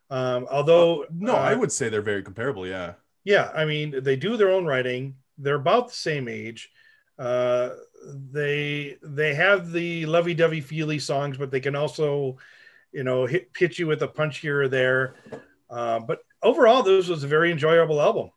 Um, 0.09 0.47
although 0.51 1.07
no, 1.12 1.35
uh, 1.35 1.39
I 1.39 1.55
would 1.55 1.72
say 1.72 1.89
they're 1.89 2.01
very 2.01 2.22
comparable. 2.22 2.66
Yeah, 2.66 2.95
Yeah, 3.24 3.51
I 3.55 3.64
mean, 3.64 4.03
they 4.03 4.16
do 4.16 4.37
their 4.37 4.51
own 4.51 4.64
writing. 4.66 5.16
They're 5.39 5.57
about 5.57 5.89
the 5.89 5.95
same 5.95 6.28
age. 6.28 6.70
Uh, 7.18 7.70
they 8.32 8.97
they 9.03 9.35
have 9.35 9.70
the 9.72 10.07
lovey-dovey 10.07 10.61
feely 10.61 10.99
songs, 10.99 11.37
but 11.39 11.51
they 11.51 11.61
can 11.61 11.76
also, 11.76 12.39
you 12.93 13.05
know, 13.05 13.26
hit 13.26 13.51
hit 13.57 13.78
you 13.78 13.87
with 13.87 14.03
a 14.03 14.09
punch 14.09 14.39
here 14.39 14.62
or 14.62 14.68
there. 14.68 15.14
Uh, 15.70 16.01
but 16.01 16.20
overall, 16.43 16.82
this 16.82 17.09
was 17.09 17.24
a 17.24 17.28
very 17.28 17.51
enjoyable 17.53 18.01
album. 18.01 18.30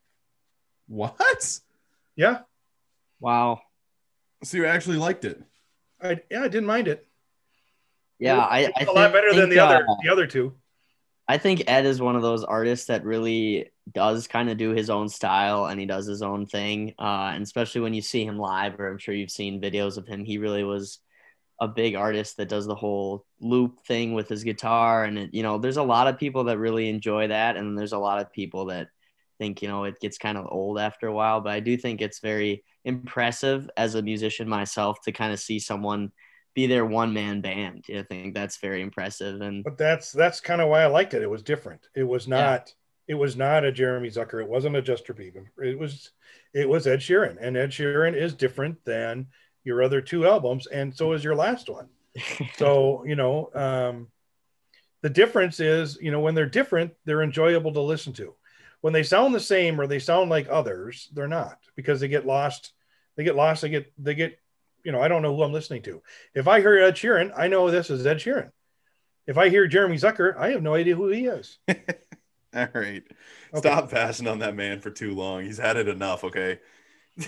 what? 0.87 1.59
Yeah, 2.15 2.39
Wow. 3.19 3.61
So 4.43 4.57
you 4.57 4.65
actually 4.65 4.97
liked 4.97 5.25
it? 5.25 5.41
I 6.01 6.21
yeah, 6.29 6.43
I 6.43 6.47
didn't 6.47 6.67
mind 6.67 6.87
it. 6.87 7.05
Yeah, 8.19 8.37
I, 8.39 8.57
I 8.57 8.59
It's 8.61 8.69
a 8.81 8.85
think, 8.85 8.95
lot 8.95 9.11
better 9.13 9.31
than 9.33 9.41
think, 9.49 9.53
the 9.53 9.59
other 9.59 9.83
uh, 9.87 9.95
the 10.03 10.09
other 10.09 10.27
two. 10.27 10.53
I 11.27 11.37
think 11.37 11.63
Ed 11.67 11.85
is 11.85 12.01
one 12.01 12.15
of 12.15 12.21
those 12.21 12.43
artists 12.45 12.87
that 12.87 13.03
really 13.03 13.69
does 13.93 14.27
kind 14.27 14.49
of 14.49 14.57
do 14.57 14.69
his 14.71 14.89
own 14.89 15.09
style 15.09 15.65
and 15.65 15.79
he 15.79 15.85
does 15.85 16.05
his 16.05 16.21
own 16.21 16.45
thing. 16.45 16.93
Uh, 16.97 17.31
and 17.33 17.43
especially 17.43 17.81
when 17.81 17.93
you 17.93 18.01
see 18.01 18.23
him 18.23 18.39
live, 18.39 18.79
or 18.79 18.87
I'm 18.87 18.97
sure 18.97 19.13
you've 19.13 19.31
seen 19.31 19.61
videos 19.61 19.97
of 19.97 20.07
him, 20.07 20.23
he 20.23 20.37
really 20.37 20.63
was 20.63 20.99
a 21.59 21.67
big 21.67 21.95
artist 21.95 22.37
that 22.37 22.49
does 22.49 22.65
the 22.65 22.75
whole 22.75 23.25
loop 23.41 23.81
thing 23.85 24.13
with 24.13 24.29
his 24.29 24.43
guitar. 24.43 25.03
And, 25.03 25.19
it, 25.19 25.33
you 25.33 25.43
know, 25.43 25.57
there's 25.57 25.77
a 25.77 25.83
lot 25.83 26.07
of 26.07 26.17
people 26.17 26.45
that 26.45 26.59
really 26.59 26.87
enjoy 26.87 27.27
that. 27.27 27.57
And 27.57 27.77
there's 27.77 27.93
a 27.93 27.97
lot 27.97 28.21
of 28.21 28.31
people 28.31 28.65
that 28.67 28.87
think, 29.37 29.61
you 29.61 29.67
know, 29.67 29.83
it 29.83 29.99
gets 29.99 30.17
kind 30.17 30.37
of 30.37 30.47
old 30.49 30.79
after 30.79 31.07
a 31.07 31.13
while. 31.13 31.41
But 31.41 31.53
I 31.53 31.59
do 31.59 31.75
think 31.75 31.99
it's 31.99 32.19
very 32.19 32.63
impressive 32.85 33.69
as 33.75 33.95
a 33.95 34.01
musician 34.01 34.47
myself 34.47 35.01
to 35.01 35.11
kind 35.11 35.33
of 35.33 35.39
see 35.39 35.59
someone 35.59 36.11
be 36.57 36.65
their 36.65 36.85
one 36.85 37.13
man 37.13 37.39
band. 37.39 37.85
I 37.87 38.01
think 38.01 38.33
that's 38.33 38.57
very 38.57 38.81
impressive. 38.81 39.41
And 39.41 39.63
But 39.63 39.77
that's 39.77 40.11
that's 40.11 40.39
kind 40.41 40.59
of 40.59 40.69
why 40.69 40.81
I 40.81 40.87
liked 40.87 41.13
it. 41.13 41.21
It 41.21 41.29
was 41.29 41.43
different. 41.43 41.87
It 41.95 42.01
was 42.03 42.27
not 42.27 42.73
it 43.07 43.13
was 43.13 43.37
not 43.37 43.63
a 43.63 43.71
Jeremy 43.71 44.09
Zucker. 44.09 44.41
It 44.41 44.49
wasn't 44.49 44.75
a 44.75 44.81
Jester 44.81 45.13
Bieber. 45.13 45.45
It 45.63 45.77
was 45.77 46.09
it 46.55 46.67
was 46.67 46.87
Ed 46.87 46.99
Sheeran, 46.99 47.37
and 47.39 47.55
Ed 47.55 47.69
Sheeran 47.69 48.19
is 48.19 48.33
different 48.33 48.83
than 48.85 49.27
your 49.63 49.83
other 49.83 50.01
two 50.01 50.25
albums, 50.25 50.65
and 50.65 50.95
so 50.95 51.13
is 51.13 51.23
your 51.23 51.35
last 51.35 51.69
one. 51.69 51.89
So 52.55 53.05
you 53.05 53.15
know, 53.15 53.51
um, 53.53 54.07
the 55.03 55.11
difference 55.11 55.59
is 55.59 55.99
you 56.01 56.09
know 56.09 56.21
when 56.21 56.33
they're 56.33 56.47
different, 56.47 56.93
they're 57.05 57.21
enjoyable 57.21 57.73
to 57.73 57.81
listen 57.81 58.13
to. 58.13 58.33
When 58.81 58.93
they 58.93 59.03
sound 59.03 59.35
the 59.35 59.39
same 59.39 59.79
or 59.79 59.85
they 59.85 59.99
sound 59.99 60.31
like 60.31 60.47
others, 60.49 61.07
they're 61.13 61.27
not 61.27 61.59
because 61.75 61.99
they 61.99 62.07
get 62.07 62.25
lost. 62.25 62.73
They 63.15 63.23
get 63.23 63.35
lost. 63.35 63.61
They 63.61 63.69
get 63.69 63.93
they 63.99 64.15
get 64.15 64.39
you 64.87 64.93
know 64.93 65.01
I 65.01 65.09
don't 65.09 65.21
know 65.21 65.35
who 65.35 65.43
I'm 65.43 65.51
listening 65.51 65.81
to. 65.83 66.01
If 66.33 66.47
I 66.47 66.61
hear 66.61 66.77
Ed 66.77 66.95
Sheeran, 66.95 67.33
I 67.35 67.49
know 67.49 67.69
this 67.69 67.89
is 67.89 68.05
Ed 68.05 68.19
Sheeran. 68.19 68.51
If 69.27 69.37
I 69.37 69.49
hear 69.49 69.67
Jeremy 69.67 69.97
Zucker, 69.97 70.37
I 70.37 70.51
have 70.51 70.63
no 70.63 70.75
idea 70.75 70.95
who 70.95 71.09
he 71.09 71.25
is. 71.25 71.57
All 71.67 71.75
right. 72.73 73.03
Okay. 73.03 73.59
Stop 73.59 73.91
bashing 73.91 74.27
on 74.27 74.39
that 74.39 74.55
man 74.55 74.79
for 74.79 74.89
too 74.89 75.13
long. 75.13 75.43
He's 75.43 75.57
had 75.57 75.75
it 75.75 75.89
enough. 75.89 76.23
Okay. 76.23 76.59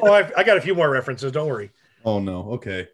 Oh, 0.00 0.12
I've, 0.12 0.32
I 0.36 0.44
got 0.44 0.56
a 0.56 0.60
few 0.60 0.74
more 0.74 0.88
references. 0.88 1.32
Don't 1.32 1.48
worry. 1.48 1.70
Oh 2.04 2.20
no. 2.20 2.52
Okay. 2.52 2.88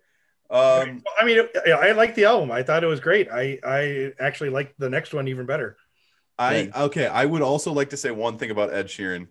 Um. 0.49 1.03
I 1.21 1.25
mean, 1.25 1.41
I 1.67 1.71
I 1.71 1.93
like 1.93 2.15
the 2.15 2.25
album. 2.25 2.51
I 2.51 2.63
thought 2.63 2.83
it 2.83 2.87
was 2.87 3.01
great. 3.01 3.29
I 3.31 3.59
I 3.63 4.13
actually 4.19 4.51
liked 4.51 4.79
the 4.79 4.89
next 4.89 5.13
one 5.13 5.29
even 5.29 5.45
better. 5.45 5.77
I 6.39 6.71
okay. 6.75 7.07
I 7.07 7.27
would 7.27 7.43
also 7.43 7.73
like 7.73 7.91
to 7.91 7.97
say 7.97 8.11
one 8.11 8.39
thing 8.39 8.51
about 8.51 8.73
Ed 8.73 8.87
Sheeran. 8.87 9.29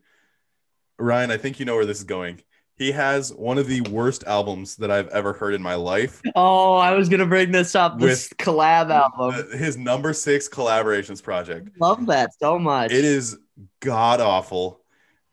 Ryan, 0.99 1.31
I 1.31 1.37
think 1.37 1.59
you 1.59 1.65
know 1.65 1.75
where 1.75 1.85
this 1.85 1.97
is 1.97 2.03
going. 2.03 2.41
He 2.79 2.93
has 2.93 3.33
one 3.33 3.57
of 3.57 3.67
the 3.67 3.81
worst 3.81 4.23
albums 4.25 4.77
that 4.77 4.89
I've 4.89 5.09
ever 5.09 5.33
heard 5.33 5.53
in 5.53 5.61
my 5.61 5.75
life. 5.75 6.21
Oh, 6.33 6.75
I 6.77 6.93
was 6.93 7.09
gonna 7.09 7.25
bring 7.25 7.51
this 7.51 7.75
up. 7.75 7.99
This 7.99 8.29
collab 8.29 8.89
album. 8.89 9.51
His 9.51 9.75
number 9.75 10.13
six 10.13 10.47
collaborations 10.47 11.21
project. 11.21 11.69
Love 11.81 12.05
that 12.05 12.29
so 12.39 12.57
much. 12.57 12.93
It 12.93 13.03
is 13.03 13.37
god 13.81 14.21
awful. 14.21 14.79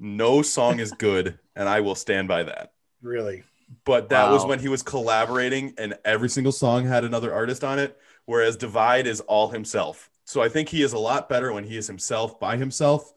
No 0.01 0.43
song 0.43 0.81
is 0.81 0.91
good, 0.91 1.39
and 1.55 1.69
I 1.69 1.83
will 1.83 1.95
stand 1.95 2.27
by 2.27 2.43
that. 2.43 2.73
Really. 3.01 3.45
But 3.85 4.09
that 4.09 4.33
was 4.33 4.45
when 4.45 4.59
he 4.59 4.69
was 4.69 4.83
collaborating, 4.83 5.75
and 5.79 5.97
every 6.05 6.29
single 6.29 6.53
song 6.53 6.85
had 6.85 7.05
another 7.05 7.33
artist 7.33 7.63
on 7.63 7.79
it. 7.79 7.97
Whereas 8.25 8.57
Divide 8.57 9.07
is 9.07 9.21
all 9.21 9.51
himself. 9.51 10.11
So 10.25 10.43
I 10.43 10.49
think 10.49 10.69
he 10.69 10.83
is 10.83 10.93
a 10.93 10.99
lot 10.99 11.29
better 11.29 11.53
when 11.53 11.63
he 11.63 11.77
is 11.77 11.87
himself 11.87 12.41
by 12.41 12.57
himself 12.57 13.13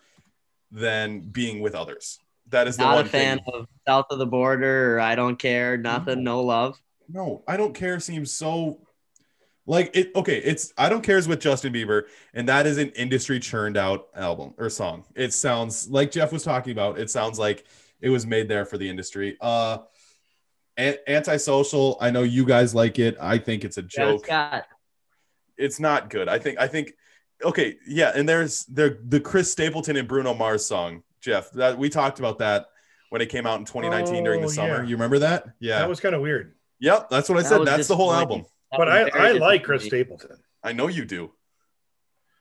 than 0.72 1.22
being 1.22 1.62
with 1.62 1.74
others. 1.74 2.20
That 2.50 2.68
is 2.68 2.78
the 2.78 2.84
Not 2.84 3.06
a 3.06 3.10
fan 3.10 3.38
thing. 3.39 3.45
of 3.54 3.68
South 3.88 4.06
of 4.10 4.20
the 4.20 4.26
Border 4.26 4.95
or 4.95 5.00
I 5.00 5.16
don't 5.16 5.38
care, 5.38 5.78
nothing, 5.78 6.24
no 6.24 6.41
love. 6.43 6.80
No, 7.08 7.43
I 7.47 7.58
don't 7.58 7.74
care. 7.74 8.00
Seems 8.00 8.32
so 8.32 8.80
Like 9.66 9.91
it 9.95 10.12
okay, 10.16 10.38
it's 10.38 10.74
I 10.78 10.89
don't 10.89 11.02
care 11.02 11.16
cares 11.16 11.28
with 11.28 11.39
Justin 11.39 11.74
Bieber, 11.74 12.04
and 12.34 12.47
that 12.50 12.66
is 12.66 12.78
an 12.78 12.89
industry 12.89 13.39
churned 13.39 13.78
out 13.78 14.08
album 14.16 14.54
or 14.58 14.70
song. 14.70 15.06
It 15.16 15.34
sounds 15.34 15.88
like 15.89 16.12
Jeff 16.12 16.32
was 16.32 16.43
talking 16.43 16.72
about, 16.72 17.00
it 17.00 17.10
sounds 17.10 17.38
like 17.38 17.66
it 18.02 18.10
was 18.10 18.26
made 18.26 18.47
there 18.47 18.66
for 18.66 18.78
the 18.78 18.89
industry. 18.89 19.38
Uh 19.41 19.80
An- 20.78 20.97
antisocial, 21.08 21.97
I 22.00 22.10
know 22.12 22.24
you 22.24 22.45
guys 22.45 22.74
like 22.74 23.00
it. 23.00 23.18
I 23.20 23.38
think 23.38 23.64
it's 23.66 23.78
a 23.78 23.82
joke. 23.84 24.28
got- 24.28 24.66
it's 25.58 25.80
not 25.80 26.10
good. 26.10 26.30
I 26.30 26.39
think 26.39 26.58
I 26.60 26.68
think 26.68 26.93
okay, 27.43 27.76
yeah, 27.88 28.12
and 28.16 28.28
there's 28.30 28.66
there 28.66 28.97
the 29.06 29.20
Chris 29.20 29.52
Stapleton 29.52 29.97
and 29.97 30.08
Bruno 30.08 30.34
Mars 30.34 30.66
song, 30.66 31.04
Jeff. 31.22 31.52
That 31.52 31.78
we 31.78 31.90
talked 31.90 32.20
about 32.20 32.40
that 32.40 32.68
when 33.10 33.22
it 33.22 33.30
came 33.30 33.46
out 33.48 33.60
in 33.60 33.66
2019 33.66 34.24
during 34.24 34.42
the 34.42 34.48
Oh, 34.48 34.52
summer. 34.52 34.82
yeah. 34.84 34.88
You 34.90 34.96
remember 34.96 35.20
that? 35.20 35.46
Yeah. 35.60 35.80
That 35.80 35.90
was 35.90 36.00
kind 36.00 36.16
of 36.16 36.22
weird. 36.22 36.56
yep, 36.80 37.10
that's 37.10 37.28
what 37.30 37.38
I 37.38 37.42
That 37.42 37.50
said. 37.50 37.66
That's 37.66 37.88
the 37.88 37.96
whole 37.96 38.14
album. 38.14 38.46
that 38.72 38.78
But 38.78 38.90
I, 38.90 39.10
I 39.10 39.32
like 39.34 39.64
Chris. 39.64 39.86
Stapleton. 39.86 40.38
I 40.64 40.74
know 40.74 40.88
you 40.88 41.06
do. 41.06 41.32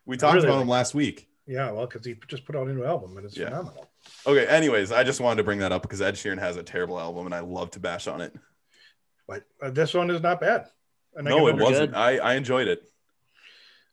We 0.06 0.16
talked 0.16 0.34
really 0.36 0.46
about 0.46 0.56
like 0.56 0.62
him 0.62 0.68
last 0.68 0.94
week. 0.94 1.28
Yeah, 1.46 1.70
well, 1.70 1.86
because 1.86 2.04
he 2.04 2.14
just 2.28 2.44
put 2.44 2.56
out 2.56 2.68
a 2.68 2.72
new 2.74 2.84
album 2.84 3.16
and 3.16 3.24
it's 3.24 3.36
Yeah. 3.36 3.46
phenomenal. 3.46 3.88
Okay, 4.26 4.46
anyways, 4.46 4.92
I 4.92 5.02
just 5.04 5.20
wanted 5.20 5.36
to 5.38 5.44
bring 5.44 5.60
that 5.60 5.72
up 5.72 5.82
because 5.82 6.02
Ed 6.02 6.14
Sheeran 6.14 6.38
has 6.38 6.56
a 6.56 6.62
terrible 6.62 6.98
album 6.98 7.26
and 7.26 7.34
I 7.34 7.40
love 7.40 7.70
to 7.72 7.80
bash 7.80 8.06
on 8.06 8.20
it. 8.20 8.34
But 9.26 9.44
uh, 9.62 9.70
this 9.70 9.94
one 9.94 10.10
is 10.10 10.20
not 10.22 10.40
bad. 10.40 10.66
And 11.14 11.26
I 11.26 11.30
No, 11.30 11.48
it 11.48 11.56
wasn't. 11.56 11.94
I, 11.94 12.18
I 12.18 12.34
enjoyed 12.34 12.68
it. 12.68 12.82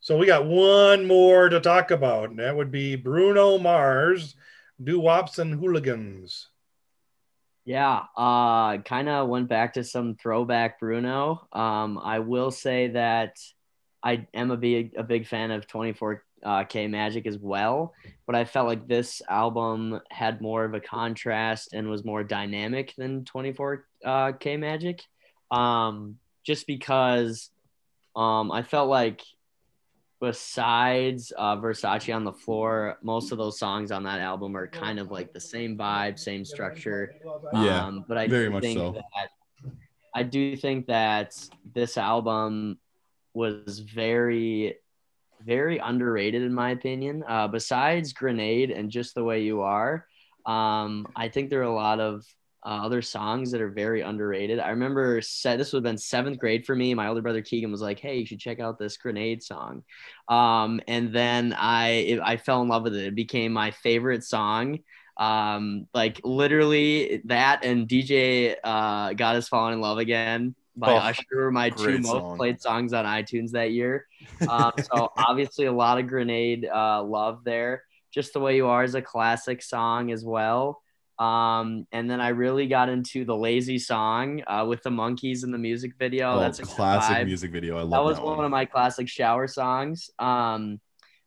So 0.01 0.17
we 0.17 0.25
got 0.27 0.45
one 0.45 1.07
more 1.07 1.49
to 1.49 1.59
talk 1.59 1.91
about, 1.91 2.29
and 2.29 2.39
that 2.39 2.55
would 2.55 2.71
be 2.71 2.95
Bruno 2.95 3.57
Mars, 3.57 4.35
Doo 4.83 4.99
Wops 4.99 5.39
and 5.39 5.53
Hooligans. 5.53 6.49
Yeah, 7.65 8.03
uh 8.15 8.77
kind 8.79 9.09
of 9.09 9.27
went 9.27 9.49
back 9.49 9.73
to 9.73 9.83
some 9.83 10.15
throwback 10.15 10.79
Bruno. 10.79 11.47
Um 11.51 11.97
I 11.97 12.19
will 12.19 12.51
say 12.51 12.89
that 12.89 13.37
I 14.03 14.27
am 14.33 14.51
a 14.51 14.57
big 14.57 14.93
a 14.95 15.03
big 15.03 15.25
fan 15.27 15.51
of 15.51 15.65
24 15.65 16.23
uh, 16.43 16.63
Magic 16.73 17.25
as 17.25 17.39
well, 17.39 17.95
but 18.27 18.35
I 18.35 18.45
felt 18.45 18.67
like 18.67 18.87
this 18.87 19.19
album 19.27 19.99
had 20.11 20.41
more 20.41 20.63
of 20.63 20.75
a 20.75 20.79
contrast 20.79 21.73
and 21.73 21.89
was 21.89 22.05
more 22.05 22.23
dynamic 22.23 22.93
than 22.95 23.25
24 23.25 23.85
uh, 24.05 24.33
Magic. 24.45 25.01
Um 25.49 26.19
just 26.43 26.67
because 26.67 27.49
um 28.15 28.51
I 28.51 28.61
felt 28.61 28.89
like 28.89 29.21
besides 30.21 31.31
uh, 31.37 31.57
Versace 31.57 32.13
on 32.15 32.23
the 32.23 32.33
floor, 32.33 32.97
most 33.01 33.31
of 33.31 33.37
those 33.37 33.59
songs 33.59 33.91
on 33.91 34.03
that 34.03 34.19
album 34.19 34.55
are 34.55 34.67
kind 34.67 34.99
of 34.99 35.11
like 35.11 35.33
the 35.33 35.39
same 35.39 35.77
vibe, 35.77 36.17
same 36.19 36.45
structure. 36.45 37.13
Yeah, 37.53 37.85
Um, 37.85 38.05
but 38.07 38.17
I 38.17 38.27
very 38.27 38.49
much 38.49 38.63
think 38.63 38.79
so. 38.79 38.91
that 38.93 39.29
I 40.13 40.23
do 40.23 40.55
think 40.55 40.87
that 40.87 41.35
this 41.73 41.97
album 41.97 42.79
was 43.33 43.79
very, 43.79 44.75
very 45.43 45.77
underrated 45.77 46.41
in 46.41 46.53
my 46.53 46.71
opinion. 46.71 47.23
Uh, 47.27 47.49
besides 47.49 48.13
Grenade 48.13 48.71
and 48.71 48.89
Just 48.89 49.13
the 49.13 49.23
Way 49.23 49.43
You 49.43 49.61
Are, 49.61 50.07
um, 50.45 51.07
I 51.15 51.27
think 51.27 51.49
there 51.49 51.59
are 51.59 51.63
a 51.63 51.73
lot 51.73 51.99
of 51.99 52.23
uh, 52.65 52.79
other 52.85 53.01
songs 53.01 53.51
that 53.51 53.61
are 53.61 53.69
very 53.69 54.01
underrated. 54.01 54.59
I 54.59 54.69
remember 54.71 55.21
said 55.21 55.59
this 55.59 55.71
would 55.73 55.79
have 55.79 55.91
been 55.91 55.97
seventh 55.99 56.39
grade 56.39 56.65
for 56.65 56.75
me. 56.75 56.93
My 56.95 57.07
older 57.07 57.21
brother 57.21 57.41
Keegan 57.43 57.71
was 57.71 57.81
like, 57.81 57.99
"Hey, 57.99 58.17
you 58.19 58.25
should 58.25 58.39
check 58.39 58.59
out 58.59 58.79
this 58.79 58.97
Grenade 58.97 59.43
song," 59.43 59.83
um, 60.27 60.81
and 60.87 61.13
then 61.13 61.53
I 61.53 61.89
it, 61.89 62.19
I 62.21 62.37
fell 62.37 62.61
in 62.61 62.67
love 62.67 62.83
with 62.83 62.95
it. 62.95 63.05
It 63.07 63.15
became 63.15 63.53
my 63.53 63.71
favorite 63.71 64.23
song 64.23 64.79
um 65.17 65.87
like 65.93 66.19
literally 66.25 67.21
that 67.23 67.63
and 67.63 67.87
dj 67.87 68.53
uh 68.65 69.13
got 69.13 69.37
us 69.37 69.47
falling 69.47 69.73
in 69.75 69.79
love 69.79 69.97
again 69.97 70.53
by 70.75 70.95
Oh, 70.95 70.97
usher 70.97 71.23
were 71.37 71.51
my 71.51 71.69
two 71.69 71.97
most 71.99 72.25
song. 72.25 72.35
played 72.35 72.59
songs 72.61 72.91
on 72.91 73.05
itunes 73.05 73.51
that 73.51 73.71
year 73.71 74.05
um 74.47 74.73
so 74.77 75.07
obviously 75.17 75.65
a 75.67 75.71
lot 75.71 75.97
of 75.97 76.07
grenade 76.07 76.65
uh 76.65 77.01
love 77.01 77.45
there 77.45 77.83
just 78.13 78.33
the 78.33 78.39
way 78.41 78.57
you 78.57 78.67
are 78.67 78.83
is 78.83 78.95
a 78.95 79.01
classic 79.01 79.61
song 79.61 80.11
as 80.11 80.25
well 80.25 80.81
um 81.19 81.87
and 81.93 82.09
then 82.09 82.19
i 82.19 82.27
really 82.27 82.67
got 82.67 82.89
into 82.89 83.23
the 83.23 83.35
lazy 83.35 83.79
song 83.79 84.41
uh 84.47 84.65
with 84.67 84.83
the 84.83 84.91
monkeys 84.91 85.43
in 85.45 85.51
the 85.51 85.57
music 85.57 85.93
video 85.97 86.33
Oh, 86.35 86.39
that's 86.39 86.59
a 86.59 86.63
classic 86.63 87.17
vibe 87.17 87.25
music 87.25 87.51
video. 87.51 87.77
I 87.77 87.81
love 87.81 87.91
that 87.91 88.03
was 88.03 88.17
that 88.17 88.25
one. 88.25 88.37
one. 88.37 88.45
of 88.45 88.51
my 88.51 88.65
classic 88.65 89.07
shower 89.07 89.47
songs. 89.47 90.09
Um, 90.19 90.81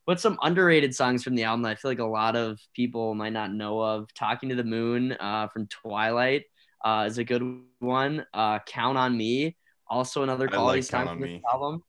but 0.07 0.21
some 0.21 0.39
underrated 0.43 0.95
songs 0.95 1.23
from 1.23 1.35
the 1.35 1.45
album 1.45 1.63
that 1.63 1.71
I 1.71 1.75
feel 1.75 1.91
like 1.91 1.99
a 1.99 2.05
lot 2.05 2.35
of 2.37 2.59
people 2.75 3.15
might 3.15 3.33
not 3.33 3.53
know 3.53 3.81
of. 3.81 4.13
Talking 4.15 4.49
to 4.51 4.55
the 4.55 4.65
Moon 4.65 5.13
uh, 5.13 5.49
from 5.49 5.67
Twilight 5.69 6.45
uh, 6.85 7.05
is 7.07 7.19
a 7.19 7.25
good 7.25 7.43
one. 7.81 8.25
Uh, 8.33 8.59
Count 8.67 8.97
on 8.97 9.17
Me, 9.17 9.57
also 9.89 10.23
another 10.23 10.49
quality 10.49 10.79
like 10.79 10.85
song 10.85 11.07
from 11.09 11.21
this 11.21 11.41
album. 11.53 11.83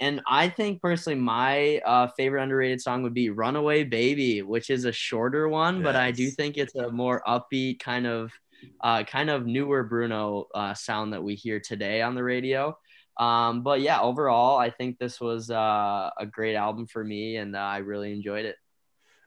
And 0.00 0.22
I 0.26 0.48
think 0.48 0.80
personally, 0.80 1.18
my 1.18 1.78
uh, 1.84 2.08
favorite 2.16 2.42
underrated 2.42 2.80
song 2.80 3.02
would 3.02 3.12
be 3.12 3.28
"Runaway 3.28 3.84
Baby," 3.84 4.40
which 4.40 4.70
is 4.70 4.86
a 4.86 4.92
shorter 4.92 5.46
one, 5.48 5.82
but 5.82 5.94
I 5.94 6.10
do 6.10 6.30
think 6.30 6.56
it's 6.56 6.74
a 6.74 6.90
more 6.90 7.22
upbeat 7.28 7.80
kind 7.80 8.06
of, 8.06 8.32
uh, 8.80 9.04
kind 9.04 9.28
of 9.28 9.46
newer 9.46 9.84
Bruno 9.84 10.48
uh, 10.54 10.72
sound 10.72 11.12
that 11.12 11.22
we 11.22 11.34
hear 11.34 11.60
today 11.60 12.00
on 12.00 12.14
the 12.14 12.24
radio. 12.24 12.78
Um, 13.18 13.62
but 13.62 13.82
yeah, 13.82 14.00
overall, 14.00 14.58
I 14.58 14.70
think 14.70 14.98
this 14.98 15.20
was 15.20 15.50
uh, 15.50 16.10
a 16.18 16.24
great 16.24 16.56
album 16.56 16.86
for 16.86 17.04
me, 17.04 17.36
and 17.36 17.54
uh, 17.54 17.58
I 17.58 17.78
really 17.78 18.12
enjoyed 18.12 18.46
it. 18.46 18.56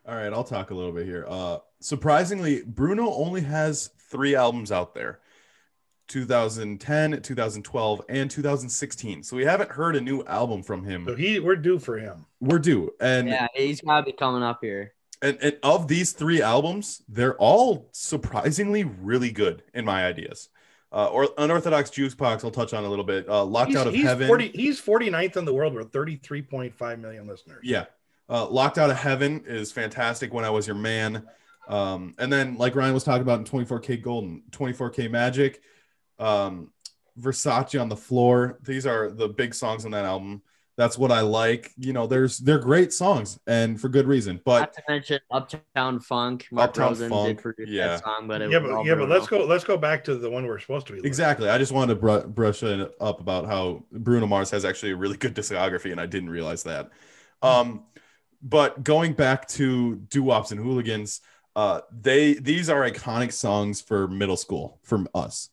All 0.07 0.15
right, 0.15 0.33
I'll 0.33 0.43
talk 0.43 0.71
a 0.71 0.73
little 0.73 0.91
bit 0.91 1.05
here. 1.05 1.25
Uh, 1.29 1.59
surprisingly, 1.81 2.63
Bruno 2.65 3.13
only 3.13 3.41
has 3.41 3.91
three 4.09 4.33
albums 4.33 4.71
out 4.71 4.95
there 4.95 5.19
2010, 6.13 7.21
2012, 7.23 8.01
and 8.07 8.29
2016. 8.29 9.23
So 9.23 9.35
we 9.35 9.43
haven't 9.43 9.71
heard 9.71 9.95
a 9.95 10.01
new 10.01 10.23
album 10.25 10.61
from 10.61 10.83
him. 10.83 11.05
So 11.07 11.15
he, 11.15 11.39
we're 11.39 11.55
due 11.55 11.79
for 11.79 11.97
him. 11.97 12.27
We're 12.39 12.59
due. 12.59 12.93
And, 13.01 13.27
yeah, 13.27 13.47
he's 13.55 13.81
got 13.81 14.01
to 14.01 14.05
be 14.05 14.11
coming 14.11 14.43
up 14.43 14.59
here. 14.61 14.93
and, 15.23 15.39
and 15.41 15.57
of 15.63 15.87
these 15.87 16.11
three 16.11 16.41
albums, 16.41 17.01
they're 17.09 17.35
all 17.37 17.89
surprisingly 17.93 18.83
really 18.83 19.31
good 19.31 19.63
in 19.73 19.85
my 19.85 20.05
ideas. 20.05 20.49
Uh, 20.91 21.07
or 21.07 21.29
Unorthodox 21.39 21.89
Jukebox, 21.89 22.43
I'll 22.43 22.51
touch 22.51 22.75
on 22.75 22.83
a 22.83 22.87
little 22.89 23.05
bit. 23.05 23.27
Uh, 23.27 23.43
Locked 23.43 23.69
He's, 23.69 23.77
Out 23.77 23.87
of 23.87 23.95
he's 23.95 24.05
Heaven. 24.05 24.27
40, 24.27 24.51
he's 24.53 24.79
49th 24.79 25.37
in 25.37 25.45
the 25.45 25.53
world 25.53 25.73
with 25.73 25.91
33.5 25.91 26.99
million 26.99 27.25
listeners. 27.25 27.61
Yeah. 27.63 27.85
Uh, 28.29 28.47
Locked 28.47 28.77
Out 28.77 28.91
of 28.91 28.97
Heaven 28.97 29.43
is 29.47 29.71
fantastic. 29.71 30.31
When 30.31 30.45
I 30.45 30.51
Was 30.51 30.67
Your 30.67 30.75
Man. 30.75 31.25
Um, 31.67 32.13
and 32.19 32.31
then, 32.31 32.57
like 32.57 32.75
Ryan 32.75 32.93
was 32.93 33.03
talking 33.03 33.21
about 33.21 33.39
in 33.39 33.45
24K 33.45 34.03
Golden, 34.03 34.43
24K 34.51 35.09
Magic, 35.09 35.61
um, 36.19 36.71
Versace 37.19 37.79
on 37.79 37.89
the 37.89 37.97
Floor. 37.97 38.59
These 38.63 38.85
are 38.85 39.09
the 39.11 39.27
big 39.29 39.53
songs 39.53 39.85
on 39.85 39.91
that 39.91 40.05
album. 40.05 40.41
That's 40.75 40.97
what 40.97 41.11
I 41.11 41.21
like. 41.21 41.71
You 41.77 41.93
know, 41.93 42.07
there's 42.07 42.39
they're 42.39 42.57
great 42.57 42.91
songs 42.91 43.39
and 43.45 43.79
for 43.79 43.89
good 43.89 44.07
reason. 44.07 44.41
But 44.43 44.59
Not 44.59 44.69
But 44.73 44.75
to 44.77 44.83
mention 44.89 45.19
Uptown 45.29 45.99
Funk. 45.99 46.47
Mark 46.51 46.69
Uptown 46.69 46.95
Ronson 46.95 47.09
Funk, 47.09 47.27
did 47.27 47.43
produce 47.43 47.69
yeah. 47.69 47.87
that 47.89 48.03
song, 48.03 48.27
but 48.27 48.41
it 48.41 48.49
Yeah, 48.49 48.57
was 48.57 48.71
but 48.71 48.83
yeah, 48.83 48.95
but 48.95 49.07
let's 49.09 49.27
go. 49.27 49.45
Let's 49.45 49.63
go 49.63 49.77
back 49.77 50.03
to 50.05 50.15
the 50.15 50.29
one 50.31 50.47
we're 50.47 50.57
supposed 50.57 50.87
to 50.87 50.93
be. 50.93 50.97
listening. 50.97 51.07
exactly, 51.09 51.49
I 51.49 51.59
just 51.59 51.71
wanted 51.71 51.93
to 51.93 51.99
br- 51.99 52.27
brush 52.27 52.63
it 52.63 52.91
up 52.99 53.19
about 53.19 53.45
how 53.45 53.83
Bruno 53.91 54.25
Mars 54.25 54.49
has 54.49 54.65
actually 54.65 54.93
a 54.93 54.95
really 54.95 55.17
good 55.17 55.35
discography, 55.35 55.91
and 55.91 56.01
I 56.01 56.07
didn't 56.07 56.31
realize 56.31 56.63
that. 56.63 56.89
Um, 57.43 57.83
but 58.41 58.83
going 58.83 59.13
back 59.13 59.47
to 59.49 59.95
doo 59.97 60.23
wops 60.23 60.51
and 60.51 60.59
hooligans, 60.59 61.21
uh, 61.55 61.81
they 61.91 62.33
these 62.33 62.69
are 62.69 62.81
iconic 62.81 63.31
songs 63.31 63.79
for 63.79 64.07
middle 64.07 64.37
school 64.37 64.79
from 64.83 65.07
us. 65.13 65.49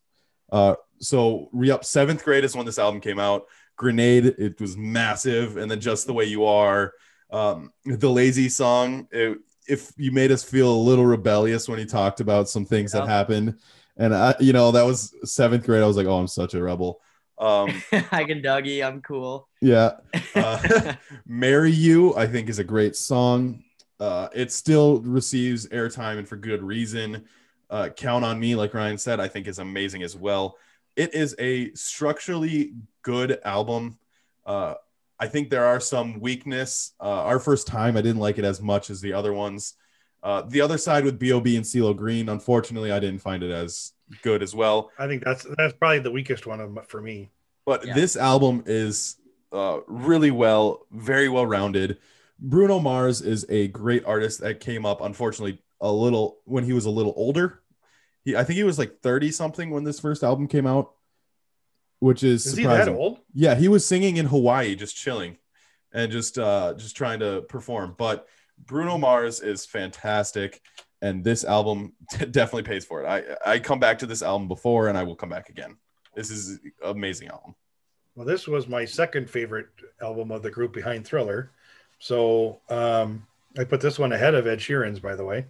Uh, 0.51 0.75
so 1.01 1.49
re 1.53 1.71
up 1.71 1.85
seventh 1.85 2.25
grade 2.25 2.45
is 2.45 2.55
when 2.57 2.67
this 2.67 2.79
album 2.79 3.01
came 3.01 3.19
out. 3.19 3.47
Grenade, 3.77 4.27
it 4.27 4.61
was 4.61 4.77
massive, 4.77 5.57
and 5.57 5.71
then 5.71 5.81
just 5.81 6.07
the 6.07 6.13
way 6.13 6.27
you 6.27 6.45
are, 6.45 6.93
um, 7.31 7.73
the 7.87 8.11
lazy 8.11 8.49
song. 8.49 9.09
It, 9.11 9.39
if 9.67 9.93
you 9.97 10.13
made 10.13 10.31
us 10.31 10.45
feel 10.45 10.71
a 10.71 10.77
little 10.77 11.07
rebellious 11.07 11.69
when 11.69 11.79
he 11.79 11.87
talked 11.87 12.21
about 12.21 12.49
some 12.49 12.67
things 12.67 12.93
that 12.93 13.09
happened, 13.09 13.59
and 13.97 14.15
I, 14.15 14.35
you 14.39 14.53
know, 14.53 14.73
that 14.73 14.83
was 14.83 15.15
seventh 15.25 15.65
grade. 15.65 15.83
I 15.83 15.87
was 15.87 15.97
like, 15.97 16.07
oh, 16.07 16.19
I'm 16.19 16.29
such 16.29 16.55
a 16.55 16.63
rebel. 16.63 17.01
Um, 17.39 17.83
I 18.13 18.25
can 18.25 18.43
Dougie. 18.43 18.87
I'm 18.87 19.01
cool. 19.01 19.49
yeah, 19.63 19.93
uh, 20.35 20.95
Marry 21.27 21.71
You, 21.71 22.15
I 22.17 22.27
think, 22.27 22.51
is 22.51 22.59
a 22.59 22.65
great 22.65 22.97
song. 22.97 23.65
Uh, 23.99 24.29
it 24.35 24.53
still 24.53 25.01
receives 25.01 25.69
airtime 25.69 26.19
and 26.19 26.29
for 26.29 26.37
good 26.37 26.63
reason. 26.63 27.25
Uh, 27.71 27.89
Count 27.89 28.25
on 28.25 28.39
Me, 28.41 28.55
like 28.57 28.75
Ryan 28.75 28.99
said, 28.99 29.21
I 29.21 29.29
think 29.29 29.47
is 29.47 29.61
amazing 29.61 30.03
as 30.03 30.17
well. 30.17 30.57
It 30.97 31.15
is 31.15 31.37
a 31.39 31.73
structurally 31.75 32.73
good 33.03 33.39
album. 33.45 33.97
Uh, 34.45 34.75
I 35.21 35.29
think 35.29 35.51
there 35.51 35.65
are 35.65 35.79
some 35.81 36.19
weakness. 36.19 36.93
Uh, 37.01 37.23
our 37.23 37.39
first 37.39 37.67
time, 37.69 37.97
I 37.97 38.03
didn't 38.03 38.21
like 38.21 38.39
it 38.39 38.45
as 38.45 38.61
much 38.61 38.91
as 38.91 39.01
the 39.01 39.13
other 39.13 39.33
ones. 39.33 39.75
Uh, 40.23 40.43
the 40.43 40.61
other 40.61 40.77
side 40.79 41.05
with 41.05 41.19
B.O.B. 41.19 41.57
and 41.57 41.65
CeeLo 41.65 41.97
Green, 41.97 42.29
unfortunately, 42.29 42.91
I 42.91 42.99
didn't 42.99 43.21
find 43.21 43.43
it 43.43 43.51
as 43.53 43.93
good 44.23 44.43
as 44.43 44.55
well. 44.55 44.91
I 44.99 45.07
think 45.07 45.25
that's 45.25 45.47
that's 45.57 45.73
probably 45.75 46.01
the 46.01 46.11
weakest 46.11 46.47
one 46.47 46.61
of 46.61 46.77
'em 46.77 46.85
for 46.89 47.01
me. 47.01 47.31
But 47.65 47.87
Yeah. 47.87 47.95
this 47.95 48.17
album 48.17 48.65
is 48.67 49.17
uh, 49.53 49.81
really 49.87 50.31
well, 50.31 50.87
very 50.91 51.29
well 51.29 51.47
rounded. 51.47 51.99
Bruno 52.39 52.81
Mars 52.81 53.21
is 53.23 53.47
a 53.49 53.69
great 53.69 54.05
artist 54.05 54.41
that 54.41 54.61
came 54.61 54.85
up, 54.85 55.01
unfortunately, 55.01 55.61
a 55.81 55.91
little 55.91 56.39
when 56.45 56.65
he 56.65 56.73
was 56.73 56.87
a 56.87 56.91
little 56.91 57.15
older. 57.17 57.61
He, 58.25 58.37
I 58.37 58.45
think 58.45 58.57
he 58.57 58.65
was 58.65 58.79
like 58.79 59.01
30 59.01 59.33
something 59.33 59.71
when 59.71 59.85
this 59.85 60.01
first 60.01 60.23
album 60.23 60.47
came 60.47 60.67
out. 60.67 60.93
which 62.01 62.23
is, 62.23 62.47
Is 62.47 62.57
he 62.57 62.65
that 62.65 62.89
old? 62.89 63.19
Yeah, 63.35 63.55
he 63.55 63.69
was 63.69 63.87
singing 63.87 64.17
in 64.17 64.27
Hawaii, 64.27 64.75
just 64.75 64.97
chilling 64.97 65.37
and 65.93 66.11
just 66.13 66.39
uh 66.39 66.75
just 66.77 66.97
trying 66.97 67.21
to 67.21 67.43
perform. 67.43 67.95
But 67.99 68.27
Bruno 68.59 68.99
Mars 68.99 69.41
is 69.41 69.67
fantastic, 69.67 70.61
and 71.03 71.25
this 71.25 71.45
album 71.45 71.95
definitely 72.19 72.63
pays 72.65 72.85
for 72.85 73.05
it. 73.05 73.07
I 73.07 73.53
I 73.55 73.59
come 73.59 73.81
back 73.81 73.99
to 74.01 74.07
this 74.07 74.23
album 74.23 74.49
before, 74.49 74.89
and 74.89 74.99
I 74.99 75.03
will 75.03 75.17
come 75.17 75.29
back 75.29 75.49
again. 75.49 75.77
This 76.15 76.31
is 76.31 76.51
an 76.51 76.73
amazing 76.83 77.29
album. 77.29 77.55
Well, 78.15 78.27
this 78.27 78.47
was 78.47 78.69
my 78.69 78.85
second 78.85 79.31
favorite 79.31 79.69
album 80.03 80.31
of 80.31 80.43
the 80.43 80.51
group 80.51 80.73
behind 80.73 81.07
Thriller. 81.07 81.53
So 82.01 82.61
um, 82.69 83.27
I 83.57 83.65
put 83.65 83.81
this 83.81 83.99
one 83.99 84.13
ahead 84.13 84.35
of 84.35 84.47
Ed 84.47 84.59
Sheeran's, 84.59 85.01
by 85.01 85.15
the 85.15 85.25
way. 85.25 85.47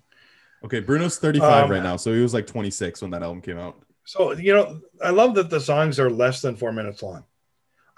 Okay, 0.64 0.80
Bruno's 0.80 1.18
35 1.18 1.64
Um, 1.64 1.70
right 1.70 1.82
now, 1.82 1.96
so 1.96 2.12
he 2.12 2.20
was 2.20 2.34
like 2.34 2.46
26 2.46 3.02
when 3.02 3.10
that 3.12 3.22
album 3.22 3.40
came 3.40 3.58
out. 3.58 3.82
So, 4.04 4.32
you 4.32 4.54
know, 4.54 4.80
I 5.02 5.10
love 5.10 5.34
that 5.36 5.50
the 5.50 5.60
songs 5.60 5.98
are 5.98 6.10
less 6.10 6.42
than 6.42 6.56
four 6.56 6.72
minutes 6.72 7.02
long. 7.02 7.24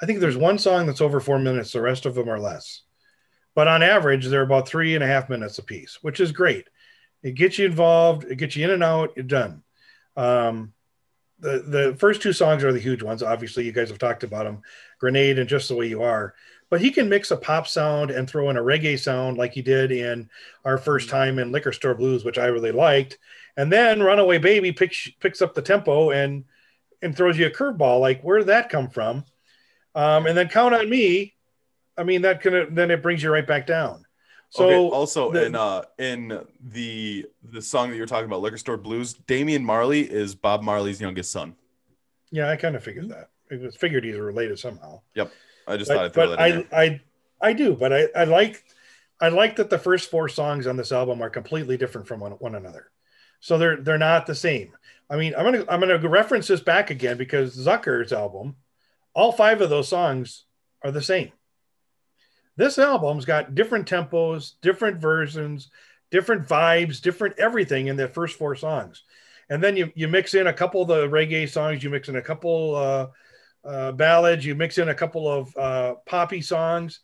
I 0.00 0.06
think 0.06 0.20
there's 0.20 0.36
one 0.36 0.58
song 0.58 0.86
that's 0.86 1.00
over 1.00 1.20
four 1.20 1.38
minutes, 1.38 1.72
the 1.72 1.80
rest 1.80 2.06
of 2.06 2.14
them 2.14 2.28
are 2.28 2.38
less. 2.38 2.82
But 3.54 3.68
on 3.68 3.82
average, 3.82 4.26
they're 4.26 4.42
about 4.42 4.68
three 4.68 4.94
and 4.94 5.04
a 5.04 5.06
half 5.06 5.28
minutes 5.28 5.58
apiece, 5.58 5.98
which 6.02 6.20
is 6.20 6.32
great. 6.32 6.68
It 7.22 7.34
gets 7.34 7.58
you 7.58 7.66
involved, 7.66 8.24
it 8.24 8.36
gets 8.36 8.56
you 8.56 8.64
in 8.64 8.70
and 8.70 8.82
out, 8.82 9.12
you're 9.16 9.24
done. 9.24 9.62
Um, 10.16 10.72
the, 11.38 11.58
the 11.66 11.96
first 11.98 12.22
two 12.22 12.32
songs 12.32 12.62
are 12.64 12.72
the 12.72 12.78
huge 12.78 13.02
ones. 13.02 13.22
Obviously, 13.22 13.64
you 13.64 13.72
guys 13.72 13.88
have 13.90 13.98
talked 13.98 14.22
about 14.22 14.44
them 14.44 14.62
Grenade 14.98 15.38
and 15.38 15.48
Just 15.48 15.68
the 15.68 15.74
Way 15.74 15.88
You 15.88 16.02
Are. 16.02 16.34
But 16.72 16.80
he 16.80 16.90
can 16.90 17.06
mix 17.06 17.30
a 17.30 17.36
pop 17.36 17.68
sound 17.68 18.10
and 18.10 18.26
throw 18.26 18.48
in 18.48 18.56
a 18.56 18.62
reggae 18.62 18.98
sound 18.98 19.36
like 19.36 19.52
he 19.52 19.60
did 19.60 19.92
in 19.92 20.30
our 20.64 20.78
first 20.78 21.10
time 21.10 21.38
in 21.38 21.52
Liquor 21.52 21.70
Store 21.70 21.94
Blues, 21.94 22.24
which 22.24 22.38
I 22.38 22.46
really 22.46 22.72
liked. 22.72 23.18
And 23.58 23.70
then 23.70 24.02
runaway 24.02 24.38
baby 24.38 24.72
picks 24.72 25.06
picks 25.20 25.42
up 25.42 25.52
the 25.52 25.60
tempo 25.60 26.12
and 26.12 26.44
and 27.02 27.14
throws 27.14 27.36
you 27.36 27.46
a 27.46 27.50
curveball. 27.50 28.00
Like 28.00 28.22
where 28.22 28.38
did 28.38 28.46
that 28.46 28.70
come 28.70 28.88
from? 28.88 29.22
Um, 29.94 30.24
and 30.24 30.34
then 30.34 30.48
count 30.48 30.74
on 30.74 30.88
me 30.88 31.34
i 31.98 32.02
mean 32.04 32.22
that 32.22 32.40
can 32.40 32.74
then 32.74 32.90
it 32.90 33.02
brings 33.02 33.22
you 33.22 33.30
right 33.30 33.46
back 33.46 33.66
down. 33.66 34.06
So 34.48 34.64
okay, 34.64 34.96
also 34.96 35.30
the- 35.30 35.44
in 35.44 35.54
uh 35.54 35.82
in 35.98 36.40
the 36.70 37.26
the 37.42 37.60
song 37.60 37.90
that 37.90 37.96
you're 37.96 38.06
talking 38.06 38.24
about, 38.24 38.40
Liquor 38.40 38.56
Store 38.56 38.78
Blues, 38.78 39.12
Damian 39.12 39.62
Marley 39.62 40.10
is 40.10 40.34
Bob 40.34 40.62
Marley's 40.62 41.02
youngest 41.02 41.32
son. 41.32 41.54
yeah 42.30 42.48
i 42.48 42.56
kind 42.56 42.76
of 42.76 42.82
figured 42.82 43.10
that. 43.10 43.28
It 43.50 43.60
was 43.60 43.76
figured 43.76 44.04
he's 44.04 44.16
related 44.16 44.58
somehow 44.58 45.02
I 45.72 45.76
just 45.76 45.90
thought 45.90 45.96
but, 45.96 46.04
I'd 46.04 46.12
throw 46.12 46.36
that 46.36 46.50
in 46.50 46.66
I. 46.72 46.84
I 46.84 47.00
i 47.40 47.52
do 47.52 47.74
but 47.74 47.92
i 47.92 48.06
i 48.14 48.24
like 48.24 48.64
i 49.20 49.28
like 49.28 49.56
that 49.56 49.70
the 49.70 49.78
first 49.78 50.10
four 50.10 50.28
songs 50.28 50.66
on 50.66 50.76
this 50.76 50.92
album 50.92 51.22
are 51.22 51.30
completely 51.30 51.76
different 51.76 52.06
from 52.06 52.20
one, 52.20 52.32
one 52.32 52.54
another. 52.54 52.90
So 53.40 53.58
they're 53.58 53.76
they're 53.76 53.98
not 53.98 54.26
the 54.26 54.34
same. 54.34 54.72
I 55.10 55.16
mean 55.16 55.34
i'm 55.36 55.44
gonna 55.44 55.64
i'm 55.68 55.80
gonna 55.80 55.98
reference 56.08 56.46
this 56.46 56.60
back 56.60 56.90
again 56.90 57.16
because 57.16 57.56
zucker's 57.56 58.12
album 58.12 58.56
all 59.14 59.32
five 59.32 59.60
of 59.60 59.70
those 59.70 59.88
songs 59.88 60.44
are 60.82 60.90
the 60.90 61.02
same. 61.02 61.32
This 62.56 62.78
album's 62.78 63.24
got 63.24 63.54
different 63.54 63.88
tempos 63.88 64.52
different 64.60 65.00
versions 65.00 65.70
different 66.10 66.46
vibes 66.46 67.00
different 67.00 67.38
everything 67.38 67.86
in 67.86 67.96
the 67.96 68.08
first 68.08 68.36
four 68.38 68.54
songs. 68.54 69.02
And 69.48 69.62
then 69.62 69.76
you 69.76 69.92
you 69.94 70.08
mix 70.08 70.34
in 70.34 70.46
a 70.46 70.52
couple 70.52 70.82
of 70.82 70.88
the 70.88 71.08
reggae 71.08 71.48
songs 71.48 71.82
you 71.82 71.90
mix 71.90 72.08
in 72.08 72.16
a 72.16 72.22
couple 72.22 72.76
uh 72.76 73.06
uh, 73.64 73.92
ballads. 73.92 74.44
You 74.44 74.54
mix 74.54 74.78
in 74.78 74.88
a 74.88 74.94
couple 74.94 75.28
of 75.28 75.56
uh, 75.56 75.94
poppy 76.06 76.40
songs, 76.42 77.00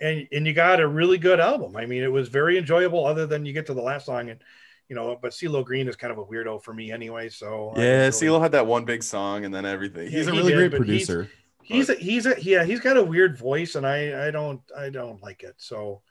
and 0.00 0.26
and 0.32 0.46
you 0.46 0.52
got 0.52 0.80
a 0.80 0.86
really 0.88 1.18
good 1.18 1.40
album. 1.40 1.76
I 1.76 1.86
mean, 1.86 2.02
it 2.02 2.12
was 2.12 2.28
very 2.28 2.58
enjoyable. 2.58 3.06
Other 3.06 3.26
than 3.26 3.44
you 3.46 3.52
get 3.52 3.66
to 3.66 3.74
the 3.74 3.82
last 3.82 4.06
song, 4.06 4.30
and 4.30 4.40
you 4.88 4.96
know, 4.96 5.18
but 5.20 5.32
CeeLo 5.32 5.64
Green 5.64 5.88
is 5.88 5.96
kind 5.96 6.12
of 6.12 6.18
a 6.18 6.24
weirdo 6.24 6.62
for 6.62 6.74
me 6.74 6.92
anyway. 6.92 7.28
So 7.28 7.72
yeah, 7.76 7.82
didn't 7.82 7.98
really- 7.98 8.10
CeeLo 8.38 8.42
had 8.42 8.52
that 8.52 8.66
one 8.66 8.84
big 8.84 9.02
song 9.02 9.44
and 9.44 9.54
then 9.54 9.64
everything. 9.64 10.04
Yeah, 10.04 10.18
He's 10.18 10.28
a 10.28 10.32
he 10.32 10.36
really 10.38 10.52
did, 10.52 10.70
great 10.70 10.78
but 10.78 10.88
he's- 10.88 11.06
producer. 11.06 11.30
he's 11.62 11.88
a, 11.88 11.94
he's 11.94 12.26
a 12.26 12.42
yeah 12.42 12.64
he's 12.64 12.80
got 12.80 12.96
a 12.96 13.02
weird 13.02 13.38
voice, 13.38 13.74
and 13.76 13.86
I 13.86 14.26
I 14.28 14.30
don't 14.30 14.60
I 14.76 14.90
don't 14.90 15.22
like 15.22 15.42
it. 15.42 15.54
So. 15.58 16.02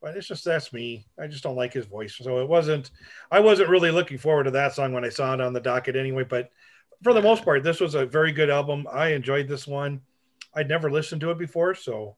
But 0.00 0.16
it's 0.16 0.26
just 0.26 0.44
that's 0.44 0.72
me. 0.72 1.06
I 1.16 1.28
just 1.28 1.44
don't 1.44 1.54
like 1.54 1.72
his 1.72 1.86
voice. 1.86 2.16
So 2.20 2.40
it 2.40 2.48
wasn't. 2.48 2.90
I 3.30 3.38
wasn't 3.38 3.68
really 3.68 3.92
looking 3.92 4.18
forward 4.18 4.42
to 4.44 4.50
that 4.50 4.74
song 4.74 4.92
when 4.92 5.04
I 5.04 5.10
saw 5.10 5.32
it 5.32 5.40
on 5.40 5.52
the 5.52 5.60
docket 5.60 5.94
anyway. 5.94 6.24
But 6.24 6.50
for 7.02 7.12
the 7.12 7.22
most 7.22 7.44
part, 7.44 7.62
this 7.62 7.80
was 7.80 7.94
a 7.94 8.06
very 8.06 8.32
good 8.32 8.50
album. 8.50 8.86
I 8.90 9.08
enjoyed 9.08 9.48
this 9.48 9.66
one. 9.66 10.00
I'd 10.54 10.68
never 10.68 10.90
listened 10.90 11.20
to 11.22 11.30
it 11.30 11.38
before, 11.38 11.74
so 11.74 12.16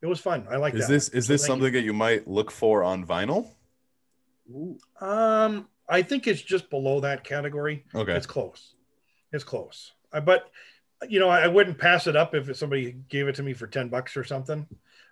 it 0.00 0.06
was 0.06 0.20
fun. 0.20 0.46
I 0.50 0.56
like 0.56 0.74
Is 0.74 0.82
that. 0.82 0.92
this 0.92 1.08
is 1.08 1.26
So 1.26 1.32
this 1.32 1.44
something 1.44 1.72
that 1.72 1.82
you 1.82 1.92
might 1.92 2.28
look 2.28 2.50
for 2.50 2.84
on 2.84 3.06
vinyl? 3.06 3.50
Um, 5.00 5.68
I 5.88 6.02
think 6.02 6.26
it's 6.26 6.42
just 6.42 6.70
below 6.70 7.00
that 7.00 7.24
category. 7.24 7.84
Okay. 7.94 8.12
It's 8.12 8.26
close. 8.26 8.74
It's 9.32 9.44
close. 9.44 9.92
I, 10.12 10.20
but 10.20 10.50
you 11.08 11.20
know, 11.20 11.28
I, 11.28 11.48
wouldn't 11.48 11.78
pass 11.78 12.06
it 12.06 12.16
up 12.16 12.34
if 12.34 12.54
somebody 12.56 12.96
gave 13.08 13.28
it 13.28 13.34
to 13.36 13.42
me 13.42 13.52
for 13.52 13.66
ten 13.66 13.88
bucks 13.88 14.16
or 14.16 14.24
something. 14.24 14.66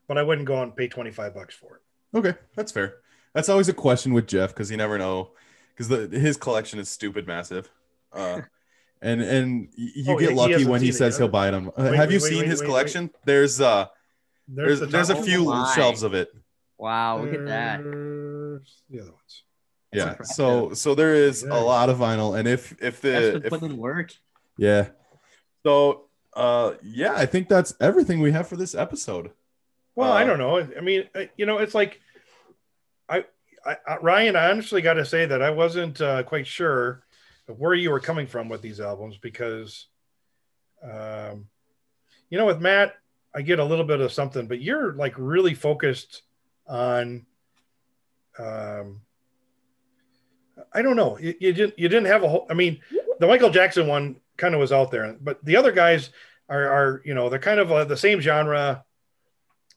But 0.07 0.19
I 0.19 0.23
wouldn't 0.23 0.47
go 0.47 0.57
out 0.57 0.65
and 0.65 0.77
pay 0.77 0.89
twenty 0.89 1.11
five 1.11 1.35
bucks 1.35 1.55
for 1.55 1.77
it. 1.77 2.19
Okay, 2.19 2.39
that's 2.55 2.73
fair. 2.73 2.97
That's 3.35 3.49
always 3.49 3.69
a 3.69 3.75
question 3.75 4.13
with 4.13 4.27
Jeff 4.27 4.51
because 4.51 4.71
you 4.71 4.77
never 4.77 4.99
know 4.99 5.31
because 5.75 5.89
the 5.89 6.19
his 6.19 6.37
collection 6.37 6.79
is 6.79 6.89
stupid 6.89 7.27
massive. 7.27 7.71
Uh, 8.13 8.43
and 9.03 9.21
and 9.21 9.69
you 9.77 10.05
Oh, 10.13 10.19
get 10.19 10.31
he 10.31 10.35
lucky 10.35 10.53
hasn't 10.53 10.71
when 10.71 10.81
he 10.83 10.93
says 10.93 11.15
yet. 11.15 11.19
he'll 11.25 11.29
buy 11.29 11.49
it 11.49 11.55
on. 11.55 11.69
Uh, 11.69 11.73
Wait, 11.91 11.95
have 11.97 12.11
you 12.13 12.19
wait, 12.19 12.23
wait, 12.23 12.29
seen 12.31 12.39
wait, 12.41 12.49
his 12.49 12.61
wait, 12.61 12.67
collection? 12.67 13.11
There's 13.25 13.61
uh 13.61 13.87
there's 14.49 14.81
the 14.81 14.87
there's 14.87 15.11
a 15.11 15.23
few 15.23 15.45
one. 15.45 15.75
shelves 15.75 16.03
of 16.03 16.15
it. 16.15 16.29
Wow, 16.79 17.21
look 17.23 17.35
at 17.35 17.47
that. 17.47 17.83
There's 17.83 18.83
The 18.91 19.01
other 19.01 19.11
ones. 19.13 19.45
That's 19.93 20.05
Yeah. 20.05 20.11
impressive. 20.13 20.35
So 20.37 20.75
so 20.75 20.95
there 20.95 21.15
is 21.15 21.43
Yeah. 21.43 21.59
a 21.59 21.61
lot 21.61 21.91
of 21.91 21.99
vinyl, 21.99 22.39
and 22.39 22.49
if 22.49 22.73
if 22.81 23.01
That's 23.01 23.33
the 23.33 23.43
if, 23.45 23.51
putting 23.51 23.77
work. 23.77 24.13
yeah, 24.57 24.89
so 25.67 26.09
uh 26.35 26.75
yeah, 26.83 27.15
I 27.15 27.27
think 27.27 27.49
that's 27.49 27.75
everything 27.81 28.21
we 28.21 28.33
have 28.33 28.49
for 28.49 28.57
this 28.57 28.75
episode. 28.75 29.33
Well, 29.95 30.13
I 30.13 30.23
Uh, 30.25 30.27
don't 30.29 30.39
know. 30.39 30.59
I 30.59 30.81
mean, 30.81 31.09
you 31.37 31.45
know, 31.47 31.59
it's 31.59 31.75
like 31.75 32.01
I, 33.09 33.25
I, 33.67 33.77
I 33.87 33.97
Ryan. 33.99 34.37
I 34.37 34.51
honestly 34.51 34.81
got 34.81 34.95
to 34.95 35.05
say 35.05 35.27
that 35.27 35.43
I 35.43 35.51
wasn't 35.51 36.01
uh, 36.01 36.23
quite 36.23 36.47
sure 36.47 36.89
of 36.91 37.03
where 37.47 37.75
you 37.75 37.91
were 37.91 38.01
coming 38.01 38.27
from 38.27 38.49
with 38.49 38.63
these 38.63 38.81
albums 38.81 39.19
because, 39.19 39.87
um, 40.83 41.47
you 42.31 42.39
know, 42.39 42.47
with 42.47 42.61
Matt, 42.61 42.95
I 43.35 43.43
get 43.43 43.59
a 43.59 43.65
little 43.65 43.85
bit 43.85 44.01
of 44.01 44.13
something, 44.13 44.47
but 44.47 44.61
you're 44.61 44.93
like 44.93 45.15
really 45.17 45.55
focused 45.55 46.23
on. 46.67 47.27
Um, 48.39 49.01
I 50.73 50.83
don't 50.83 50.97
know. 50.97 51.19
You, 51.19 51.35
you 51.41 51.53
didn't. 51.53 51.79
You 51.79 51.89
didn't 51.89 52.07
have 52.07 52.23
a 52.23 52.29
whole. 52.29 52.47
I 52.49 52.55
mean, 52.55 52.81
the 53.19 53.27
Michael 53.27 53.51
Jackson 53.51 53.87
one 53.87 54.17
kind 54.37 54.55
of 54.55 54.61
was 54.61 54.73
out 54.73 54.91
there, 54.91 55.17
but 55.21 55.45
the 55.45 55.57
other 55.57 55.73
guys 55.73 56.11
are, 56.49 56.69
are 56.69 57.03
you 57.05 57.15
know, 57.15 57.29
they're 57.29 57.39
kind 57.39 57.61
of 57.61 57.73
uh, 57.73 57.85
the 57.85 57.97
same 57.97 58.21
genre 58.21 58.85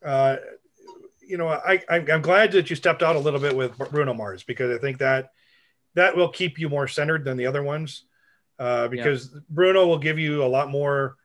uh, 0.05 0.38
you 1.28 1.38
know, 1.38 1.47
I, 1.47 1.84
I 1.89 1.95
I'm 2.11 2.22
glad 2.22 2.51
that 2.51 2.70
you 2.70 2.76
stepped 2.76 3.01
out 3.01 3.16
a 3.16 3.20
little 3.20 3.39
bit 3.39 3.55
with 3.55 3.76
Bruno 3.89 4.13
Mars 4.13 4.43
because 4.43 4.76
I 4.76 4.80
think 4.80 4.99
that 4.99 5.32
that 5.95 6.15
will 6.15 6.29
keep 6.29 6.59
you 6.59 6.69
more 6.69 6.87
centered 6.87 7.25
than 7.25 7.37
the 7.37 7.47
other 7.47 7.63
ones. 7.63 8.03
Uh, 8.57 8.87
because 8.87 9.35
Bruno 9.49 9.85
will 9.85 9.97
give 9.97 10.17
you 10.17 10.43
a 10.43 10.47
lot 10.47 10.69
more 10.69 11.17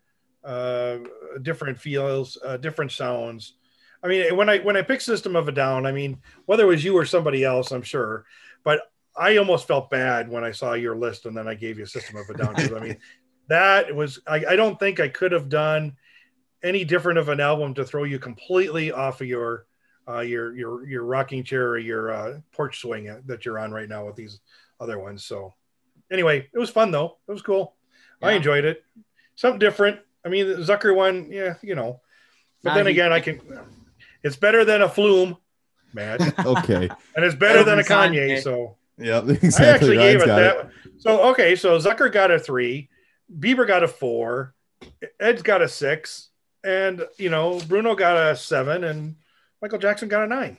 uh, 0.42 0.98
different 1.42 1.78
feels, 1.78 2.36
uh, 2.44 2.56
different 2.56 2.90
sounds. 2.90 3.54
I 4.02 4.08
mean, 4.08 4.34
when 4.36 4.48
I 4.48 4.58
when 4.58 4.76
I 4.76 4.82
picked 4.82 5.02
System 5.02 5.36
of 5.36 5.46
a 5.46 5.52
Down, 5.52 5.86
I 5.86 5.92
mean, 5.92 6.18
whether 6.46 6.64
it 6.64 6.68
was 6.68 6.82
you 6.82 6.96
or 6.96 7.04
somebody 7.04 7.44
else, 7.44 7.70
I'm 7.70 7.82
sure, 7.82 8.24
but 8.64 8.80
I 9.16 9.36
almost 9.36 9.68
felt 9.68 9.90
bad 9.90 10.28
when 10.28 10.42
I 10.42 10.52
saw 10.52 10.72
your 10.72 10.96
list 10.96 11.26
and 11.26 11.36
then 11.36 11.46
I 11.46 11.54
gave 11.54 11.78
you 11.78 11.86
System 11.86 12.16
of 12.16 12.28
a 12.30 12.34
Down. 12.34 12.56
I 12.56 12.80
mean, 12.80 12.96
that 13.48 13.94
was 13.94 14.20
I, 14.26 14.44
I 14.50 14.56
don't 14.56 14.78
think 14.78 15.00
I 15.00 15.08
could 15.08 15.32
have 15.32 15.48
done 15.48 15.96
any 16.62 16.84
different 16.84 17.18
of 17.18 17.28
an 17.28 17.40
album 17.40 17.74
to 17.74 17.84
throw 17.84 18.04
you 18.04 18.18
completely 18.18 18.90
off 18.92 19.20
of 19.20 19.26
your 19.26 19.66
uh, 20.16 20.20
your 20.20 20.54
your 20.56 20.86
your 20.86 21.04
rocking 21.04 21.44
chair 21.44 21.68
or 21.68 21.78
your 21.78 22.12
uh, 22.12 22.38
porch 22.52 22.80
swing 22.80 23.22
that 23.26 23.44
you're 23.44 23.58
on 23.58 23.70
right 23.72 23.88
now 23.88 24.06
with 24.06 24.16
these 24.16 24.40
other 24.80 24.98
ones. 24.98 25.24
So 25.24 25.54
anyway, 26.10 26.48
it 26.52 26.58
was 26.58 26.70
fun 26.70 26.90
though. 26.90 27.18
It 27.28 27.32
was 27.32 27.42
cool. 27.42 27.74
I 28.22 28.32
enjoyed 28.32 28.64
it. 28.64 28.84
Something 29.36 29.58
different. 29.58 30.00
I 30.24 30.28
mean, 30.28 30.46
the 30.46 30.56
Zucker 30.56 30.94
one, 30.94 31.28
yeah, 31.32 31.54
you 31.62 31.74
know. 31.74 32.00
But 32.62 32.70
Nah, 32.70 32.74
then 32.76 32.86
he- 32.86 32.92
again, 32.92 33.12
I 33.12 33.20
can. 33.20 33.40
It's 34.22 34.36
better 34.36 34.66
than 34.66 34.82
a 34.82 34.88
Flume, 34.88 35.38
Matt, 35.94 36.20
Okay. 36.46 36.90
and 37.16 37.24
it's 37.24 37.34
better 37.34 37.64
than 37.64 37.78
a 37.78 37.82
Kanye. 37.82 38.36
Kanye. 38.36 38.42
So 38.42 38.76
yeah, 38.98 39.20
exactly. 39.20 39.38
I 39.42 39.46
exactly. 39.46 39.66
actually 39.66 39.96
Ryan's 39.96 40.12
gave 40.12 40.22
it 40.22 40.26
got 40.26 40.36
that. 40.36 40.70
So 40.98 41.30
okay, 41.30 41.56
so 41.56 41.78
Zucker 41.78 42.12
got 42.12 42.30
a 42.30 42.38
three, 42.38 42.90
Bieber 43.38 43.66
got 43.66 43.82
a 43.82 43.88
four, 43.88 44.54
Ed's 45.18 45.40
got 45.40 45.62
a 45.62 45.68
six, 45.68 46.28
and 46.62 47.06
you 47.16 47.30
know 47.30 47.58
Bruno 47.66 47.94
got 47.94 48.16
a 48.18 48.36
seven, 48.36 48.84
and 48.84 49.16
Michael 49.62 49.78
Jackson 49.78 50.08
got 50.08 50.24
a 50.24 50.26
nine. 50.26 50.58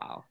Wow. 0.00 0.24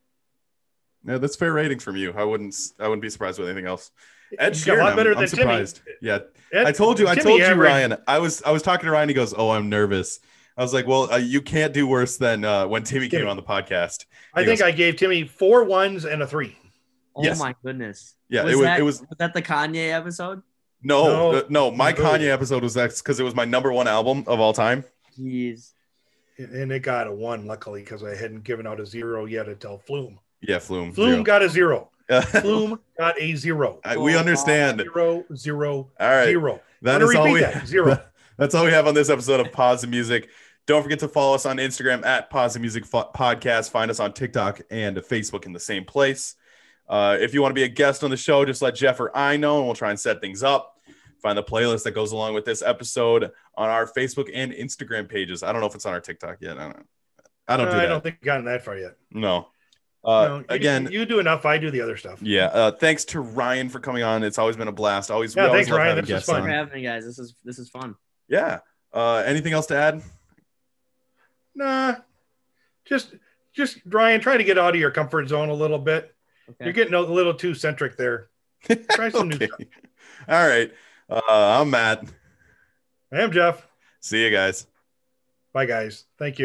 Yeah, 1.07 1.17
that's 1.19 1.35
fair 1.35 1.53
ratings 1.53 1.83
from 1.83 1.95
you. 1.97 2.13
I 2.15 2.23
wouldn't 2.23 2.55
I 2.79 2.83
wouldn't 2.87 3.01
be 3.01 3.09
surprised 3.09 3.39
with 3.39 3.47
anything 3.47 3.67
else. 3.67 3.91
Ed 4.39 4.53
He's 4.53 4.65
got 4.65 4.73
a 4.73 4.75
Sheeran, 4.77 4.79
lot 4.81 4.89
I'm, 4.91 4.95
better 4.95 5.11
I'm 5.11 5.19
than 5.19 5.27
surprised. 5.27 5.75
Timmy. 5.83 5.97
Yeah, 6.01 6.19
Ed- 6.51 6.65
I 6.67 6.71
told 6.71 6.99
you, 6.99 7.07
I 7.07 7.15
told 7.15 7.37
you, 7.39 7.45
averaged- 7.45 7.59
Ryan. 7.71 7.97
I 8.07 8.19
was 8.19 8.41
I 8.43 8.51
was 8.51 8.63
talking 8.63 8.85
to 8.85 8.91
Ryan. 8.91 9.09
He 9.09 9.15
goes, 9.15 9.33
"Oh, 9.37 9.51
I'm 9.51 9.69
nervous." 9.69 10.19
I 10.57 10.63
was 10.63 10.73
like, 10.73 10.87
"Well, 10.87 11.11
uh, 11.13 11.17
you 11.17 11.41
can't 11.41 11.73
do 11.73 11.85
worse 11.85 12.17
than 12.17 12.43
uh, 12.43 12.65
when 12.67 12.83
Timmy 12.83 13.07
came 13.07 13.27
on 13.27 13.35
the 13.35 13.43
podcast." 13.43 14.05
I 14.33 14.39
He 14.41 14.47
think 14.47 14.59
goes- 14.61 14.67
I 14.67 14.71
gave 14.71 14.95
Timmy 14.95 15.25
four 15.27 15.63
ones 15.63 16.05
and 16.05 16.23
a 16.23 16.27
three. 16.27 16.57
Oh 17.15 17.23
Yes. 17.23 17.39
my 17.39 17.53
goodness. 17.63 18.15
Yeah, 18.29 18.41
it 18.41 18.45
was- 18.55 18.59
that, 18.61 18.79
it 18.79 18.83
was- 18.83 19.03
that 19.19 19.33
the 19.33 19.41
Kanye 19.43 19.91
episode? 19.91 20.41
No, 20.81 21.07
No. 21.31 21.37
uh, 21.37 21.43
no, 21.49 21.71
my 21.71 21.91
No. 21.91 21.97
Kanye 21.97 22.29
episode 22.31 22.63
was 22.63 22.73
that 22.73 22.95
because 22.97 23.19
it 23.19 23.23
was 23.23 23.35
my 23.35 23.45
number 23.45 23.71
one 23.71 23.87
album 23.87 24.23
of 24.27 24.39
all 24.39 24.53
time. 24.53 24.83
Jeez. 25.17 25.71
And 26.37 26.71
it 26.71 26.79
got 26.79 27.07
a 27.07 27.11
one, 27.11 27.45
luckily, 27.45 27.81
because 27.81 28.03
I 28.03 28.15
hadn't 28.15 28.43
given 28.43 28.67
out 28.67 28.79
a 28.79 28.85
zero 28.85 29.25
yet 29.25 29.47
until 29.47 29.77
Flume. 29.77 30.19
Yeah, 30.41 30.59
Flume. 30.59 30.91
Flume 30.91 31.23
got 31.23 31.41
a 31.41 31.49
zero. 31.49 31.89
zero. 32.11 32.21
Flume 32.21 32.79
got 32.97 33.19
a 33.21 33.35
zero. 33.35 33.79
I- 33.85 33.97
we 33.97 34.15
understand. 34.15 34.79
Zero, 34.81 35.23
zero, 35.35 35.89
All 35.99 36.09
right. 36.09 36.25
zero. 36.25 36.61
That 36.81 37.01
is 37.01 37.15
all 37.15 37.31
we 37.31 37.39
that, 37.39 37.65
zero. 37.65 37.97
That's 38.37 38.53
all 38.53 38.65
we 38.65 38.71
have 38.71 38.85
on 38.85 38.93
this 38.93 39.09
episode 39.09 39.39
of 39.39 39.51
Pause 39.51 39.81
the 39.81 39.87
Music. 39.87 40.29
Don't 40.67 40.83
forget 40.83 40.99
to 40.99 41.07
follow 41.07 41.35
us 41.35 41.45
on 41.45 41.57
Instagram 41.57 42.05
at 42.05 42.29
Pause 42.29 42.55
the 42.55 42.59
Music 42.59 42.83
Podcast. 42.85 43.69
Find 43.71 43.89
us 43.89 43.99
on 43.99 44.13
TikTok 44.13 44.61
and 44.69 44.97
Facebook 44.97 45.45
in 45.45 45.53
the 45.53 45.59
same 45.59 45.85
place. 45.85 46.35
Uh, 46.87 47.17
if 47.19 47.33
you 47.33 47.41
want 47.41 47.51
to 47.51 47.55
be 47.55 47.63
a 47.63 47.67
guest 47.67 48.03
on 48.03 48.11
the 48.11 48.17
show, 48.17 48.43
just 48.45 48.61
let 48.61 48.75
Jeff 48.75 48.99
or 48.99 49.15
I 49.17 49.37
know, 49.37 49.57
and 49.57 49.65
we'll 49.65 49.75
try 49.75 49.89
and 49.89 49.99
set 49.99 50.21
things 50.21 50.43
up. 50.43 50.74
Find 51.21 51.37
the 51.37 51.43
playlist 51.43 51.83
that 51.83 51.91
goes 51.91 52.11
along 52.11 52.33
with 52.35 52.45
this 52.45 52.61
episode 52.61 53.31
on 53.55 53.69
our 53.69 53.85
Facebook 53.87 54.29
and 54.33 54.51
Instagram 54.51 55.09
pages. 55.09 55.41
I 55.43 55.51
don't 55.51 55.61
know 55.61 55.67
if 55.67 55.75
it's 55.75 55.85
on 55.85 55.93
our 55.93 55.99
TikTok 56.01 56.37
yet. 56.41 56.57
I 56.57 56.63
don't. 56.71 56.85
I 57.47 57.57
don't 57.57 57.67
Uh, 57.67 57.71
do 57.71 57.77
I 57.77 57.85
don't 57.87 58.01
think 58.03 58.17
we've 58.21 58.25
gotten 58.25 58.45
that 58.45 58.63
far 58.63 58.77
yet. 58.77 58.95
no. 59.11 59.47
Uh, 60.03 60.27
No, 60.27 60.37
you- 60.37 60.45
again, 60.49 60.87
you, 60.91 61.03
do 61.07 61.19
enough. 61.19 61.45
I 61.47 61.57
do 61.57 61.71
the 61.71 61.81
other 61.81 61.97
stuff. 61.97 62.19
yeah. 62.21 62.45
Uh, 62.45 62.71
thanks 62.71 63.05
to 63.05 63.21
Ryan 63.21 63.69
for 63.69 63.79
coming 63.79 64.03
on. 64.03 64.23
It's 64.23 64.37
always 64.37 64.55
been 64.55 64.67
a 64.67 64.71
blast. 64.71 65.09
Always, 65.09 65.35
we 65.35 65.41
Yeah, 65.41 65.47
always 65.47 65.59
thanks, 65.61 65.69
love 65.71 65.79
Ryan. 65.79 65.95
This 66.05 66.11
was 66.11 66.25
fun. 66.25 66.35
Thanks 66.35 66.45
for 66.45 66.51
having 66.53 66.73
me, 66.75 66.81
guys. 66.83 67.05
This 67.05 67.17
is 67.17 67.35
this 67.43 67.57
is 67.57 67.69
fun. 67.69 67.95
Yeah. 68.27 68.59
Uh, 68.93 69.23
anything 69.25 69.53
else 69.53 69.65
to 69.67 69.75
add? 69.75 70.03
Nah, 71.55 71.95
just 72.85 73.15
just 73.53 73.79
Ryan, 73.85 74.21
try 74.21 74.37
to 74.37 74.43
get 74.43 74.57
out 74.57 74.73
of 74.75 74.79
your 74.79 74.91
comfort 74.91 75.27
zone 75.27 75.49
a 75.49 75.53
little 75.53 75.79
bit. 75.79 76.13
Okay. 76.49 76.65
You're 76.65 76.73
getting 76.73 76.93
a 76.93 76.99
little 77.01 77.33
too 77.33 77.53
centric 77.55 77.97
there. 77.97 78.29
Try 78.91 79.09
some 79.09 79.29
new 79.29 79.37
stuff. 79.37 79.59
All 80.27 80.47
right. 80.47 80.71
Uh, 81.09 81.21
I'm 81.27 81.69
Matt. 81.69 82.03
I 83.11 83.21
am 83.21 83.31
Jeff. 83.31 83.67
See 84.01 84.23
you 84.23 84.31
guys. 84.31 84.65
Bye, 85.53 85.65
guys. 85.65 86.05
Thank 86.17 86.39
you. 86.39 86.43